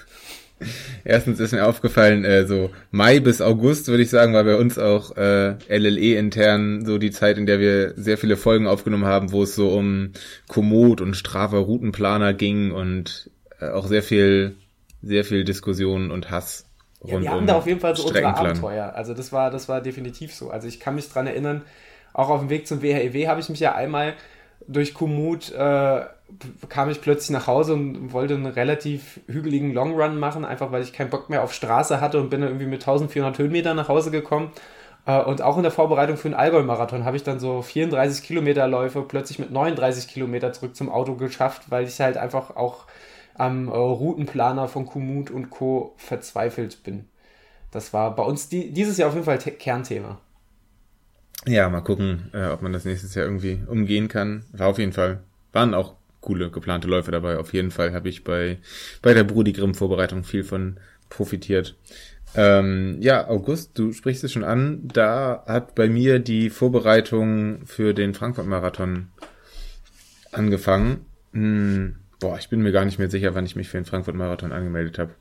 Erstens 1.04 1.40
ist 1.40 1.54
mir 1.54 1.66
aufgefallen, 1.66 2.26
äh, 2.26 2.46
so 2.46 2.70
Mai 2.92 3.20
bis 3.20 3.42
August, 3.42 3.88
würde 3.88 4.04
ich 4.04 4.10
sagen, 4.10 4.34
war 4.34 4.44
bei 4.44 4.56
uns 4.56 4.78
auch 4.78 5.16
äh, 5.18 5.56
LLE 5.70 6.18
intern 6.18 6.86
so 6.86 6.98
die 6.98 7.12
Zeit, 7.12 7.38
in 7.38 7.46
der 7.46 7.60
wir 7.60 7.94
sehr 7.96 8.18
viele 8.18 8.38
Folgen 8.38 8.68
aufgenommen 8.68 9.06
haben, 9.06 9.32
wo 9.32 9.44
es 9.44 9.56
so 9.56 9.70
um 9.70 10.12
Komoot 10.48 11.02
und 11.02 11.16
Strava 11.16 11.58
Routenplaner 11.58 12.34
ging 12.34 12.72
und 12.72 13.30
äh, 13.60 13.70
auch 13.70 13.88
sehr 13.88 14.04
viel, 14.04 14.58
sehr 15.02 15.24
viel 15.24 15.44
Diskussion 15.44 16.12
und 16.12 16.32
Hass. 16.32 16.66
Ja, 17.04 17.22
wir 17.22 17.30
hatten 17.30 17.40
um 17.42 17.48
da 17.48 17.56
auf 17.56 17.68
jeden 17.68 17.80
Fall 17.80 17.96
so 17.96 18.08
unsere 18.08 18.26
Abenteuer. 18.26 18.94
Also 18.94 19.14
das 19.14 19.32
war, 19.32 19.52
das 19.52 19.70
war 19.70 19.82
definitiv 19.82 20.34
so. 20.34 20.50
Also 20.50 20.68
ich 20.68 20.80
kann 20.80 20.96
mich 20.96 21.10
dran 21.10 21.28
erinnern, 21.28 21.62
auch 22.14 22.30
auf 22.30 22.42
dem 22.42 22.50
Weg 22.50 22.68
zum 22.68 22.82
WHEW 22.82 23.16
e 23.16 23.28
habe 23.28 23.40
ich 23.40 23.50
mich 23.50 23.62
ja 23.62 23.76
einmal 23.76 24.16
durch 24.68 24.94
Komoot 24.94 25.52
äh, 25.52 26.02
kam 26.70 26.90
ich 26.90 27.02
plötzlich 27.02 27.32
nach 27.32 27.48
Hause 27.48 27.74
und 27.74 28.14
wollte 28.14 28.36
einen 28.36 28.46
relativ 28.46 29.20
hügeligen 29.28 29.74
Long 29.74 30.00
Run 30.00 30.20
machen, 30.20 30.46
einfach 30.46 30.72
weil 30.72 30.84
ich 30.84 30.94
keinen 30.94 31.10
Bock 31.10 31.30
mehr 31.30 31.44
auf 31.44 31.54
Straße 31.54 32.02
hatte 32.02 32.20
und 32.20 32.30
bin 32.30 32.42
dann 32.42 32.50
irgendwie 32.52 32.68
mit 32.68 32.82
1400 32.82 33.38
Höhenmetern 33.38 33.76
nach 33.76 33.88
Hause 33.88 34.12
gekommen. 34.12 34.52
Äh, 35.06 35.22
und 35.22 35.42
auch 35.42 35.58
in 35.58 35.64
der 35.64 35.72
Vorbereitung 35.72 36.18
für 36.18 36.30
den 36.30 36.36
Allgäu-Marathon 36.36 37.06
habe 37.06 37.18
ich 37.18 37.24
dann 37.24 37.40
so 37.40 37.62
34 37.62 38.24
Kilometer 38.24 38.68
Läufe 38.68 39.02
plötzlich 39.02 39.40
mit 39.40 39.52
39 39.52 40.08
Kilometer 40.08 40.54
zurück 40.54 40.76
zum 40.76 40.90
Auto 40.90 41.16
geschafft, 41.16 41.64
weil 41.70 41.86
ich 41.86 42.00
halt 42.00 42.18
einfach 42.18 42.56
auch 42.56 42.86
am 43.36 43.68
äh, 43.68 43.72
Routenplaner 43.72 44.68
von 44.68 44.86
Komoot 44.86 45.32
und 45.32 45.50
Co. 45.50 45.94
verzweifelt 45.98 46.84
bin. 46.84 47.06
Das 47.72 47.94
war 47.94 48.16
bei 48.16 48.24
uns 48.24 48.50
die, 48.50 48.72
dieses 48.72 48.98
Jahr 48.98 49.10
auf 49.10 49.16
jeden 49.16 49.26
Fall 49.26 49.38
Kernthema. 49.38 50.20
Ja, 51.46 51.70
mal 51.70 51.82
gucken, 51.82 52.30
äh, 52.34 52.48
ob 52.48 52.62
man 52.62 52.74
das 52.74 52.86
nächstes 52.86 53.16
Jahr 53.16 53.26
irgendwie 53.26 53.62
umgehen 53.68 54.08
kann. 54.10 54.44
War 54.52 54.68
auf 54.68 54.78
jeden 54.78 54.92
Fall, 54.92 55.22
waren 55.54 55.74
auch 55.74 55.96
coole 56.22 56.52
geplante 56.52 56.88
Läufe 56.88 57.12
dabei. 57.12 57.38
Auf 57.38 57.54
jeden 57.54 57.72
Fall 57.72 57.94
habe 57.94 58.10
ich 58.10 58.24
bei, 58.24 58.58
bei 59.02 59.14
der 59.14 59.24
Brudi 59.24 59.54
Grimm 59.54 59.74
Vorbereitung 59.74 60.24
viel 60.24 60.44
von 60.44 60.80
profitiert. 61.10 61.76
Ähm, 62.36 62.98
ja, 63.00 63.28
August, 63.28 63.78
du 63.78 63.92
sprichst 63.92 64.24
es 64.24 64.32
schon 64.32 64.44
an. 64.44 64.88
Da 64.88 65.44
hat 65.48 65.76
bei 65.76 65.88
mir 65.88 66.20
die 66.20 66.50
Vorbereitung 66.50 67.66
für 67.66 67.94
den 67.94 68.14
Frankfurt-Marathon 68.14 69.10
angefangen. 70.32 71.06
Hm, 71.34 71.96
boah, 72.20 72.38
ich 72.38 72.50
bin 72.50 72.62
mir 72.62 72.72
gar 72.72 72.86
nicht 72.86 73.00
mehr 73.00 73.10
sicher, 73.10 73.34
wann 73.34 73.46
ich 73.46 73.56
mich 73.56 73.70
für 73.70 73.78
den 73.78 73.86
Frankfurt-Marathon 73.86 74.52
angemeldet 74.52 75.00
habe. 75.00 75.16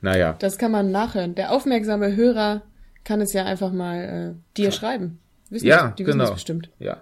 Naja. 0.00 0.36
Das 0.38 0.58
kann 0.58 0.72
man 0.72 0.90
nachhören. 0.90 1.34
Der 1.34 1.52
aufmerksame 1.52 2.14
Hörer 2.14 2.62
kann 3.04 3.20
es 3.20 3.32
ja 3.32 3.44
einfach 3.44 3.72
mal 3.72 4.36
äh, 4.36 4.56
dir 4.56 4.70
schreiben. 4.72 5.18
Wissen 5.50 5.66
ja, 5.66 5.90
die 5.90 6.04
genau. 6.04 6.32
bestimmt. 6.32 6.70
Ja. 6.78 6.98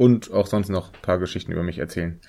Und 0.00 0.32
auch 0.32 0.46
sonst 0.46 0.70
noch 0.70 0.94
ein 0.94 1.02
paar 1.02 1.18
Geschichten 1.18 1.52
über 1.52 1.62
mich 1.62 1.76
erzählen. 1.76 2.20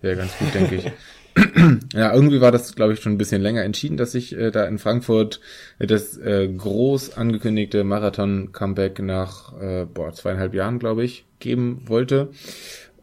Wäre 0.00 0.16
ganz 0.16 0.36
gut, 0.38 0.52
denke 0.54 0.74
ich. 0.74 0.92
ja, 1.94 2.12
irgendwie 2.12 2.40
war 2.40 2.50
das, 2.50 2.74
glaube 2.74 2.94
ich, 2.94 3.00
schon 3.00 3.12
ein 3.12 3.18
bisschen 3.18 3.40
länger 3.40 3.62
entschieden, 3.62 3.96
dass 3.96 4.16
ich 4.16 4.36
äh, 4.36 4.50
da 4.50 4.64
in 4.64 4.80
Frankfurt 4.80 5.38
äh, 5.78 5.86
das 5.86 6.18
äh, 6.18 6.48
groß 6.48 7.16
angekündigte 7.16 7.84
Marathon-Comeback 7.84 8.98
nach 8.98 9.56
äh, 9.60 9.84
boah, 9.84 10.12
zweieinhalb 10.12 10.52
Jahren, 10.52 10.80
glaube 10.80 11.04
ich, 11.04 11.24
geben 11.38 11.84
wollte. 11.86 12.30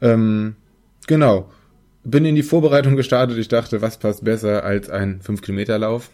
Ähm, 0.02 0.58
genau. 1.08 1.50
Bin 2.04 2.26
in 2.26 2.36
die 2.36 2.44
Vorbereitung 2.44 2.98
gestartet. 2.98 3.38
Ich 3.38 3.48
dachte, 3.48 3.82
was 3.82 4.00
passt 4.00 4.26
besser 4.26 4.66
als 4.66 4.90
ein 4.90 5.22
5-Kilometer-Lauf? 5.22 6.10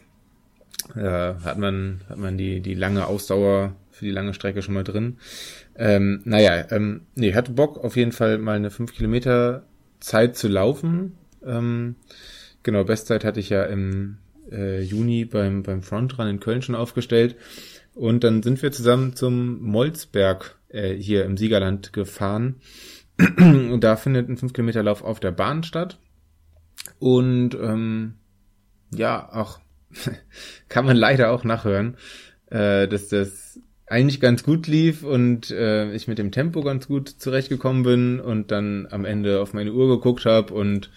Äh, 0.95 1.01
hat 1.43 1.57
man, 1.57 2.01
hat 2.07 2.19
man 2.19 2.37
die, 2.37 2.61
die 2.61 2.75
lange 2.75 3.07
Ausdauer 3.07 3.75
für 3.95 4.05
die 4.05 4.11
lange 4.11 4.33
Strecke 4.33 4.61
schon 4.61 4.73
mal 4.73 4.83
drin. 4.83 5.17
Ähm, 5.75 6.21
naja, 6.25 6.65
ähm, 6.69 7.01
nee, 7.15 7.33
hatte 7.33 7.53
Bock 7.53 7.77
auf 7.77 7.95
jeden 7.95 8.11
Fall 8.11 8.37
mal 8.37 8.57
eine 8.57 8.69
5 8.69 8.93
Kilometer 8.93 9.65
Zeit 9.99 10.35
zu 10.35 10.47
laufen. 10.49 11.17
Ähm, 11.45 11.95
genau, 12.63 12.83
Bestzeit 12.83 13.23
hatte 13.23 13.39
ich 13.39 13.49
ja 13.49 13.63
im 13.63 14.17
äh, 14.51 14.81
Juni 14.81 15.23
beim, 15.25 15.63
beim 15.63 15.81
Frontrun 15.81 16.27
in 16.27 16.39
Köln 16.41 16.61
schon 16.61 16.75
aufgestellt. 16.75 17.37
Und 17.93 18.25
dann 18.25 18.43
sind 18.43 18.61
wir 18.61 18.73
zusammen 18.73 19.15
zum 19.15 19.61
Molzberg 19.61 20.57
äh, 20.67 20.93
hier 20.93 21.23
im 21.23 21.37
Siegerland 21.37 21.93
gefahren. 21.93 22.57
Und 23.37 23.81
da 23.81 23.95
findet 23.95 24.27
ein 24.27 24.37
5 24.37 24.51
Kilometer 24.51 24.83
Lauf 24.83 25.03
auf 25.03 25.21
der 25.21 25.31
Bahn 25.31 25.63
statt. 25.63 25.99
Und 26.99 27.55
ähm, 27.55 28.15
ja, 28.93 29.31
auch 29.31 29.59
kann 30.69 30.85
man 30.85 30.97
leider 30.97 31.31
auch 31.31 31.45
nachhören, 31.45 31.95
äh, 32.47 32.89
dass 32.89 33.07
das 33.07 33.44
eigentlich 33.87 34.19
ganz 34.19 34.43
gut 34.43 34.67
lief 34.67 35.03
und 35.03 35.51
äh, 35.51 35.93
ich 35.93 36.07
mit 36.07 36.17
dem 36.17 36.31
Tempo 36.31 36.61
ganz 36.61 36.87
gut 36.87 37.09
zurechtgekommen 37.09 37.83
bin 37.83 38.19
und 38.19 38.51
dann 38.51 38.87
am 38.89 39.05
Ende 39.05 39.41
auf 39.41 39.53
meine 39.53 39.73
Uhr 39.73 39.87
geguckt 39.87 40.25
habe 40.25 40.53
und 40.53 40.89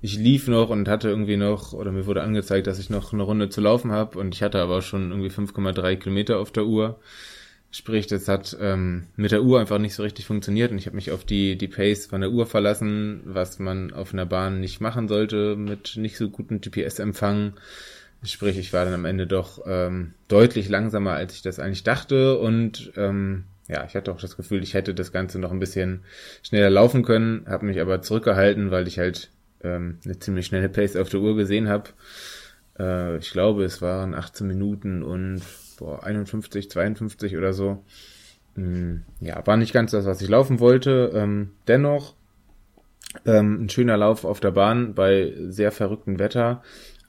ich 0.00 0.18
lief 0.18 0.48
noch 0.48 0.70
und 0.70 0.88
hatte 0.88 1.08
irgendwie 1.08 1.36
noch, 1.36 1.72
oder 1.72 1.92
mir 1.92 2.06
wurde 2.06 2.22
angezeigt, 2.22 2.66
dass 2.66 2.80
ich 2.80 2.90
noch 2.90 3.12
eine 3.12 3.22
Runde 3.22 3.48
zu 3.48 3.60
laufen 3.60 3.92
habe 3.92 4.18
und 4.18 4.34
ich 4.34 4.42
hatte 4.42 4.60
aber 4.60 4.82
schon 4.82 5.10
irgendwie 5.10 5.30
5,3 5.30 5.96
Kilometer 5.96 6.38
auf 6.38 6.50
der 6.50 6.66
Uhr. 6.66 6.98
Sprich, 7.70 8.06
das 8.08 8.26
hat 8.28 8.54
ähm, 8.60 9.06
mit 9.16 9.30
der 9.30 9.44
Uhr 9.44 9.60
einfach 9.60 9.78
nicht 9.78 9.94
so 9.94 10.02
richtig 10.02 10.26
funktioniert 10.26 10.72
und 10.72 10.78
ich 10.78 10.86
habe 10.86 10.96
mich 10.96 11.12
auf 11.12 11.24
die, 11.24 11.56
die 11.56 11.68
Pace 11.68 12.06
von 12.06 12.20
der 12.20 12.32
Uhr 12.32 12.46
verlassen, 12.46 13.22
was 13.24 13.60
man 13.60 13.92
auf 13.92 14.12
einer 14.12 14.26
Bahn 14.26 14.60
nicht 14.60 14.80
machen 14.80 15.06
sollte 15.06 15.56
mit 15.56 15.96
nicht 15.96 16.16
so 16.16 16.28
gutem 16.28 16.60
GPS-Empfang. 16.60 17.54
Sprich, 18.24 18.56
ich 18.56 18.72
war 18.72 18.84
dann 18.84 18.94
am 18.94 19.04
Ende 19.04 19.26
doch 19.26 19.62
ähm, 19.66 20.14
deutlich 20.28 20.68
langsamer, 20.68 21.12
als 21.12 21.34
ich 21.34 21.42
das 21.42 21.58
eigentlich 21.58 21.82
dachte. 21.82 22.38
Und 22.38 22.92
ähm, 22.96 23.44
ja, 23.68 23.84
ich 23.84 23.96
hatte 23.96 24.12
auch 24.12 24.20
das 24.20 24.36
Gefühl, 24.36 24.62
ich 24.62 24.74
hätte 24.74 24.94
das 24.94 25.12
Ganze 25.12 25.38
noch 25.38 25.50
ein 25.50 25.58
bisschen 25.58 26.02
schneller 26.42 26.70
laufen 26.70 27.02
können, 27.02 27.46
habe 27.48 27.66
mich 27.66 27.80
aber 27.80 28.02
zurückgehalten, 28.02 28.70
weil 28.70 28.86
ich 28.86 28.98
halt 28.98 29.30
ähm, 29.62 29.98
eine 30.04 30.18
ziemlich 30.18 30.46
schnelle 30.46 30.68
Pace 30.68 30.96
auf 30.96 31.08
der 31.08 31.20
Uhr 31.20 31.36
gesehen 31.36 31.68
habe. 31.68 31.90
Äh, 32.78 33.16
ich 33.16 33.30
glaube, 33.30 33.64
es 33.64 33.82
waren 33.82 34.14
18 34.14 34.46
Minuten 34.46 35.02
und 35.02 35.42
boah, 35.78 36.04
51, 36.04 36.70
52 36.70 37.36
oder 37.36 37.52
so. 37.52 37.84
Hm, 38.54 39.02
ja, 39.20 39.44
war 39.46 39.56
nicht 39.56 39.72
ganz 39.72 39.92
das, 39.92 40.04
was 40.04 40.20
ich 40.20 40.28
laufen 40.28 40.60
wollte. 40.60 41.10
Ähm, 41.14 41.52
dennoch 41.66 42.14
ähm, 43.26 43.64
ein 43.64 43.68
schöner 43.68 43.96
Lauf 43.96 44.24
auf 44.24 44.40
der 44.40 44.52
Bahn 44.52 44.94
bei 44.94 45.32
sehr 45.48 45.72
verrücktem 45.72 46.18
Wetter. 46.18 46.62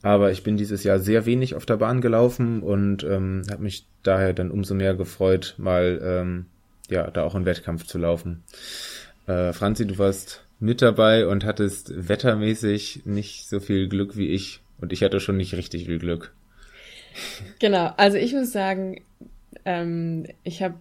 Aber 0.03 0.31
ich 0.31 0.43
bin 0.43 0.57
dieses 0.57 0.83
Jahr 0.83 0.99
sehr 0.99 1.25
wenig 1.25 1.55
auf 1.55 1.65
der 1.65 1.77
Bahn 1.77 2.01
gelaufen 2.01 2.61
und 2.61 3.03
ähm, 3.03 3.43
habe 3.49 3.63
mich 3.63 3.85
daher 4.03 4.33
dann 4.33 4.51
umso 4.51 4.75
mehr 4.75 4.93
gefreut, 4.93 5.55
mal 5.57 5.99
ähm, 6.03 6.45
ja 6.89 7.09
da 7.09 7.23
auch 7.23 7.35
einen 7.35 7.45
Wettkampf 7.45 7.85
zu 7.85 7.97
laufen. 7.97 8.43
Äh, 9.27 9.53
Franzi, 9.53 9.87
du 9.87 9.97
warst 9.97 10.43
mit 10.59 10.81
dabei 10.81 11.25
und 11.25 11.45
hattest 11.45 12.09
wettermäßig 12.09 13.05
nicht 13.05 13.47
so 13.47 13.61
viel 13.61 13.87
Glück 13.87 14.17
wie 14.17 14.27
ich 14.27 14.59
und 14.79 14.91
ich 14.91 15.03
hatte 15.03 15.21
schon 15.21 15.37
nicht 15.37 15.55
richtig 15.55 15.85
viel 15.85 15.97
Glück. 15.97 16.33
Genau, 17.59 17.93
also 17.95 18.17
ich 18.17 18.33
muss 18.33 18.51
sagen, 18.51 18.99
ähm, 19.65 20.25
ich 20.43 20.63
habe 20.63 20.75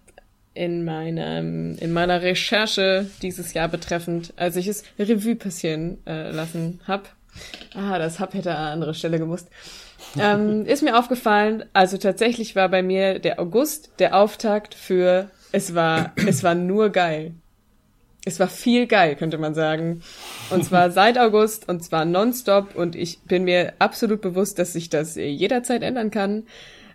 in 0.55 0.83
meinem 0.85 1.77
in 1.77 1.93
meiner 1.93 2.23
Recherche 2.23 3.07
dieses 3.21 3.53
Jahr 3.53 3.69
betreffend, 3.69 4.33
als 4.37 4.57
ich 4.57 4.67
es 4.67 4.85
Revue 4.99 5.37
passieren 5.37 5.99
äh, 6.07 6.31
lassen 6.31 6.81
habe, 6.87 7.05
Ah, 7.75 7.99
das 7.99 8.21
Hub 8.21 8.35
hätte 8.35 8.55
an 8.55 8.73
andere 8.73 8.95
Stelle 8.95 9.19
gemusst. 9.19 9.49
Ähm, 10.19 10.67
ist 10.67 10.83
mir 10.83 10.99
aufgefallen, 10.99 11.65
also 11.73 11.97
tatsächlich 11.97 12.55
war 12.55 12.69
bei 12.69 12.83
mir 12.83 13.19
der 13.19 13.41
August 13.41 13.93
der 13.99 14.17
Auftakt 14.17 14.75
für 14.75 15.31
es 15.53 15.75
war, 15.75 16.13
es 16.27 16.43
war 16.43 16.55
nur 16.55 16.91
geil. 16.91 17.33
Es 18.25 18.39
war 18.39 18.49
viel 18.49 18.87
geil, 18.87 19.17
könnte 19.17 19.37
man 19.39 19.55
sagen. 19.55 20.03
Und 20.51 20.65
zwar 20.65 20.91
seit 20.91 21.19
August 21.19 21.69
und 21.69 21.83
zwar 21.83 22.05
nonstop 22.05 22.77
und 22.77 22.95
ich 22.95 23.21
bin 23.23 23.45
mir 23.45 23.73
absolut 23.79 24.21
bewusst, 24.21 24.59
dass 24.59 24.73
sich 24.73 24.91
das 24.91 25.17
jederzeit 25.17 25.83
ändern 25.83 26.11
kann. 26.11 26.45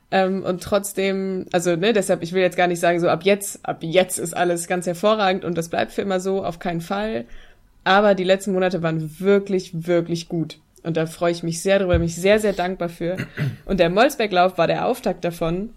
Ähm, 0.10 0.44
und 0.44 0.64
trotzdem, 0.64 1.46
also 1.52 1.76
ne, 1.76 1.92
deshalb, 1.92 2.24
ich 2.24 2.32
will 2.32 2.42
jetzt 2.42 2.56
gar 2.56 2.68
nicht 2.68 2.80
sagen, 2.80 3.02
so 3.02 3.10
ab 3.10 3.24
jetzt, 3.24 3.60
ab 3.64 3.80
jetzt 3.82 4.20
ist 4.20 4.38
alles 4.38 4.68
ganz 4.68 4.86
hervorragend 4.88 5.44
und 5.44 5.58
das 5.58 5.68
bleibt 5.68 5.92
für 5.92 6.02
immer 6.02 6.22
so, 6.22 6.46
auf 6.46 6.60
keinen 6.60 6.80
Fall. 6.80 7.26
Aber 7.88 8.16
die 8.16 8.26
letzten 8.26 8.52
Monate 8.52 8.84
waren 8.84 9.18
wirklich, 9.22 9.88
wirklich 9.88 10.28
gut. 10.28 10.60
Und 10.84 10.98
da 10.98 11.06
freue 11.06 11.32
ich 11.32 11.42
mich 11.42 11.62
sehr 11.62 11.80
drüber, 11.80 11.94
bin 11.94 12.04
ich 12.08 12.18
sehr, 12.18 12.38
sehr 12.38 12.52
dankbar 12.52 12.90
für. 12.90 13.16
Und 13.66 13.80
der 13.80 13.90
Molsberglauf 13.90 14.58
war 14.58 14.68
der 14.68 14.86
Auftakt 14.86 15.24
davon. 15.24 15.70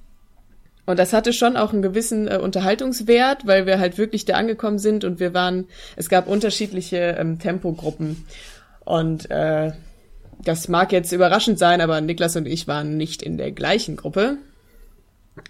Und 0.87 0.99
das 0.99 1.13
hatte 1.13 1.33
schon 1.33 1.57
auch 1.57 1.73
einen 1.73 1.83
gewissen 1.83 2.27
äh, 2.27 2.39
Unterhaltungswert, 2.39 3.47
weil 3.47 3.65
wir 3.67 3.79
halt 3.79 3.97
wirklich 3.97 4.25
da 4.25 4.35
angekommen 4.35 4.81
sind 4.81 5.05
und 5.05 5.21
wir 5.21 5.35
waren, 5.35 5.67
es 5.95 6.09
gab 6.09 6.27
unterschiedliche 6.27 7.17
ähm, 7.17 7.39
Tempogruppen. 7.39 8.25
Und 8.85 9.31
äh, 9.31 9.71
das 10.43 10.67
mag 10.67 10.91
jetzt 10.91 11.13
überraschend 11.13 11.61
sein, 11.61 11.81
aber 11.81 12.01
Niklas 12.01 12.35
und 12.35 12.47
ich 12.47 12.67
waren 12.67 12.97
nicht 12.97 13.23
in 13.23 13.39
der 13.39 13.53
gleichen 13.53 13.95
Gruppe 13.95 14.39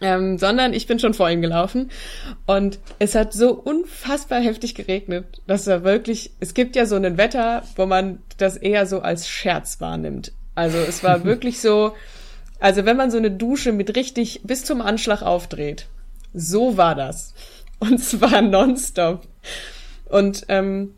ähm, 0.00 0.38
sondern 0.38 0.72
ich 0.72 0.86
bin 0.86 0.98
schon 0.98 1.14
vor 1.14 1.30
ihm 1.30 1.40
gelaufen 1.40 1.90
und 2.46 2.78
es 2.98 3.14
hat 3.14 3.32
so 3.32 3.52
unfassbar 3.52 4.40
heftig 4.40 4.74
geregnet, 4.74 5.42
dass 5.46 5.66
er 5.66 5.84
wirklich, 5.84 6.32
es 6.40 6.54
gibt 6.54 6.76
ja 6.76 6.86
so 6.86 6.96
ein 6.96 7.16
Wetter, 7.18 7.62
wo 7.76 7.86
man 7.86 8.20
das 8.38 8.56
eher 8.56 8.86
so 8.86 9.00
als 9.00 9.28
Scherz 9.28 9.80
wahrnimmt. 9.80 10.32
Also 10.54 10.78
es 10.78 11.02
war 11.02 11.24
wirklich 11.24 11.60
so, 11.60 11.92
also 12.58 12.84
wenn 12.84 12.96
man 12.96 13.10
so 13.10 13.18
eine 13.18 13.30
Dusche 13.30 13.72
mit 13.72 13.96
richtig 13.96 14.42
bis 14.44 14.64
zum 14.64 14.80
Anschlag 14.80 15.22
aufdreht, 15.22 15.86
so 16.32 16.76
war 16.76 16.94
das. 16.94 17.34
Und 17.78 17.98
zwar 18.04 18.42
nonstop. 18.42 19.26
Und 20.06 20.44
ähm, 20.48 20.94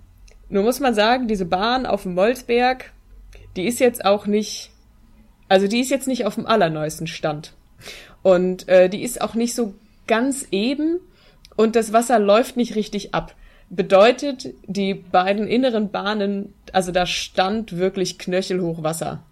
nur 0.48 0.64
muss 0.64 0.80
man 0.80 0.94
sagen, 0.94 1.28
diese 1.28 1.46
Bahn 1.46 1.86
auf 1.86 2.02
dem 2.02 2.14
Molzberg, 2.14 2.92
die 3.56 3.66
ist 3.66 3.80
jetzt 3.80 4.04
auch 4.04 4.26
nicht, 4.26 4.70
also 5.48 5.66
die 5.66 5.80
ist 5.80 5.90
jetzt 5.90 6.08
nicht 6.08 6.26
auf 6.26 6.34
dem 6.34 6.46
allerneuesten 6.46 7.06
Stand. 7.06 7.54
Und 8.22 8.68
äh, 8.68 8.88
die 8.88 9.02
ist 9.02 9.20
auch 9.20 9.34
nicht 9.34 9.54
so 9.54 9.74
ganz 10.06 10.46
eben 10.50 11.00
und 11.56 11.76
das 11.76 11.92
Wasser 11.92 12.18
läuft 12.18 12.56
nicht 12.56 12.74
richtig 12.76 13.14
ab. 13.14 13.34
Bedeutet, 13.70 14.54
die 14.66 14.94
beiden 14.94 15.46
inneren 15.46 15.90
Bahnen, 15.90 16.52
also 16.72 16.92
da 16.92 17.06
stand 17.06 17.78
wirklich 17.78 18.18
knöchelhoch 18.18 18.82
Wasser. 18.82 19.22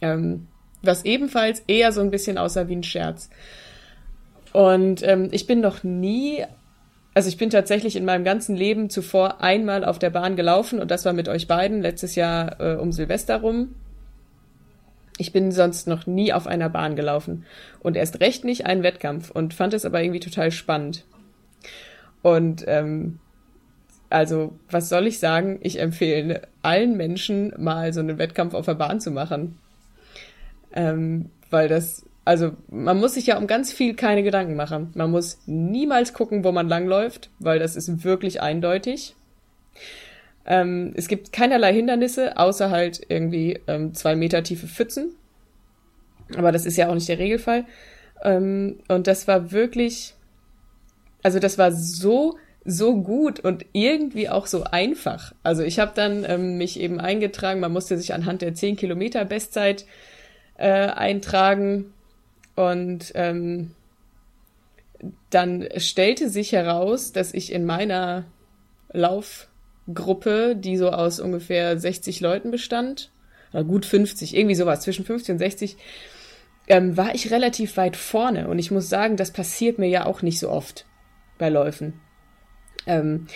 Ähm, 0.00 0.46
was 0.82 1.04
ebenfalls 1.04 1.62
eher 1.66 1.92
so 1.92 2.00
ein 2.00 2.10
bisschen 2.10 2.38
aussah 2.38 2.68
wie 2.68 2.76
ein 2.76 2.82
Scherz. 2.82 3.30
Und 4.52 5.02
ähm, 5.02 5.28
ich 5.32 5.46
bin 5.46 5.60
noch 5.60 5.82
nie, 5.82 6.44
also 7.14 7.28
ich 7.28 7.36
bin 7.36 7.50
tatsächlich 7.50 7.96
in 7.96 8.04
meinem 8.04 8.24
ganzen 8.24 8.56
Leben 8.56 8.90
zuvor 8.90 9.42
einmal 9.42 9.84
auf 9.84 9.98
der 9.98 10.10
Bahn 10.10 10.36
gelaufen 10.36 10.78
und 10.78 10.90
das 10.90 11.04
war 11.04 11.12
mit 11.12 11.28
euch 11.28 11.48
beiden 11.48 11.82
letztes 11.82 12.14
Jahr 12.14 12.60
äh, 12.60 12.76
um 12.76 12.92
Silvester 12.92 13.40
rum. 13.40 13.74
Ich 15.18 15.32
bin 15.32 15.50
sonst 15.50 15.86
noch 15.86 16.06
nie 16.06 16.32
auf 16.32 16.46
einer 16.46 16.68
Bahn 16.68 16.96
gelaufen 16.96 17.44
und 17.80 17.96
erst 17.96 18.20
recht 18.20 18.44
nicht 18.44 18.66
einen 18.66 18.82
Wettkampf 18.82 19.30
und 19.30 19.54
fand 19.54 19.72
es 19.74 19.84
aber 19.84 20.02
irgendwie 20.02 20.20
total 20.20 20.50
spannend. 20.50 21.04
Und 22.22 22.64
ähm, 22.66 23.18
also, 24.10 24.58
was 24.70 24.88
soll 24.88 25.06
ich 25.06 25.18
sagen? 25.18 25.58
Ich 25.62 25.80
empfehle 25.80 26.42
allen 26.62 26.96
Menschen 26.96 27.52
mal 27.56 27.92
so 27.92 28.00
einen 28.00 28.18
Wettkampf 28.18 28.54
auf 28.54 28.66
der 28.66 28.74
Bahn 28.74 29.00
zu 29.00 29.10
machen. 29.10 29.58
Ähm, 30.72 31.30
weil 31.50 31.68
das, 31.68 32.04
also 32.24 32.52
man 32.68 32.98
muss 32.98 33.14
sich 33.14 33.26
ja 33.26 33.38
um 33.38 33.46
ganz 33.46 33.72
viel 33.72 33.94
keine 33.94 34.22
Gedanken 34.22 34.54
machen. 34.54 34.90
Man 34.94 35.10
muss 35.10 35.38
niemals 35.46 36.12
gucken, 36.12 36.44
wo 36.44 36.52
man 36.52 36.68
langläuft, 36.68 37.30
weil 37.38 37.58
das 37.58 37.76
ist 37.76 38.04
wirklich 38.04 38.42
eindeutig. 38.42 39.16
Ähm, 40.46 40.92
es 40.96 41.08
gibt 41.08 41.32
keinerlei 41.32 41.74
Hindernisse, 41.74 42.36
außer 42.36 42.70
halt 42.70 43.00
irgendwie 43.08 43.58
ähm, 43.66 43.94
zwei 43.94 44.14
Meter 44.14 44.42
tiefe 44.42 44.68
Pfützen. 44.68 45.14
Aber 46.36 46.52
das 46.52 46.66
ist 46.66 46.76
ja 46.76 46.88
auch 46.88 46.94
nicht 46.94 47.08
der 47.08 47.18
Regelfall. 47.18 47.64
Ähm, 48.22 48.78
und 48.88 49.06
das 49.06 49.26
war 49.28 49.50
wirklich, 49.50 50.14
also 51.22 51.38
das 51.38 51.58
war 51.58 51.72
so, 51.72 52.38
so 52.64 53.00
gut 53.02 53.40
und 53.40 53.66
irgendwie 53.72 54.28
auch 54.28 54.46
so 54.46 54.64
einfach. 54.64 55.34
Also 55.42 55.62
ich 55.62 55.78
habe 55.78 55.92
dann 55.94 56.24
ähm, 56.24 56.58
mich 56.58 56.80
eben 56.80 57.00
eingetragen, 57.00 57.60
man 57.60 57.72
musste 57.72 57.98
sich 57.98 58.14
anhand 58.14 58.42
der 58.42 58.54
10 58.54 58.76
Kilometer 58.76 59.24
Bestzeit 59.24 59.84
äh, 60.58 60.70
eintragen 60.70 61.92
und 62.54 63.12
ähm, 63.14 63.72
dann 65.30 65.68
stellte 65.76 66.30
sich 66.30 66.52
heraus, 66.52 67.12
dass 67.12 67.34
ich 67.34 67.52
in 67.52 67.66
meiner 67.66 68.24
Laufgruppe, 69.86 70.56
die 70.56 70.76
so 70.76 70.90
aus 70.90 71.20
ungefähr 71.20 71.78
60 71.78 72.20
Leuten 72.20 72.50
bestand, 72.50 73.10
oder 73.52 73.64
gut 73.64 73.86
50, 73.86 74.36
irgendwie 74.36 74.54
sowas, 74.54 74.80
zwischen 74.80 75.04
50 75.04 75.34
und 75.34 75.38
60, 75.38 75.76
ähm, 76.68 76.96
war 76.96 77.14
ich 77.14 77.30
relativ 77.30 77.76
weit 77.76 77.96
vorne. 77.96 78.48
Und 78.48 78.58
ich 78.58 78.70
muss 78.70 78.88
sagen, 78.88 79.16
das 79.16 79.30
passiert 79.30 79.78
mir 79.78 79.88
ja 79.88 80.04
auch 80.04 80.22
nicht 80.22 80.38
so 80.38 80.50
oft 80.50 80.84
bei 81.38 81.48
Läufen. 81.48 81.94
Ähm, 82.86 83.26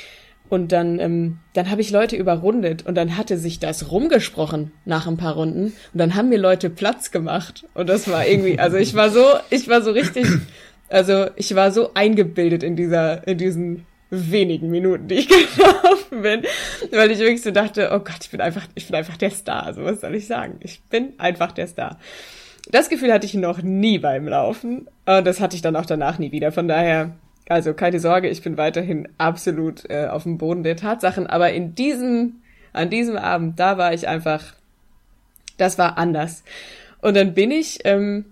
und 0.48 0.72
dann, 0.72 0.98
ähm, 0.98 1.38
dann 1.52 1.70
habe 1.70 1.80
ich 1.80 1.92
Leute 1.92 2.16
überrundet 2.16 2.84
und 2.84 2.96
dann 2.96 3.16
hatte 3.16 3.38
sich 3.38 3.60
das 3.60 3.92
rumgesprochen 3.92 4.72
nach 4.84 5.06
ein 5.06 5.16
paar 5.16 5.34
Runden 5.34 5.66
und 5.66 5.98
dann 5.98 6.16
haben 6.16 6.28
mir 6.28 6.38
Leute 6.38 6.70
Platz 6.70 7.12
gemacht 7.12 7.66
und 7.74 7.88
das 7.88 8.10
war 8.10 8.26
irgendwie, 8.26 8.58
also 8.58 8.76
ich 8.76 8.94
war 8.94 9.10
so, 9.10 9.24
ich 9.50 9.68
war 9.68 9.80
so 9.80 9.92
richtig, 9.92 10.26
also 10.88 11.26
ich 11.36 11.54
war 11.54 11.70
so 11.70 11.94
eingebildet 11.94 12.64
in 12.64 12.74
dieser, 12.74 13.28
in 13.28 13.38
diesen 13.38 13.86
wenigen 14.10 14.70
Minuten, 14.70 15.08
die 15.08 15.14
ich 15.14 15.28
gelaufen 15.56 16.22
bin, 16.22 16.42
weil 16.92 17.10
ich 17.10 17.18
wirklich 17.18 17.42
so 17.42 17.50
dachte, 17.50 17.90
oh 17.92 18.00
Gott, 18.00 18.18
ich 18.22 18.30
bin 18.30 18.40
einfach, 18.40 18.66
ich 18.74 18.86
bin 18.86 18.96
einfach 18.96 19.16
der 19.16 19.30
Star. 19.30 19.64
Also 19.64 19.84
was 19.84 20.00
soll 20.00 20.14
ich 20.14 20.26
sagen? 20.26 20.56
Ich 20.60 20.82
bin 20.82 21.14
einfach 21.18 21.52
der 21.52 21.66
Star. 21.66 21.98
Das 22.70 22.88
Gefühl 22.88 23.12
hatte 23.12 23.26
ich 23.26 23.34
noch 23.34 23.62
nie 23.62 23.98
beim 23.98 24.28
Laufen 24.28 24.88
und 25.06 25.26
das 25.26 25.40
hatte 25.40 25.56
ich 25.56 25.62
dann 25.62 25.76
auch 25.76 25.86
danach 25.86 26.18
nie 26.18 26.32
wieder. 26.32 26.52
Von 26.52 26.68
daher, 26.68 27.12
also 27.48 27.72
keine 27.74 28.00
Sorge, 28.00 28.28
ich 28.28 28.42
bin 28.42 28.56
weiterhin 28.56 29.08
absolut 29.18 29.88
äh, 29.88 30.06
auf 30.06 30.24
dem 30.24 30.38
Boden 30.38 30.62
der 30.62 30.76
Tatsachen. 30.76 31.26
Aber 31.26 31.52
in 31.52 31.74
diesem, 31.74 32.42
an 32.72 32.90
diesem 32.90 33.16
Abend, 33.16 33.58
da 33.58 33.78
war 33.78 33.94
ich 33.94 34.06
einfach, 34.06 34.54
das 35.56 35.78
war 35.78 35.98
anders. 35.98 36.44
Und 37.00 37.16
dann 37.16 37.34
bin 37.34 37.50
ich 37.50 37.80
ähm, 37.84 38.26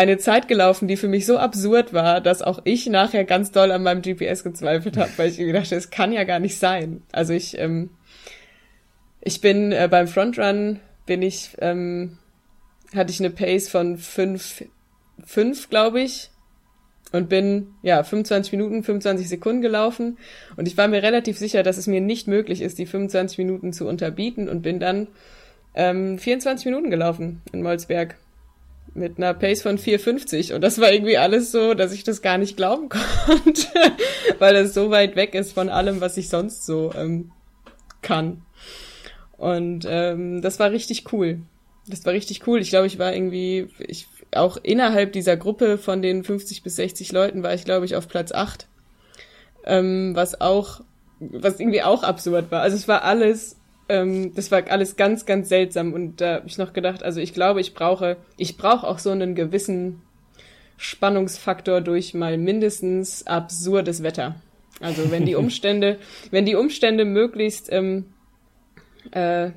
eine 0.00 0.16
Zeit 0.16 0.48
gelaufen, 0.48 0.88
die 0.88 0.96
für 0.96 1.08
mich 1.08 1.26
so 1.26 1.36
absurd 1.36 1.92
war, 1.92 2.22
dass 2.22 2.40
auch 2.40 2.60
ich 2.64 2.86
nachher 2.86 3.24
ganz 3.24 3.52
doll 3.52 3.70
an 3.70 3.82
meinem 3.82 4.00
GPS 4.00 4.42
gezweifelt 4.42 4.96
habe, 4.96 5.10
weil 5.18 5.28
ich 5.28 5.38
mir 5.38 5.52
dachte, 5.52 5.76
es 5.76 5.90
kann 5.90 6.12
ja 6.12 6.24
gar 6.24 6.38
nicht 6.38 6.58
sein. 6.58 7.02
Also 7.12 7.34
ich, 7.34 7.58
ähm, 7.58 7.90
ich 9.20 9.42
bin 9.42 9.72
äh, 9.72 9.88
beim 9.90 10.08
Frontrun 10.08 10.80
bin 11.04 11.20
ich 11.20 11.50
ähm, 11.60 12.16
hatte 12.94 13.12
ich 13.12 13.20
eine 13.20 13.30
Pace 13.30 13.68
von 13.68 13.98
fünf, 13.98 14.64
fünf, 15.24 15.68
glaube 15.68 16.00
ich. 16.00 16.30
Und 17.12 17.28
bin, 17.28 17.74
ja, 17.82 18.04
25 18.04 18.52
Minuten, 18.52 18.84
25 18.84 19.28
Sekunden 19.28 19.62
gelaufen. 19.62 20.16
Und 20.56 20.68
ich 20.68 20.76
war 20.76 20.86
mir 20.86 21.02
relativ 21.02 21.38
sicher, 21.38 21.64
dass 21.64 21.76
es 21.76 21.88
mir 21.88 22.00
nicht 22.00 22.28
möglich 22.28 22.62
ist, 22.62 22.78
die 22.78 22.86
25 22.86 23.36
Minuten 23.38 23.72
zu 23.72 23.88
unterbieten 23.88 24.48
und 24.48 24.62
bin 24.62 24.78
dann 24.78 25.08
ähm, 25.74 26.18
24 26.18 26.66
Minuten 26.66 26.88
gelaufen 26.88 27.42
in 27.52 27.62
Molsberg. 27.62 28.16
Mit 28.94 29.18
einer 29.18 29.34
Pace 29.34 29.62
von 29.62 29.78
4,50. 29.78 30.54
Und 30.54 30.62
das 30.62 30.80
war 30.80 30.92
irgendwie 30.92 31.16
alles 31.16 31.52
so, 31.52 31.74
dass 31.74 31.92
ich 31.92 32.02
das 32.02 32.22
gar 32.22 32.38
nicht 32.38 32.56
glauben 32.56 32.88
konnte, 33.26 33.66
weil 34.38 34.54
das 34.54 34.74
so 34.74 34.90
weit 34.90 35.16
weg 35.16 35.34
ist 35.34 35.52
von 35.52 35.68
allem, 35.68 36.00
was 36.00 36.16
ich 36.16 36.28
sonst 36.28 36.66
so 36.66 36.92
ähm, 36.96 37.30
kann. 38.02 38.42
Und 39.36 39.86
ähm, 39.88 40.42
das 40.42 40.58
war 40.58 40.70
richtig 40.70 41.12
cool. 41.12 41.40
Das 41.86 42.04
war 42.04 42.12
richtig 42.12 42.46
cool. 42.46 42.60
Ich 42.60 42.70
glaube, 42.70 42.86
ich 42.86 42.98
war 42.98 43.14
irgendwie, 43.14 43.68
ich, 43.78 44.06
auch 44.32 44.58
innerhalb 44.62 45.12
dieser 45.12 45.36
Gruppe 45.36 45.78
von 45.78 46.02
den 46.02 46.24
50 46.24 46.62
bis 46.62 46.76
60 46.76 47.12
Leuten 47.12 47.42
war 47.42 47.54
ich, 47.54 47.64
glaube 47.64 47.86
ich, 47.86 47.96
auf 47.96 48.08
Platz 48.08 48.32
8. 48.32 48.68
Ähm, 49.64 50.12
was 50.14 50.40
auch, 50.40 50.82
was 51.20 51.60
irgendwie 51.60 51.82
auch 51.82 52.02
absurd 52.02 52.50
war. 52.50 52.62
Also 52.62 52.76
es 52.76 52.88
war 52.88 53.02
alles, 53.04 53.56
ähm, 53.90 54.32
das 54.34 54.50
war 54.52 54.62
alles 54.70 54.96
ganz, 54.96 55.26
ganz 55.26 55.48
seltsam. 55.48 55.92
Und 55.92 56.20
da 56.20 56.36
habe 56.36 56.46
ich 56.46 56.58
noch 56.58 56.72
gedacht, 56.72 57.02
also 57.02 57.20
ich 57.20 57.34
glaube, 57.34 57.60
ich 57.60 57.74
brauche, 57.74 58.16
ich 58.36 58.56
brauche 58.56 58.86
auch 58.86 58.98
so 58.98 59.10
einen 59.10 59.34
gewissen 59.34 60.00
Spannungsfaktor 60.76 61.80
durch 61.80 62.14
mal 62.14 62.38
mindestens 62.38 63.26
absurdes 63.26 64.02
Wetter. 64.02 64.36
Also 64.80 65.10
wenn 65.10 65.26
die 65.26 65.34
Umstände, 65.36 65.98
wenn 66.30 66.46
die 66.46 66.54
Umstände 66.54 67.04
möglichst 67.04 67.70
ähm, 67.72 68.06
äh, 69.10 69.50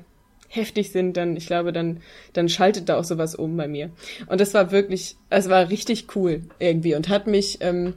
heftig 0.48 0.90
sind, 0.90 1.16
dann, 1.16 1.36
ich 1.36 1.46
glaube, 1.46 1.72
dann, 1.72 2.02
dann 2.32 2.48
schaltet 2.48 2.88
da 2.88 2.98
auch 2.98 3.04
sowas 3.04 3.36
um 3.36 3.56
bei 3.56 3.68
mir. 3.68 3.90
Und 4.26 4.40
das 4.40 4.52
war 4.52 4.72
wirklich, 4.72 5.16
es 5.30 5.48
war 5.48 5.70
richtig 5.70 6.16
cool 6.16 6.42
irgendwie 6.58 6.96
und 6.96 7.08
hat 7.08 7.28
mich, 7.28 7.58
ähm, 7.60 7.94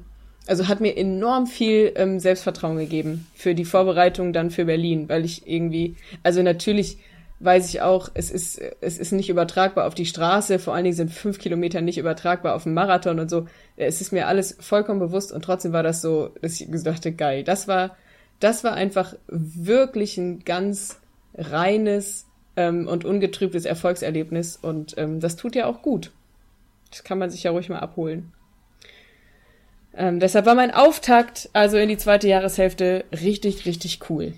also 0.48 0.68
hat 0.68 0.80
mir 0.80 0.98
enorm 0.98 1.48
viel 1.48 1.91
ähm, 1.95 2.19
Selbstvertrauen 2.19 2.78
gegeben 2.78 3.28
für 3.36 3.56
die 3.56 3.65
Vorbereitung 3.65 4.34
dann 4.34 4.52
für 4.52 4.65
Berlin, 4.65 5.10
weil 5.10 5.26
ich 5.26 5.48
irgendwie, 5.48 5.95
also 6.24 6.41
natürlich 6.41 6.98
weiß 7.40 7.69
ich 7.69 7.82
auch, 7.82 8.10
es 8.15 8.32
ist, 8.32 8.60
es 8.82 8.98
ist 8.98 9.11
nicht 9.11 9.30
übertragbar 9.30 9.86
auf 9.86 9.94
die 9.94 10.07
Straße, 10.07 10.57
vor 10.57 10.74
allen 10.74 10.86
Dingen 10.86 10.95
sind 10.95 11.11
fünf 11.11 11.38
Kilometer 11.38 11.82
nicht 11.82 11.99
übertragbar 11.99 12.56
auf 12.56 12.64
den 12.64 12.74
Marathon 12.74 13.19
und 13.19 13.30
so. 13.30 13.45
Es 13.76 14.02
ist 14.02 14.11
mir 14.11 14.28
alles 14.28 14.57
vollkommen 14.60 14.99
bewusst 14.99 15.32
und 15.32 15.44
trotzdem 15.44 15.72
war 15.72 15.84
das 15.84 16.02
so, 16.02 16.32
dass 16.41 16.60
ich 16.60 16.68
dachte, 16.84 17.11
geil, 17.11 17.44
das 17.44 17.68
war, 17.68 17.95
das 18.40 18.64
war 18.64 18.74
einfach 18.74 19.15
wirklich 19.28 20.18
ein 20.18 20.45
ganz 20.45 20.99
reines 21.36 22.26
ähm, 22.56 22.88
und 22.88 23.06
ungetrübtes 23.06 23.65
Erfolgserlebnis. 23.65 24.57
Und 24.57 24.98
ähm, 24.98 25.19
das 25.19 25.36
tut 25.38 25.56
ja 25.56 25.68
auch 25.68 25.82
gut. 25.82 26.11
Das 26.90 27.03
kann 27.03 27.19
man 27.19 27.30
sich 27.30 27.44
ja 27.44 27.52
ruhig 27.52 27.69
mal 27.69 27.80
abholen. 27.80 28.34
Ähm, 29.98 30.19
deshalb 30.19 30.45
war 30.45 30.53
mein 30.53 30.72
Auftakt, 30.72 31.49
also 31.53 31.78
in 31.78 31.90
die 31.90 31.98
zweite 31.98 32.28
Jahreshälfte, 32.28 33.06
richtig, 33.11 33.65
richtig 33.65 33.99
cool. 34.10 34.34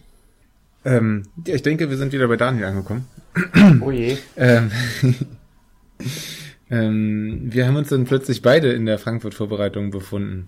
Ähm, 0.86 1.28
ich 1.46 1.62
denke, 1.62 1.90
wir 1.90 1.98
sind 1.98 2.14
wieder 2.14 2.30
bei 2.30 2.38
Daniel 2.38 2.66
angekommen. 2.66 3.08
Oh 3.82 3.92
je. 3.92 4.18
ähm, 4.38 4.72
ähm, 6.72 7.42
wir 7.54 7.68
haben 7.68 7.76
uns 7.76 7.90
dann 7.90 8.06
plötzlich 8.06 8.42
beide 8.42 8.72
in 8.72 8.86
der 8.86 8.98
Frankfurt-Vorbereitung 9.00 9.92
befunden. 9.92 10.48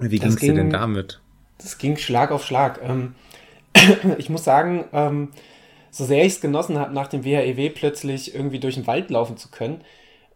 Wie 0.00 0.20
ging 0.20 0.28
es 0.28 0.36
dir 0.36 0.54
denn 0.54 0.70
damit? 0.70 1.20
Das 1.58 1.78
ging 1.78 1.96
Schlag 1.96 2.30
auf 2.30 2.44
Schlag. 2.44 2.80
Ähm, 2.82 3.14
ich 4.18 4.30
muss 4.30 4.44
sagen, 4.44 4.84
ähm, 4.92 5.30
so 5.90 6.04
sehr 6.04 6.24
ich 6.24 6.34
es 6.34 6.40
genossen 6.40 6.78
habe, 6.78 6.94
nach 6.94 7.08
dem 7.08 7.24
WHEW 7.24 7.70
plötzlich 7.70 8.32
irgendwie 8.32 8.60
durch 8.60 8.76
den 8.76 8.86
Wald 8.86 9.10
laufen 9.10 9.36
zu 9.36 9.48
können 9.48 9.80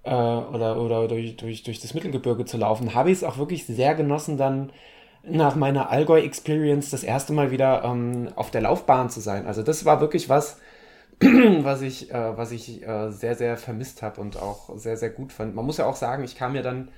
äh, 0.05 0.11
oder, 0.11 0.81
oder 0.81 1.09
durch, 1.09 1.37
durch, 1.37 1.63
durch 1.63 1.81
das 1.81 1.95
Mittelgebirge 1.95 2.45
zu 2.45 2.57
laufen, 2.57 2.95
habe 2.95 3.11
ich 3.11 3.19
es 3.19 3.25
auch 3.25 3.39
wirklich 3.39 3.67
sehr 3.67 3.95
genossen, 3.95 4.37
dann 4.37 4.73
nach 5.25 5.55
meiner 5.55 5.91
Allgäu-Experience 5.91 6.91
das 6.91 7.05
erste 7.05 7.33
Mal 7.33 7.51
wieder 7.51 7.85
ähm, 7.85 8.29
auf 8.35 8.51
der 8.51 8.63
Laufbahn 8.63 9.09
zu 9.09 9.21
sein. 9.21 9.47
Also 9.47 9.63
das 9.63 9.85
war 9.85 10.01
wirklich 10.01 10.29
was, 10.29 10.59
was 11.21 11.83
ich, 11.83 12.11
äh, 12.13 12.37
was 12.37 12.51
ich 12.51 12.83
äh, 12.83 13.11
sehr, 13.11 13.37
sehr 13.37 13.57
vermisst 13.57 14.03
habe 14.03 14.21
und 14.21 14.37
auch 14.37 14.77
sehr, 14.77 14.97
sehr 14.97 15.11
gut 15.11 15.33
fand. 15.33 15.55
Man 15.55 15.65
muss 15.65 15.79
ja 15.79 15.87
auch 15.87 15.97
sagen, 15.97 16.25
ich 16.25 16.37
kam 16.37 16.57
ja 16.57 16.63
dann 16.63 16.89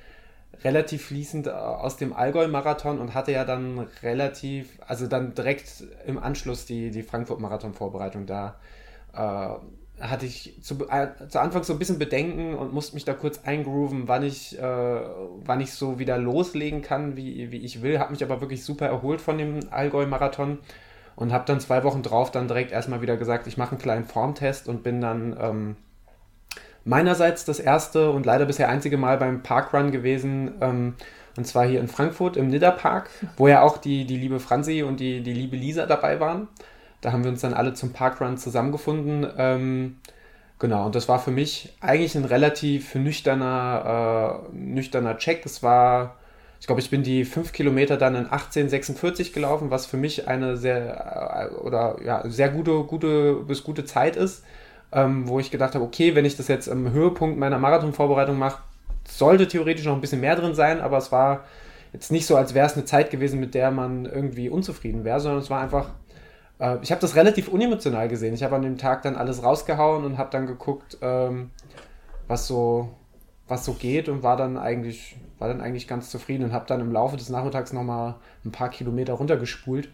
relativ 0.62 1.06
fließend 1.06 1.48
äh, 1.48 1.50
aus 1.50 1.96
dem 1.98 2.14
Allgäu-Marathon 2.14 2.98
und 2.98 3.12
hatte 3.12 3.32
ja 3.32 3.44
dann 3.44 3.86
relativ, 4.02 4.78
also 4.86 5.06
dann 5.06 5.34
direkt 5.34 5.84
im 6.06 6.18
Anschluss 6.18 6.64
die, 6.64 6.90
die 6.90 7.02
Frankfurt-Marathon-Vorbereitung 7.02 8.24
da. 8.24 8.56
Äh, 9.12 9.56
hatte 10.10 10.26
ich 10.26 10.54
zu, 10.62 10.88
äh, 10.88 11.08
zu 11.28 11.40
Anfang 11.40 11.62
so 11.62 11.72
ein 11.72 11.78
bisschen 11.78 11.98
Bedenken 11.98 12.54
und 12.54 12.72
musste 12.72 12.94
mich 12.94 13.04
da 13.04 13.14
kurz 13.14 13.40
eingrooven, 13.44 14.06
wann 14.06 14.22
ich, 14.22 14.58
äh, 14.58 14.62
wann 14.62 15.60
ich 15.60 15.72
so 15.72 15.98
wieder 15.98 16.18
loslegen 16.18 16.82
kann, 16.82 17.16
wie, 17.16 17.50
wie 17.50 17.58
ich 17.58 17.82
will. 17.82 17.98
Habe 17.98 18.12
mich 18.12 18.22
aber 18.22 18.40
wirklich 18.40 18.64
super 18.64 18.86
erholt 18.86 19.20
von 19.20 19.38
dem 19.38 19.60
Allgäu-Marathon 19.70 20.58
und 21.16 21.32
habe 21.32 21.44
dann 21.46 21.60
zwei 21.60 21.84
Wochen 21.84 22.02
drauf 22.02 22.30
dann 22.30 22.48
direkt 22.48 22.72
erstmal 22.72 23.02
wieder 23.02 23.16
gesagt, 23.16 23.46
ich 23.46 23.56
mache 23.56 23.72
einen 23.72 23.80
kleinen 23.80 24.04
Formtest 24.04 24.68
und 24.68 24.82
bin 24.82 25.00
dann 25.00 25.36
ähm, 25.40 25.76
meinerseits 26.84 27.44
das 27.44 27.60
erste 27.60 28.10
und 28.10 28.26
leider 28.26 28.46
bisher 28.46 28.68
einzige 28.68 28.96
Mal 28.96 29.18
beim 29.18 29.42
Parkrun 29.42 29.90
gewesen. 29.90 30.54
Ähm, 30.60 30.94
und 31.36 31.46
zwar 31.46 31.66
hier 31.66 31.80
in 31.80 31.88
Frankfurt 31.88 32.36
im 32.36 32.48
Nidderpark, 32.48 33.10
wo 33.36 33.48
ja 33.48 33.62
auch 33.62 33.78
die, 33.78 34.04
die 34.04 34.16
liebe 34.16 34.38
Franzi 34.38 34.82
und 34.82 35.00
die, 35.00 35.20
die 35.20 35.32
liebe 35.32 35.56
Lisa 35.56 35.86
dabei 35.86 36.20
waren. 36.20 36.48
Da 37.04 37.12
haben 37.12 37.24
wir 37.24 37.30
uns 37.30 37.40
dann 37.40 37.54
alle 37.54 37.74
zum 37.74 37.92
Parkrun 37.92 38.38
zusammengefunden. 38.38 39.26
Ähm, 39.36 39.96
genau, 40.58 40.86
und 40.86 40.94
das 40.94 41.08
war 41.08 41.18
für 41.18 41.30
mich 41.30 41.74
eigentlich 41.80 42.14
ein 42.14 42.24
relativ 42.24 42.94
nüchterner, 42.94 44.42
äh, 44.52 44.56
nüchterner 44.56 45.18
Check. 45.18 45.44
Es 45.44 45.62
war, 45.62 46.16
ich 46.60 46.66
glaube, 46.66 46.80
ich 46.80 46.90
bin 46.90 47.02
die 47.02 47.24
fünf 47.24 47.52
Kilometer 47.52 47.96
dann 47.96 48.14
in 48.14 48.26
18,46 48.26 49.32
gelaufen, 49.32 49.70
was 49.70 49.86
für 49.86 49.96
mich 49.96 50.28
eine 50.28 50.56
sehr, 50.56 51.50
äh, 51.52 51.54
oder 51.56 51.96
ja, 52.04 52.22
sehr 52.28 52.48
gute, 52.48 52.84
gute 52.84 53.34
bis 53.46 53.62
gute 53.62 53.84
Zeit 53.84 54.16
ist 54.16 54.42
ähm, 54.94 55.28
wo 55.28 55.40
ich 55.40 55.50
gedacht 55.50 55.74
habe, 55.74 55.84
okay, 55.84 56.14
wenn 56.14 56.24
ich 56.24 56.36
das 56.36 56.48
jetzt 56.48 56.68
im 56.68 56.92
Höhepunkt 56.92 57.38
meiner 57.38 57.58
Marathonvorbereitung 57.58 58.38
mache, 58.38 58.62
sollte 59.06 59.48
theoretisch 59.48 59.84
noch 59.84 59.94
ein 59.94 60.00
bisschen 60.00 60.20
mehr 60.20 60.36
drin 60.36 60.54
sein, 60.54 60.80
aber 60.80 60.98
es 60.98 61.12
war 61.12 61.44
jetzt 61.92 62.12
nicht 62.12 62.26
so, 62.26 62.36
als 62.36 62.54
wäre 62.54 62.66
es 62.66 62.74
eine 62.74 62.84
Zeit 62.84 63.10
gewesen, 63.10 63.40
mit 63.40 63.54
der 63.54 63.70
man 63.70 64.06
irgendwie 64.06 64.48
unzufrieden 64.48 65.04
wäre, 65.04 65.20
sondern 65.20 65.40
es 65.40 65.50
war 65.50 65.60
einfach, 65.60 65.90
äh, 66.58 66.78
ich 66.82 66.90
habe 66.90 67.00
das 67.00 67.16
relativ 67.16 67.48
unemotional 67.48 68.08
gesehen. 68.08 68.34
Ich 68.34 68.42
habe 68.42 68.56
an 68.56 68.62
dem 68.62 68.78
Tag 68.78 69.02
dann 69.02 69.16
alles 69.16 69.42
rausgehauen 69.42 70.04
und 70.04 70.18
habe 70.18 70.30
dann 70.30 70.46
geguckt, 70.46 70.98
ähm, 71.02 71.50
was 72.28 72.46
so, 72.46 72.90
was 73.48 73.64
so 73.64 73.74
geht 73.74 74.08
und 74.08 74.22
war 74.22 74.36
dann 74.36 74.56
eigentlich, 74.56 75.16
war 75.38 75.48
dann 75.48 75.60
eigentlich 75.60 75.88
ganz 75.88 76.10
zufrieden 76.10 76.44
und 76.44 76.52
habe 76.52 76.66
dann 76.66 76.80
im 76.80 76.92
Laufe 76.92 77.16
des 77.16 77.28
Nachmittags 77.28 77.72
nochmal 77.72 78.16
ein 78.44 78.52
paar 78.52 78.70
Kilometer 78.70 79.14
runtergespult. 79.14 79.88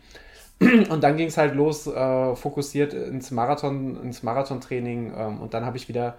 Und 0.91 1.03
dann 1.03 1.17
ging 1.17 1.29
es 1.29 1.39
halt 1.39 1.55
los, 1.55 1.87
äh, 1.87 2.37
fokussiert 2.37 2.93
ins 2.93 3.31
Marathon, 3.31 3.99
ins 4.03 4.23
Marathontraining. 4.23 5.15
Ähm, 5.17 5.41
und 5.41 5.55
dann 5.55 5.65
habe 5.65 5.79
ich 5.79 5.89
wieder, 5.89 6.19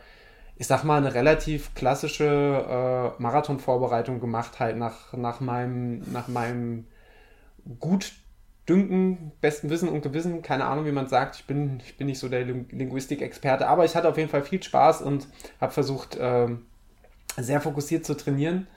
ich 0.58 0.66
sag 0.66 0.84
mal, 0.84 0.98
eine 0.98 1.14
relativ 1.14 1.76
klassische 1.76 2.26
äh, 2.26 3.22
Marathonvorbereitung 3.22 4.20
gemacht, 4.20 4.60
halt 4.60 4.78
nach, 4.78 5.14
nach 5.14 5.42
meinem, 5.42 6.02
nach 6.12 6.28
meinem 6.28 6.88
gut 7.80 8.14
Dünken, 8.72 9.34
besten 9.42 9.70
Wissen 9.70 9.90
und 9.90 10.02
Gewissen, 10.02 10.42
keine 10.42 10.64
Ahnung, 10.64 10.86
wie 10.86 10.94
man 10.94 11.10
sagt. 11.10 11.36
Ich 11.36 11.46
bin, 11.46 11.82
ich 11.86 11.98
bin 11.98 12.08
nicht 12.08 12.20
so 12.20 12.30
der 12.30 12.46
Linguistik-Experte, 12.46 13.68
aber 13.68 13.84
ich 13.84 13.98
hatte 13.98 14.08
auf 14.08 14.18
jeden 14.18 14.30
Fall 14.30 14.44
viel 14.44 14.64
Spaß 14.64 15.02
und 15.02 15.28
habe 15.60 15.74
versucht, 15.74 16.16
äh, 16.16 16.48
sehr 17.36 17.60
fokussiert 17.60 18.06
zu 18.06 18.16
trainieren. 18.16 18.68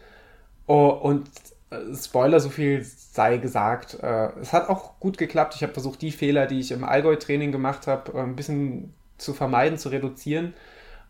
Oh, 0.67 0.89
und 0.89 1.29
äh, 1.71 1.95
Spoiler, 1.95 2.41
so 2.41 2.49
viel 2.49 2.83
sei 2.83 3.37
gesagt. 3.39 3.99
Äh, 4.03 4.31
es 4.41 4.53
hat 4.53 4.69
auch 4.69 4.99
gut 4.99 5.17
geklappt. 5.17 5.55
Ich 5.55 5.63
habe 5.63 5.73
versucht, 5.73 6.03
die 6.03 6.11
Fehler, 6.11 6.47
die 6.47 6.59
ich 6.59 6.73
im 6.73 6.83
Allgäu-Training 6.83 7.53
gemacht 7.53 7.87
habe, 7.87 8.19
äh, 8.19 8.23
ein 8.23 8.35
bisschen 8.35 8.95
zu 9.19 9.33
vermeiden, 9.33 9.79
zu 9.79 9.91
reduzieren. 9.91 10.55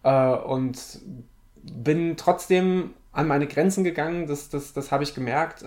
Und 0.02 1.00
bin 1.62 2.18
trotzdem 2.18 2.90
an 3.12 3.26
meine 3.26 3.46
Grenzen 3.46 3.84
gegangen. 3.84 4.26
Das, 4.26 4.50
das, 4.50 4.74
das 4.74 4.92
habe 4.92 5.02
ich 5.02 5.14
gemerkt. 5.14 5.64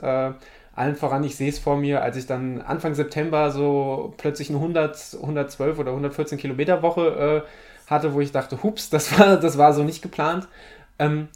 Allen 0.78 0.96
voran, 0.96 1.24
ich 1.24 1.36
sehe 1.36 1.50
es 1.50 1.58
vor 1.58 1.76
mir, 1.76 2.04
als 2.04 2.18
ich 2.18 2.28
dann 2.28 2.62
Anfang 2.62 2.94
September 2.94 3.50
so 3.52 4.14
plötzlich 4.18 4.50
eine 4.50 4.60
100, 4.60 5.18
112 5.20 5.80
oder 5.80 5.90
114 5.90 6.38
Kilometer 6.38 6.84
Woche 6.84 7.46
äh, 7.46 7.90
hatte, 7.90 8.14
wo 8.14 8.22
ich 8.22 8.32
dachte, 8.32 8.62
hups, 8.62 8.92
das 8.92 9.18
war, 9.18 9.38
das 9.38 9.58
war 9.58 9.74
so 9.74 9.84
nicht 9.84 10.04
geplant. 10.04 10.48
Ähm, 11.00 11.30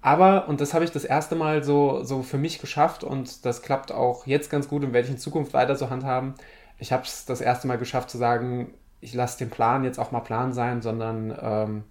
aber, 0.00 0.48
und 0.48 0.60
das 0.60 0.74
habe 0.74 0.84
ich 0.84 0.90
das 0.90 1.04
erste 1.04 1.36
Mal 1.36 1.62
so, 1.62 2.02
so 2.02 2.22
für 2.22 2.38
mich 2.38 2.60
geschafft 2.60 3.04
und 3.04 3.44
das 3.44 3.62
klappt 3.62 3.92
auch 3.92 4.26
jetzt 4.26 4.50
ganz 4.50 4.68
gut 4.68 4.82
und 4.82 4.92
werde 4.92 5.06
ich 5.06 5.14
in 5.14 5.18
Zukunft 5.18 5.54
weiter 5.54 5.76
so 5.76 5.88
handhaben. 5.90 6.34
Ich 6.78 6.92
habe 6.92 7.04
es 7.04 7.26
das 7.26 7.40
erste 7.40 7.68
Mal 7.68 7.78
geschafft 7.78 8.10
zu 8.10 8.18
sagen, 8.18 8.74
ich 9.00 9.14
lasse 9.14 9.38
den 9.38 9.50
Plan 9.50 9.84
jetzt 9.84 10.00
auch 10.00 10.10
mal 10.10 10.20
Plan 10.20 10.52
sein, 10.52 10.82
sondern 10.82 11.36
ähm, 11.40 11.84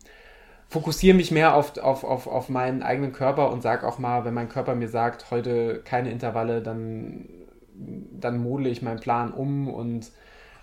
fokussiere 0.69 1.15
mich 1.15 1.31
mehr 1.31 1.55
auf, 1.55 1.77
auf, 1.77 2.03
auf, 2.03 2.27
auf 2.27 2.49
meinen 2.49 2.83
eigenen 2.83 3.13
Körper 3.13 3.51
und 3.51 3.61
sage 3.61 3.87
auch 3.87 3.99
mal, 3.99 4.25
wenn 4.25 4.33
mein 4.33 4.49
Körper 4.49 4.75
mir 4.75 4.89
sagt, 4.89 5.31
heute 5.31 5.81
keine 5.83 6.11
Intervalle, 6.11 6.61
dann, 6.61 7.29
dann 7.73 8.37
modle 8.37 8.69
ich 8.69 8.81
meinen 8.81 8.99
Plan 8.99 9.31
um 9.31 9.69
und 9.69 10.11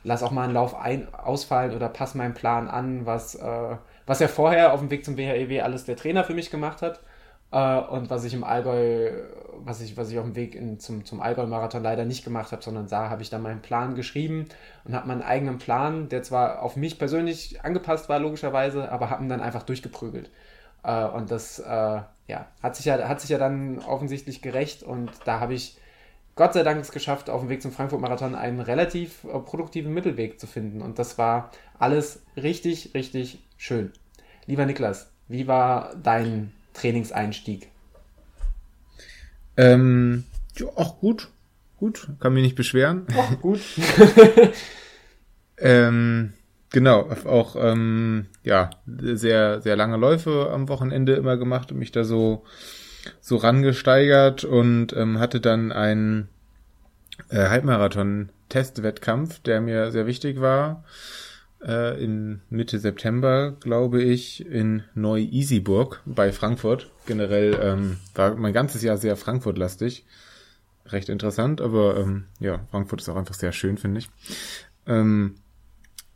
lasse 0.02 0.24
auch 0.24 0.30
mal 0.30 0.44
einen 0.44 0.54
Lauf 0.54 0.74
ein, 0.74 1.12
ausfallen 1.14 1.74
oder 1.74 1.88
passe 1.88 2.18
meinen 2.18 2.34
Plan 2.34 2.68
an, 2.68 3.06
was, 3.06 3.34
äh, 3.34 3.76
was 4.06 4.20
ja 4.20 4.28
vorher 4.28 4.74
auf 4.74 4.80
dem 4.80 4.90
Weg 4.90 5.04
zum 5.04 5.16
WHEW 5.16 5.50
e 5.50 5.60
alles 5.62 5.84
der 5.84 5.96
Trainer 5.96 6.24
für 6.24 6.34
mich 6.34 6.50
gemacht 6.50 6.82
hat. 6.82 7.00
Äh, 7.54 7.78
und 7.78 8.10
was 8.10 8.24
ich 8.24 8.34
im 8.34 8.42
Allgäu, 8.42 9.12
was 9.58 9.80
ich, 9.80 9.96
was 9.96 10.10
ich 10.10 10.18
auf 10.18 10.24
dem 10.24 10.34
Weg 10.34 10.56
in, 10.56 10.80
zum, 10.80 11.04
zum 11.04 11.20
Allgäu-Marathon 11.20 11.84
leider 11.84 12.04
nicht 12.04 12.24
gemacht 12.24 12.50
habe, 12.50 12.62
sondern 12.62 12.88
da 12.88 13.10
habe 13.10 13.22
ich 13.22 13.30
dann 13.30 13.42
meinen 13.42 13.62
Plan 13.62 13.94
geschrieben 13.94 14.46
und 14.84 14.94
habe 14.94 15.06
meinen 15.06 15.22
eigenen 15.22 15.58
Plan, 15.58 16.08
der 16.08 16.24
zwar 16.24 16.62
auf 16.62 16.74
mich 16.74 16.98
persönlich 16.98 17.64
angepasst 17.64 18.08
war, 18.08 18.18
logischerweise, 18.18 18.90
aber 18.90 19.08
habe 19.08 19.22
ihn 19.22 19.28
dann 19.28 19.40
einfach 19.40 19.62
durchgeprügelt. 19.62 20.30
Äh, 20.82 21.04
und 21.04 21.30
das 21.30 21.60
äh, 21.60 22.00
ja, 22.26 22.46
hat, 22.60 22.74
sich 22.74 22.86
ja, 22.86 23.08
hat 23.08 23.20
sich 23.20 23.30
ja 23.30 23.38
dann 23.38 23.78
offensichtlich 23.78 24.42
gerecht 24.42 24.82
und 24.82 25.10
da 25.24 25.38
habe 25.38 25.54
ich 25.54 25.78
Gott 26.36 26.54
sei 26.54 26.64
Dank 26.64 26.80
es 26.80 26.90
geschafft, 26.90 27.30
auf 27.30 27.42
dem 27.42 27.48
Weg 27.50 27.62
zum 27.62 27.70
Frankfurt-Marathon 27.70 28.34
einen 28.34 28.58
relativ 28.58 29.22
äh, 29.22 29.38
produktiven 29.38 29.94
Mittelweg 29.94 30.40
zu 30.40 30.48
finden. 30.48 30.82
Und 30.82 30.98
das 30.98 31.16
war 31.16 31.52
alles 31.78 32.24
richtig, 32.36 32.92
richtig 32.94 33.44
schön. 33.56 33.92
Lieber 34.46 34.66
Niklas, 34.66 35.12
wie 35.28 35.46
war 35.46 35.94
dein 35.94 36.52
Trainingseinstieg? 36.74 37.68
Ähm, 39.56 40.24
ja, 40.56 40.66
auch 40.74 41.00
gut. 41.00 41.28
Gut, 41.78 42.08
kann 42.20 42.34
mich 42.34 42.44
nicht 42.44 42.56
beschweren. 42.56 43.06
Auch 43.16 43.40
gut. 43.40 43.60
ähm, 45.58 46.32
genau, 46.70 47.10
auch 47.24 47.56
ähm, 47.58 48.26
ja, 48.44 48.70
sehr, 48.86 49.60
sehr 49.60 49.76
lange 49.76 49.96
Läufe 49.96 50.50
am 50.52 50.68
Wochenende 50.68 51.14
immer 51.14 51.36
gemacht 51.36 51.72
und 51.72 51.78
mich 51.78 51.90
da 51.90 52.04
so, 52.04 52.44
so 53.20 53.36
rangesteigert 53.36 54.44
und 54.44 54.92
ähm, 54.94 55.18
hatte 55.18 55.40
dann 55.40 55.72
einen 55.72 56.28
äh, 57.28 57.48
Halbmarathon-Testwettkampf, 57.48 59.40
der 59.40 59.60
mir 59.60 59.90
sehr 59.90 60.06
wichtig 60.06 60.40
war 60.40 60.84
äh, 61.64 62.02
in 62.02 62.42
Mitte 62.50 62.78
September, 62.78 63.52
glaube 63.60 64.02
ich, 64.02 64.44
in 64.46 64.84
Neu-Isenburg 64.94 66.02
bei 66.04 66.32
Frankfurt. 66.32 66.90
Generell 67.06 67.58
ähm, 67.60 67.98
war 68.14 68.34
mein 68.34 68.52
ganzes 68.52 68.82
Jahr 68.82 68.96
sehr 68.96 69.16
Frankfurt-lastig. 69.16 70.04
Recht 70.86 71.08
interessant, 71.08 71.60
aber 71.60 71.96
ähm, 71.96 72.26
ja, 72.40 72.60
Frankfurt 72.70 73.00
ist 73.00 73.08
auch 73.08 73.16
einfach 73.16 73.34
sehr 73.34 73.52
schön, 73.52 73.78
finde 73.78 74.00
ich. 74.00 74.10
Ähm, 74.86 75.36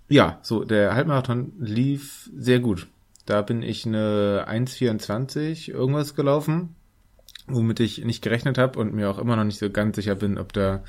ja, 0.09 0.39
so, 0.43 0.65
der 0.65 0.95
Halbmarathon 0.95 1.53
lief 1.59 2.31
sehr 2.37 2.61
gut. 2.61 2.87
Da 3.25 3.43
bin 3.43 3.63
ich 3.63 3.87
eine 3.87 4.47
1,24 4.49 5.71
irgendwas 5.71 6.15
gelaufen, 6.15 6.75
womit 7.47 7.81
ich 7.81 8.05
nicht 8.05 8.23
gerechnet 8.23 8.59
habe 8.59 8.79
und 8.79 8.95
mir 8.95 9.11
auch 9.11 9.19
immer 9.19 9.37
noch 9.37 9.45
nicht 9.45 9.59
so 9.59 9.71
ganz 9.71 9.97
sicher 9.97 10.15
bin, 10.15 10.39
ob 10.39 10.53
da 10.53 10.83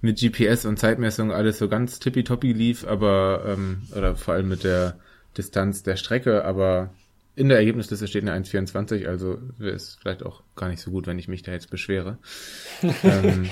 mit 0.00 0.18
GPS 0.20 0.64
und 0.64 0.78
Zeitmessung 0.78 1.32
alles 1.32 1.58
so 1.58 1.68
ganz 1.68 1.98
tippitoppi 1.98 2.52
lief, 2.52 2.86
aber, 2.86 3.44
ähm, 3.46 3.82
oder 3.96 4.16
vor 4.16 4.34
allem 4.34 4.48
mit 4.48 4.64
der 4.64 4.98
Distanz 5.36 5.82
der 5.82 5.96
Strecke, 5.96 6.44
aber 6.44 6.90
in 7.34 7.48
der 7.48 7.58
Ergebnisliste 7.58 8.08
steht 8.08 8.22
eine 8.22 8.32
1,24, 8.32 9.06
also 9.06 9.38
ist 9.58 9.98
vielleicht 10.00 10.24
auch 10.24 10.42
gar 10.56 10.68
nicht 10.68 10.80
so 10.80 10.90
gut, 10.90 11.06
wenn 11.06 11.18
ich 11.18 11.28
mich 11.28 11.42
da 11.42 11.52
jetzt 11.52 11.70
beschwere. 11.70 12.18
ähm, 13.02 13.50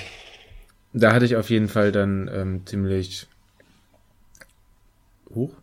da 0.93 1.13
hatte 1.13 1.25
ich 1.25 1.35
auf 1.35 1.49
jeden 1.49 1.67
Fall 1.67 1.91
dann 1.91 2.29
ähm, 2.33 2.65
ziemlich 2.65 3.27
hoch. 5.29 5.53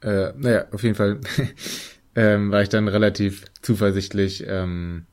Äh, 0.00 0.32
naja, 0.36 0.66
auf 0.72 0.82
jeden 0.82 0.96
Fall 0.96 1.20
ähm, 2.16 2.50
war 2.50 2.62
ich 2.62 2.68
dann 2.68 2.88
relativ 2.88 3.44
zuversichtlich, 3.62 4.44
ähm, 4.46 5.06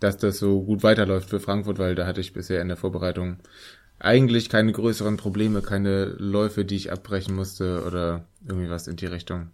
dass 0.00 0.16
das 0.16 0.38
so 0.38 0.62
gut 0.62 0.82
weiterläuft 0.82 1.28
für 1.28 1.40
Frankfurt, 1.40 1.78
weil 1.78 1.94
da 1.94 2.06
hatte 2.06 2.22
ich 2.22 2.32
bisher 2.32 2.62
in 2.62 2.68
der 2.68 2.76
Vorbereitung 2.78 3.38
eigentlich 4.02 4.48
keine 4.48 4.72
größeren 4.72 5.16
Probleme, 5.16 5.62
keine 5.62 6.04
Läufe, 6.04 6.64
die 6.64 6.74
ich 6.76 6.90
abbrechen 6.90 7.34
musste 7.36 7.84
oder 7.86 8.24
irgendwie 8.46 8.68
was 8.68 8.88
in 8.88 8.96
die 8.96 9.06
Richtung. 9.06 9.50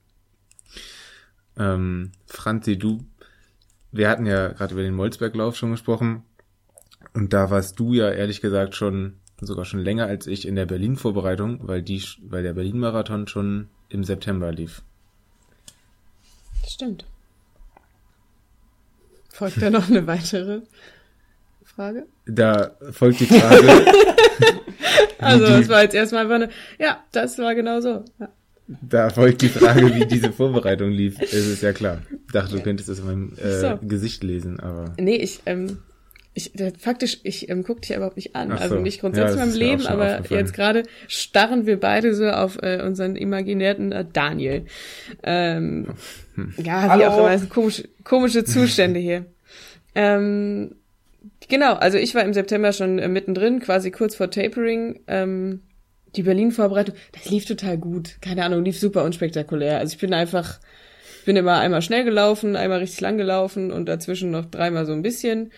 Ähm, 1.59 2.12
Franzi, 2.27 2.79
du, 2.79 3.05
wir 3.93 4.09
hatten 4.09 4.25
ja 4.25 4.49
gerade 4.49 4.73
über 4.73 4.83
den 4.83 4.95
Molzberglauf 4.95 5.57
schon 5.57 5.73
gesprochen 5.73 6.23
und 7.12 7.33
da 7.35 7.51
warst 7.51 7.79
du 7.79 7.93
ja 7.93 8.11
ehrlich 8.11 8.41
gesagt 8.41 8.75
schon 8.75 9.19
sogar 9.41 9.66
schon 9.66 9.81
länger 9.81 10.07
als 10.07 10.27
ich 10.27 10.49
in 10.49 10.57
der 10.57 10.66
Berlin-Vorbereitung, 10.66 11.69
weil 11.69 11.83
die, 11.83 12.03
weil 12.23 12.43
der 12.43 12.55
Berlin-Marathon 12.55 13.29
schon 13.29 13.69
im 13.91 14.03
September 14.03 14.51
lief. 14.51 14.83
Stimmt. 16.66 17.05
Folgt 19.29 19.61
da 19.61 19.70
noch 19.70 19.89
eine 19.89 20.07
weitere 20.07 20.62
Frage? 21.65 22.07
Da 22.29 22.73
folgt 22.93 23.21
die 23.21 23.27
Frage. 23.27 23.69
also, 25.19 25.47
das 25.47 25.69
war 25.69 25.83
jetzt 25.83 25.95
erstmal 25.95 26.23
einfach 26.23 26.37
eine, 26.37 26.49
ja, 26.79 27.03
das 27.13 27.39
war 27.39 27.55
genau 27.55 27.81
so. 27.81 28.05
Ja. 28.21 28.29
Da 28.83 29.09
folgt 29.09 29.41
die 29.41 29.49
Frage, 29.49 29.95
wie 29.95 30.05
diese 30.05 30.31
Vorbereitung 30.31 30.91
lief. 30.91 31.19
Es 31.21 31.33
ist 31.33 31.63
ja 31.63 31.73
klar. 31.73 32.03
Ich 32.27 32.33
dachte, 32.33 32.57
du 32.57 32.63
könntest 32.63 32.91
das 32.91 32.99
in 32.99 33.07
meinem 33.07 33.33
äh, 33.43 33.61
so. 33.61 33.79
Gesicht 33.81 34.23
lesen, 34.23 34.61
aber. 34.61 34.93
Nee, 34.99 35.17
ich, 35.17 35.41
ähm, 35.47 35.79
ich, 36.35 36.53
faktisch, 36.79 37.19
ich 37.23 37.49
ähm, 37.49 37.65
gucke 37.65 37.81
dich 37.81 37.97
überhaupt 37.97 38.17
nicht 38.17 38.37
an. 38.37 38.51
Also 38.53 38.57
so. 38.57 38.71
Also 38.75 38.83
nicht 38.83 39.01
grundsätzlich 39.01 39.37
ja, 39.37 39.43
in 39.43 39.49
meinem 39.49 39.59
Leben, 39.59 39.87
aber 39.87 40.21
jetzt 40.29 40.53
gerade 40.53 40.83
starren 41.09 41.65
wir 41.65 41.81
beide 41.81 42.15
so 42.15 42.29
auf 42.29 42.59
äh, 42.63 42.83
unseren 42.83 43.17
imaginärten 43.17 43.91
äh, 43.91 44.05
Daniel. 44.13 44.67
Ähm, 45.23 45.89
hm. 46.35 46.53
Ja, 46.59 46.85
wie 46.85 47.05
Hallo. 47.05 47.07
auch 47.07 47.19
immer, 47.19 47.47
komische, 47.47 47.89
komische 48.05 48.45
Zustände 48.45 49.01
hier. 49.01 49.25
Ähm, 49.95 50.75
Genau, 51.49 51.75
also 51.75 51.97
ich 51.97 52.15
war 52.15 52.25
im 52.25 52.35
September 52.35 52.73
schon 52.73 52.99
äh, 52.99 53.09
mittendrin, 53.09 53.61
quasi 53.61 53.91
kurz 53.91 54.15
vor 54.15 54.31
Tapering. 54.31 55.01
Ähm, 55.07 55.62
die 56.15 56.23
Berlin-Vorbereitung, 56.23 56.95
das 57.12 57.31
lief 57.31 57.47
total 57.47 57.79
gut. 57.79 58.16
Keine 58.20 58.45
Ahnung, 58.45 58.65
lief 58.65 58.79
super 58.79 59.05
unspektakulär. 59.05 59.79
Also 59.79 59.95
ich 59.95 59.99
bin 59.99 60.15
einfach, 60.15 60.59
ich 61.20 61.25
bin 61.25 61.37
immer 61.37 61.59
einmal 61.59 61.83
schnell 61.83 62.05
gelaufen, 62.05 62.57
einmal 62.57 62.79
richtig 62.79 63.01
lang 63.01 63.19
gelaufen 63.19 63.73
und 63.73 63.87
dazwischen 63.87 64.31
noch 64.31 64.47
dreimal 64.47 64.87
so 64.87 64.93
ein 64.93 65.03
bisschen. 65.03 65.53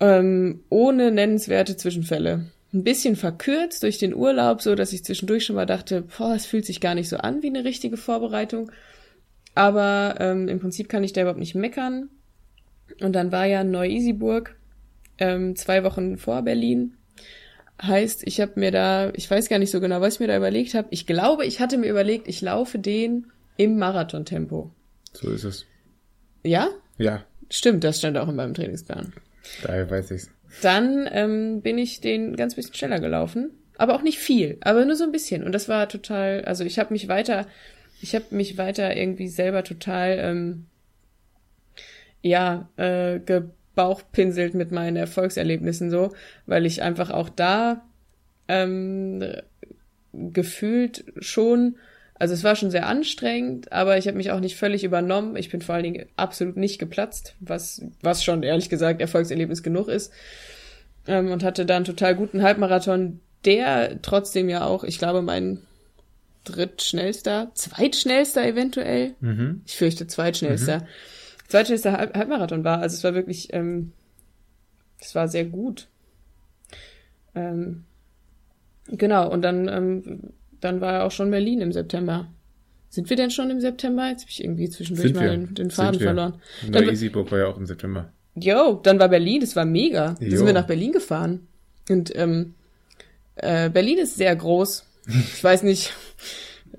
Ähm, 0.00 0.64
ohne 0.68 1.10
nennenswerte 1.10 1.76
Zwischenfälle. 1.76 2.46
Ein 2.72 2.84
bisschen 2.84 3.16
verkürzt 3.16 3.82
durch 3.84 3.98
den 3.98 4.14
Urlaub, 4.14 4.60
so 4.60 4.74
dass 4.74 4.92
ich 4.92 5.04
zwischendurch 5.04 5.44
schon 5.44 5.56
mal 5.56 5.66
dachte, 5.66 6.02
boah, 6.18 6.34
es 6.34 6.46
fühlt 6.46 6.66
sich 6.66 6.80
gar 6.80 6.94
nicht 6.94 7.08
so 7.08 7.18
an 7.18 7.42
wie 7.42 7.48
eine 7.48 7.64
richtige 7.64 7.96
Vorbereitung. 7.96 8.72
Aber 9.54 10.16
ähm, 10.18 10.48
im 10.48 10.58
Prinzip 10.58 10.88
kann 10.88 11.04
ich 11.04 11.12
da 11.12 11.20
überhaupt 11.20 11.38
nicht 11.38 11.54
meckern. 11.54 12.10
Und 13.00 13.12
dann 13.12 13.30
war 13.30 13.46
ja 13.46 13.62
Neu-Isenburg 13.62 14.56
ähm, 15.18 15.56
zwei 15.56 15.84
Wochen 15.84 16.16
vor 16.16 16.42
Berlin. 16.42 16.96
Heißt, 17.82 18.22
ich 18.26 18.40
habe 18.40 18.52
mir 18.56 18.70
da, 18.70 19.10
ich 19.14 19.30
weiß 19.30 19.48
gar 19.48 19.58
nicht 19.58 19.70
so 19.70 19.80
genau, 19.80 20.00
was 20.00 20.14
ich 20.14 20.20
mir 20.20 20.28
da 20.28 20.36
überlegt 20.36 20.74
habe. 20.74 20.88
Ich 20.90 21.06
glaube, 21.06 21.44
ich 21.44 21.60
hatte 21.60 21.76
mir 21.76 21.90
überlegt, 21.90 22.28
ich 22.28 22.40
laufe 22.40 22.78
den 22.78 23.26
im 23.56 23.78
Marathontempo. 23.78 24.70
So 25.12 25.30
ist 25.30 25.44
es. 25.44 25.66
Ja? 26.44 26.68
Ja. 26.98 27.24
Stimmt, 27.50 27.84
das 27.84 27.98
stand 27.98 28.16
auch 28.16 28.28
in 28.28 28.36
meinem 28.36 28.54
Trainingsplan. 28.54 29.12
Daher 29.62 29.90
weiß 29.90 30.10
ich's. 30.12 30.30
Dann 30.62 31.08
ähm, 31.10 31.62
bin 31.62 31.78
ich 31.78 32.00
den 32.00 32.36
ganz 32.36 32.54
bisschen 32.54 32.74
schneller 32.74 33.00
gelaufen. 33.00 33.50
Aber 33.76 33.94
auch 33.94 34.02
nicht 34.02 34.18
viel, 34.18 34.58
aber 34.60 34.84
nur 34.84 34.94
so 34.94 35.04
ein 35.04 35.12
bisschen. 35.12 35.42
Und 35.42 35.52
das 35.52 35.68
war 35.68 35.88
total, 35.88 36.44
also 36.44 36.64
ich 36.64 36.78
habe 36.78 36.92
mich 36.92 37.08
weiter, 37.08 37.46
ich 38.00 38.14
habe 38.14 38.26
mich 38.30 38.56
weiter 38.56 38.96
irgendwie 38.96 39.26
selber 39.28 39.64
total, 39.64 40.18
ähm, 40.20 40.66
ja, 42.22 42.68
äh, 42.76 43.18
gebauchpinselt 43.74 44.54
mit 44.54 44.70
meinen 44.70 44.96
Erfolgserlebnissen 44.96 45.90
so, 45.90 46.12
weil 46.46 46.64
ich 46.64 46.82
einfach 46.82 47.10
auch 47.10 47.28
da 47.28 47.82
ähm, 48.46 49.24
gefühlt 50.12 51.04
schon, 51.18 51.76
also 52.14 52.34
es 52.34 52.44
war 52.44 52.54
schon 52.54 52.70
sehr 52.70 52.86
anstrengend, 52.86 53.72
aber 53.72 53.98
ich 53.98 54.06
habe 54.06 54.16
mich 54.16 54.30
auch 54.30 54.38
nicht 54.40 54.56
völlig 54.56 54.84
übernommen. 54.84 55.34
Ich 55.36 55.50
bin 55.50 55.60
vor 55.60 55.74
allen 55.74 55.84
Dingen 55.84 56.06
absolut 56.16 56.56
nicht 56.56 56.78
geplatzt, 56.78 57.34
was, 57.40 57.82
was 58.00 58.22
schon 58.22 58.44
ehrlich 58.44 58.68
gesagt 58.68 59.00
Erfolgserlebnis 59.00 59.62
genug 59.62 59.88
ist. 59.88 60.12
Ähm, 61.06 61.32
und 61.32 61.42
hatte 61.42 61.66
da 61.66 61.76
einen 61.76 61.84
total 61.84 62.14
guten 62.14 62.42
Halbmarathon, 62.42 63.20
der 63.44 64.00
trotzdem 64.02 64.48
ja 64.48 64.64
auch, 64.64 64.84
ich 64.84 64.98
glaube, 64.98 65.20
mein 65.20 65.58
drittschnellster, 66.44 67.50
zweitschnellster 67.54 68.46
eventuell, 68.46 69.14
Mhm. 69.20 69.62
ich 69.66 69.76
fürchte 69.76 70.06
zweitschnellster, 70.06 70.86
zweitschnellster 71.54 71.92
Halb 71.92 72.16
Halbmarathon 72.16 72.64
war. 72.64 72.80
Also 72.80 72.94
es 72.96 73.04
war 73.04 73.14
wirklich, 73.14 73.52
ähm, 73.52 73.92
es 74.98 75.14
war 75.14 75.28
sehr 75.28 75.44
gut. 75.44 75.86
Ähm, 77.36 77.84
genau, 78.88 79.30
und 79.30 79.42
dann, 79.42 79.68
ähm, 79.68 80.20
dann 80.60 80.80
war 80.80 81.04
auch 81.04 81.12
schon 81.12 81.30
Berlin 81.30 81.60
im 81.60 81.70
September. 81.72 82.26
Sind 82.88 83.08
wir 83.08 83.16
denn 83.16 83.30
schon 83.30 83.50
im 83.50 83.60
September? 83.60 84.08
Jetzt 84.08 84.22
habe 84.22 84.30
ich 84.30 84.42
irgendwie 84.42 84.68
zwischendurch 84.68 85.08
Sind 85.08 85.16
mal 85.16 85.30
den, 85.30 85.54
den 85.54 85.70
Faden 85.70 86.00
verloren. 86.00 86.34
Und 86.64 86.74
Dann, 86.74 86.84
der 86.84 86.92
Easybook 86.92 87.30
war 87.30 87.38
ja 87.38 87.46
auch 87.46 87.56
im 87.56 87.66
September. 87.66 88.12
yo, 88.34 88.80
dann 88.82 88.98
war 88.98 89.08
Berlin, 89.08 89.40
das 89.40 89.54
war 89.54 89.64
mega. 89.64 90.14
Da 90.18 90.24
Jo. 90.26 90.36
sind 90.38 90.46
wir 90.46 90.52
nach 90.54 90.66
Berlin 90.66 90.90
gefahren. 90.92 91.46
Und 91.88 92.14
ähm, 92.16 92.54
äh, 93.36 93.70
Berlin 93.70 93.98
ist 93.98 94.16
sehr 94.16 94.34
groß. 94.34 94.84
Ich 95.06 95.44
weiß 95.44 95.62
nicht, 95.64 95.92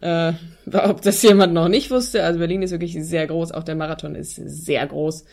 äh, 0.01 0.33
ob 0.73 1.01
das 1.01 1.21
jemand 1.21 1.53
noch 1.53 1.67
nicht 1.67 1.91
wusste. 1.91 2.23
Also 2.23 2.39
Berlin 2.39 2.61
ist 2.61 2.71
wirklich 2.71 2.97
sehr 3.03 3.27
groß. 3.27 3.51
Auch 3.51 3.63
der 3.63 3.75
Marathon 3.75 4.15
ist 4.15 4.35
sehr 4.35 4.85
groß. 4.85 5.25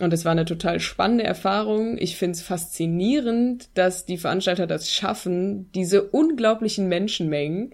Und 0.00 0.12
es 0.12 0.24
war 0.24 0.32
eine 0.32 0.44
total 0.44 0.80
spannende 0.80 1.24
Erfahrung. 1.24 1.98
Ich 1.98 2.16
finde 2.16 2.32
es 2.32 2.42
faszinierend, 2.42 3.68
dass 3.74 4.06
die 4.06 4.18
Veranstalter 4.18 4.66
das 4.66 4.90
schaffen, 4.90 5.70
diese 5.72 6.02
unglaublichen 6.02 6.88
Menschenmengen 6.88 7.72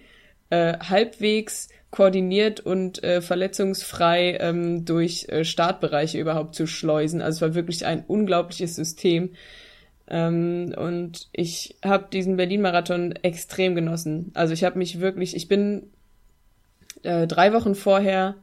äh, 0.50 0.78
halbwegs 0.78 1.68
koordiniert 1.90 2.60
und 2.60 3.02
äh, 3.02 3.20
verletzungsfrei 3.20 4.36
ähm, 4.40 4.84
durch 4.84 5.26
äh, 5.28 5.44
Startbereiche 5.44 6.18
überhaupt 6.18 6.54
zu 6.54 6.66
schleusen. 6.66 7.22
Also 7.22 7.36
es 7.36 7.42
war 7.42 7.54
wirklich 7.54 7.86
ein 7.86 8.04
unglaubliches 8.06 8.76
System. 8.76 9.30
Ähm, 10.08 10.74
und 10.76 11.28
ich 11.32 11.76
habe 11.84 12.08
diesen 12.12 12.36
Berlin-Marathon 12.36 13.12
extrem 13.22 13.74
genossen. 13.74 14.30
Also 14.34 14.52
ich 14.52 14.62
habe 14.62 14.78
mich 14.78 15.00
wirklich, 15.00 15.34
ich 15.34 15.48
bin 15.48 15.90
äh, 17.02 17.26
drei 17.26 17.52
Wochen 17.52 17.74
vorher 17.74 18.36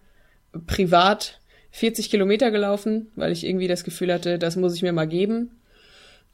privat 0.65 1.39
40 1.71 2.09
Kilometer 2.09 2.51
gelaufen, 2.51 3.11
weil 3.15 3.31
ich 3.31 3.45
irgendwie 3.45 3.67
das 3.67 3.83
Gefühl 3.83 4.11
hatte, 4.11 4.39
das 4.39 4.55
muss 4.55 4.75
ich 4.75 4.81
mir 4.81 4.93
mal 4.93 5.07
geben. 5.07 5.51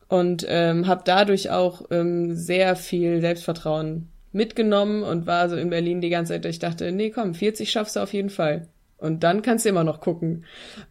Und 0.08 0.46
ähm, 0.48 0.88
habe 0.88 1.02
dadurch 1.06 1.50
auch 1.50 1.86
ähm, 1.90 2.36
sehr 2.36 2.76
viel 2.76 3.20
Selbstvertrauen 3.22 4.10
mitgenommen 4.32 5.04
und 5.04 5.26
war 5.26 5.50
so 5.50 5.56
in 5.56 5.70
Berlin 5.70 6.02
die 6.02 6.10
ganze 6.10 6.34
Zeit, 6.34 6.46
ich 6.46 6.60
dachte, 6.60 6.92
nee, 6.92 7.10
komm, 7.10 7.34
40 7.34 7.72
schaffst 7.72 7.96
du 7.96 8.00
auf 8.02 8.14
jeden 8.14 8.30
Fall. 8.30 8.68
Und 8.98 9.24
dann 9.24 9.42
kannst 9.42 9.66
du 9.66 9.70
immer 9.70 9.84
noch 9.84 10.00
gucken. 10.00 10.46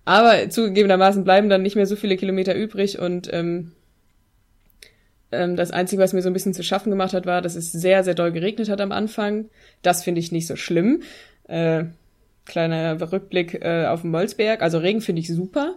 Aber 0.05 0.51
zugegebenermaßen 0.51 1.25
bleiben 1.25 1.49
dann 1.49 1.63
nicht 1.63 1.77
mehr 1.77 1.87
so 1.87 1.97
viele 1.97 2.17
Kilometer 2.17 2.55
übrig 2.55 2.99
und 2.99 3.33
ähm, 3.33 3.73
ähm, 5.33 5.57
das 5.57 5.71
Einzige, 5.71 6.03
was 6.03 6.13
mir 6.13 6.23
so 6.23 6.31
ein 6.31 6.33
bisschen 6.33 6.55
zu 6.55 6.63
schaffen 6.63 6.91
gemacht 6.91 7.15
hat, 7.15 7.27
war, 7.27 7.43
dass 7.43 7.57
es 7.57 7.73
sehr, 7.73 8.05
sehr 8.05 8.15
doll 8.15 8.33
geregnet 8.33 8.69
hat 8.69 8.81
am 8.81 8.93
Anfang. 8.93 9.47
Das 9.83 10.05
finde 10.05 10.21
ich 10.21 10.33
nicht 10.33 10.47
so 10.47 10.57
schlimm. 10.57 11.03
Äh, 11.49 11.85
kleiner 12.45 13.01
Rückblick 13.13 13.55
äh, 13.63 13.87
auf 13.87 14.03
den 14.03 14.11
Molsberg. 14.11 14.63
Also 14.63 14.79
Regen 14.79 15.01
finde 15.01 15.21
ich 15.21 15.29
super. 15.29 15.77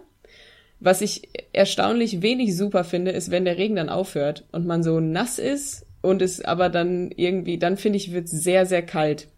Was 0.78 1.00
ich 1.00 1.28
erstaunlich 1.52 2.22
wenig 2.22 2.56
super 2.56 2.84
finde, 2.84 3.10
ist, 3.10 3.30
wenn 3.30 3.44
der 3.44 3.56
Regen 3.56 3.76
dann 3.76 3.88
aufhört 3.88 4.44
und 4.52 4.66
man 4.66 4.82
so 4.82 5.00
nass 5.00 5.38
ist 5.38 5.86
und 6.02 6.20
es 6.20 6.44
aber 6.44 6.68
dann 6.68 7.10
irgendwie, 7.16 7.58
dann 7.58 7.76
finde 7.76 7.96
ich, 7.96 8.12
wird 8.12 8.28
sehr, 8.28 8.66
sehr 8.66 8.82
kalt. 8.82 9.28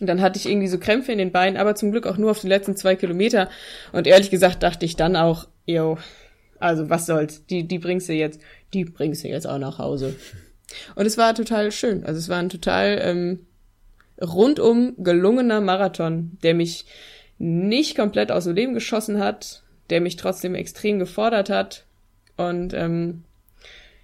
Und 0.00 0.06
dann 0.06 0.20
hatte 0.20 0.38
ich 0.38 0.46
irgendwie 0.46 0.66
so 0.66 0.78
Krämpfe 0.78 1.12
in 1.12 1.18
den 1.18 1.30
Beinen, 1.30 1.56
aber 1.58 1.74
zum 1.74 1.92
Glück 1.92 2.06
auch 2.06 2.16
nur 2.16 2.32
auf 2.32 2.40
die 2.40 2.48
letzten 2.48 2.74
zwei 2.74 2.96
Kilometer. 2.96 3.48
Und 3.92 4.06
ehrlich 4.06 4.30
gesagt 4.30 4.62
dachte 4.62 4.86
ich 4.86 4.96
dann 4.96 5.14
auch, 5.14 5.46
yo, 5.66 5.98
also 6.58 6.90
was 6.90 7.06
soll's, 7.06 7.46
die, 7.46 7.68
die 7.68 7.78
bringst 7.78 8.08
du 8.08 8.12
jetzt, 8.12 8.40
die 8.72 8.84
bringst 8.84 9.24
du 9.24 9.28
jetzt 9.28 9.46
auch 9.46 9.58
nach 9.58 9.78
Hause. 9.78 10.16
Und 10.94 11.06
es 11.06 11.18
war 11.18 11.34
total 11.34 11.72
schön. 11.72 12.04
Also 12.04 12.18
es 12.18 12.28
war 12.28 12.38
ein 12.38 12.48
total 12.48 13.00
ähm, 13.02 13.46
rundum 14.20 14.94
gelungener 14.98 15.60
Marathon, 15.60 16.38
der 16.42 16.54
mich 16.54 16.86
nicht 17.38 17.96
komplett 17.96 18.30
aus 18.30 18.44
dem 18.44 18.54
Leben 18.54 18.74
geschossen 18.74 19.18
hat, 19.18 19.62
der 19.88 20.00
mich 20.00 20.16
trotzdem 20.16 20.54
extrem 20.54 20.98
gefordert 20.98 21.50
hat. 21.50 21.86
Und 22.36 22.74
ähm, 22.74 23.24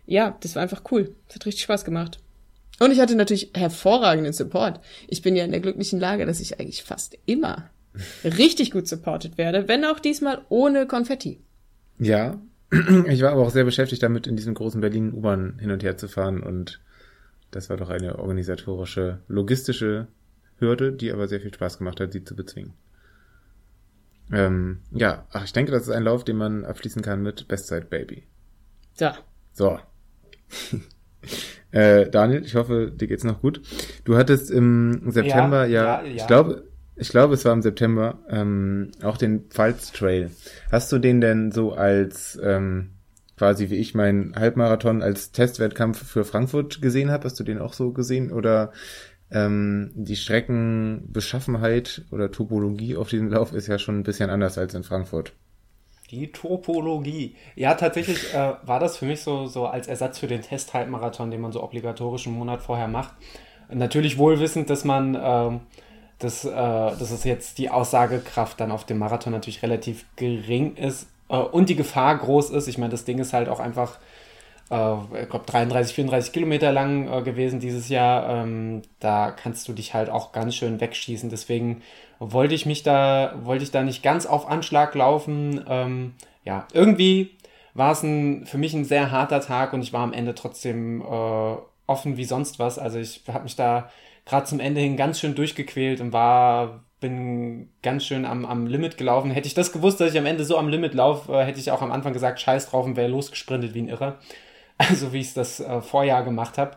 ja, 0.07 0.37
das 0.41 0.55
war 0.55 0.63
einfach 0.63 0.83
cool. 0.91 1.15
Es 1.29 1.35
hat 1.35 1.47
richtig 1.47 1.65
Spaß 1.65 1.85
gemacht. 1.85 2.19
Und 2.79 2.91
ich 2.91 3.01
hatte 3.01 3.15
natürlich 3.15 3.51
hervorragenden 3.55 4.33
Support. 4.33 4.81
Ich 5.09 5.23
bin 5.23 5.37
ja 5.37 5.45
in 5.45 5.51
der 5.51 5.61
glücklichen 5.61 5.99
Lage, 5.99 6.27
dass 6.27 6.41
ich 6.41 6.61
eigentlich 6.61 6.83
fast 6.83 7.19
immer 7.27 7.71
richtig 8.25 8.71
gut 8.71 8.87
supported 8.89 9.39
werde, 9.39 9.69
wenn 9.69 9.85
auch 9.85 9.99
diesmal 9.99 10.43
ohne 10.49 10.87
Konfetti. 10.87 11.41
Ja, 11.99 12.39
ich 12.71 13.23
war 13.23 13.33
aber 13.33 13.43
auch 13.43 13.51
sehr 13.51 13.65
beschäftigt 13.65 14.03
damit, 14.03 14.27
in 14.27 14.37
diesem 14.37 14.55
großen 14.55 14.81
Berlin 14.81 15.13
U-Bahn 15.13 15.59
hin 15.59 15.71
und 15.71 15.83
her 15.83 15.97
zu 15.97 16.09
fahren 16.09 16.43
und 16.43 16.81
das 17.51 17.71
war 17.71 17.77
doch 17.77 17.91
eine 17.91 18.19
organisatorische, 18.19 19.21
logistische 19.29 20.09
Hürde, 20.59 20.93
die 20.93 21.13
aber 21.13 21.29
sehr 21.29 21.41
viel 21.41 21.55
Spaß 21.55 21.79
gemacht 21.79 22.01
hat, 22.01 22.13
sie 22.13 22.25
zu 22.25 22.35
bezwingen. 22.35 22.75
Ähm, 24.33 24.81
ja, 24.91 25.27
ach, 25.31 25.45
ich 25.45 25.53
denke, 25.53 25.71
das 25.71 25.83
ist 25.83 25.91
ein 25.91 26.03
Lauf, 26.03 26.25
den 26.25 26.37
man 26.37 26.65
abschließen 26.65 27.03
kann 27.03 27.23
mit 27.23 27.47
Bestzeit 27.47 27.91
Baby. 27.91 28.25
So. 28.95 29.11
So. 29.53 29.79
äh, 31.71 32.11
Daniel, 32.11 32.45
ich 32.45 32.57
hoffe, 32.57 32.93
dir 32.95 33.07
geht's 33.07 33.25
noch 33.25 33.41
gut. 33.41 33.61
Du 34.05 34.17
hattest 34.17 34.51
im 34.51 35.11
September 35.11 35.67
ja, 35.67 35.83
Ja, 35.83 36.03
ja, 36.03 36.09
ja. 36.09 36.15
ich 36.17 36.27
glaube, 36.27 36.65
ich 36.97 37.09
glaube, 37.11 37.35
es 37.35 37.45
war 37.45 37.53
im 37.53 37.63
September, 37.63 38.19
ähm, 38.29 38.91
auch 39.03 39.17
den 39.17 39.49
Pfalz 39.51 39.93
Trail. 39.93 40.31
Hast 40.73 40.91
du 40.93 40.99
den 40.99 41.21
denn 41.21 41.53
so 41.53 41.73
als 41.73 42.39
ähm, 42.43 42.91
quasi 43.37 43.71
wie 43.71 43.77
ich 43.77 43.95
meinen 43.95 44.35
Halbmarathon 44.35 45.03
als 45.03 45.31
Testwettkampf 45.33 46.03
für 46.03 46.25
Frankfurt 46.25 46.81
gesehen 46.81 47.11
habe? 47.11 47.25
Hast 47.25 47.39
du 47.39 47.45
den 47.45 47.59
auch 47.59 47.75
so 47.75 47.93
gesehen? 47.93 48.33
Oder 48.33 48.73
ähm, 49.31 49.91
die 49.95 50.17
Streckenbeschaffenheit 50.17 52.03
oder 52.11 52.31
Topologie 52.31 52.97
auf 52.97 53.09
diesem 53.09 53.29
Lauf 53.29 53.53
ist 53.53 53.67
ja 53.67 53.79
schon 53.79 53.99
ein 53.99 54.05
bisschen 54.05 54.31
anders 54.31 54.57
als 54.57 54.75
in 54.75 54.85
Frankfurt. 54.85 55.33
Die 56.11 56.31
Topologie. 56.31 57.35
Ja, 57.57 57.75
tatsächlich 57.75 58.33
äh, 58.33 58.55
war 58.63 58.79
das 58.79 58.97
für 58.97 59.07
mich 59.07 59.23
so, 59.23 59.47
so 59.47 59.67
als 59.67 59.89
Ersatz 59.89 60.21
für 60.21 60.29
den 60.29 60.41
Test-Halbmarathon, 60.41 61.33
den 61.33 61.41
man 61.41 61.51
so 61.51 61.63
obligatorisch 61.63 62.27
einen 62.27 62.37
Monat 62.37 62.63
vorher 62.63 62.87
macht. 62.87 63.15
Natürlich 63.69 64.17
wohlwissend, 64.17 64.71
dass 64.71 64.85
man, 64.85 65.19
ähm, 65.21 65.61
dass, 66.19 66.45
äh, 66.45 66.51
dass 66.51 67.11
es 67.11 67.25
jetzt 67.25 67.59
die 67.59 67.71
Aussagekraft 67.71 68.61
dann 68.61 68.71
auf 68.71 68.85
dem 68.85 68.99
Marathon 68.99 69.33
natürlich 69.33 69.63
relativ 69.63 70.07
gering 70.17 70.77
ist 70.77 71.09
äh, 71.29 71.37
und 71.37 71.69
die 71.69 71.77
Gefahr 71.77 72.17
groß 72.17 72.51
ist. 72.51 72.69
Ich 72.69 72.79
meine, 72.79 72.91
das 72.91 73.05
Ding 73.05 73.19
ist 73.19 73.33
halt 73.33 73.49
auch 73.49 73.61
einfach, 73.61 73.99
äh, 74.71 74.95
ich 75.23 75.29
glaube, 75.29 75.45
33, 75.47 75.95
34 75.95 76.33
Kilometer 76.33 76.73
lang 76.73 77.13
äh, 77.13 77.23
gewesen 77.23 77.61
dieses 77.61 77.89
Jahr. 77.89 78.29
Ähm, 78.29 78.83
da 79.01 79.31
kannst 79.31 79.69
du 79.69 79.73
dich 79.73 79.93
halt 79.93 80.09
auch 80.09 80.33
ganz 80.33 80.55
schön 80.55 80.81
wegschießen. 80.81 81.29
Deswegen 81.29 81.83
wollte 82.19 82.55
ich 82.55 82.65
mich 82.65 82.83
da, 82.83 83.35
wollte 83.43 83.65
ich 83.65 83.71
da 83.71 83.83
nicht 83.83 84.03
ganz 84.03 84.25
auf 84.25 84.49
Anschlag 84.49 84.95
laufen. 84.95 85.65
Ähm, 85.69 86.15
ja, 86.45 86.67
irgendwie 86.73 87.37
war 87.75 87.93
es 87.93 88.03
ein, 88.03 88.47
für 88.47 88.57
mich 88.57 88.73
ein 88.73 88.87
sehr 88.87 89.11
harter 89.11 89.43
Tag 89.43 89.75
und 89.75 89.83
ich 89.83 89.93
war 89.93 90.01
am 90.01 90.15
Ende 90.15 90.35
trotzdem 90.35 91.03
äh, 91.03 91.57
offen 91.87 92.17
wie 92.17 92.25
sonst 92.25 92.59
was. 92.59 92.79
Also 92.79 92.99
ich 92.99 93.23
habe 93.29 93.45
mich 93.45 93.57
da 93.57 93.91
gerade 94.27 94.45
zum 94.45 94.61
Ende 94.61 94.81
hin 94.81 94.97
ganz 94.97 95.21
schön 95.21 95.35
durchgequält 95.35 96.01
und 96.01 96.13
war, 96.13 96.85
bin 97.01 97.71
ganz 97.83 98.05
schön 98.05 98.27
am, 98.27 98.45
am 98.45 98.67
Limit 98.67 98.99
gelaufen. 98.99 99.31
Hätte 99.31 99.49
ich 99.49 99.55
das 99.55 99.73
gewusst, 99.73 100.01
dass 100.01 100.13
ich 100.13 100.19
am 100.19 100.27
Ende 100.27 100.45
so 100.45 100.59
am 100.59 100.69
Limit 100.69 100.95
laufe, 100.95 101.33
äh, 101.33 101.45
hätte 101.45 101.61
ich 101.61 101.71
auch 101.71 101.83
am 101.83 101.93
Anfang 101.93 102.13
gesagt, 102.13 102.41
scheiß 102.41 102.69
drauf 102.69 102.85
und 102.85 102.97
wäre 102.97 103.09
losgesprintet 103.09 103.73
wie 103.75 103.83
ein 103.83 103.89
Irrer. 103.89 104.19
Also 104.79 105.15
wie 105.15 105.21
ich 105.21 105.29
es 105.29 105.35
das 105.35 105.61
äh, 105.61 105.81
Vorjahr 105.81 106.23
gemacht 106.23 106.59
habe. 106.59 106.77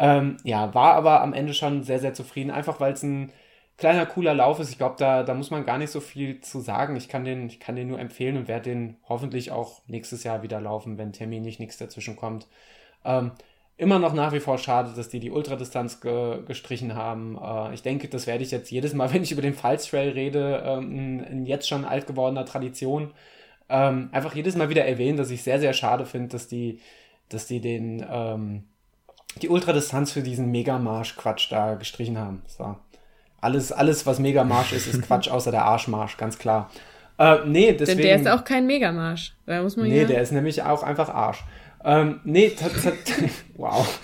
Ähm, 0.00 0.38
ja, 0.42 0.74
war 0.74 0.94
aber 0.94 1.22
am 1.22 1.32
Ende 1.32 1.54
schon 1.54 1.84
sehr, 1.84 2.00
sehr 2.00 2.12
zufrieden, 2.12 2.50
einfach 2.50 2.80
weil 2.80 2.94
es 2.94 3.04
ein 3.04 3.32
kleiner, 3.76 4.06
cooler 4.06 4.34
Lauf 4.34 4.58
ist. 4.58 4.70
Ich 4.70 4.78
glaube, 4.78 4.96
da, 4.98 5.22
da 5.22 5.34
muss 5.34 5.52
man 5.52 5.64
gar 5.64 5.78
nicht 5.78 5.90
so 5.90 6.00
viel 6.00 6.40
zu 6.40 6.60
sagen. 6.60 6.96
Ich 6.96 7.08
kann 7.08 7.24
den, 7.24 7.46
ich 7.46 7.60
kann 7.60 7.76
den 7.76 7.88
nur 7.88 8.00
empfehlen 8.00 8.36
und 8.36 8.48
werde 8.48 8.70
den 8.70 8.96
hoffentlich 9.08 9.52
auch 9.52 9.82
nächstes 9.86 10.24
Jahr 10.24 10.42
wieder 10.42 10.60
laufen, 10.60 10.98
wenn 10.98 11.12
terminlich 11.12 11.60
nichts 11.60 11.78
dazwischen 11.78 12.16
kommt. 12.16 12.48
Ähm, 13.04 13.32
immer 13.78 14.00
noch 14.00 14.12
nach 14.12 14.32
wie 14.32 14.40
vor 14.40 14.58
schade, 14.58 14.90
dass 14.94 15.08
die 15.08 15.20
die 15.20 15.30
Ultradistanz 15.30 16.00
ge 16.00 16.42
gestrichen 16.46 16.96
haben. 16.96 17.38
Äh, 17.40 17.74
ich 17.74 17.82
denke, 17.82 18.08
das 18.08 18.26
werde 18.26 18.42
ich 18.42 18.50
jetzt 18.50 18.70
jedes 18.70 18.92
Mal, 18.92 19.10
wenn 19.14 19.22
ich 19.22 19.32
über 19.32 19.40
den 19.40 19.54
Pfalztrail 19.54 20.10
rede, 20.10 20.62
ähm, 20.66 21.24
in 21.24 21.46
jetzt 21.46 21.68
schon 21.68 21.84
alt 21.84 22.06
gewordener 22.06 22.44
Tradition, 22.44 23.12
ähm, 23.70 24.08
einfach 24.12 24.34
jedes 24.34 24.56
Mal 24.56 24.68
wieder 24.68 24.84
erwähnen, 24.84 25.16
dass 25.16 25.30
ich 25.30 25.42
sehr, 25.42 25.60
sehr 25.60 25.72
schade 25.72 26.04
finde, 26.04 26.28
dass 26.28 26.48
die, 26.48 26.80
dass 27.28 27.46
die 27.46 27.60
den, 27.60 28.04
ähm, 28.10 28.64
die 29.40 29.48
Ultradistanz 29.48 30.10
für 30.10 30.22
diesen 30.22 30.50
Megamarsch-Quatsch 30.50 31.52
da 31.52 31.74
gestrichen 31.74 32.18
haben. 32.18 32.42
So. 32.46 32.76
Alles, 33.40 33.70
alles, 33.70 34.06
was 34.06 34.18
Megamarsch 34.18 34.72
ist, 34.72 34.88
ist 34.88 35.02
Quatsch, 35.02 35.28
außer 35.30 35.52
der 35.52 35.64
Arschmarsch, 35.64 36.16
ganz 36.16 36.38
klar. 36.38 36.70
Äh, 37.18 37.38
nee, 37.46 37.72
deswegen. 37.72 37.98
Denn 37.98 38.06
der 38.06 38.16
ist 38.16 38.28
auch 38.28 38.44
kein 38.44 38.66
Megamarsch. 38.66 39.34
Da 39.46 39.62
muss 39.62 39.76
man 39.76 39.88
nee, 39.88 40.00
ja 40.00 40.06
der 40.06 40.22
ist 40.22 40.32
nämlich 40.32 40.62
auch 40.62 40.82
einfach 40.82 41.10
Arsch. 41.10 41.44
Ähm, 41.84 42.20
nee, 42.24 42.52
wow. 43.56 44.00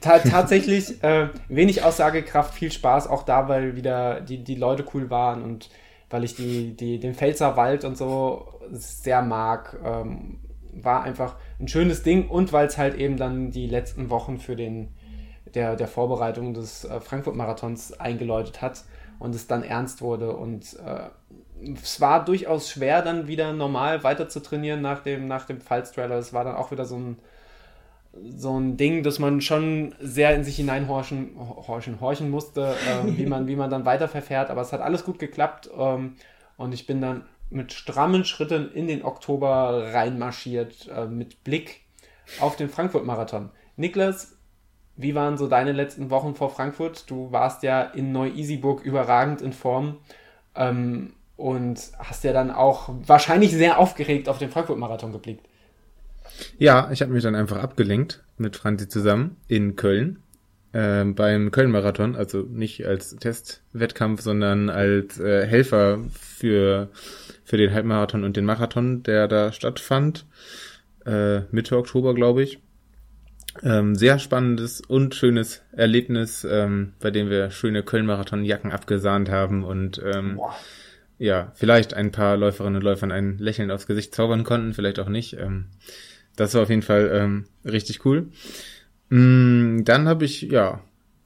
Ta 0.00 0.18
tatsächlich 0.18 1.02
äh, 1.02 1.28
wenig 1.48 1.82
Aussagekraft, 1.82 2.54
viel 2.54 2.70
Spaß, 2.70 3.06
auch 3.06 3.22
da, 3.22 3.48
weil 3.48 3.76
wieder 3.76 4.20
die, 4.20 4.44
die 4.44 4.54
Leute 4.54 4.84
cool 4.92 5.10
waren 5.10 5.42
und 5.42 5.70
weil 6.10 6.24
ich 6.24 6.34
die, 6.34 6.76
die, 6.76 7.00
den 7.00 7.14
Pfälzer 7.14 7.56
Wald 7.56 7.84
und 7.84 7.96
so 7.96 8.46
sehr 8.70 9.22
mag. 9.22 9.78
Ähm, 9.84 10.38
war 10.72 11.04
einfach 11.04 11.36
ein 11.60 11.68
schönes 11.68 12.02
Ding 12.02 12.28
und 12.28 12.52
weil 12.52 12.66
es 12.66 12.78
halt 12.78 12.96
eben 12.96 13.16
dann 13.16 13.50
die 13.50 13.66
letzten 13.66 14.10
Wochen 14.10 14.38
für 14.38 14.56
den 14.56 14.92
der, 15.54 15.76
der 15.76 15.88
Vorbereitung 15.88 16.52
des 16.52 16.84
äh, 16.84 17.00
Frankfurt-Marathons 17.00 17.92
eingeläutet 18.00 18.60
hat 18.60 18.84
und 19.18 19.34
es 19.34 19.46
dann 19.46 19.62
ernst 19.62 20.02
wurde 20.02 20.36
und 20.36 20.76
äh, 20.84 21.08
es 21.82 22.00
war 22.00 22.24
durchaus 22.24 22.70
schwer, 22.70 23.02
dann 23.02 23.26
wieder 23.26 23.52
normal 23.52 24.02
weiter 24.04 24.28
zu 24.28 24.40
trainieren 24.40 24.80
nach 24.80 25.02
dem, 25.02 25.26
nach 25.26 25.46
dem 25.46 25.60
Pfalz-Trailer. 25.60 26.16
Es 26.16 26.32
war 26.32 26.44
dann 26.44 26.56
auch 26.56 26.70
wieder 26.70 26.84
so 26.84 26.96
ein, 26.96 27.18
so 28.36 28.58
ein 28.58 28.76
Ding, 28.76 29.02
dass 29.02 29.18
man 29.18 29.40
schon 29.40 29.94
sehr 30.00 30.34
in 30.34 30.44
sich 30.44 30.56
hineinhorchen 30.56 31.36
horchen, 31.38 32.00
horchen 32.00 32.30
musste, 32.30 32.74
äh, 32.74 33.16
wie, 33.16 33.26
man, 33.26 33.46
wie 33.46 33.56
man 33.56 33.70
dann 33.70 33.84
weiter 33.84 34.08
verfährt. 34.08 34.50
Aber 34.50 34.60
es 34.60 34.72
hat 34.72 34.80
alles 34.80 35.04
gut 35.04 35.18
geklappt 35.18 35.70
ähm, 35.76 36.16
und 36.56 36.72
ich 36.72 36.86
bin 36.86 37.00
dann 37.00 37.24
mit 37.50 37.72
strammen 37.72 38.24
Schritten 38.24 38.72
in 38.72 38.86
den 38.86 39.04
Oktober 39.04 39.92
reinmarschiert, 39.92 40.88
äh, 40.88 41.06
mit 41.06 41.44
Blick 41.44 41.82
auf 42.40 42.56
den 42.56 42.68
Frankfurt-Marathon. 42.68 43.50
Niklas, 43.76 44.36
wie 44.96 45.14
waren 45.14 45.36
so 45.36 45.48
deine 45.48 45.72
letzten 45.72 46.10
Wochen 46.10 46.34
vor 46.34 46.50
Frankfurt? 46.50 47.10
Du 47.10 47.32
warst 47.32 47.62
ja 47.62 47.82
in 47.82 48.12
Neu-Isenburg 48.12 48.82
überragend 48.84 49.42
in 49.42 49.52
Form. 49.52 49.98
Ähm, 50.54 51.14
und 51.36 51.80
hast 51.98 52.24
ja 52.24 52.32
dann 52.32 52.50
auch 52.50 52.90
wahrscheinlich 53.06 53.52
sehr 53.52 53.78
aufgeregt 53.78 54.28
auf 54.28 54.38
den 54.38 54.50
Frankfurt-Marathon 54.50 55.12
geblickt. 55.12 55.46
Ja, 56.58 56.90
ich 56.90 57.02
habe 57.02 57.12
mich 57.12 57.22
dann 57.22 57.34
einfach 57.34 57.58
abgelenkt 57.58 58.22
mit 58.38 58.56
Franzi 58.56 58.88
zusammen 58.88 59.36
in 59.48 59.76
Köln 59.76 60.22
äh, 60.72 61.04
beim 61.04 61.50
Köln-Marathon, 61.50 62.16
also 62.16 62.42
nicht 62.42 62.86
als 62.86 63.16
Testwettkampf, 63.16 64.20
sondern 64.20 64.70
als 64.70 65.18
äh, 65.20 65.46
Helfer 65.46 66.00
für, 66.12 66.90
für 67.44 67.56
den 67.56 67.72
Halbmarathon 67.72 68.24
und 68.24 68.36
den 68.36 68.44
Marathon, 68.44 69.02
der 69.02 69.28
da 69.28 69.52
stattfand. 69.52 70.26
Äh, 71.06 71.40
Mitte 71.50 71.76
Oktober, 71.76 72.14
glaube 72.14 72.42
ich. 72.42 72.60
Ähm, 73.62 73.94
sehr 73.94 74.18
spannendes 74.18 74.80
und 74.80 75.14
schönes 75.14 75.62
Erlebnis, 75.70 76.44
ähm, 76.48 76.94
bei 76.98 77.12
dem 77.12 77.30
wir 77.30 77.50
schöne 77.50 77.84
Köln-Marathon-Jacken 77.84 78.72
abgesahnt 78.72 79.30
haben 79.30 79.62
und 79.62 80.02
ähm, 80.04 80.38
wow 80.38 80.54
ja, 81.18 81.52
vielleicht 81.54 81.94
ein 81.94 82.10
paar 82.10 82.36
Läuferinnen 82.36 82.76
und 82.76 82.82
Läufern 82.82 83.12
ein 83.12 83.38
Lächeln 83.38 83.70
aufs 83.70 83.86
Gesicht 83.86 84.14
zaubern 84.14 84.44
konnten, 84.44 84.72
vielleicht 84.72 84.98
auch 84.98 85.08
nicht. 85.08 85.34
Ähm, 85.34 85.66
das 86.36 86.54
war 86.54 86.62
auf 86.62 86.70
jeden 86.70 86.82
Fall 86.82 87.10
ähm, 87.12 87.44
richtig 87.64 88.04
cool. 88.04 88.28
Mm, 89.10 89.84
dann 89.84 90.08
habe 90.08 90.24
ich, 90.24 90.42
ja, 90.42 90.80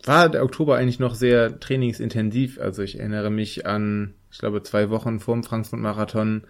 war 0.04 0.28
der 0.28 0.44
Oktober 0.44 0.76
eigentlich 0.76 0.98
noch 0.98 1.14
sehr 1.14 1.58
trainingsintensiv. 1.58 2.60
Also 2.60 2.82
ich 2.82 2.98
erinnere 2.98 3.30
mich 3.30 3.66
an, 3.66 4.14
ich 4.30 4.38
glaube, 4.38 4.62
zwei 4.62 4.90
Wochen 4.90 5.20
vor 5.20 5.34
dem 5.34 5.44
Frankfurt-Marathon 5.44 6.42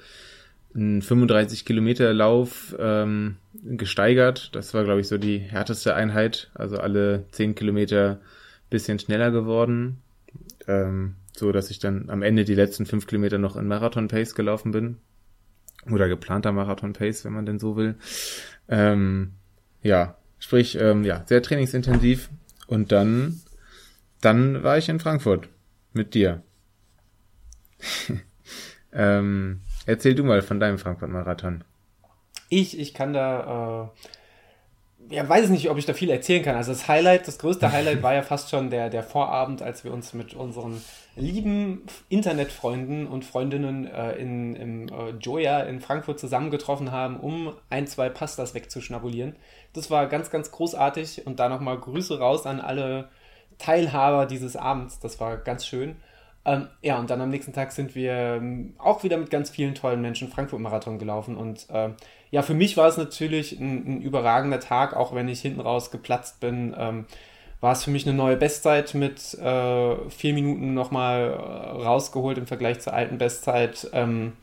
einen 0.74 1.02
35 1.02 1.64
Kilometer 1.64 2.12
Lauf 2.12 2.76
ähm, 2.78 3.36
gesteigert. 3.54 4.50
Das 4.54 4.74
war, 4.74 4.84
glaube 4.84 5.00
ich, 5.00 5.08
so 5.08 5.18
die 5.18 5.38
härteste 5.38 5.94
Einheit. 5.94 6.50
Also 6.54 6.78
alle 6.78 7.24
10 7.32 7.54
Kilometer 7.54 8.20
bisschen 8.70 8.98
schneller 8.98 9.30
geworden. 9.30 10.02
Ähm, 10.66 11.14
so 11.38 11.52
dass 11.52 11.70
ich 11.70 11.78
dann 11.78 12.10
am 12.10 12.22
Ende 12.22 12.44
die 12.44 12.54
letzten 12.54 12.86
fünf 12.86 13.06
Kilometer 13.06 13.38
noch 13.38 13.56
in 13.56 13.66
Marathon-Pace 13.66 14.34
gelaufen 14.34 14.72
bin. 14.72 14.98
Oder 15.90 16.08
geplanter 16.08 16.52
Marathon-Pace, 16.52 17.24
wenn 17.24 17.32
man 17.32 17.46
denn 17.46 17.58
so 17.58 17.76
will. 17.76 17.96
Ähm, 18.68 19.32
ja, 19.82 20.16
sprich, 20.38 20.76
ähm, 20.80 21.04
ja, 21.04 21.24
sehr 21.26 21.42
trainingsintensiv. 21.42 22.28
Und 22.66 22.92
dann, 22.92 23.40
dann 24.20 24.62
war 24.62 24.76
ich 24.76 24.88
in 24.88 25.00
Frankfurt 25.00 25.48
mit 25.92 26.14
dir. 26.14 26.42
ähm, 28.92 29.60
erzähl 29.86 30.14
du 30.14 30.24
mal 30.24 30.42
von 30.42 30.60
deinem 30.60 30.78
Frankfurt-Marathon. 30.78 31.64
Ich, 32.50 32.78
ich 32.78 32.94
kann 32.94 33.12
da, 33.12 33.92
äh, 35.10 35.14
ja, 35.14 35.28
weiß 35.28 35.48
nicht, 35.50 35.70
ob 35.70 35.78
ich 35.78 35.86
da 35.86 35.94
viel 35.94 36.10
erzählen 36.10 36.42
kann. 36.42 36.56
Also 36.56 36.72
das 36.72 36.88
Highlight, 36.88 37.28
das 37.28 37.38
größte 37.38 37.72
Highlight 37.72 38.02
war 38.02 38.14
ja 38.14 38.22
fast 38.22 38.50
schon 38.50 38.70
der, 38.70 38.90
der 38.90 39.02
Vorabend, 39.02 39.62
als 39.62 39.84
wir 39.84 39.92
uns 39.92 40.12
mit 40.12 40.34
unseren 40.34 40.82
lieben 41.18 41.82
Internetfreunden 42.08 43.06
und 43.06 43.24
Freundinnen 43.24 43.86
äh, 43.86 44.12
in, 44.12 44.56
im 44.56 44.88
äh, 44.88 45.10
Joya 45.20 45.60
in 45.60 45.80
Frankfurt 45.80 46.18
zusammengetroffen 46.18 46.92
haben, 46.92 47.18
um 47.18 47.54
ein, 47.70 47.86
zwei 47.86 48.08
Pastas 48.08 48.54
wegzuschnabulieren. 48.54 49.36
Das 49.72 49.90
war 49.90 50.06
ganz, 50.06 50.30
ganz 50.30 50.50
großartig 50.50 51.26
und 51.26 51.40
da 51.40 51.48
nochmal 51.48 51.78
Grüße 51.78 52.18
raus 52.18 52.46
an 52.46 52.60
alle 52.60 53.08
Teilhaber 53.58 54.26
dieses 54.26 54.56
Abends. 54.56 55.00
Das 55.00 55.20
war 55.20 55.36
ganz 55.36 55.66
schön. 55.66 55.96
Ähm, 56.44 56.68
ja, 56.80 56.98
und 56.98 57.10
dann 57.10 57.20
am 57.20 57.28
nächsten 57.30 57.52
Tag 57.52 57.72
sind 57.72 57.94
wir 57.94 58.12
ähm, 58.12 58.74
auch 58.78 59.02
wieder 59.02 59.18
mit 59.18 59.30
ganz 59.30 59.50
vielen 59.50 59.74
tollen 59.74 60.00
Menschen 60.00 60.28
Frankfurt-Marathon 60.28 60.98
gelaufen. 60.98 61.36
Und 61.36 61.68
äh, 61.70 61.90
ja, 62.30 62.42
für 62.42 62.54
mich 62.54 62.76
war 62.76 62.88
es 62.88 62.96
natürlich 62.96 63.58
ein, 63.58 63.86
ein, 63.86 64.02
überragender 64.02 64.60
Tag, 64.60 64.96
auch 64.96 65.14
wenn 65.14 65.28
ich 65.28 65.40
hinten 65.40 65.60
raus 65.60 65.90
geplatzt 65.90 66.40
bin. 66.40 66.74
Ähm, 66.78 67.06
war 67.60 67.72
es 67.72 67.84
für 67.84 67.90
mich 67.90 68.06
eine 68.06 68.16
neue 68.16 68.36
Bestzeit 68.36 68.94
mit 68.94 69.34
äh, 69.34 70.10
vier 70.10 70.34
Minuten 70.34 70.74
nochmal 70.74 71.30
äh, 71.30 71.82
rausgeholt 71.82 72.38
im 72.38 72.46
Vergleich 72.46 72.80
zur 72.80 72.92
alten 72.92 73.18
Bestzeit. 73.18 73.88
Ähm, 73.92 74.34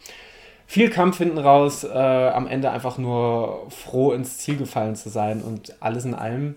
viel 0.67 0.89
Kampf 0.89 1.19
hinten 1.19 1.37
raus, 1.37 1.83
äh, 1.83 1.87
am 1.87 2.47
Ende 2.47 2.71
einfach 2.71 2.97
nur 2.97 3.67
froh 3.69 4.11
ins 4.11 4.39
Ziel 4.39 4.57
gefallen 4.57 4.95
zu 4.95 5.09
sein 5.09 5.41
und 5.41 5.75
alles 5.79 6.05
in 6.05 6.13
allem 6.13 6.55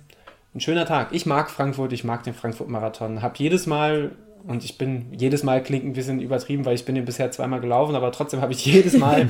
ein 0.54 0.60
schöner 0.60 0.86
Tag. 0.86 1.08
Ich 1.12 1.26
mag 1.26 1.50
Frankfurt, 1.50 1.92
ich 1.92 2.04
mag 2.04 2.24
den 2.24 2.34
Frankfurt-Marathon, 2.34 3.22
habe 3.22 3.34
jedes 3.36 3.66
Mal 3.66 4.12
und 4.48 4.64
ich 4.64 4.78
bin 4.78 5.12
jedes 5.12 5.42
Mal 5.42 5.62
klingt 5.62 5.84
ein 5.84 5.92
bisschen 5.92 6.20
übertrieben, 6.20 6.64
weil 6.64 6.74
ich 6.74 6.86
bin 6.86 6.94
den 6.94 7.04
bisher 7.04 7.30
zweimal 7.30 7.60
gelaufen, 7.60 7.94
aber 7.94 8.10
trotzdem 8.12 8.40
habe 8.40 8.52
ich 8.52 8.64
jedes 8.64 8.96
Mal 8.96 9.28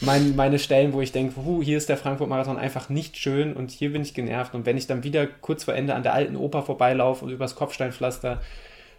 mein, 0.00 0.34
meine 0.34 0.58
Stellen, 0.58 0.92
wo 0.92 1.00
ich 1.00 1.12
denke, 1.12 1.36
huh, 1.36 1.62
hier 1.62 1.78
ist 1.78 1.88
der 1.88 1.96
Frankfurt-Marathon 1.96 2.58
einfach 2.58 2.88
nicht 2.88 3.16
schön 3.16 3.54
und 3.54 3.70
hier 3.70 3.92
bin 3.92 4.02
ich 4.02 4.12
genervt. 4.12 4.54
Und 4.54 4.66
wenn 4.66 4.76
ich 4.76 4.88
dann 4.88 5.04
wieder 5.04 5.26
kurz 5.26 5.62
vor 5.62 5.74
Ende 5.74 5.94
an 5.94 6.02
der 6.02 6.14
alten 6.14 6.34
Oper 6.34 6.62
vorbeilaufe 6.62 7.24
und 7.24 7.30
übers 7.30 7.54
Kopfsteinpflaster, 7.54 8.40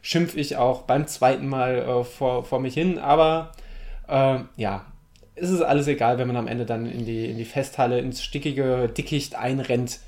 schimpfe 0.01 0.39
ich 0.39 0.55
auch 0.55 0.83
beim 0.83 1.05
zweiten 1.05 1.47
Mal 1.47 1.79
äh, 1.79 2.03
vor, 2.05 2.45
vor 2.45 2.61
mich 2.61 2.73
hin. 2.73 2.97
Aber 2.97 3.51
äh, 4.07 4.39
ja, 4.55 4.85
es 5.35 5.49
ist 5.49 5.61
alles 5.61 5.87
egal, 5.87 6.17
wenn 6.17 6.27
man 6.27 6.37
am 6.37 6.47
Ende 6.47 6.65
dann 6.65 6.85
in 6.85 7.05
die, 7.05 7.29
in 7.29 7.37
die 7.37 7.45
Festhalle, 7.45 7.99
ins 7.99 8.23
stickige 8.23 8.87
Dickicht 8.87 9.35
einrennt 9.35 9.99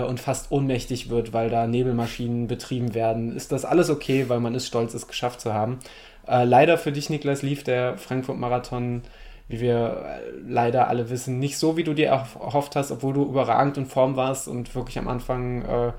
äh, 0.00 0.02
und 0.02 0.20
fast 0.20 0.50
ohnmächtig 0.50 1.10
wird, 1.10 1.32
weil 1.32 1.50
da 1.50 1.66
Nebelmaschinen 1.66 2.46
betrieben 2.46 2.94
werden. 2.94 3.36
Ist 3.36 3.52
das 3.52 3.64
alles 3.64 3.90
okay, 3.90 4.28
weil 4.28 4.40
man 4.40 4.54
ist 4.54 4.66
stolz, 4.66 4.94
es 4.94 5.08
geschafft 5.08 5.40
zu 5.40 5.52
haben. 5.52 5.78
Äh, 6.26 6.44
leider 6.44 6.78
für 6.78 6.92
dich, 6.92 7.10
Niklas, 7.10 7.42
lief 7.42 7.64
der 7.64 7.98
Frankfurt-Marathon 7.98 9.02
wie 9.48 9.60
wir 9.60 10.04
äh, 10.04 10.20
leider 10.46 10.88
alle 10.88 11.10
wissen, 11.10 11.38
nicht 11.38 11.58
so, 11.58 11.76
wie 11.76 11.84
du 11.84 11.94
dir 11.94 12.08
erhofft 12.08 12.76
hast, 12.76 12.90
obwohl 12.90 13.14
du 13.14 13.24
überragend 13.24 13.76
in 13.76 13.86
Form 13.86 14.16
warst 14.16 14.48
und 14.48 14.74
wirklich 14.74 14.98
am 14.98 15.08
Anfang 15.08 15.62
äh, 15.62 15.92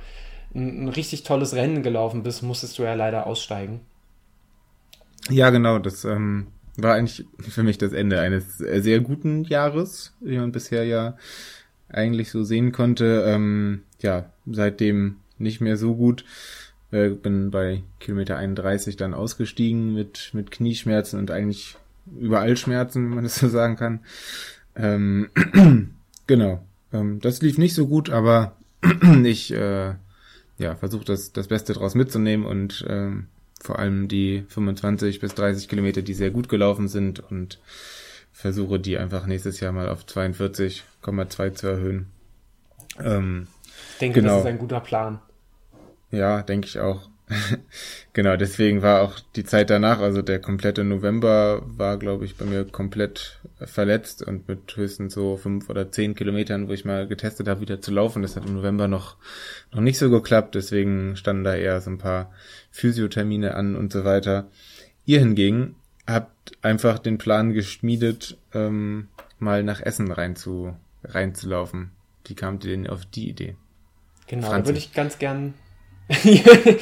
ein, 0.53 0.83
ein, 0.83 0.87
richtig 0.89 1.23
tolles 1.23 1.55
Rennen 1.55 1.83
gelaufen 1.83 2.23
bist, 2.23 2.43
musstest 2.43 2.77
du 2.77 2.83
ja 2.83 2.93
leider 2.93 3.25
aussteigen. 3.25 3.81
Ja, 5.29 5.49
genau, 5.49 5.79
das 5.79 6.05
ähm, 6.05 6.47
war 6.77 6.95
eigentlich 6.95 7.25
für 7.39 7.63
mich 7.63 7.77
das 7.77 7.93
Ende 7.93 8.19
eines 8.19 8.57
sehr 8.57 8.99
guten 8.99 9.43
Jahres, 9.43 10.13
wie 10.19 10.37
man 10.37 10.51
bisher 10.51 10.85
ja 10.85 11.17
eigentlich 11.89 12.31
so 12.31 12.43
sehen 12.43 12.71
konnte. 12.71 13.25
Ähm, 13.27 13.83
ja, 13.99 14.29
seitdem 14.45 15.17
nicht 15.37 15.61
mehr 15.61 15.77
so 15.77 15.95
gut. 15.95 16.25
Äh, 16.91 17.09
bin 17.09 17.51
bei 17.51 17.83
Kilometer 17.99 18.37
31 18.37 18.95
dann 18.95 19.13
ausgestiegen 19.13 19.93
mit, 19.93 20.29
mit 20.33 20.51
Knieschmerzen 20.51 21.19
und 21.19 21.31
eigentlich 21.31 21.75
überall 22.17 22.55
Schmerzen, 22.55 23.03
wenn 23.05 23.15
man 23.15 23.23
das 23.23 23.35
so 23.35 23.49
sagen 23.49 23.75
kann. 23.75 23.99
Ähm, 24.75 25.29
genau. 26.27 26.63
Ähm, 26.93 27.19
das 27.19 27.41
lief 27.41 27.57
nicht 27.57 27.73
so 27.73 27.87
gut, 27.87 28.09
aber 28.09 28.55
ich 29.23 29.53
äh, 29.53 29.95
ja, 30.57 30.75
versuche 30.75 31.05
das, 31.05 31.33
das 31.33 31.47
Beste 31.47 31.73
draus 31.73 31.95
mitzunehmen 31.95 32.45
und 32.45 32.85
ähm, 32.87 33.27
vor 33.61 33.79
allem 33.79 34.07
die 34.07 34.45
25 34.47 35.19
bis 35.19 35.35
30 35.35 35.67
Kilometer, 35.67 36.01
die 36.01 36.13
sehr 36.13 36.31
gut 36.31 36.47
gelaufen 36.47 36.87
sind 36.87 37.19
und 37.19 37.59
versuche 38.31 38.79
die 38.79 38.97
einfach 38.97 39.25
nächstes 39.25 39.59
Jahr 39.59 39.71
mal 39.71 39.89
auf 39.89 40.05
42,2 40.05 41.53
zu 41.53 41.67
erhöhen. 41.67 42.07
Ähm, 42.99 43.47
Ich 43.93 43.97
denke, 43.99 44.21
Genau. 44.21 44.33
das 44.35 44.41
ist 44.41 44.47
ein 44.47 44.57
guter 44.57 44.79
Plan. 44.79 45.19
Ja, 46.11 46.41
denke 46.41 46.67
ich 46.67 46.79
auch. 46.79 47.09
genau, 48.13 48.37
deswegen 48.37 48.81
war 48.81 49.01
auch 49.01 49.19
die 49.35 49.43
Zeit 49.43 49.69
danach, 49.69 49.99
also 49.99 50.21
der 50.21 50.39
komplette 50.39 50.85
November 50.85 51.61
war, 51.65 51.97
glaube 51.97 52.23
ich, 52.23 52.37
bei 52.37 52.45
mir 52.45 52.63
komplett 52.63 53.41
verletzt 53.59 54.21
und 54.25 54.47
mit 54.47 54.77
höchstens 54.77 55.13
so 55.13 55.35
fünf 55.35 55.69
oder 55.69 55.91
zehn 55.91 56.15
Kilometern, 56.15 56.69
wo 56.69 56.73
ich 56.73 56.85
mal 56.85 57.05
getestet 57.05 57.49
habe, 57.49 57.59
wieder 57.59 57.81
zu 57.81 57.91
laufen. 57.91 58.21
Das 58.21 58.37
hat 58.37 58.45
im 58.45 58.53
November 58.55 58.87
noch, 58.87 59.17
noch 59.73 59.81
nicht 59.81 59.99
so 59.99 60.09
geklappt, 60.09 60.55
deswegen 60.55 61.17
standen 61.17 61.43
da 61.43 61.53
eher 61.55 61.81
so 61.81 61.89
ein 61.89 61.97
paar 61.97 62.31
Physiothermine 62.71 63.55
an 63.55 63.75
und 63.75 63.91
so 63.91 64.05
weiter. 64.05 64.47
Ihr 65.05 65.19
hingegen 65.19 65.75
habt 66.07 66.53
einfach 66.61 66.97
den 66.97 67.17
Plan 67.17 67.51
geschmiedet, 67.51 68.37
ähm, 68.53 69.09
mal 69.37 69.63
nach 69.63 69.81
Essen 69.81 70.11
rein 70.11 70.37
zu, 70.37 70.77
reinzulaufen. 71.03 71.91
Wie 72.25 72.35
kamt 72.35 72.63
ihr 72.63 72.71
denn 72.71 72.87
auf 72.87 73.05
die 73.05 73.29
Idee? 73.29 73.55
Genau, 74.27 74.47
Franzi. 74.47 74.61
da 74.61 74.67
würde 74.67 74.79
ich 74.79 74.93
ganz 74.93 75.17
gern. 75.17 75.53
okay. 76.09 76.77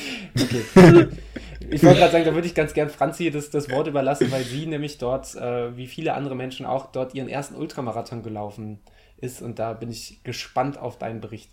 Ich 1.72 1.84
wollte 1.84 2.00
gerade 2.00 2.12
sagen, 2.12 2.26
da 2.26 2.34
würde 2.34 2.48
ich 2.48 2.54
ganz 2.54 2.74
gern 2.74 2.90
Franzi 2.90 3.32
das, 3.32 3.50
das 3.50 3.70
Wort 3.72 3.88
überlassen, 3.88 4.32
weil 4.32 4.44
sie 4.44 4.66
nämlich 4.66 4.98
dort, 4.98 5.36
äh, 5.36 5.76
wie 5.76 5.88
viele 5.88 6.14
andere 6.14 6.36
Menschen 6.36 6.66
auch, 6.66 6.92
dort 6.92 7.16
ihren 7.16 7.28
ersten 7.28 7.56
Ultramarathon 7.56 8.24
gelaufen 8.24 8.80
ist. 9.18 9.42
Und 9.42 9.58
da 9.60 9.74
bin 9.74 9.90
ich 9.90 10.22
gespannt 10.24 10.78
auf 10.78 11.00
deinen 11.00 11.22
Bericht. 11.22 11.50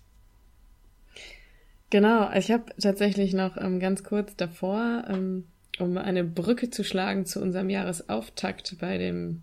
Genau, 1.90 2.30
ich 2.32 2.50
habe 2.50 2.64
tatsächlich 2.80 3.34
noch 3.34 3.56
ähm, 3.56 3.80
ganz 3.80 4.02
kurz 4.02 4.34
davor, 4.36 5.04
ähm, 5.08 5.46
um 5.78 5.96
eine 5.98 6.24
Brücke 6.24 6.70
zu 6.70 6.84
schlagen 6.84 7.26
zu 7.26 7.40
unserem 7.40 7.70
Jahresauftakt 7.70 8.76
bei 8.80 8.98
dem 8.98 9.42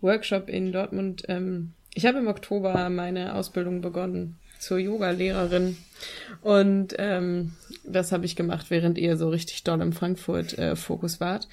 Workshop 0.00 0.48
in 0.48 0.72
Dortmund. 0.72 1.24
Ähm, 1.28 1.72
ich 1.94 2.06
habe 2.06 2.18
im 2.18 2.28
Oktober 2.28 2.88
meine 2.90 3.34
Ausbildung 3.34 3.80
begonnen 3.80 4.38
zur 4.58 4.78
Yoga-Lehrerin 4.78 5.76
und 6.42 6.94
ähm, 6.98 7.52
das 7.84 8.12
habe 8.12 8.26
ich 8.26 8.36
gemacht, 8.36 8.70
während 8.70 8.98
ihr 8.98 9.16
so 9.16 9.28
richtig 9.28 9.64
doll 9.64 9.80
im 9.80 9.92
Frankfurt-Fokus 9.92 11.20
wart. 11.20 11.48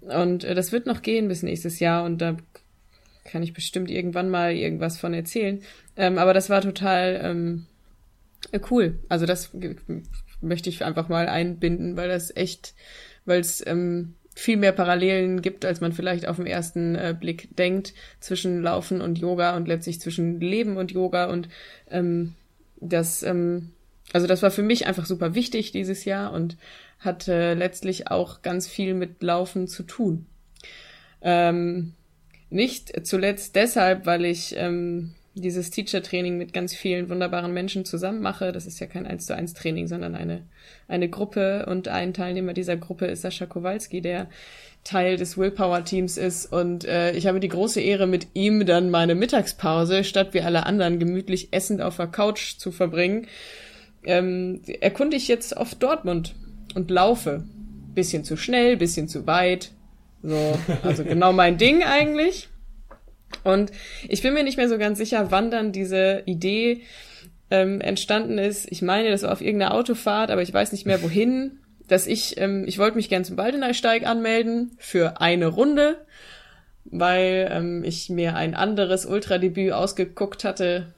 Und 0.00 0.44
äh, 0.44 0.54
das 0.54 0.72
wird 0.72 0.86
noch 0.86 1.02
gehen 1.02 1.28
bis 1.28 1.42
nächstes 1.42 1.80
Jahr 1.80 2.04
und 2.04 2.18
da 2.18 2.36
kann 3.24 3.42
ich 3.42 3.52
bestimmt 3.52 3.90
irgendwann 3.90 4.30
mal 4.30 4.52
irgendwas 4.52 4.98
von 4.98 5.14
erzählen. 5.14 5.62
Ähm, 5.96 6.18
aber 6.18 6.34
das 6.34 6.50
war 6.50 6.62
total 6.62 7.20
ähm, 7.22 7.66
äh, 8.52 8.60
Cool. 8.70 8.98
Also 9.08 9.26
das 9.26 9.50
möchte 10.40 10.70
ich 10.70 10.84
einfach 10.84 11.08
mal 11.08 11.28
einbinden, 11.28 11.96
weil 11.96 12.08
das 12.08 12.34
echt, 12.34 12.74
weil 13.26 13.40
es 13.40 13.64
ähm, 13.66 14.14
viel 14.34 14.56
mehr 14.56 14.72
Parallelen 14.72 15.42
gibt, 15.42 15.64
als 15.64 15.80
man 15.80 15.92
vielleicht 15.92 16.26
auf 16.26 16.36
den 16.36 16.46
ersten 16.46 16.94
äh, 16.94 17.14
Blick 17.18 17.54
denkt, 17.56 17.92
zwischen 18.20 18.62
Laufen 18.62 19.00
und 19.02 19.18
Yoga 19.18 19.56
und 19.56 19.68
letztlich 19.68 20.00
zwischen 20.00 20.40
Leben 20.40 20.76
und 20.78 20.92
Yoga. 20.92 21.26
Und 21.26 21.48
ähm, 21.90 22.34
das, 22.80 23.22
ähm, 23.22 23.70
also 24.12 24.26
das 24.26 24.42
war 24.42 24.50
für 24.50 24.62
mich 24.62 24.86
einfach 24.86 25.06
super 25.06 25.34
wichtig 25.34 25.72
dieses 25.72 26.04
Jahr 26.04 26.32
und 26.32 26.56
hat 26.98 27.28
äh, 27.28 27.54
letztlich 27.54 28.10
auch 28.10 28.42
ganz 28.42 28.68
viel 28.68 28.94
mit 28.94 29.22
Laufen 29.22 29.68
zu 29.68 29.82
tun. 29.82 30.26
Ähm, 31.22 31.94
nicht 32.50 33.06
zuletzt 33.06 33.56
deshalb, 33.56 34.06
weil 34.06 34.24
ich 34.24 34.54
ähm, 34.56 35.14
dieses 35.40 35.70
Teacher-Training 35.70 36.38
mit 36.38 36.52
ganz 36.52 36.74
vielen 36.74 37.08
wunderbaren 37.08 37.52
Menschen 37.52 37.84
zusammen 37.84 38.20
mache. 38.20 38.52
Das 38.52 38.66
ist 38.66 38.80
ja 38.80 38.86
kein 38.86 39.06
1 39.06 39.26
zu 39.26 39.34
1 39.34 39.54
Training, 39.54 39.86
sondern 39.86 40.14
eine, 40.14 40.42
eine 40.88 41.08
Gruppe 41.08 41.66
und 41.66 41.88
ein 41.88 42.14
Teilnehmer 42.14 42.52
dieser 42.52 42.76
Gruppe 42.76 43.06
ist 43.06 43.22
Sascha 43.22 43.46
Kowalski, 43.46 44.00
der 44.00 44.28
Teil 44.84 45.16
des 45.16 45.36
Willpower-Teams 45.36 46.16
ist 46.16 46.50
und 46.50 46.84
äh, 46.84 47.12
ich 47.12 47.26
habe 47.26 47.38
die 47.38 47.48
große 47.48 47.80
Ehre, 47.80 48.06
mit 48.06 48.28
ihm 48.32 48.64
dann 48.64 48.90
meine 48.90 49.14
Mittagspause, 49.14 50.04
statt 50.04 50.28
wie 50.32 50.40
alle 50.40 50.64
anderen 50.64 50.98
gemütlich 50.98 51.52
essend 51.52 51.82
auf 51.82 51.96
der 51.96 52.06
Couch 52.06 52.56
zu 52.56 52.72
verbringen, 52.72 53.26
ähm, 54.04 54.62
erkunde 54.80 55.16
ich 55.16 55.28
jetzt 55.28 55.56
auf 55.56 55.74
Dortmund 55.74 56.34
und 56.74 56.90
laufe. 56.90 57.44
Bisschen 57.94 58.24
zu 58.24 58.36
schnell, 58.36 58.76
bisschen 58.76 59.08
zu 59.08 59.26
weit. 59.26 59.72
So, 60.22 60.58
also 60.82 61.04
genau 61.04 61.32
mein 61.32 61.58
Ding 61.58 61.82
eigentlich. 61.82 62.48
Und 63.44 63.72
ich 64.08 64.22
bin 64.22 64.34
mir 64.34 64.42
nicht 64.42 64.56
mehr 64.56 64.68
so 64.68 64.78
ganz 64.78 64.98
sicher, 64.98 65.30
wann 65.30 65.50
dann 65.50 65.72
diese 65.72 66.22
Idee 66.26 66.82
ähm, 67.50 67.80
entstanden 67.80 68.38
ist. 68.38 68.70
Ich 68.70 68.82
meine, 68.82 69.10
das 69.10 69.22
war 69.22 69.32
auf 69.32 69.40
irgendeiner 69.40 69.74
Autofahrt, 69.74 70.30
aber 70.30 70.42
ich 70.42 70.52
weiß 70.52 70.72
nicht 70.72 70.86
mehr 70.86 71.02
wohin. 71.02 71.58
Dass 71.88 72.06
ich, 72.06 72.38
ähm, 72.38 72.64
ich 72.68 72.78
wollte 72.78 72.96
mich 72.96 73.08
gern 73.08 73.24
zum 73.24 73.34
Baldeneysteig 73.34 74.06
anmelden 74.06 74.76
für 74.78 75.20
eine 75.20 75.48
Runde, 75.48 75.98
weil 76.84 77.50
ähm, 77.50 77.82
ich 77.84 78.08
mir 78.10 78.36
ein 78.36 78.54
anderes 78.54 79.06
Ultradebüt 79.06 79.72
ausgeguckt 79.72 80.44
hatte. 80.44 80.94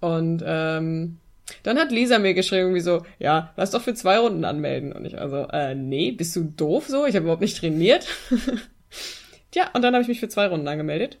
Und 0.00 0.44
ähm, 0.46 1.16
dann 1.62 1.78
hat 1.78 1.92
Lisa 1.92 2.18
mir 2.18 2.34
geschrieben, 2.34 2.74
wie 2.74 2.80
so, 2.80 3.06
ja, 3.18 3.54
lass 3.56 3.70
doch 3.70 3.80
für 3.80 3.94
zwei 3.94 4.18
Runden 4.18 4.44
anmelden. 4.44 4.92
Und 4.92 5.06
ich 5.06 5.18
also, 5.18 5.46
äh, 5.50 5.74
nee, 5.74 6.10
bist 6.10 6.36
du 6.36 6.44
doof 6.44 6.88
so? 6.88 7.06
Ich 7.06 7.14
habe 7.14 7.24
überhaupt 7.24 7.42
nicht 7.42 7.56
trainiert. 7.56 8.06
Tja, 9.50 9.70
und 9.72 9.80
dann 9.80 9.94
habe 9.94 10.02
ich 10.02 10.08
mich 10.08 10.20
für 10.20 10.28
zwei 10.28 10.46
Runden 10.48 10.68
angemeldet 10.68 11.18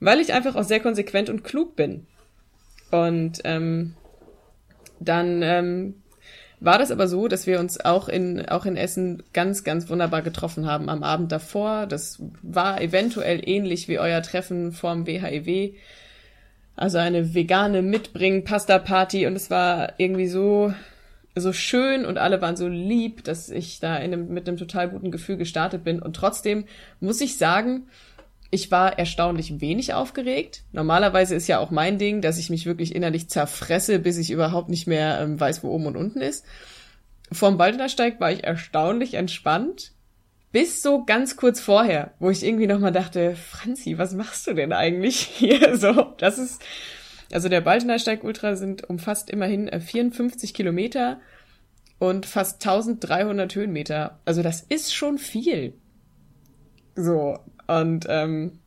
weil 0.00 0.20
ich 0.20 0.32
einfach 0.32 0.56
auch 0.56 0.64
sehr 0.64 0.80
konsequent 0.80 1.30
und 1.30 1.44
klug 1.44 1.76
bin. 1.76 2.06
Und 2.90 3.40
ähm, 3.44 3.94
dann 5.00 5.42
ähm, 5.42 5.94
war 6.60 6.78
das 6.78 6.90
aber 6.90 7.06
so, 7.06 7.28
dass 7.28 7.46
wir 7.46 7.60
uns 7.60 7.80
auch 7.84 8.08
in, 8.08 8.48
auch 8.48 8.66
in 8.66 8.76
Essen 8.76 9.22
ganz, 9.32 9.62
ganz 9.62 9.88
wunderbar 9.88 10.22
getroffen 10.22 10.66
haben 10.66 10.88
am 10.88 11.02
Abend 11.02 11.30
davor. 11.30 11.86
Das 11.86 12.20
war 12.42 12.80
eventuell 12.80 13.48
ähnlich 13.48 13.88
wie 13.88 13.98
euer 13.98 14.22
Treffen 14.22 14.72
vorm 14.72 15.06
WHEW. 15.06 15.74
Also 16.74 16.98
eine 16.98 17.34
vegane 17.34 17.82
Mitbringen-Pasta-Party 17.82 19.26
und 19.26 19.34
es 19.34 19.50
war 19.50 19.94
irgendwie 19.98 20.28
so, 20.28 20.72
so 21.34 21.52
schön 21.52 22.04
und 22.04 22.18
alle 22.18 22.40
waren 22.40 22.56
so 22.56 22.68
lieb, 22.68 23.24
dass 23.24 23.50
ich 23.50 23.80
da 23.80 23.96
in 23.96 24.12
einem, 24.12 24.28
mit 24.28 24.48
einem 24.48 24.58
total 24.58 24.88
guten 24.88 25.10
Gefühl 25.10 25.36
gestartet 25.36 25.84
bin. 25.84 26.00
Und 26.00 26.14
trotzdem 26.14 26.64
muss 27.00 27.20
ich 27.20 27.36
sagen, 27.36 27.86
ich 28.50 28.70
war 28.70 28.98
erstaunlich 28.98 29.60
wenig 29.60 29.92
aufgeregt. 29.92 30.64
Normalerweise 30.72 31.34
ist 31.34 31.48
ja 31.48 31.58
auch 31.58 31.70
mein 31.70 31.98
Ding, 31.98 32.22
dass 32.22 32.38
ich 32.38 32.48
mich 32.48 32.64
wirklich 32.64 32.94
innerlich 32.94 33.28
zerfresse, 33.28 33.98
bis 33.98 34.16
ich 34.16 34.30
überhaupt 34.30 34.70
nicht 34.70 34.86
mehr 34.86 35.20
ähm, 35.20 35.38
weiß, 35.38 35.62
wo 35.62 35.68
oben 35.68 35.86
und 35.86 35.96
unten 35.96 36.20
ist. 36.20 36.46
Vorm 37.30 37.58
Baldenersteig 37.58 38.20
war 38.20 38.32
ich 38.32 38.44
erstaunlich 38.44 39.14
entspannt. 39.14 39.92
Bis 40.50 40.82
so 40.82 41.04
ganz 41.04 41.36
kurz 41.36 41.60
vorher, 41.60 42.14
wo 42.20 42.30
ich 42.30 42.42
irgendwie 42.42 42.66
nochmal 42.66 42.92
dachte, 42.92 43.36
Franzi, 43.36 43.98
was 43.98 44.14
machst 44.14 44.46
du 44.46 44.54
denn 44.54 44.72
eigentlich 44.72 45.20
hier? 45.36 45.76
So, 45.76 46.14
das 46.16 46.38
ist, 46.38 46.62
also 47.30 47.50
der 47.50 47.60
Baldenersteig 47.60 48.24
Ultra 48.24 48.56
sind 48.56 48.88
umfasst 48.88 49.28
immerhin 49.28 49.68
äh, 49.68 49.80
54 49.80 50.54
Kilometer 50.54 51.20
und 51.98 52.24
fast 52.24 52.66
1300 52.66 53.54
Höhenmeter. 53.54 54.20
Also 54.24 54.42
das 54.42 54.62
ist 54.62 54.94
schon 54.94 55.18
viel. 55.18 55.74
So, 56.96 57.38
und 57.68 58.06
ähm, 58.08 58.58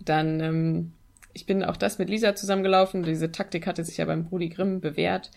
dann, 0.00 0.40
ähm, 0.40 0.92
ich 1.34 1.44
bin 1.44 1.62
auch 1.62 1.76
das 1.76 1.98
mit 1.98 2.08
Lisa 2.08 2.34
zusammengelaufen. 2.34 3.02
Diese 3.02 3.30
Taktik 3.30 3.66
hatte 3.66 3.84
sich 3.84 3.98
ja 3.98 4.06
beim 4.06 4.24
Brudi 4.24 4.48
Grimm 4.48 4.80
bewährt. 4.80 5.30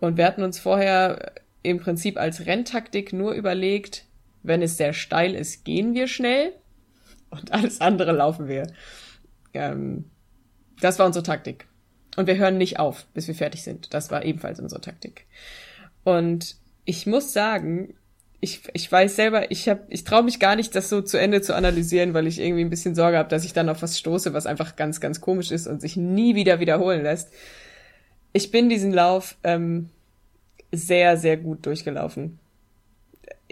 Und 0.00 0.16
wir 0.16 0.24
hatten 0.24 0.42
uns 0.42 0.58
vorher 0.58 1.32
im 1.62 1.78
Prinzip 1.78 2.18
als 2.18 2.46
Renntaktik 2.46 3.12
nur 3.12 3.32
überlegt, 3.32 4.06
wenn 4.42 4.62
es 4.62 4.76
sehr 4.76 4.92
steil 4.92 5.34
ist, 5.34 5.64
gehen 5.64 5.94
wir 5.94 6.08
schnell 6.08 6.52
und 7.30 7.52
alles 7.52 7.80
andere 7.80 8.12
laufen 8.12 8.48
wir. 8.48 8.72
Ähm, 9.54 10.06
das 10.80 10.98
war 10.98 11.06
unsere 11.06 11.24
Taktik. 11.24 11.66
Und 12.16 12.26
wir 12.26 12.36
hören 12.36 12.58
nicht 12.58 12.78
auf, 12.78 13.06
bis 13.14 13.28
wir 13.28 13.34
fertig 13.34 13.62
sind. 13.62 13.94
Das 13.94 14.10
war 14.10 14.24
ebenfalls 14.24 14.60
unsere 14.60 14.80
Taktik. 14.80 15.26
Und 16.04 16.56
ich 16.84 17.06
muss 17.06 17.32
sagen, 17.32 17.94
ich, 18.44 18.62
ich 18.72 18.90
weiß 18.90 19.14
selber, 19.14 19.52
ich 19.52 19.68
hab, 19.68 19.84
ich 19.88 20.02
traue 20.02 20.24
mich 20.24 20.40
gar 20.40 20.56
nicht, 20.56 20.74
das 20.74 20.88
so 20.88 21.00
zu 21.00 21.16
Ende 21.16 21.42
zu 21.42 21.54
analysieren, 21.54 22.12
weil 22.12 22.26
ich 22.26 22.40
irgendwie 22.40 22.64
ein 22.64 22.70
bisschen 22.70 22.96
Sorge 22.96 23.16
habe, 23.16 23.28
dass 23.28 23.44
ich 23.44 23.52
dann 23.52 23.68
auf 23.68 23.82
was 23.82 23.96
stoße, 23.96 24.34
was 24.34 24.46
einfach 24.46 24.74
ganz, 24.74 25.00
ganz 25.00 25.20
komisch 25.20 25.52
ist 25.52 25.68
und 25.68 25.80
sich 25.80 25.96
nie 25.96 26.34
wieder 26.34 26.58
wiederholen 26.58 27.04
lässt. 27.04 27.32
Ich 28.32 28.50
bin 28.50 28.68
diesen 28.68 28.92
Lauf 28.92 29.36
ähm, 29.44 29.90
sehr, 30.72 31.16
sehr 31.16 31.36
gut 31.36 31.64
durchgelaufen. 31.64 32.40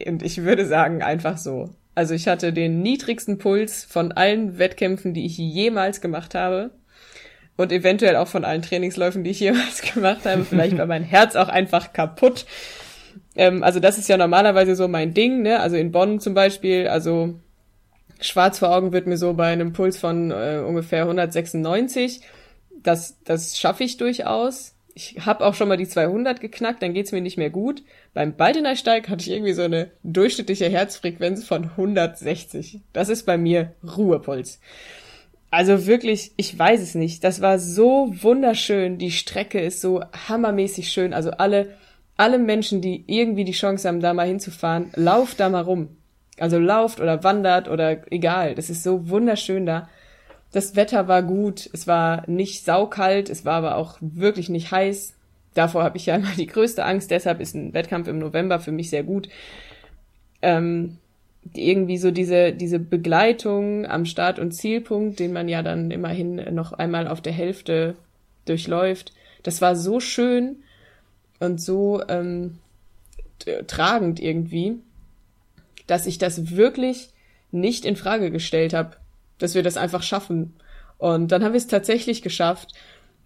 Und 0.04 0.24
ich 0.24 0.42
würde 0.42 0.66
sagen, 0.66 1.04
einfach 1.04 1.38
so. 1.38 1.70
Also 1.94 2.14
ich 2.14 2.26
hatte 2.26 2.52
den 2.52 2.82
niedrigsten 2.82 3.38
Puls 3.38 3.84
von 3.84 4.10
allen 4.10 4.58
Wettkämpfen, 4.58 5.14
die 5.14 5.24
ich 5.24 5.38
jemals 5.38 6.00
gemacht 6.00 6.34
habe. 6.34 6.72
Und 7.56 7.70
eventuell 7.70 8.16
auch 8.16 8.28
von 8.28 8.44
allen 8.44 8.62
Trainingsläufen, 8.62 9.22
die 9.22 9.30
ich 9.30 9.38
jemals 9.38 9.82
gemacht 9.94 10.24
habe. 10.24 10.44
Vielleicht 10.44 10.76
war 10.76 10.86
mein 10.86 11.04
Herz 11.04 11.36
auch 11.36 11.48
einfach 11.48 11.92
kaputt. 11.92 12.44
Ähm, 13.36 13.62
also 13.62 13.80
das 13.80 13.98
ist 13.98 14.08
ja 14.08 14.16
normalerweise 14.16 14.74
so 14.74 14.88
mein 14.88 15.14
Ding, 15.14 15.42
ne? 15.42 15.60
Also 15.60 15.76
in 15.76 15.92
Bonn 15.92 16.20
zum 16.20 16.34
Beispiel, 16.34 16.88
also 16.88 17.34
schwarz 18.20 18.58
vor 18.58 18.74
Augen 18.74 18.92
wird 18.92 19.06
mir 19.06 19.16
so 19.16 19.34
bei 19.34 19.52
einem 19.52 19.72
Puls 19.72 19.98
von 19.98 20.30
äh, 20.30 20.62
ungefähr 20.66 21.02
196. 21.02 22.20
Das, 22.82 23.18
das 23.24 23.58
schaffe 23.58 23.84
ich 23.84 23.96
durchaus. 23.96 24.74
Ich 24.94 25.24
habe 25.24 25.44
auch 25.44 25.54
schon 25.54 25.68
mal 25.68 25.76
die 25.76 25.88
200 25.88 26.40
geknackt, 26.40 26.82
dann 26.82 26.94
geht's 26.94 27.12
mir 27.12 27.20
nicht 27.20 27.38
mehr 27.38 27.50
gut. 27.50 27.82
Beim 28.12 28.34
Baldenersteig 28.34 29.08
hatte 29.08 29.22
ich 29.22 29.30
irgendwie 29.30 29.52
so 29.52 29.62
eine 29.62 29.90
durchschnittliche 30.02 30.68
Herzfrequenz 30.68 31.44
von 31.44 31.64
160. 31.64 32.80
Das 32.92 33.08
ist 33.08 33.24
bei 33.24 33.38
mir 33.38 33.72
Ruhepuls. 33.84 34.60
also 35.50 35.86
wirklich, 35.86 36.32
ich 36.36 36.58
weiß 36.58 36.80
es 36.80 36.94
nicht. 36.94 37.22
Das 37.24 37.40
war 37.40 37.58
so 37.58 38.12
wunderschön. 38.20 38.98
Die 38.98 39.12
Strecke 39.12 39.60
ist 39.60 39.80
so 39.80 40.02
hammermäßig 40.28 40.90
schön. 40.90 41.14
Also 41.14 41.30
alle, 41.30 41.76
alle 42.20 42.38
Menschen, 42.38 42.82
die 42.82 43.02
irgendwie 43.06 43.44
die 43.44 43.52
Chance 43.52 43.88
haben, 43.88 44.00
da 44.00 44.12
mal 44.12 44.26
hinzufahren, 44.26 44.90
lauft 44.94 45.40
da 45.40 45.48
mal 45.48 45.62
rum. 45.62 45.88
Also 46.38 46.58
lauft 46.58 47.00
oder 47.00 47.24
wandert 47.24 47.66
oder 47.66 48.12
egal. 48.12 48.54
Das 48.54 48.68
ist 48.68 48.82
so 48.82 49.08
wunderschön 49.08 49.64
da. 49.64 49.88
Das 50.52 50.76
Wetter 50.76 51.08
war 51.08 51.22
gut. 51.22 51.70
Es 51.72 51.86
war 51.86 52.28
nicht 52.28 52.62
saukalt. 52.62 53.30
Es 53.30 53.46
war 53.46 53.54
aber 53.54 53.76
auch 53.76 53.96
wirklich 54.02 54.50
nicht 54.50 54.70
heiß. 54.70 55.14
Davor 55.54 55.82
habe 55.82 55.96
ich 55.96 56.04
ja 56.04 56.16
immer 56.16 56.32
die 56.36 56.46
größte 56.46 56.84
Angst. 56.84 57.10
Deshalb 57.10 57.40
ist 57.40 57.54
ein 57.54 57.72
Wettkampf 57.72 58.06
im 58.06 58.18
November 58.18 58.60
für 58.60 58.72
mich 58.72 58.90
sehr 58.90 59.02
gut. 59.02 59.30
Ähm, 60.42 60.98
irgendwie 61.54 61.96
so 61.96 62.10
diese, 62.10 62.52
diese 62.52 62.78
Begleitung 62.78 63.86
am 63.86 64.04
Start- 64.04 64.38
und 64.38 64.52
Zielpunkt, 64.52 65.20
den 65.20 65.32
man 65.32 65.48
ja 65.48 65.62
dann 65.62 65.90
immerhin 65.90 66.34
noch 66.54 66.74
einmal 66.74 67.08
auf 67.08 67.22
der 67.22 67.32
Hälfte 67.32 67.94
durchläuft, 68.44 69.14
das 69.42 69.62
war 69.62 69.74
so 69.74 70.00
schön 70.00 70.56
und 71.40 71.60
so 71.60 72.02
ähm, 72.08 72.58
tragend 73.66 74.20
irgendwie, 74.20 74.78
dass 75.86 76.06
ich 76.06 76.18
das 76.18 76.56
wirklich 76.56 77.08
nicht 77.50 77.84
in 77.84 77.96
Frage 77.96 78.30
gestellt 78.30 78.74
habe, 78.74 78.96
dass 79.38 79.54
wir 79.54 79.62
das 79.62 79.76
einfach 79.76 80.02
schaffen. 80.02 80.54
Und 80.98 81.32
dann 81.32 81.42
haben 81.42 81.52
wir 81.52 81.58
es 81.58 81.66
tatsächlich 81.66 82.22
geschafft, 82.22 82.74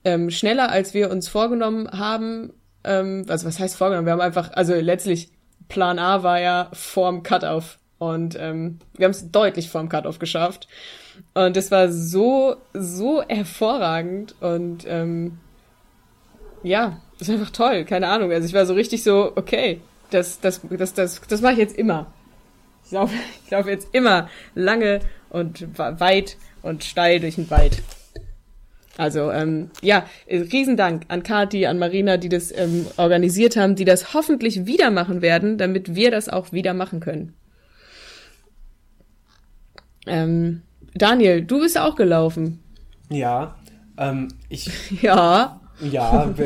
ähm, 0.05 0.31
schneller 0.31 0.71
als 0.71 0.95
wir 0.95 1.11
uns 1.11 1.29
vorgenommen 1.29 1.91
haben. 1.91 2.53
Ähm, 2.85 3.27
also 3.29 3.47
was 3.47 3.59
heißt 3.59 3.77
vorgenommen? 3.77 4.07
Wir 4.07 4.13
haben 4.13 4.21
einfach, 4.21 4.53
also 4.53 4.75
letztlich 4.75 5.31
Plan 5.69 5.99
A 5.99 6.23
war 6.23 6.41
ja 6.41 6.71
vorm 6.73 7.23
Cut-Off 7.23 7.79
und 7.99 8.37
ähm, 8.39 8.79
wir 8.97 9.05
haben 9.05 9.13
es 9.13 9.31
deutlich 9.31 9.71
vorm 9.71 9.89
Cut-Off 9.89 10.19
geschafft. 10.19 10.69
Und 11.33 11.57
es 11.57 11.71
war 11.71 11.91
so, 11.91 12.57
so 12.73 13.23
hervorragend. 13.23 14.35
Und 14.41 14.85
ähm, 14.87 15.39
ja, 16.63 17.01
das 17.19 17.29
ist 17.29 17.35
einfach 17.35 17.51
toll. 17.51 17.85
Keine 17.85 18.09
Ahnung. 18.09 18.33
Also 18.33 18.47
ich 18.47 18.55
war 18.55 18.67
so 18.67 18.75
richtig 18.75 19.03
so, 19.03 19.33
okay, 19.37 19.81
das, 20.11 20.41
das, 20.41 20.61
das, 20.71 20.95
das, 20.95 21.21
das 21.21 21.41
mache 21.41 21.55
ich 21.55 21.59
jetzt 21.59 21.77
immer. 21.77 22.13
Ich 22.85 22.93
laufe, 22.93 23.15
ich 23.45 23.51
laufe 23.51 23.71
jetzt 23.71 23.89
immer 23.93 24.29
lange 24.55 25.01
und 25.31 25.67
weit 25.79 26.37
und 26.63 26.85
steil 26.85 27.21
durch 27.21 27.37
den 27.37 27.51
Wald. 27.51 27.83
Also 28.97 29.33
ähm, 29.33 29.71
ja, 29.83 30.07
Riesendank 30.29 31.07
an 31.09 31.25
Kati, 31.25 31.67
an 31.67 31.79
Marina, 31.79 32.17
die 32.17 32.29
das 32.29 32.57
ähm, 32.57 32.87
organisiert 32.97 33.57
haben, 33.57 33.75
die 33.75 33.85
das 33.85 34.15
hoffentlich 34.15 34.67
wieder 34.67 34.93
machen 34.93 35.21
werden, 35.21 35.59
damit 35.59 35.97
wir 35.97 36.13
das 36.13 36.29
auch 36.29 36.53
wieder 36.53 36.75
machen 36.75 37.01
können. 37.01 37.35
Ähm, 40.07 40.63
Daniel, 40.95 41.43
du 41.43 41.61
bist 41.61 41.77
auch 41.77 41.97
gelaufen. 41.97 42.63
Ja, 43.09 43.57
ähm, 43.99 44.29
ich. 44.49 44.71
ja. 45.03 45.61
Ja, 45.81 46.13
hab 46.13 46.39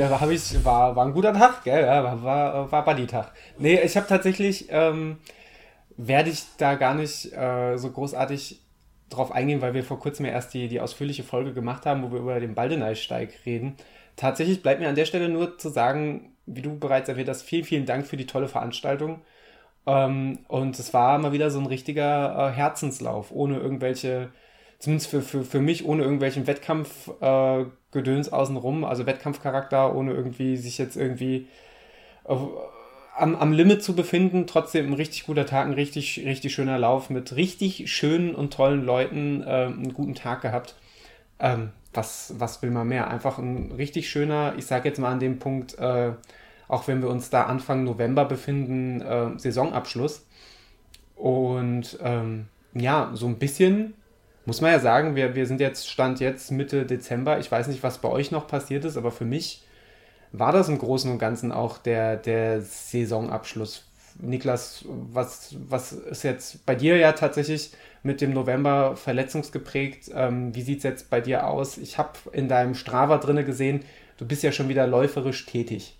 war, 0.65 0.97
war 0.97 1.07
ein 1.07 1.13
guter 1.13 1.33
Tag, 1.33 1.65
gell? 1.65 1.85
Ja, 1.85 2.23
war, 2.23 2.73
war 2.73 2.85
Buddy-Tag. 2.85 3.33
Nee, 3.59 3.81
ich 3.81 3.97
habe 3.97 4.07
tatsächlich, 4.07 4.67
ähm, 4.71 5.19
werde 5.97 6.31
ich 6.31 6.45
da 6.57 6.77
gar 6.77 6.95
nicht 6.95 7.33
äh, 7.33 7.77
so 7.77 7.91
großartig 7.91 8.61
drauf 9.11 9.33
eingehen, 9.33 9.61
weil 9.61 9.75
wir 9.75 9.85
vor 9.85 9.99
kurzem 9.99 10.27
ja 10.27 10.33
erst 10.33 10.55
die, 10.55 10.69
die 10.69 10.81
ausführliche 10.81 11.25
Folge 11.25 11.53
gemacht 11.53 11.87
haben, 11.87 12.03
wo 12.03 12.13
wir 12.13 12.21
über 12.21 12.41
den 12.41 12.55
Baldeneysteig 12.55 13.31
reden. 13.47 13.77
Tatsächlich 14.17 14.63
bleibt 14.63 14.81
mir 14.81 14.89
an 14.89 14.95
der 14.95 15.05
Stelle 15.05 15.29
nur 15.29 15.59
zu 15.59 15.69
sagen, 15.69 16.33
wie 16.47 16.63
du 16.63 16.79
bereits 16.79 17.09
erwähnt 17.09 17.29
hast, 17.29 17.43
vielen, 17.43 17.65
vielen 17.65 17.87
Dank 17.87 18.07
für 18.07 18.17
die 18.17 18.27
tolle 18.27 18.49
Veranstaltung. 18.49 19.21
Ähm, 19.87 20.41
und 20.49 20.79
es 20.79 20.93
war 20.93 21.19
mal 21.19 21.33
wieder 21.33 21.51
so 21.51 21.59
ein 21.59 21.67
richtiger 21.67 22.51
äh, 22.51 22.53
Herzenslauf, 22.53 23.31
ohne 23.31 23.59
irgendwelche, 23.59 24.31
zumindest 24.79 25.11
für, 25.11 25.23
für, 25.23 25.45
für 25.45 25.61
mich, 25.61 25.85
ohne 25.85 26.03
irgendwelchen 26.03 26.47
Wettkampfgedöns 26.47 28.29
äh, 28.29 28.31
außenrum, 28.31 28.85
also 28.85 29.07
Wettkampfcharakter, 29.07 29.95
ohne 29.95 30.13
irgendwie 30.13 30.57
sich 30.57 30.79
jetzt 30.79 30.97
irgendwie 30.97 31.49
auf, 32.25 32.51
am, 33.17 33.35
am 33.35 33.53
Limit 33.53 33.83
zu 33.83 33.95
befinden, 33.97 34.47
trotzdem 34.47 34.87
ein 34.87 34.95
richtig 34.95 35.27
guter 35.27 35.47
Tag, 35.47 35.67
ein 35.67 35.75
richtig, 35.75 36.23
richtig 36.25 36.55
schöner 36.55 36.79
Lauf 36.79 37.11
mit 37.11 37.35
richtig 37.35 37.91
schönen 37.93 38.35
und 38.35 38.53
tollen 38.53 38.85
Leuten, 38.85 39.43
äh, 39.43 39.67
einen 39.67 39.95
guten 39.95 40.15
Tag 40.15 40.43
gehabt. 40.43 40.77
Ähm, 41.41 41.71
was, 41.93 42.35
was 42.39 42.63
will 42.63 42.71
man 42.71 42.87
mehr? 42.87 43.09
Einfach 43.09 43.39
ein 43.39 43.73
richtig 43.73 44.09
schöner, 44.09 44.55
ich 44.57 44.67
sage 44.67 44.89
jetzt 44.89 44.99
mal 44.99 45.11
an 45.11 45.21
dem 45.21 45.39
Punkt, 45.39 45.77
äh, 45.79 46.13
auch 46.69 46.87
wenn 46.87 47.03
wir 47.03 47.09
uns 47.09 47.31
da 47.31 47.45
Anfang 47.45 47.83
November 47.85 48.25
befinden, 48.25 49.01
äh, 49.01 49.39
Saisonabschluss. 49.39 50.27
Und 51.17 51.99
ähm, 52.03 52.47
ja, 52.75 53.11
so 53.15 53.27
ein 53.27 53.39
bisschen 53.39 53.95
muss 54.49 54.63
man 54.63 54.73
ja 54.73 54.81
sagen, 54.81 55.15
wir, 55.15 55.35
wir 55.35 55.45
sind 55.45 55.61
jetzt, 55.61 55.91
Stand 55.91 56.21
jetzt 56.21 56.51
Mitte 56.51 56.87
Dezember. 56.87 57.39
Ich 57.39 57.53
weiß 57.53 57.69
nicht, 57.69 57.83
was 57.83 57.99
bei 57.99 58.09
euch 58.09 58.31
noch 58.31 58.47
passiert 58.47 58.87
ist, 58.87 58.97
aber 58.97 59.11
für 59.11 59.27
mich 59.27 59.63
war 60.33 60.53
das 60.53 60.71
im 60.71 60.79
Großen 60.79 61.11
und 61.11 61.19
Ganzen 61.19 61.53
auch 61.53 61.77
der, 61.77 62.17
der 62.17 62.63
Saisonabschluss. 62.63 63.85
Niklas, 64.19 64.87
was, 64.89 65.55
was 65.69 65.93
ist 65.93 66.25
jetzt 66.25 66.65
bei 66.65 66.75
dir 66.75 66.97
ja 66.97 67.13
tatsächlich 67.13 67.73
mit 68.03 68.23
dem 68.23 68.33
November 68.33 68.97
verletzungsgeprägt? 68.97 70.11
Ähm, 70.15 70.55
wie 70.55 70.63
sieht 70.63 70.79
es 70.79 70.85
jetzt 70.85 71.11
bei 71.11 71.21
dir 71.21 71.47
aus? 71.47 71.77
Ich 71.77 71.99
habe 71.99 72.13
in 72.33 72.49
deinem 72.49 72.75
Strava 72.75 73.19
drinne 73.19 73.45
gesehen, 73.45 73.85
du 74.17 74.27
bist 74.27 74.43
ja 74.43 74.51
schon 74.51 74.71
wieder 74.71 74.87
läuferisch 74.87 75.45
tätig. 75.45 75.98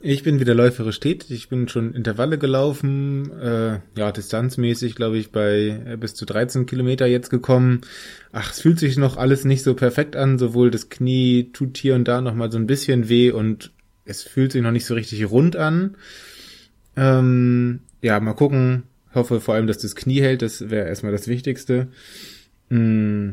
Ich 0.00 0.22
bin 0.22 0.38
wieder 0.38 0.54
läuferisch 0.54 1.00
tätig. 1.00 1.32
Ich 1.32 1.48
bin 1.48 1.66
schon 1.66 1.92
Intervalle 1.92 2.38
gelaufen, 2.38 3.32
äh, 3.32 3.80
ja, 3.96 4.12
distanzmäßig, 4.12 4.94
glaube 4.94 5.18
ich, 5.18 5.32
bei 5.32 5.80
äh, 5.86 5.96
bis 5.96 6.14
zu 6.14 6.24
13 6.24 6.66
Kilometer 6.66 7.06
jetzt 7.06 7.30
gekommen. 7.30 7.80
Ach, 8.30 8.52
es 8.52 8.60
fühlt 8.60 8.78
sich 8.78 8.96
noch 8.96 9.16
alles 9.16 9.44
nicht 9.44 9.64
so 9.64 9.74
perfekt 9.74 10.14
an. 10.14 10.38
Sowohl 10.38 10.70
das 10.70 10.88
Knie 10.88 11.50
tut 11.52 11.76
hier 11.78 11.96
und 11.96 12.06
da 12.06 12.20
noch 12.20 12.34
mal 12.34 12.52
so 12.52 12.58
ein 12.58 12.68
bisschen 12.68 13.08
weh 13.08 13.32
und 13.32 13.72
es 14.04 14.22
fühlt 14.22 14.52
sich 14.52 14.62
noch 14.62 14.70
nicht 14.70 14.86
so 14.86 14.94
richtig 14.94 15.28
rund 15.30 15.56
an. 15.56 15.96
Ähm, 16.96 17.80
ja, 18.00 18.20
mal 18.20 18.34
gucken. 18.34 18.84
Hoffe 19.14 19.40
vor 19.40 19.54
allem, 19.54 19.66
dass 19.66 19.78
das 19.78 19.96
Knie 19.96 20.20
hält. 20.20 20.42
Das 20.42 20.70
wäre 20.70 20.86
erstmal 20.86 21.12
das 21.12 21.26
Wichtigste. 21.26 21.88
Mm, 22.68 23.30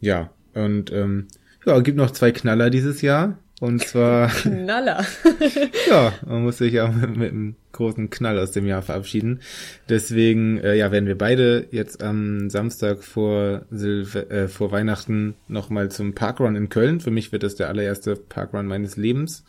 ja, 0.00 0.30
und 0.52 0.92
ähm, 0.92 1.26
ja, 1.66 1.80
gibt 1.80 1.96
noch 1.96 2.12
zwei 2.12 2.30
Knaller 2.30 2.70
dieses 2.70 3.02
Jahr. 3.02 3.38
Und 3.64 3.80
zwar. 3.80 4.28
Knaller. 4.42 5.06
ja, 5.88 6.12
man 6.26 6.42
muss 6.42 6.58
sich 6.58 6.74
ja 6.74 6.86
mit, 6.86 7.16
mit, 7.16 7.30
einem 7.30 7.56
großen 7.72 8.10
Knall 8.10 8.38
aus 8.38 8.52
dem 8.52 8.66
Jahr 8.66 8.82
verabschieden. 8.82 9.40
Deswegen, 9.88 10.58
äh, 10.58 10.74
ja, 10.74 10.92
werden 10.92 11.06
wir 11.06 11.16
beide 11.16 11.66
jetzt 11.70 12.02
am 12.02 12.50
Samstag 12.50 13.02
vor, 13.02 13.62
Silve 13.70 14.28
äh, 14.28 14.48
vor 14.48 14.70
Weihnachten 14.70 15.34
nochmal 15.48 15.90
zum 15.90 16.14
Parkrun 16.14 16.56
in 16.56 16.68
Köln. 16.68 17.00
Für 17.00 17.10
mich 17.10 17.32
wird 17.32 17.42
das 17.42 17.54
der 17.54 17.68
allererste 17.68 18.16
Parkrun 18.16 18.66
meines 18.66 18.98
Lebens. 18.98 19.44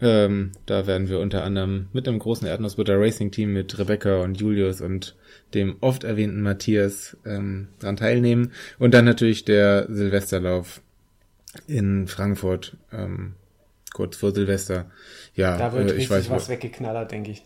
Ähm, 0.00 0.50
da 0.66 0.88
werden 0.88 1.08
wir 1.08 1.20
unter 1.20 1.44
anderem 1.44 1.86
mit 1.92 2.08
einem 2.08 2.18
großen 2.18 2.48
Erdnussbutter 2.48 2.98
Racing 2.98 3.30
Team 3.30 3.52
mit 3.52 3.78
Rebecca 3.78 4.20
und 4.22 4.40
Julius 4.40 4.80
und 4.80 5.14
dem 5.54 5.76
oft 5.80 6.02
erwähnten 6.02 6.42
Matthias 6.42 7.16
ähm, 7.24 7.68
dran 7.78 7.96
teilnehmen. 7.96 8.50
Und 8.80 8.94
dann 8.94 9.04
natürlich 9.04 9.44
der 9.44 9.86
Silvesterlauf 9.88 10.82
in 11.66 12.06
Frankfurt, 12.06 12.76
ähm, 12.92 13.34
kurz 13.92 14.16
vor 14.16 14.32
Silvester. 14.32 14.90
Ja, 15.34 15.56
da 15.56 15.72
wird 15.72 15.92
äh, 15.92 15.94
ich 15.94 16.10
weiß 16.10 16.30
was 16.30 16.48
weggeknallert, 16.48 17.12
denke 17.12 17.32
ich. 17.32 17.44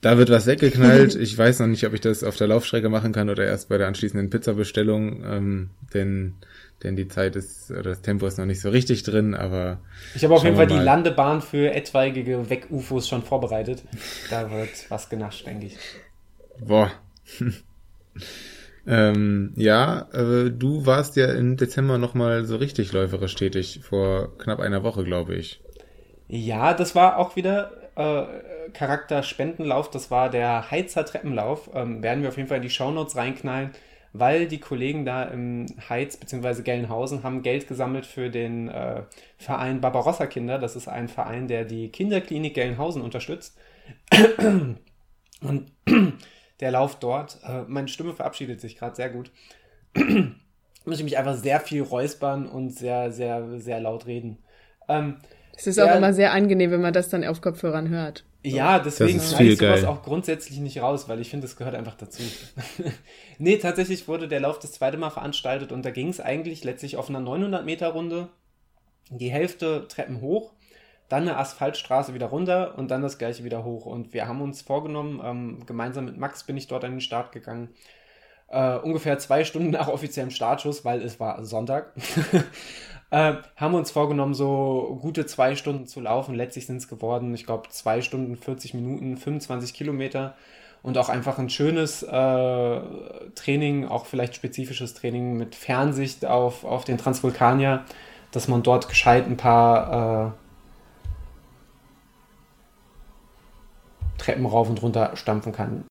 Da 0.00 0.16
wird 0.16 0.30
was 0.30 0.46
weggeknallt. 0.46 1.14
ich 1.16 1.36
weiß 1.36 1.60
noch 1.60 1.66
nicht, 1.66 1.86
ob 1.86 1.92
ich 1.92 2.00
das 2.00 2.24
auf 2.24 2.36
der 2.36 2.48
Laufstrecke 2.48 2.88
machen 2.88 3.12
kann 3.12 3.28
oder 3.28 3.44
erst 3.44 3.68
bei 3.68 3.78
der 3.78 3.86
anschließenden 3.86 4.30
Pizzabestellung, 4.30 5.24
ähm, 5.24 5.70
denn 5.92 6.34
denn 6.82 6.96
die 6.96 7.08
Zeit 7.08 7.36
ist 7.36 7.70
oder 7.70 7.82
das 7.82 8.00
Tempo 8.00 8.26
ist 8.26 8.38
noch 8.38 8.46
nicht 8.46 8.60
so 8.60 8.70
richtig 8.70 9.02
drin, 9.02 9.34
aber 9.34 9.80
ich 10.14 10.24
habe 10.24 10.34
auf 10.34 10.44
jeden 10.44 10.56
Fall 10.56 10.66
die 10.66 10.74
Landebahn 10.74 11.42
für 11.42 11.72
etwaige 11.72 12.48
Weg-UFOs 12.48 13.06
schon 13.06 13.22
vorbereitet. 13.22 13.82
Da 14.30 14.50
wird 14.50 14.70
was 14.88 15.10
genascht, 15.10 15.46
denke 15.46 15.66
ich. 15.66 15.76
Boah. 16.58 16.90
Ähm, 18.86 19.52
ja, 19.56 20.08
äh, 20.12 20.50
du 20.50 20.86
warst 20.86 21.16
ja 21.16 21.32
im 21.32 21.56
Dezember 21.56 21.98
nochmal 21.98 22.44
so 22.44 22.56
richtig 22.56 22.92
läuferisch 22.92 23.34
tätig, 23.34 23.80
vor 23.82 24.36
knapp 24.38 24.60
einer 24.60 24.82
Woche, 24.82 25.04
glaube 25.04 25.34
ich. 25.34 25.60
Ja, 26.28 26.74
das 26.74 26.94
war 26.94 27.18
auch 27.18 27.36
wieder 27.36 27.72
äh, 27.96 28.70
Charakter 28.72 29.22
Spendenlauf, 29.22 29.90
das 29.90 30.10
war 30.10 30.30
der 30.30 30.70
Heizer 30.70 31.04
Treppenlauf. 31.04 31.70
Ähm, 31.74 32.02
werden 32.02 32.22
wir 32.22 32.28
auf 32.28 32.36
jeden 32.36 32.48
Fall 32.48 32.58
in 32.58 32.62
die 32.62 32.70
Shownotes 32.70 33.16
reinknallen, 33.16 33.70
weil 34.12 34.46
die 34.46 34.60
Kollegen 34.60 35.04
da 35.04 35.24
im 35.24 35.66
Heiz 35.88 36.16
bzw. 36.16 36.62
Gelnhausen 36.62 37.22
haben 37.22 37.42
Geld 37.42 37.68
gesammelt 37.68 38.06
für 38.06 38.30
den 38.30 38.68
äh, 38.68 39.02
Verein 39.36 39.80
Barbarossa 39.80 40.26
Kinder. 40.26 40.58
Das 40.58 40.76
ist 40.76 40.88
ein 40.88 41.08
Verein, 41.08 41.48
der 41.48 41.64
die 41.64 41.90
Kinderklinik 41.90 42.54
Gelnhausen 42.54 43.02
unterstützt. 43.02 43.58
Und 45.42 45.72
der 46.60 46.70
Lauf 46.70 46.98
dort. 46.98 47.38
Äh, 47.44 47.62
meine 47.66 47.88
Stimme 47.88 48.14
verabschiedet 48.14 48.60
sich 48.60 48.76
gerade 48.76 48.96
sehr 48.96 49.10
gut. 49.10 49.30
muss 50.84 50.98
ich 50.98 51.04
mich 51.04 51.18
einfach 51.18 51.36
sehr 51.36 51.60
viel 51.60 51.82
räuspern 51.82 52.46
und 52.46 52.70
sehr, 52.70 53.12
sehr, 53.12 53.58
sehr 53.58 53.80
laut 53.80 54.06
reden. 54.06 54.38
Ähm, 54.88 55.16
Es 55.56 55.66
ist 55.66 55.78
auch 55.78 55.86
ja, 55.86 55.94
immer 55.94 56.12
sehr 56.12 56.32
angenehm, 56.32 56.70
wenn 56.70 56.80
man 56.80 56.92
das 56.92 57.08
dann 57.08 57.24
auf 57.24 57.40
Kopfhörern 57.40 57.88
hört. 57.88 58.24
Ja, 58.42 58.78
deswegen 58.78 59.20
schneide 59.20 59.52
ich 59.52 59.58
sowas 59.58 59.82
geil. 59.82 59.86
auch 59.86 60.02
grundsätzlich 60.02 60.58
nicht 60.60 60.80
raus, 60.80 61.08
weil 61.10 61.20
ich 61.20 61.28
finde, 61.28 61.46
das 61.46 61.56
gehört 61.56 61.74
einfach 61.74 61.96
dazu. 61.96 62.22
nee, 63.38 63.58
tatsächlich 63.58 64.08
wurde 64.08 64.28
der 64.28 64.40
Lauf 64.40 64.58
das 64.58 64.72
zweite 64.72 64.96
Mal 64.96 65.10
veranstaltet 65.10 65.72
und 65.72 65.84
da 65.84 65.90
ging 65.90 66.08
es 66.08 66.20
eigentlich 66.20 66.64
letztlich 66.64 66.96
auf 66.96 67.10
einer 67.10 67.20
900 67.20 67.66
Meter 67.66 67.88
Runde 67.88 68.28
die 69.10 69.30
Hälfte 69.30 69.86
Treppen 69.88 70.22
hoch, 70.22 70.52
dann 71.10 71.22
eine 71.22 71.36
Asphaltstraße 71.36 72.14
wieder 72.14 72.26
runter 72.26 72.78
und 72.78 72.90
dann 72.90 73.02
das 73.02 73.18
gleiche 73.18 73.44
wieder 73.44 73.64
hoch. 73.64 73.84
Und 73.84 74.14
wir 74.14 74.28
haben 74.28 74.40
uns 74.40 74.62
vorgenommen, 74.62 75.20
ähm, 75.22 75.66
gemeinsam 75.66 76.06
mit 76.06 76.16
Max 76.16 76.44
bin 76.44 76.56
ich 76.56 76.68
dort 76.68 76.84
an 76.84 76.92
den 76.92 77.00
Start 77.00 77.32
gegangen, 77.32 77.68
äh, 78.48 78.76
ungefähr 78.76 79.18
zwei 79.18 79.44
Stunden 79.44 79.70
nach 79.70 79.88
offiziellem 79.88 80.30
Startschuss, 80.30 80.84
weil 80.84 81.02
es 81.02 81.20
war 81.20 81.44
Sonntag. 81.44 81.92
Äh, 83.12 83.38
haben 83.56 83.74
uns 83.74 83.90
vorgenommen, 83.90 84.34
so 84.34 84.96
gute 85.02 85.26
zwei 85.26 85.56
Stunden 85.56 85.88
zu 85.88 86.00
laufen. 86.00 86.36
Letztlich 86.36 86.66
sind 86.66 86.76
es 86.76 86.86
geworden, 86.86 87.34
ich 87.34 87.44
glaube, 87.44 87.68
zwei 87.70 88.02
Stunden, 88.02 88.36
40 88.36 88.72
Minuten, 88.74 89.16
25 89.16 89.74
Kilometer. 89.74 90.36
Und 90.84 90.96
auch 90.96 91.08
einfach 91.08 91.36
ein 91.40 91.50
schönes 91.50 92.04
äh, 92.04 92.80
Training, 93.34 93.88
auch 93.88 94.06
vielleicht 94.06 94.36
spezifisches 94.36 94.94
Training 94.94 95.36
mit 95.36 95.56
Fernsicht 95.56 96.24
auf, 96.24 96.62
auf 96.62 96.84
den 96.84 96.98
Transvulkanier, 96.98 97.84
dass 98.30 98.46
man 98.46 98.62
dort 98.62 98.88
gescheit 98.88 99.26
ein 99.26 99.36
paar 99.36 100.36
Treppen 104.20 104.46
rauf 104.46 104.68
und 104.68 104.82
runter 104.82 105.12
stampfen 105.14 105.52
kann. 105.52 105.84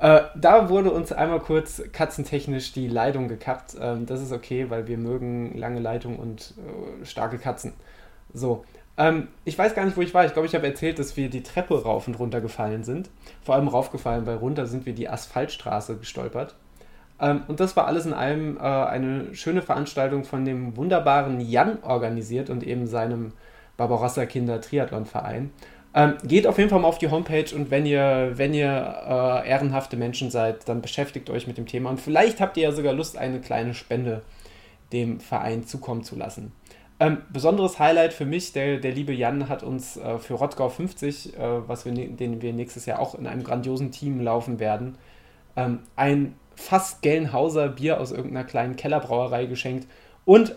Äh, 0.00 0.22
da 0.34 0.70
wurde 0.70 0.90
uns 0.90 1.12
einmal 1.12 1.40
kurz 1.40 1.82
katzentechnisch 1.92 2.72
die 2.72 2.88
Leitung 2.88 3.28
gekappt. 3.28 3.76
Ähm, 3.78 4.06
das 4.06 4.22
ist 4.22 4.32
okay, 4.32 4.70
weil 4.70 4.88
wir 4.88 4.96
mögen 4.96 5.56
lange 5.56 5.78
Leitung 5.78 6.18
und 6.18 6.54
äh, 6.58 7.04
starke 7.04 7.38
Katzen. 7.38 7.74
So. 8.32 8.64
Ähm, 8.96 9.28
ich 9.44 9.58
weiß 9.58 9.74
gar 9.74 9.84
nicht, 9.84 9.96
wo 9.98 10.00
ich 10.00 10.14
war. 10.14 10.24
Ich 10.24 10.32
glaube, 10.32 10.46
ich 10.46 10.54
habe 10.54 10.66
erzählt, 10.66 10.98
dass 10.98 11.16
wir 11.18 11.28
die 11.28 11.42
Treppe 11.42 11.82
rauf 11.82 12.08
und 12.08 12.18
runter 12.18 12.40
gefallen 12.40 12.82
sind. 12.82 13.10
Vor 13.44 13.54
allem 13.54 13.68
raufgefallen, 13.68 14.26
weil 14.26 14.36
runter 14.36 14.66
sind 14.66 14.86
wir 14.86 14.94
die 14.94 15.08
Asphaltstraße 15.08 15.96
gestolpert. 15.96 16.54
Ähm, 17.20 17.42
und 17.48 17.60
das 17.60 17.76
war 17.76 17.86
alles 17.86 18.06
in 18.06 18.14
allem 18.14 18.56
äh, 18.56 18.60
eine 18.60 19.34
schöne 19.34 19.60
Veranstaltung 19.60 20.24
von 20.24 20.46
dem 20.46 20.78
wunderbaren 20.78 21.40
Jan 21.40 21.82
organisiert 21.82 22.48
und 22.48 22.62
eben 22.62 22.86
seinem 22.86 23.32
Barbarossa 23.76 24.24
Kinder 24.24 24.62
Triathlon 24.62 25.04
Verein. 25.04 25.50
Ähm, 25.92 26.14
geht 26.22 26.46
auf 26.46 26.56
jeden 26.58 26.70
Fall 26.70 26.78
mal 26.78 26.88
auf 26.88 26.98
die 26.98 27.10
Homepage 27.10 27.52
und 27.54 27.70
wenn 27.72 27.84
ihr, 27.84 28.32
wenn 28.34 28.54
ihr 28.54 28.68
äh, 28.68 29.48
ehrenhafte 29.48 29.96
Menschen 29.96 30.30
seid, 30.30 30.68
dann 30.68 30.82
beschäftigt 30.82 31.28
euch 31.30 31.48
mit 31.48 31.58
dem 31.58 31.66
Thema 31.66 31.90
und 31.90 32.00
vielleicht 32.00 32.40
habt 32.40 32.56
ihr 32.56 32.64
ja 32.64 32.72
sogar 32.72 32.92
Lust, 32.92 33.18
eine 33.18 33.40
kleine 33.40 33.74
Spende 33.74 34.22
dem 34.92 35.18
Verein 35.18 35.66
zukommen 35.66 36.04
zu 36.04 36.14
lassen. 36.14 36.52
Ähm, 37.00 37.18
besonderes 37.32 37.78
Highlight 37.78 38.12
für 38.12 38.26
mich, 38.26 38.52
der, 38.52 38.78
der 38.78 38.92
liebe 38.92 39.12
Jan 39.12 39.48
hat 39.48 39.62
uns 39.62 39.96
äh, 39.96 40.18
für 40.18 40.34
Rottgau 40.34 40.68
50, 40.68 41.36
äh, 41.36 41.68
was 41.68 41.84
wir, 41.84 41.92
den 41.92 42.42
wir 42.42 42.52
nächstes 42.52 42.86
Jahr 42.86 43.00
auch 43.00 43.14
in 43.14 43.26
einem 43.26 43.42
grandiosen 43.42 43.90
Team 43.90 44.20
laufen 44.20 44.60
werden, 44.60 44.96
ähm, 45.56 45.80
ein 45.96 46.36
fast 46.54 47.02
Gelnhauser 47.02 47.68
Bier 47.68 48.00
aus 48.00 48.12
irgendeiner 48.12 48.44
kleinen 48.44 48.76
Kellerbrauerei 48.76 49.46
geschenkt 49.46 49.88
und 50.24 50.54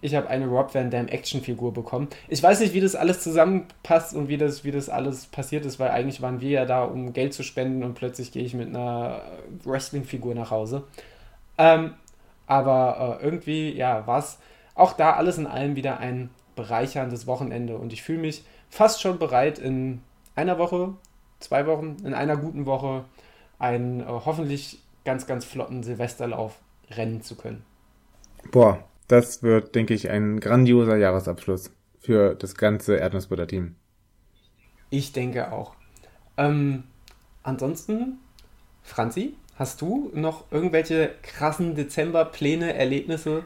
ich 0.00 0.14
habe 0.14 0.28
eine 0.28 0.46
Rob 0.46 0.74
Van 0.74 0.90
Dam 0.90 1.08
Actionfigur 1.08 1.72
bekommen. 1.72 2.08
Ich 2.28 2.42
weiß 2.42 2.60
nicht, 2.60 2.74
wie 2.74 2.80
das 2.80 2.94
alles 2.94 3.22
zusammenpasst 3.22 4.14
und 4.14 4.28
wie 4.28 4.38
das, 4.38 4.64
wie 4.64 4.70
das 4.70 4.88
alles 4.88 5.26
passiert 5.26 5.66
ist, 5.66 5.78
weil 5.78 5.90
eigentlich 5.90 6.22
waren 6.22 6.40
wir 6.40 6.50
ja 6.50 6.64
da, 6.64 6.84
um 6.84 7.12
Geld 7.12 7.34
zu 7.34 7.42
spenden 7.42 7.82
und 7.82 7.94
plötzlich 7.94 8.32
gehe 8.32 8.42
ich 8.42 8.54
mit 8.54 8.68
einer 8.68 9.22
Wrestling-Figur 9.64 10.34
nach 10.34 10.50
Hause. 10.50 10.84
Ähm, 11.58 11.94
aber 12.46 13.18
äh, 13.20 13.24
irgendwie, 13.24 13.70
ja, 13.72 14.06
war 14.06 14.18
es 14.18 14.38
auch 14.74 14.94
da 14.94 15.12
alles 15.12 15.38
in 15.38 15.46
allem 15.46 15.76
wieder 15.76 15.98
ein 15.98 16.30
bereicherndes 16.56 17.26
Wochenende 17.26 17.76
und 17.76 17.92
ich 17.92 18.02
fühle 18.02 18.20
mich 18.20 18.44
fast 18.70 19.00
schon 19.02 19.18
bereit, 19.18 19.58
in 19.58 20.00
einer 20.34 20.58
Woche, 20.58 20.94
zwei 21.38 21.66
Wochen, 21.66 21.96
in 22.04 22.14
einer 22.14 22.36
guten 22.36 22.66
Woche 22.66 23.04
einen 23.58 24.00
äh, 24.00 24.04
hoffentlich 24.06 24.78
ganz, 25.04 25.26
ganz 25.26 25.44
flotten 25.44 25.82
Silvesterlauf 25.82 26.58
rennen 26.90 27.22
zu 27.22 27.36
können. 27.36 27.64
Boah, 28.50 28.82
das 29.10 29.42
wird, 29.42 29.74
denke 29.74 29.94
ich, 29.94 30.10
ein 30.10 30.40
grandioser 30.40 30.96
Jahresabschluss 30.96 31.70
für 31.98 32.34
das 32.34 32.54
ganze 32.54 32.96
Erdnussbutter-Team. 32.96 33.74
Ich 34.90 35.12
denke 35.12 35.52
auch. 35.52 35.74
Ähm, 36.36 36.84
ansonsten, 37.42 38.18
Franzi, 38.82 39.34
hast 39.56 39.80
du 39.82 40.10
noch 40.14 40.50
irgendwelche 40.50 41.10
krassen 41.22 41.74
Dezember-Pläne, 41.74 42.74
Erlebnisse? 42.74 43.44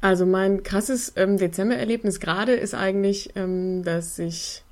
Also 0.00 0.24
mein 0.24 0.62
krasses 0.62 1.12
ähm, 1.16 1.36
Dezember-Erlebnis 1.36 2.20
gerade 2.20 2.54
ist 2.54 2.74
eigentlich, 2.74 3.30
ähm, 3.36 3.84
dass 3.84 4.18
ich 4.18 4.64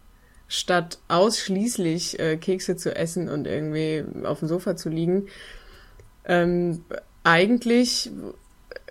statt 0.48 0.98
ausschließlich 1.08 2.18
äh, 2.18 2.36
Kekse 2.38 2.76
zu 2.76 2.96
essen 2.96 3.28
und 3.28 3.46
irgendwie 3.46 4.04
auf 4.24 4.38
dem 4.38 4.48
Sofa 4.48 4.76
zu 4.76 4.88
liegen, 4.88 5.26
ähm, 6.24 6.84
eigentlich 7.22 8.10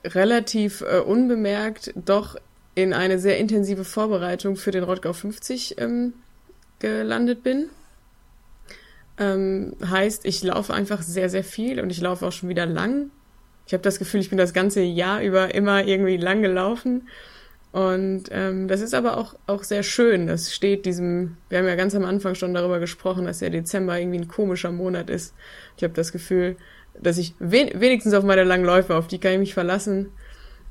relativ 0.06 0.82
äh, 0.82 0.99
unbemerkt 0.99 1.94
doch 1.95 2.36
in 2.76 2.94
eine 2.94 3.19
sehr 3.19 3.38
intensive 3.38 3.84
Vorbereitung 3.84 4.56
für 4.56 4.72
den 4.72 4.84
Rottgau 4.84 5.14
50 5.14 5.80
ähm, 5.80 6.14
gelandet 6.80 7.44
bin. 7.44 7.69
Ähm, 9.19 9.76
heißt, 9.84 10.26
ich 10.26 10.44
laufe 10.44 10.74
einfach 10.74 11.02
sehr, 11.02 11.30
sehr 11.30 11.44
viel 11.44 11.80
und 11.80 11.90
ich 11.90 12.02
laufe 12.02 12.26
auch 12.26 12.32
schon 12.32 12.49
wieder 12.49 12.68
lang. 12.68 13.10
Ich 13.65 13.74
habe 13.74 13.84
das 13.84 13.99
Gefühl, 13.99 14.22
ich 14.22 14.30
bin 14.30 14.38
das 14.38 14.53
ganze 14.53 14.82
Jahr 14.82 15.22
über 15.22 15.53
immer 15.56 15.86
irgendwie 15.86 16.18
lang 16.18 16.41
gelaufen. 16.41 17.07
Und 17.72 18.26
ähm, 18.32 18.68
das 18.68 18.82
ist 18.82 18.94
aber 18.94 19.18
auch, 19.18 19.36
auch 19.45 19.64
sehr 19.64 19.84
schön. 19.84 20.28
Das 20.28 20.53
steht 20.53 20.86
diesem, 20.86 21.38
wir 21.49 21.57
haben 21.57 21.68
ja 21.68 21.76
ganz 21.76 21.94
am 21.95 22.06
Anfang 22.06 22.36
schon 22.36 22.53
darüber 22.53 22.80
gesprochen, 22.80 23.26
dass 23.26 23.40
der 23.40 23.49
Dezember 23.49 23.99
irgendwie 23.99 24.19
ein 24.19 24.28
komischer 24.28 24.72
Monat 24.72 25.10
ist. 25.10 25.34
Ich 25.76 25.84
habe 25.84 25.94
das 25.94 26.11
Gefühl, 26.11 26.56
dass 27.02 27.18
ich 27.18 27.34
wen 27.40 27.69
wenigstens 27.80 28.14
auf 28.14 28.24
meine 28.24 28.44
langen 28.44 28.65
Läufe, 28.65 28.95
auf 28.95 29.07
die 29.07 29.19
kann 29.19 29.34
ich 29.34 29.40
mich 29.40 29.53
verlassen. 29.53 30.10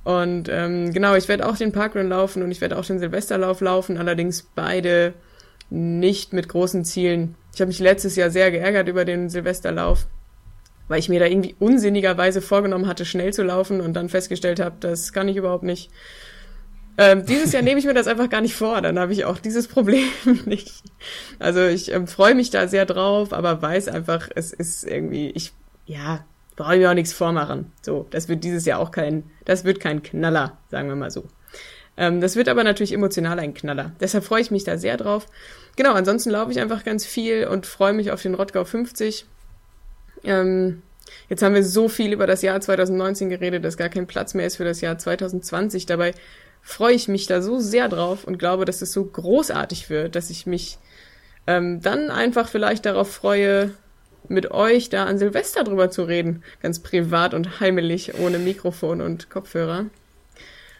Und 0.04 0.48
ähm, 0.48 0.92
genau, 0.92 1.16
ich 1.16 1.28
werde 1.28 1.48
auch 1.48 1.56
den 1.56 1.72
Parkrun 1.72 2.08
laufen 2.08 2.42
und 2.42 2.50
ich 2.52 2.60
werde 2.60 2.78
auch 2.78 2.84
den 2.84 3.00
Silvesterlauf 3.00 3.60
laufen, 3.60 3.98
allerdings 3.98 4.48
beide 4.54 5.14
nicht 5.68 6.32
mit 6.32 6.48
großen 6.48 6.84
Zielen. 6.84 7.34
Ich 7.52 7.60
habe 7.60 7.68
mich 7.68 7.80
letztes 7.80 8.14
Jahr 8.16 8.30
sehr 8.30 8.50
geärgert 8.50 8.88
über 8.88 9.04
den 9.04 9.28
Silvesterlauf, 9.28 10.06
weil 10.88 11.00
ich 11.00 11.08
mir 11.08 11.18
da 11.18 11.26
irgendwie 11.26 11.56
unsinnigerweise 11.58 12.40
vorgenommen 12.40 12.86
hatte, 12.86 13.04
schnell 13.04 13.32
zu 13.32 13.42
laufen 13.42 13.80
und 13.80 13.94
dann 13.94 14.08
festgestellt 14.08 14.60
habe, 14.60 14.76
das 14.78 15.12
kann 15.12 15.26
ich 15.26 15.36
überhaupt 15.36 15.64
nicht. 15.64 15.90
Ähm, 16.98 17.26
dieses 17.26 17.52
Jahr 17.52 17.62
nehme 17.62 17.78
ich 17.78 17.84
mir 17.84 17.92
das 17.92 18.06
einfach 18.06 18.30
gar 18.30 18.40
nicht 18.40 18.54
vor, 18.54 18.80
dann 18.80 18.98
habe 18.98 19.12
ich 19.12 19.24
auch 19.24 19.38
dieses 19.38 19.68
Problem 19.68 20.06
nicht. 20.44 20.82
Also 21.38 21.64
ich 21.64 21.92
ähm, 21.92 22.06
freue 22.06 22.34
mich 22.34 22.50
da 22.50 22.68
sehr 22.68 22.86
drauf, 22.86 23.32
aber 23.32 23.60
weiß 23.60 23.88
einfach, 23.88 24.28
es 24.34 24.52
ist 24.52 24.84
irgendwie, 24.84 25.30
ich 25.30 25.52
ja, 25.86 26.24
brauche 26.56 26.74
ich 26.74 26.80
mir 26.80 26.90
auch 26.90 26.94
nichts 26.94 27.12
vormachen. 27.12 27.72
So, 27.82 28.06
das 28.10 28.28
wird 28.28 28.44
dieses 28.44 28.64
Jahr 28.64 28.80
auch 28.80 28.90
kein, 28.90 29.24
das 29.44 29.64
wird 29.64 29.80
kein 29.80 30.02
Knaller, 30.02 30.58
sagen 30.70 30.88
wir 30.88 30.96
mal 30.96 31.10
so. 31.10 31.24
Ähm, 31.96 32.20
das 32.20 32.36
wird 32.36 32.48
aber 32.48 32.64
natürlich 32.64 32.92
emotional 32.92 33.38
ein 33.38 33.54
Knaller. 33.54 33.92
Deshalb 34.00 34.24
freue 34.24 34.42
ich 34.42 34.50
mich 34.50 34.64
da 34.64 34.76
sehr 34.76 34.96
drauf. 34.96 35.26
Genau, 35.76 35.92
ansonsten 35.92 36.30
laufe 36.30 36.50
ich 36.50 36.60
einfach 36.60 36.84
ganz 36.84 37.06
viel 37.06 37.46
und 37.46 37.66
freue 37.66 37.92
mich 37.92 38.10
auf 38.10 38.22
den 38.22 38.34
Rottgau 38.34 38.64
50. 38.64 39.26
Ähm, 40.24 40.82
jetzt 41.28 41.42
haben 41.42 41.54
wir 41.54 41.64
so 41.64 41.88
viel 41.88 42.12
über 42.12 42.26
das 42.26 42.42
Jahr 42.42 42.60
2019 42.60 43.30
geredet, 43.30 43.64
dass 43.64 43.76
gar 43.76 43.88
kein 43.88 44.06
Platz 44.06 44.34
mehr 44.34 44.46
ist 44.46 44.56
für 44.56 44.64
das 44.64 44.80
Jahr 44.80 44.98
2020. 44.98 45.86
Dabei 45.86 46.12
freue 46.62 46.94
ich 46.94 47.08
mich 47.08 47.26
da 47.26 47.40
so 47.40 47.60
sehr 47.60 47.88
drauf 47.88 48.24
und 48.24 48.38
glaube, 48.38 48.64
dass 48.64 48.82
es 48.82 48.92
so 48.92 49.04
großartig 49.04 49.88
wird, 49.88 50.16
dass 50.16 50.30
ich 50.30 50.46
mich 50.46 50.78
ähm, 51.46 51.80
dann 51.80 52.10
einfach 52.10 52.48
vielleicht 52.48 52.86
darauf 52.86 53.10
freue, 53.10 53.70
mit 54.30 54.50
euch 54.50 54.88
da 54.88 55.04
an 55.04 55.18
Silvester 55.18 55.64
drüber 55.64 55.90
zu 55.90 56.02
reden. 56.02 56.42
Ganz 56.62 56.80
privat 56.80 57.34
und 57.34 57.60
heimelig, 57.60 58.18
ohne 58.18 58.38
Mikrofon 58.38 59.00
und 59.00 59.30
Kopfhörer. 59.30 59.86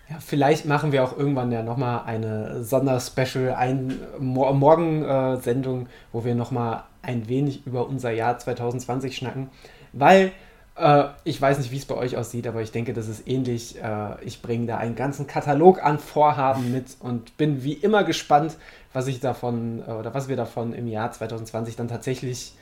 Ja, 0.09 0.19
vielleicht 0.21 0.67
machen 0.67 0.93
wir 0.93 1.03
auch 1.03 1.19
irgendwann 1.19 1.51
ja 1.51 1.63
nochmal 1.63 2.05
eine 2.07 2.63
Sonderspecial, 2.63 3.55
ein 3.55 3.99
Mo 4.21 4.53
Morgen-Sendung, 4.53 5.83
äh, 5.87 5.89
wo 6.13 6.25
wir 6.25 6.37
nochmal 6.37 6.85
ein 7.03 7.29
wenig 7.29 7.67
über 7.67 7.89
unser 7.89 8.13
Jahr 8.13 8.39
2020 8.39 9.17
schnacken. 9.17 9.51
Weil 9.93 10.31
äh, 10.77 11.05
ich 11.25 11.41
weiß 11.41 11.59
nicht, 11.59 11.73
wie 11.73 11.79
es 11.79 11.87
bei 11.87 11.97
euch 11.97 12.17
aussieht, 12.17 12.47
aber 12.47 12.63
ich 12.63 12.71
denke, 12.71 12.93
das 12.93 13.09
ist 13.09 13.27
ähnlich. 13.27 13.83
Äh, 13.83 14.23
ich 14.25 14.43
bringe 14.43 14.67
da 14.67 14.77
einen 14.77 14.95
ganzen 14.95 15.27
Katalog 15.27 15.83
an 15.83 15.99
Vorhaben 15.99 16.71
mit 16.71 16.97
und 17.01 17.37
bin 17.37 17.65
wie 17.65 17.73
immer 17.73 18.05
gespannt, 18.05 18.57
was 18.93 19.09
ich 19.09 19.21
davon 19.21 19.83
äh, 19.87 19.91
oder 19.91 20.15
was 20.15 20.29
wir 20.29 20.37
davon 20.37 20.73
im 20.73 20.87
Jahr 20.87 21.11
2020 21.11 21.77
dann 21.77 21.89
tatsächlich 21.89 22.53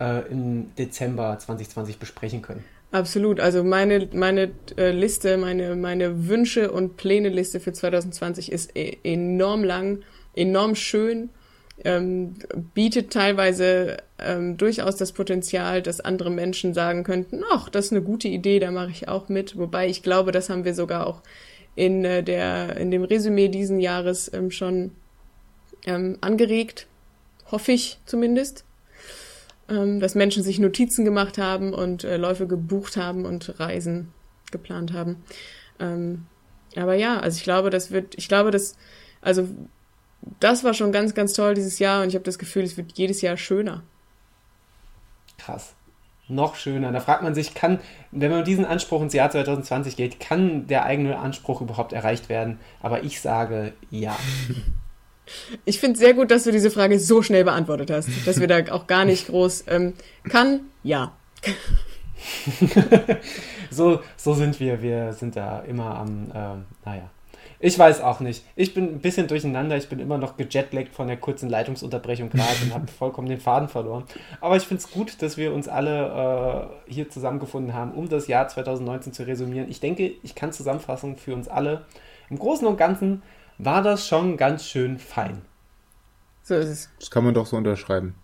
äh, 0.00 0.30
im 0.30 0.74
Dezember 0.76 1.38
2020 1.38 1.98
besprechen 1.98 2.42
können. 2.42 2.64
Absolut. 2.90 3.38
Also 3.38 3.64
meine, 3.64 4.08
meine 4.14 4.50
äh, 4.76 4.90
Liste, 4.92 5.36
meine, 5.36 5.76
meine 5.76 6.28
Wünsche 6.28 6.70
und 6.70 6.96
Pläne-Liste 6.96 7.60
für 7.60 7.72
2020 7.72 8.50
ist 8.50 8.76
e 8.76 8.96
enorm 9.04 9.62
lang, 9.62 10.00
enorm 10.34 10.74
schön, 10.74 11.28
ähm, 11.84 12.34
bietet 12.74 13.12
teilweise 13.12 13.98
ähm, 14.18 14.56
durchaus 14.56 14.96
das 14.96 15.12
Potenzial, 15.12 15.82
dass 15.82 16.00
andere 16.00 16.30
Menschen 16.30 16.72
sagen 16.72 17.04
könnten, 17.04 17.42
ach, 17.52 17.68
das 17.68 17.86
ist 17.86 17.92
eine 17.92 18.02
gute 18.02 18.28
Idee, 18.28 18.58
da 18.58 18.70
mache 18.70 18.90
ich 18.90 19.06
auch 19.06 19.28
mit. 19.28 19.58
Wobei 19.58 19.86
ich 19.88 20.02
glaube, 20.02 20.32
das 20.32 20.48
haben 20.48 20.64
wir 20.64 20.74
sogar 20.74 21.06
auch 21.06 21.22
in 21.76 22.04
äh, 22.04 22.22
der 22.22 22.78
in 22.78 22.90
dem 22.90 23.04
Resümee 23.04 23.48
diesen 23.48 23.80
Jahres 23.80 24.32
ähm, 24.32 24.50
schon 24.50 24.92
ähm, 25.86 26.18
angeregt, 26.20 26.86
hoffe 27.50 27.72
ich 27.72 27.98
zumindest, 28.06 28.64
ähm, 29.68 30.00
dass 30.00 30.14
Menschen 30.14 30.42
sich 30.42 30.58
Notizen 30.58 31.04
gemacht 31.04 31.38
haben 31.38 31.72
und 31.72 32.04
äh, 32.04 32.16
Läufe 32.16 32.46
gebucht 32.46 32.96
haben 32.96 33.24
und 33.24 33.58
Reisen 33.60 34.12
geplant 34.50 34.92
haben. 34.92 35.22
Ähm, 35.78 36.26
aber 36.76 36.94
ja, 36.94 37.18
also 37.20 37.36
ich 37.36 37.44
glaube, 37.44 37.70
das 37.70 37.90
wird, 37.90 38.14
ich 38.16 38.28
glaube, 38.28 38.50
dass, 38.50 38.76
also 39.20 39.48
das 40.40 40.64
war 40.64 40.74
schon 40.74 40.92
ganz, 40.92 41.14
ganz 41.14 41.32
toll 41.32 41.54
dieses 41.54 41.78
Jahr 41.78 42.02
und 42.02 42.08
ich 42.08 42.14
habe 42.14 42.24
das 42.24 42.38
Gefühl, 42.38 42.64
es 42.64 42.76
wird 42.76 42.96
jedes 42.96 43.20
Jahr 43.20 43.36
schöner. 43.36 43.82
Krass. 45.38 45.74
Noch 46.30 46.56
schöner. 46.56 46.92
Da 46.92 47.00
fragt 47.00 47.22
man 47.22 47.34
sich, 47.34 47.54
kann, 47.54 47.80
wenn 48.10 48.30
man 48.30 48.40
mit 48.40 48.48
diesem 48.48 48.66
Anspruch 48.66 49.00
ins 49.00 49.14
Jahr 49.14 49.30
2020 49.30 49.96
geht, 49.96 50.20
kann 50.20 50.66
der 50.66 50.84
eigene 50.84 51.18
Anspruch 51.18 51.62
überhaupt 51.62 51.94
erreicht 51.94 52.28
werden? 52.28 52.60
Aber 52.80 53.02
ich 53.02 53.20
sage 53.20 53.72
ja. 53.90 54.16
Ich 55.64 55.78
finde 55.78 55.94
es 55.94 56.00
sehr 56.00 56.14
gut, 56.14 56.30
dass 56.30 56.44
du 56.44 56.52
diese 56.52 56.70
Frage 56.70 56.98
so 56.98 57.22
schnell 57.22 57.44
beantwortet 57.44 57.90
hast, 57.90 58.08
dass 58.26 58.40
wir 58.40 58.46
da 58.46 58.58
auch 58.72 58.86
gar 58.86 59.04
nicht 59.04 59.28
groß 59.28 59.64
ähm, 59.68 59.94
kann. 60.28 60.60
Ja. 60.82 61.12
so, 63.70 64.00
so 64.16 64.34
sind 64.34 64.58
wir. 64.60 64.82
Wir 64.82 65.12
sind 65.12 65.36
da 65.36 65.60
immer 65.60 65.96
am, 65.96 66.30
äh, 66.30 66.88
naja. 66.88 67.10
Ich 67.60 67.76
weiß 67.76 68.02
auch 68.02 68.20
nicht. 68.20 68.44
Ich 68.54 68.72
bin 68.72 68.84
ein 68.84 69.00
bisschen 69.00 69.26
durcheinander. 69.26 69.76
Ich 69.76 69.88
bin 69.88 69.98
immer 69.98 70.16
noch 70.16 70.36
gejetlaggt 70.36 70.94
von 70.94 71.08
der 71.08 71.16
kurzen 71.16 71.48
Leitungsunterbrechung 71.48 72.30
gerade 72.30 72.54
und 72.62 72.72
habe 72.72 72.86
vollkommen 72.98 73.28
den 73.28 73.40
Faden 73.40 73.68
verloren. 73.68 74.04
Aber 74.40 74.56
ich 74.56 74.62
finde 74.62 74.84
es 74.84 74.90
gut, 74.90 75.20
dass 75.22 75.36
wir 75.36 75.52
uns 75.52 75.66
alle 75.66 76.70
äh, 76.86 76.92
hier 76.92 77.10
zusammengefunden 77.10 77.74
haben, 77.74 77.92
um 77.92 78.08
das 78.08 78.28
Jahr 78.28 78.46
2019 78.46 79.12
zu 79.12 79.26
resümieren. 79.26 79.68
Ich 79.68 79.80
denke, 79.80 80.12
ich 80.22 80.36
kann 80.36 80.52
zusammenfassen 80.52 81.16
für 81.16 81.34
uns 81.34 81.48
alle. 81.48 81.84
Im 82.30 82.38
Großen 82.38 82.66
und 82.66 82.76
Ganzen 82.76 83.22
war 83.58 83.82
das 83.82 84.06
schon 84.06 84.36
ganz 84.36 84.64
schön 84.64 84.98
fein. 84.98 85.42
So 86.42 86.54
ist 86.54 86.68
es. 86.68 86.90
Das 86.98 87.10
kann 87.10 87.24
man 87.24 87.34
doch 87.34 87.46
so 87.46 87.56
unterschreiben. 87.56 88.14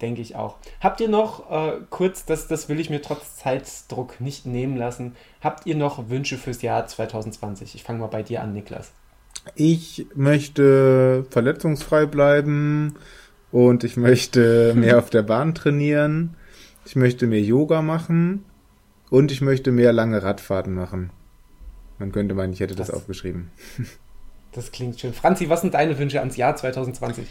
Denke 0.00 0.22
ich 0.22 0.36
auch. 0.36 0.56
Habt 0.80 1.00
ihr 1.00 1.08
noch 1.08 1.50
äh, 1.50 1.80
kurz, 1.90 2.24
das, 2.24 2.46
das 2.46 2.68
will 2.68 2.78
ich 2.78 2.88
mir 2.88 3.02
trotz 3.02 3.36
Zeitdruck 3.36 4.20
nicht 4.20 4.46
nehmen 4.46 4.76
lassen, 4.76 5.16
habt 5.40 5.66
ihr 5.66 5.74
noch 5.74 6.08
Wünsche 6.08 6.38
fürs 6.38 6.62
Jahr 6.62 6.86
2020? 6.86 7.74
Ich 7.74 7.82
fange 7.82 7.98
mal 7.98 8.06
bei 8.06 8.22
dir 8.22 8.40
an, 8.40 8.52
Niklas. 8.52 8.92
Ich 9.56 10.06
möchte 10.14 11.26
verletzungsfrei 11.30 12.06
bleiben 12.06 12.94
und 13.50 13.82
ich 13.82 13.96
möchte 13.96 14.72
mehr 14.76 14.98
auf 14.98 15.10
der 15.10 15.22
Bahn 15.22 15.54
trainieren. 15.54 16.36
Ich 16.86 16.94
möchte 16.94 17.26
mehr 17.26 17.42
Yoga 17.42 17.82
machen 17.82 18.44
und 19.10 19.32
ich 19.32 19.40
möchte 19.40 19.72
mehr 19.72 19.92
lange 19.92 20.22
Radfahrten 20.22 20.74
machen. 20.74 21.10
Man 21.98 22.12
könnte 22.12 22.34
meinen, 22.34 22.52
ich 22.52 22.60
hätte 22.60 22.74
das, 22.74 22.88
das 22.88 22.96
aufgeschrieben. 22.96 23.50
Das 24.52 24.72
klingt 24.72 24.98
schön. 24.98 25.12
Franzi, 25.12 25.50
was 25.50 25.60
sind 25.60 25.74
deine 25.74 25.98
Wünsche 25.98 26.20
ans 26.20 26.38
Jahr 26.38 26.56
2020? 26.56 27.26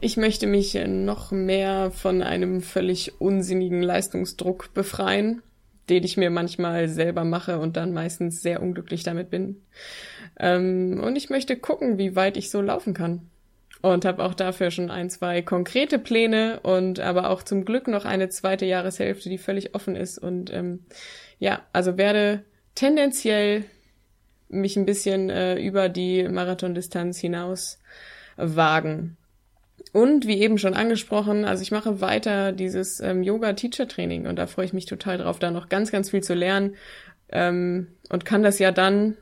Ich 0.00 0.16
möchte 0.16 0.48
mich 0.48 0.74
noch 0.74 1.30
mehr 1.30 1.92
von 1.92 2.22
einem 2.22 2.60
völlig 2.60 3.20
unsinnigen 3.20 3.80
Leistungsdruck 3.80 4.74
befreien, 4.74 5.42
den 5.88 6.02
ich 6.02 6.16
mir 6.16 6.30
manchmal 6.30 6.88
selber 6.88 7.24
mache 7.24 7.60
und 7.60 7.76
dann 7.76 7.92
meistens 7.92 8.42
sehr 8.42 8.60
unglücklich 8.60 9.04
damit 9.04 9.30
bin. 9.30 9.62
Ähm, 10.38 11.00
und 11.02 11.14
ich 11.14 11.30
möchte 11.30 11.56
gucken, 11.56 11.98
wie 11.98 12.16
weit 12.16 12.36
ich 12.36 12.50
so 12.50 12.60
laufen 12.60 12.94
kann. 12.94 13.30
Und 13.80 14.04
habe 14.04 14.24
auch 14.24 14.34
dafür 14.34 14.70
schon 14.70 14.90
ein, 14.90 15.10
zwei 15.10 15.42
konkrete 15.42 15.98
Pläne 15.98 16.60
und 16.60 17.00
aber 17.00 17.30
auch 17.30 17.42
zum 17.42 17.64
Glück 17.64 17.88
noch 17.88 18.04
eine 18.04 18.28
zweite 18.28 18.66
Jahreshälfte, 18.66 19.28
die 19.28 19.38
völlig 19.38 19.74
offen 19.74 19.96
ist. 19.96 20.18
Und 20.18 20.52
ähm, 20.52 20.80
ja, 21.38 21.62
also 21.72 21.96
werde 21.96 22.44
tendenziell 22.74 23.64
mich 24.52 24.76
ein 24.76 24.86
bisschen 24.86 25.30
äh, 25.30 25.58
über 25.58 25.88
die 25.88 26.28
Marathondistanz 26.28 27.18
hinaus 27.18 27.78
wagen. 28.36 29.16
Und 29.92 30.26
wie 30.26 30.40
eben 30.40 30.58
schon 30.58 30.74
angesprochen, 30.74 31.44
also 31.44 31.62
ich 31.62 31.70
mache 31.70 32.00
weiter 32.00 32.52
dieses 32.52 33.00
ähm, 33.00 33.22
Yoga-Teacher-Training 33.22 34.26
und 34.26 34.36
da 34.36 34.46
freue 34.46 34.64
ich 34.64 34.72
mich 34.72 34.86
total 34.86 35.18
drauf, 35.18 35.38
da 35.38 35.50
noch 35.50 35.68
ganz, 35.68 35.90
ganz 35.90 36.10
viel 36.10 36.22
zu 36.22 36.34
lernen 36.34 36.76
ähm, 37.30 37.88
und 38.08 38.24
kann 38.24 38.42
das 38.42 38.58
ja 38.58 38.70
dann 38.70 39.16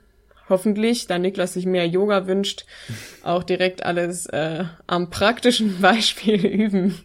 hoffentlich, 0.47 1.07
da 1.07 1.17
Niklas 1.17 1.53
sich 1.53 1.65
mehr 1.65 1.87
Yoga 1.87 2.27
wünscht, 2.27 2.65
auch 3.23 3.43
direkt 3.43 3.83
alles 3.83 4.27
äh, 4.27 4.65
am 4.87 5.09
praktischen 5.09 5.77
Beispiel 5.81 6.45
üben. 6.45 6.99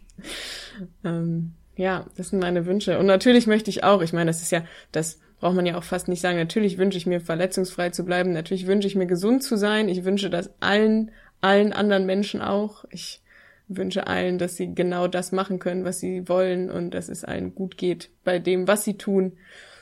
ähm, 1.05 1.55
ja, 1.77 2.07
das 2.17 2.31
sind 2.31 2.41
meine 2.41 2.67
Wünsche. 2.67 2.99
Und 2.99 3.07
natürlich 3.07 3.47
möchte 3.47 3.71
ich 3.71 3.85
auch, 3.85 4.01
ich 4.01 4.13
meine, 4.13 4.31
das 4.31 4.43
ist 4.43 4.51
ja, 4.51 4.65
das 4.93 5.19
braucht 5.41 5.55
man 5.55 5.67
ja 5.67 5.77
auch 5.77 5.85
fast 5.85 6.09
nicht 6.09 6.21
sagen, 6.21 6.39
natürlich 6.39 6.79
wünsche 6.79 6.99
ich 6.99 7.07
mir 7.07 7.21
verletzungsfrei 7.21 7.91
zu 7.91 8.05
bleiben, 8.05 8.33
natürlich 8.33 8.67
wünsche 8.67 8.89
ich 8.89 8.97
mir 8.97 9.07
gesund 9.07 9.43
zu 9.43 9.57
sein, 9.57 9.89
ich 9.89 10.05
wünsche 10.05 10.31
das 10.31 10.51
allen, 10.61 11.11
allen 11.41 11.73
anderen 11.73 12.07
Menschen 12.07 12.41
auch. 12.41 12.85
Ich 12.91 13.21
wünsche 13.69 14.07
allen, 14.07 14.39
dass 14.39 14.57
sie 14.57 14.75
genau 14.75 15.09
das 15.09 15.33
machen 15.33 15.59
können, 15.59 15.85
was 15.85 15.99
sie 15.99 16.29
wollen 16.29 16.71
und 16.71 16.93
dass 16.93 17.09
es 17.09 17.25
allen 17.25 17.55
gut 17.55 17.77
geht 17.77 18.11
bei 18.25 18.39
dem, 18.39 18.69
was 18.69 18.85
sie 18.85 18.97
tun 18.97 19.33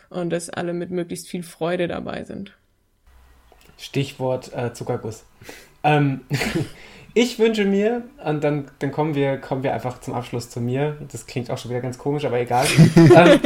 und 0.09 0.31
dass 0.31 0.51
alle 0.51 0.73
mit 0.73 0.91
möglichst 0.91 1.29
viel 1.29 1.43
Freude 1.43 1.89
dabei 1.89 2.25
sind. 2.25 2.57
Stichwort 3.79 4.53
äh, 4.55 4.73
Zuckerguss. 4.73 5.25
Ähm, 5.83 6.23
ich 7.15 7.39
wünsche 7.39 7.65
mir, 7.65 8.05
und 8.25 8.43
dann, 8.43 8.71
dann 8.79 8.91
kommen, 8.91 9.15
wir, 9.15 9.37
kommen 9.37 9.63
wir 9.63 9.75
einfach 9.75 10.01
zum 10.01 10.15
Abschluss 10.15 10.49
zu 10.49 10.61
mir. 10.61 10.97
Das 11.13 11.27
klingt 11.27 11.51
auch 11.51 11.59
schon 11.59 11.71
wieder 11.71 11.81
ganz 11.81 11.99
komisch, 11.99 12.25
aber 12.25 12.41
egal. 12.41 12.67
ähm, 12.97 13.41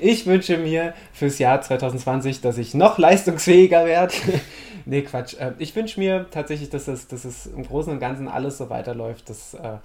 ich 0.00 0.26
wünsche 0.26 0.58
mir 0.58 0.94
fürs 1.12 1.38
Jahr 1.38 1.60
2020, 1.60 2.40
dass 2.40 2.58
ich 2.58 2.74
noch 2.74 2.98
leistungsfähiger 2.98 3.84
werde. 3.84 4.14
nee, 4.86 5.02
Quatsch. 5.02 5.34
Äh, 5.34 5.52
ich 5.58 5.74
wünsche 5.74 6.00
mir 6.00 6.26
tatsächlich, 6.30 6.70
dass 6.70 6.88
es, 6.88 7.08
dass 7.08 7.24
es 7.24 7.46
im 7.46 7.64
Großen 7.64 7.92
und 7.92 8.00
Ganzen 8.00 8.28
alles 8.28 8.58
so 8.58 8.70
weiterläuft, 8.70 9.28
dass 9.28 9.54
äh, 9.54 9.78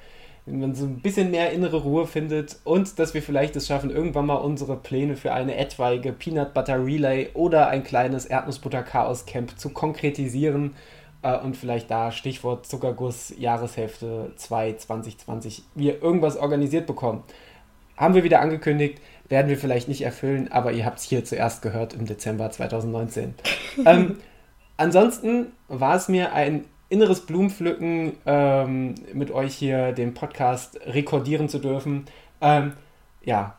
man 0.47 0.73
so 0.73 0.85
ein 0.85 1.01
bisschen 1.01 1.31
mehr 1.31 1.51
innere 1.51 1.77
Ruhe 1.77 2.07
findet 2.07 2.57
und 2.63 2.99
dass 2.99 3.13
wir 3.13 3.21
vielleicht 3.21 3.55
es 3.55 3.67
schaffen, 3.67 3.89
irgendwann 3.89 4.25
mal 4.25 4.35
unsere 4.35 4.77
Pläne 4.77 5.15
für 5.15 5.33
eine 5.33 5.57
etwaige 5.57 6.13
Peanut 6.13 6.53
Butter 6.53 6.83
Relay 6.83 7.29
oder 7.33 7.67
ein 7.67 7.83
kleines 7.83 8.25
Erdnussbutter 8.25 8.83
Chaos 8.83 9.25
Camp 9.25 9.59
zu 9.59 9.69
konkretisieren 9.69 10.75
äh, 11.21 11.37
und 11.37 11.57
vielleicht 11.57 11.91
da 11.91 12.11
Stichwort 12.11 12.65
Zuckerguss 12.65 13.33
Jahreshälfte 13.37 14.31
2 14.35 14.73
2020 14.73 15.63
wir 15.75 16.01
irgendwas 16.01 16.37
organisiert 16.37 16.87
bekommen. 16.87 17.23
Haben 17.97 18.13
wir 18.13 18.23
wieder 18.23 18.41
angekündigt, 18.41 19.01
werden 19.29 19.49
wir 19.49 19.57
vielleicht 19.57 19.87
nicht 19.87 20.01
erfüllen, 20.01 20.51
aber 20.51 20.71
ihr 20.71 20.85
habt 20.85 20.99
es 20.99 21.05
hier 21.05 21.25
zuerst 21.25 21.61
gehört 21.61 21.93
im 21.93 22.05
Dezember 22.05 22.49
2019. 22.49 23.33
ähm, 23.85 24.17
ansonsten 24.77 25.47
war 25.67 25.95
es 25.95 26.07
mir 26.07 26.33
ein 26.33 26.65
inneres 26.89 27.25
Blumenpflücken, 27.25 28.13
ähm, 28.25 28.95
mit 29.13 29.31
euch 29.31 29.53
hier 29.55 29.91
den 29.91 30.13
Podcast 30.13 30.79
rekordieren 30.85 31.49
zu 31.49 31.59
dürfen. 31.59 32.05
Ähm, 32.41 32.73
ja, 33.23 33.55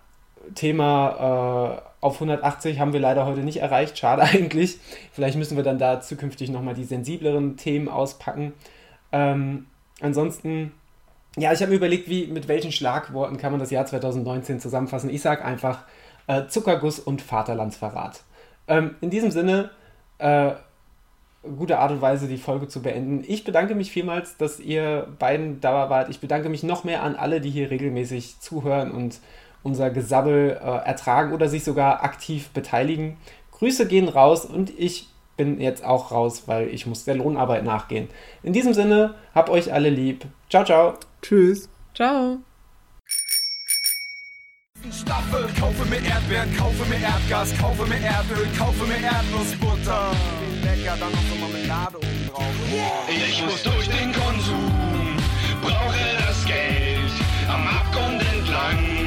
Thema 0.55 1.83
äh, 1.83 1.89
auf 2.01 2.15
180 2.15 2.79
haben 2.79 2.93
wir 2.93 3.01
leider 3.01 3.27
heute 3.27 3.41
nicht 3.41 3.59
erreicht. 3.59 3.99
Schade 3.99 4.23
eigentlich. 4.35 4.79
Vielleicht 5.13 5.37
müssen 5.37 5.57
wir 5.57 5.65
dann 5.65 5.79
da 5.79 6.01
zukünftig 6.01 6.51
nochmal 6.51 6.75
die 6.75 6.85
sensibleren 6.85 7.57
Themen 7.57 7.89
auspacken. 7.89 8.53
Ähm, 9.13 9.67
ansonsten, 10.01 10.73
ja, 11.41 11.53
ich 11.53 11.61
habe 11.61 11.71
mir 11.71 11.77
überlegt, 11.77 12.09
wie, 12.09 12.27
mit 12.27 12.49
welchen 12.49 12.73
Schlagworten 12.73 13.39
kann 13.39 13.53
man 13.53 13.61
das 13.61 13.71
Jahr 13.71 13.87
2019 13.87 14.61
zusammenfassen. 14.61 15.11
Ich 15.11 15.23
sage 15.23 15.45
einfach 15.45 15.85
äh, 16.27 16.47
Zuckerguss 16.47 16.99
und 16.99 17.23
Vaterlandsverrat. 17.23 18.23
Ähm, 18.67 18.97
in 19.01 19.11
diesem 19.11 19.31
Sinne, 19.31 19.71
äh, 20.19 20.53
gute 21.43 21.79
Art 21.79 21.93
und 21.93 22.01
Weise, 22.01 22.29
die 22.29 22.37
Folge 22.37 22.69
zu 22.69 22.83
beenden. 22.83 23.25
Ich 23.27 23.45
bedanke 23.45 23.75
mich 23.75 23.91
vielmals, 23.91 24.37
dass 24.37 24.61
ihr 24.61 25.09
beiden 25.19 25.61
da 25.61 25.89
wart. 25.89 26.09
Ich 26.09 26.21
bedanke 26.21 26.49
mich 26.49 26.63
noch 26.63 26.85
mehr 26.85 27.03
an 27.03 27.17
alle, 27.17 27.41
die 27.41 27.51
hier 27.51 27.71
regelmäßig 27.71 28.41
zuhören 28.41 28.91
und 28.91 29.21
unser 29.63 29.91
Gesabbel 29.91 30.59
äh, 30.63 30.87
ertragen 30.87 31.33
oder 31.33 31.49
sich 31.49 31.65
sogar 31.65 32.05
aktiv 32.05 32.49
beteiligen. 32.51 33.17
Grüße 33.53 33.87
gehen 33.87 34.09
raus 34.09 34.45
und 34.45 34.71
ich 34.79 35.09
bin 35.37 35.61
jetzt 35.61 35.85
auch 35.85 36.11
raus, 36.11 36.45
weil 36.47 36.69
ich 36.69 36.87
muss 36.87 37.05
der 37.05 37.15
Lohnarbeit 37.15 37.65
nachgehen. 37.65 38.09
In 38.43 38.53
diesem 38.53 38.75
Sinne, 38.75 39.15
habt 39.35 39.51
euch 39.51 39.73
alle 39.73 39.91
lieb. 39.91 40.27
Ciao, 40.49 40.65
ciao. 40.65 40.95
Tschüss. 41.23 41.69
Ciao. 41.95 42.39
Staffel, 44.93 45.47
kaufe 45.59 45.85
mir 45.87 46.01
Erdbeeren, 46.03 46.57
kaufe 46.57 46.85
mir 46.89 47.01
Erdgas, 47.01 47.53
kaufe 47.59 47.85
mir 47.87 48.01
Erdöl, 48.01 48.47
kaufe 48.57 48.87
mir 48.87 49.01
Erdnussbutter. 49.03 50.13
Lecker, 50.63 50.97
dann 50.99 51.13
noch 51.13 51.27
so 51.29 51.35
Marmelade 51.41 51.97
oben 51.99 52.29
drauf. 52.29 52.55
Ich 53.09 53.45
muss 53.45 53.63
durch 53.63 53.89
den 53.89 54.13
Konsum, 54.13 55.17
brauche 55.61 55.99
das 56.27 56.45
Geld 56.47 57.13
am 57.49 57.67
Abgrund 57.67 58.23
entlang. 58.33 58.98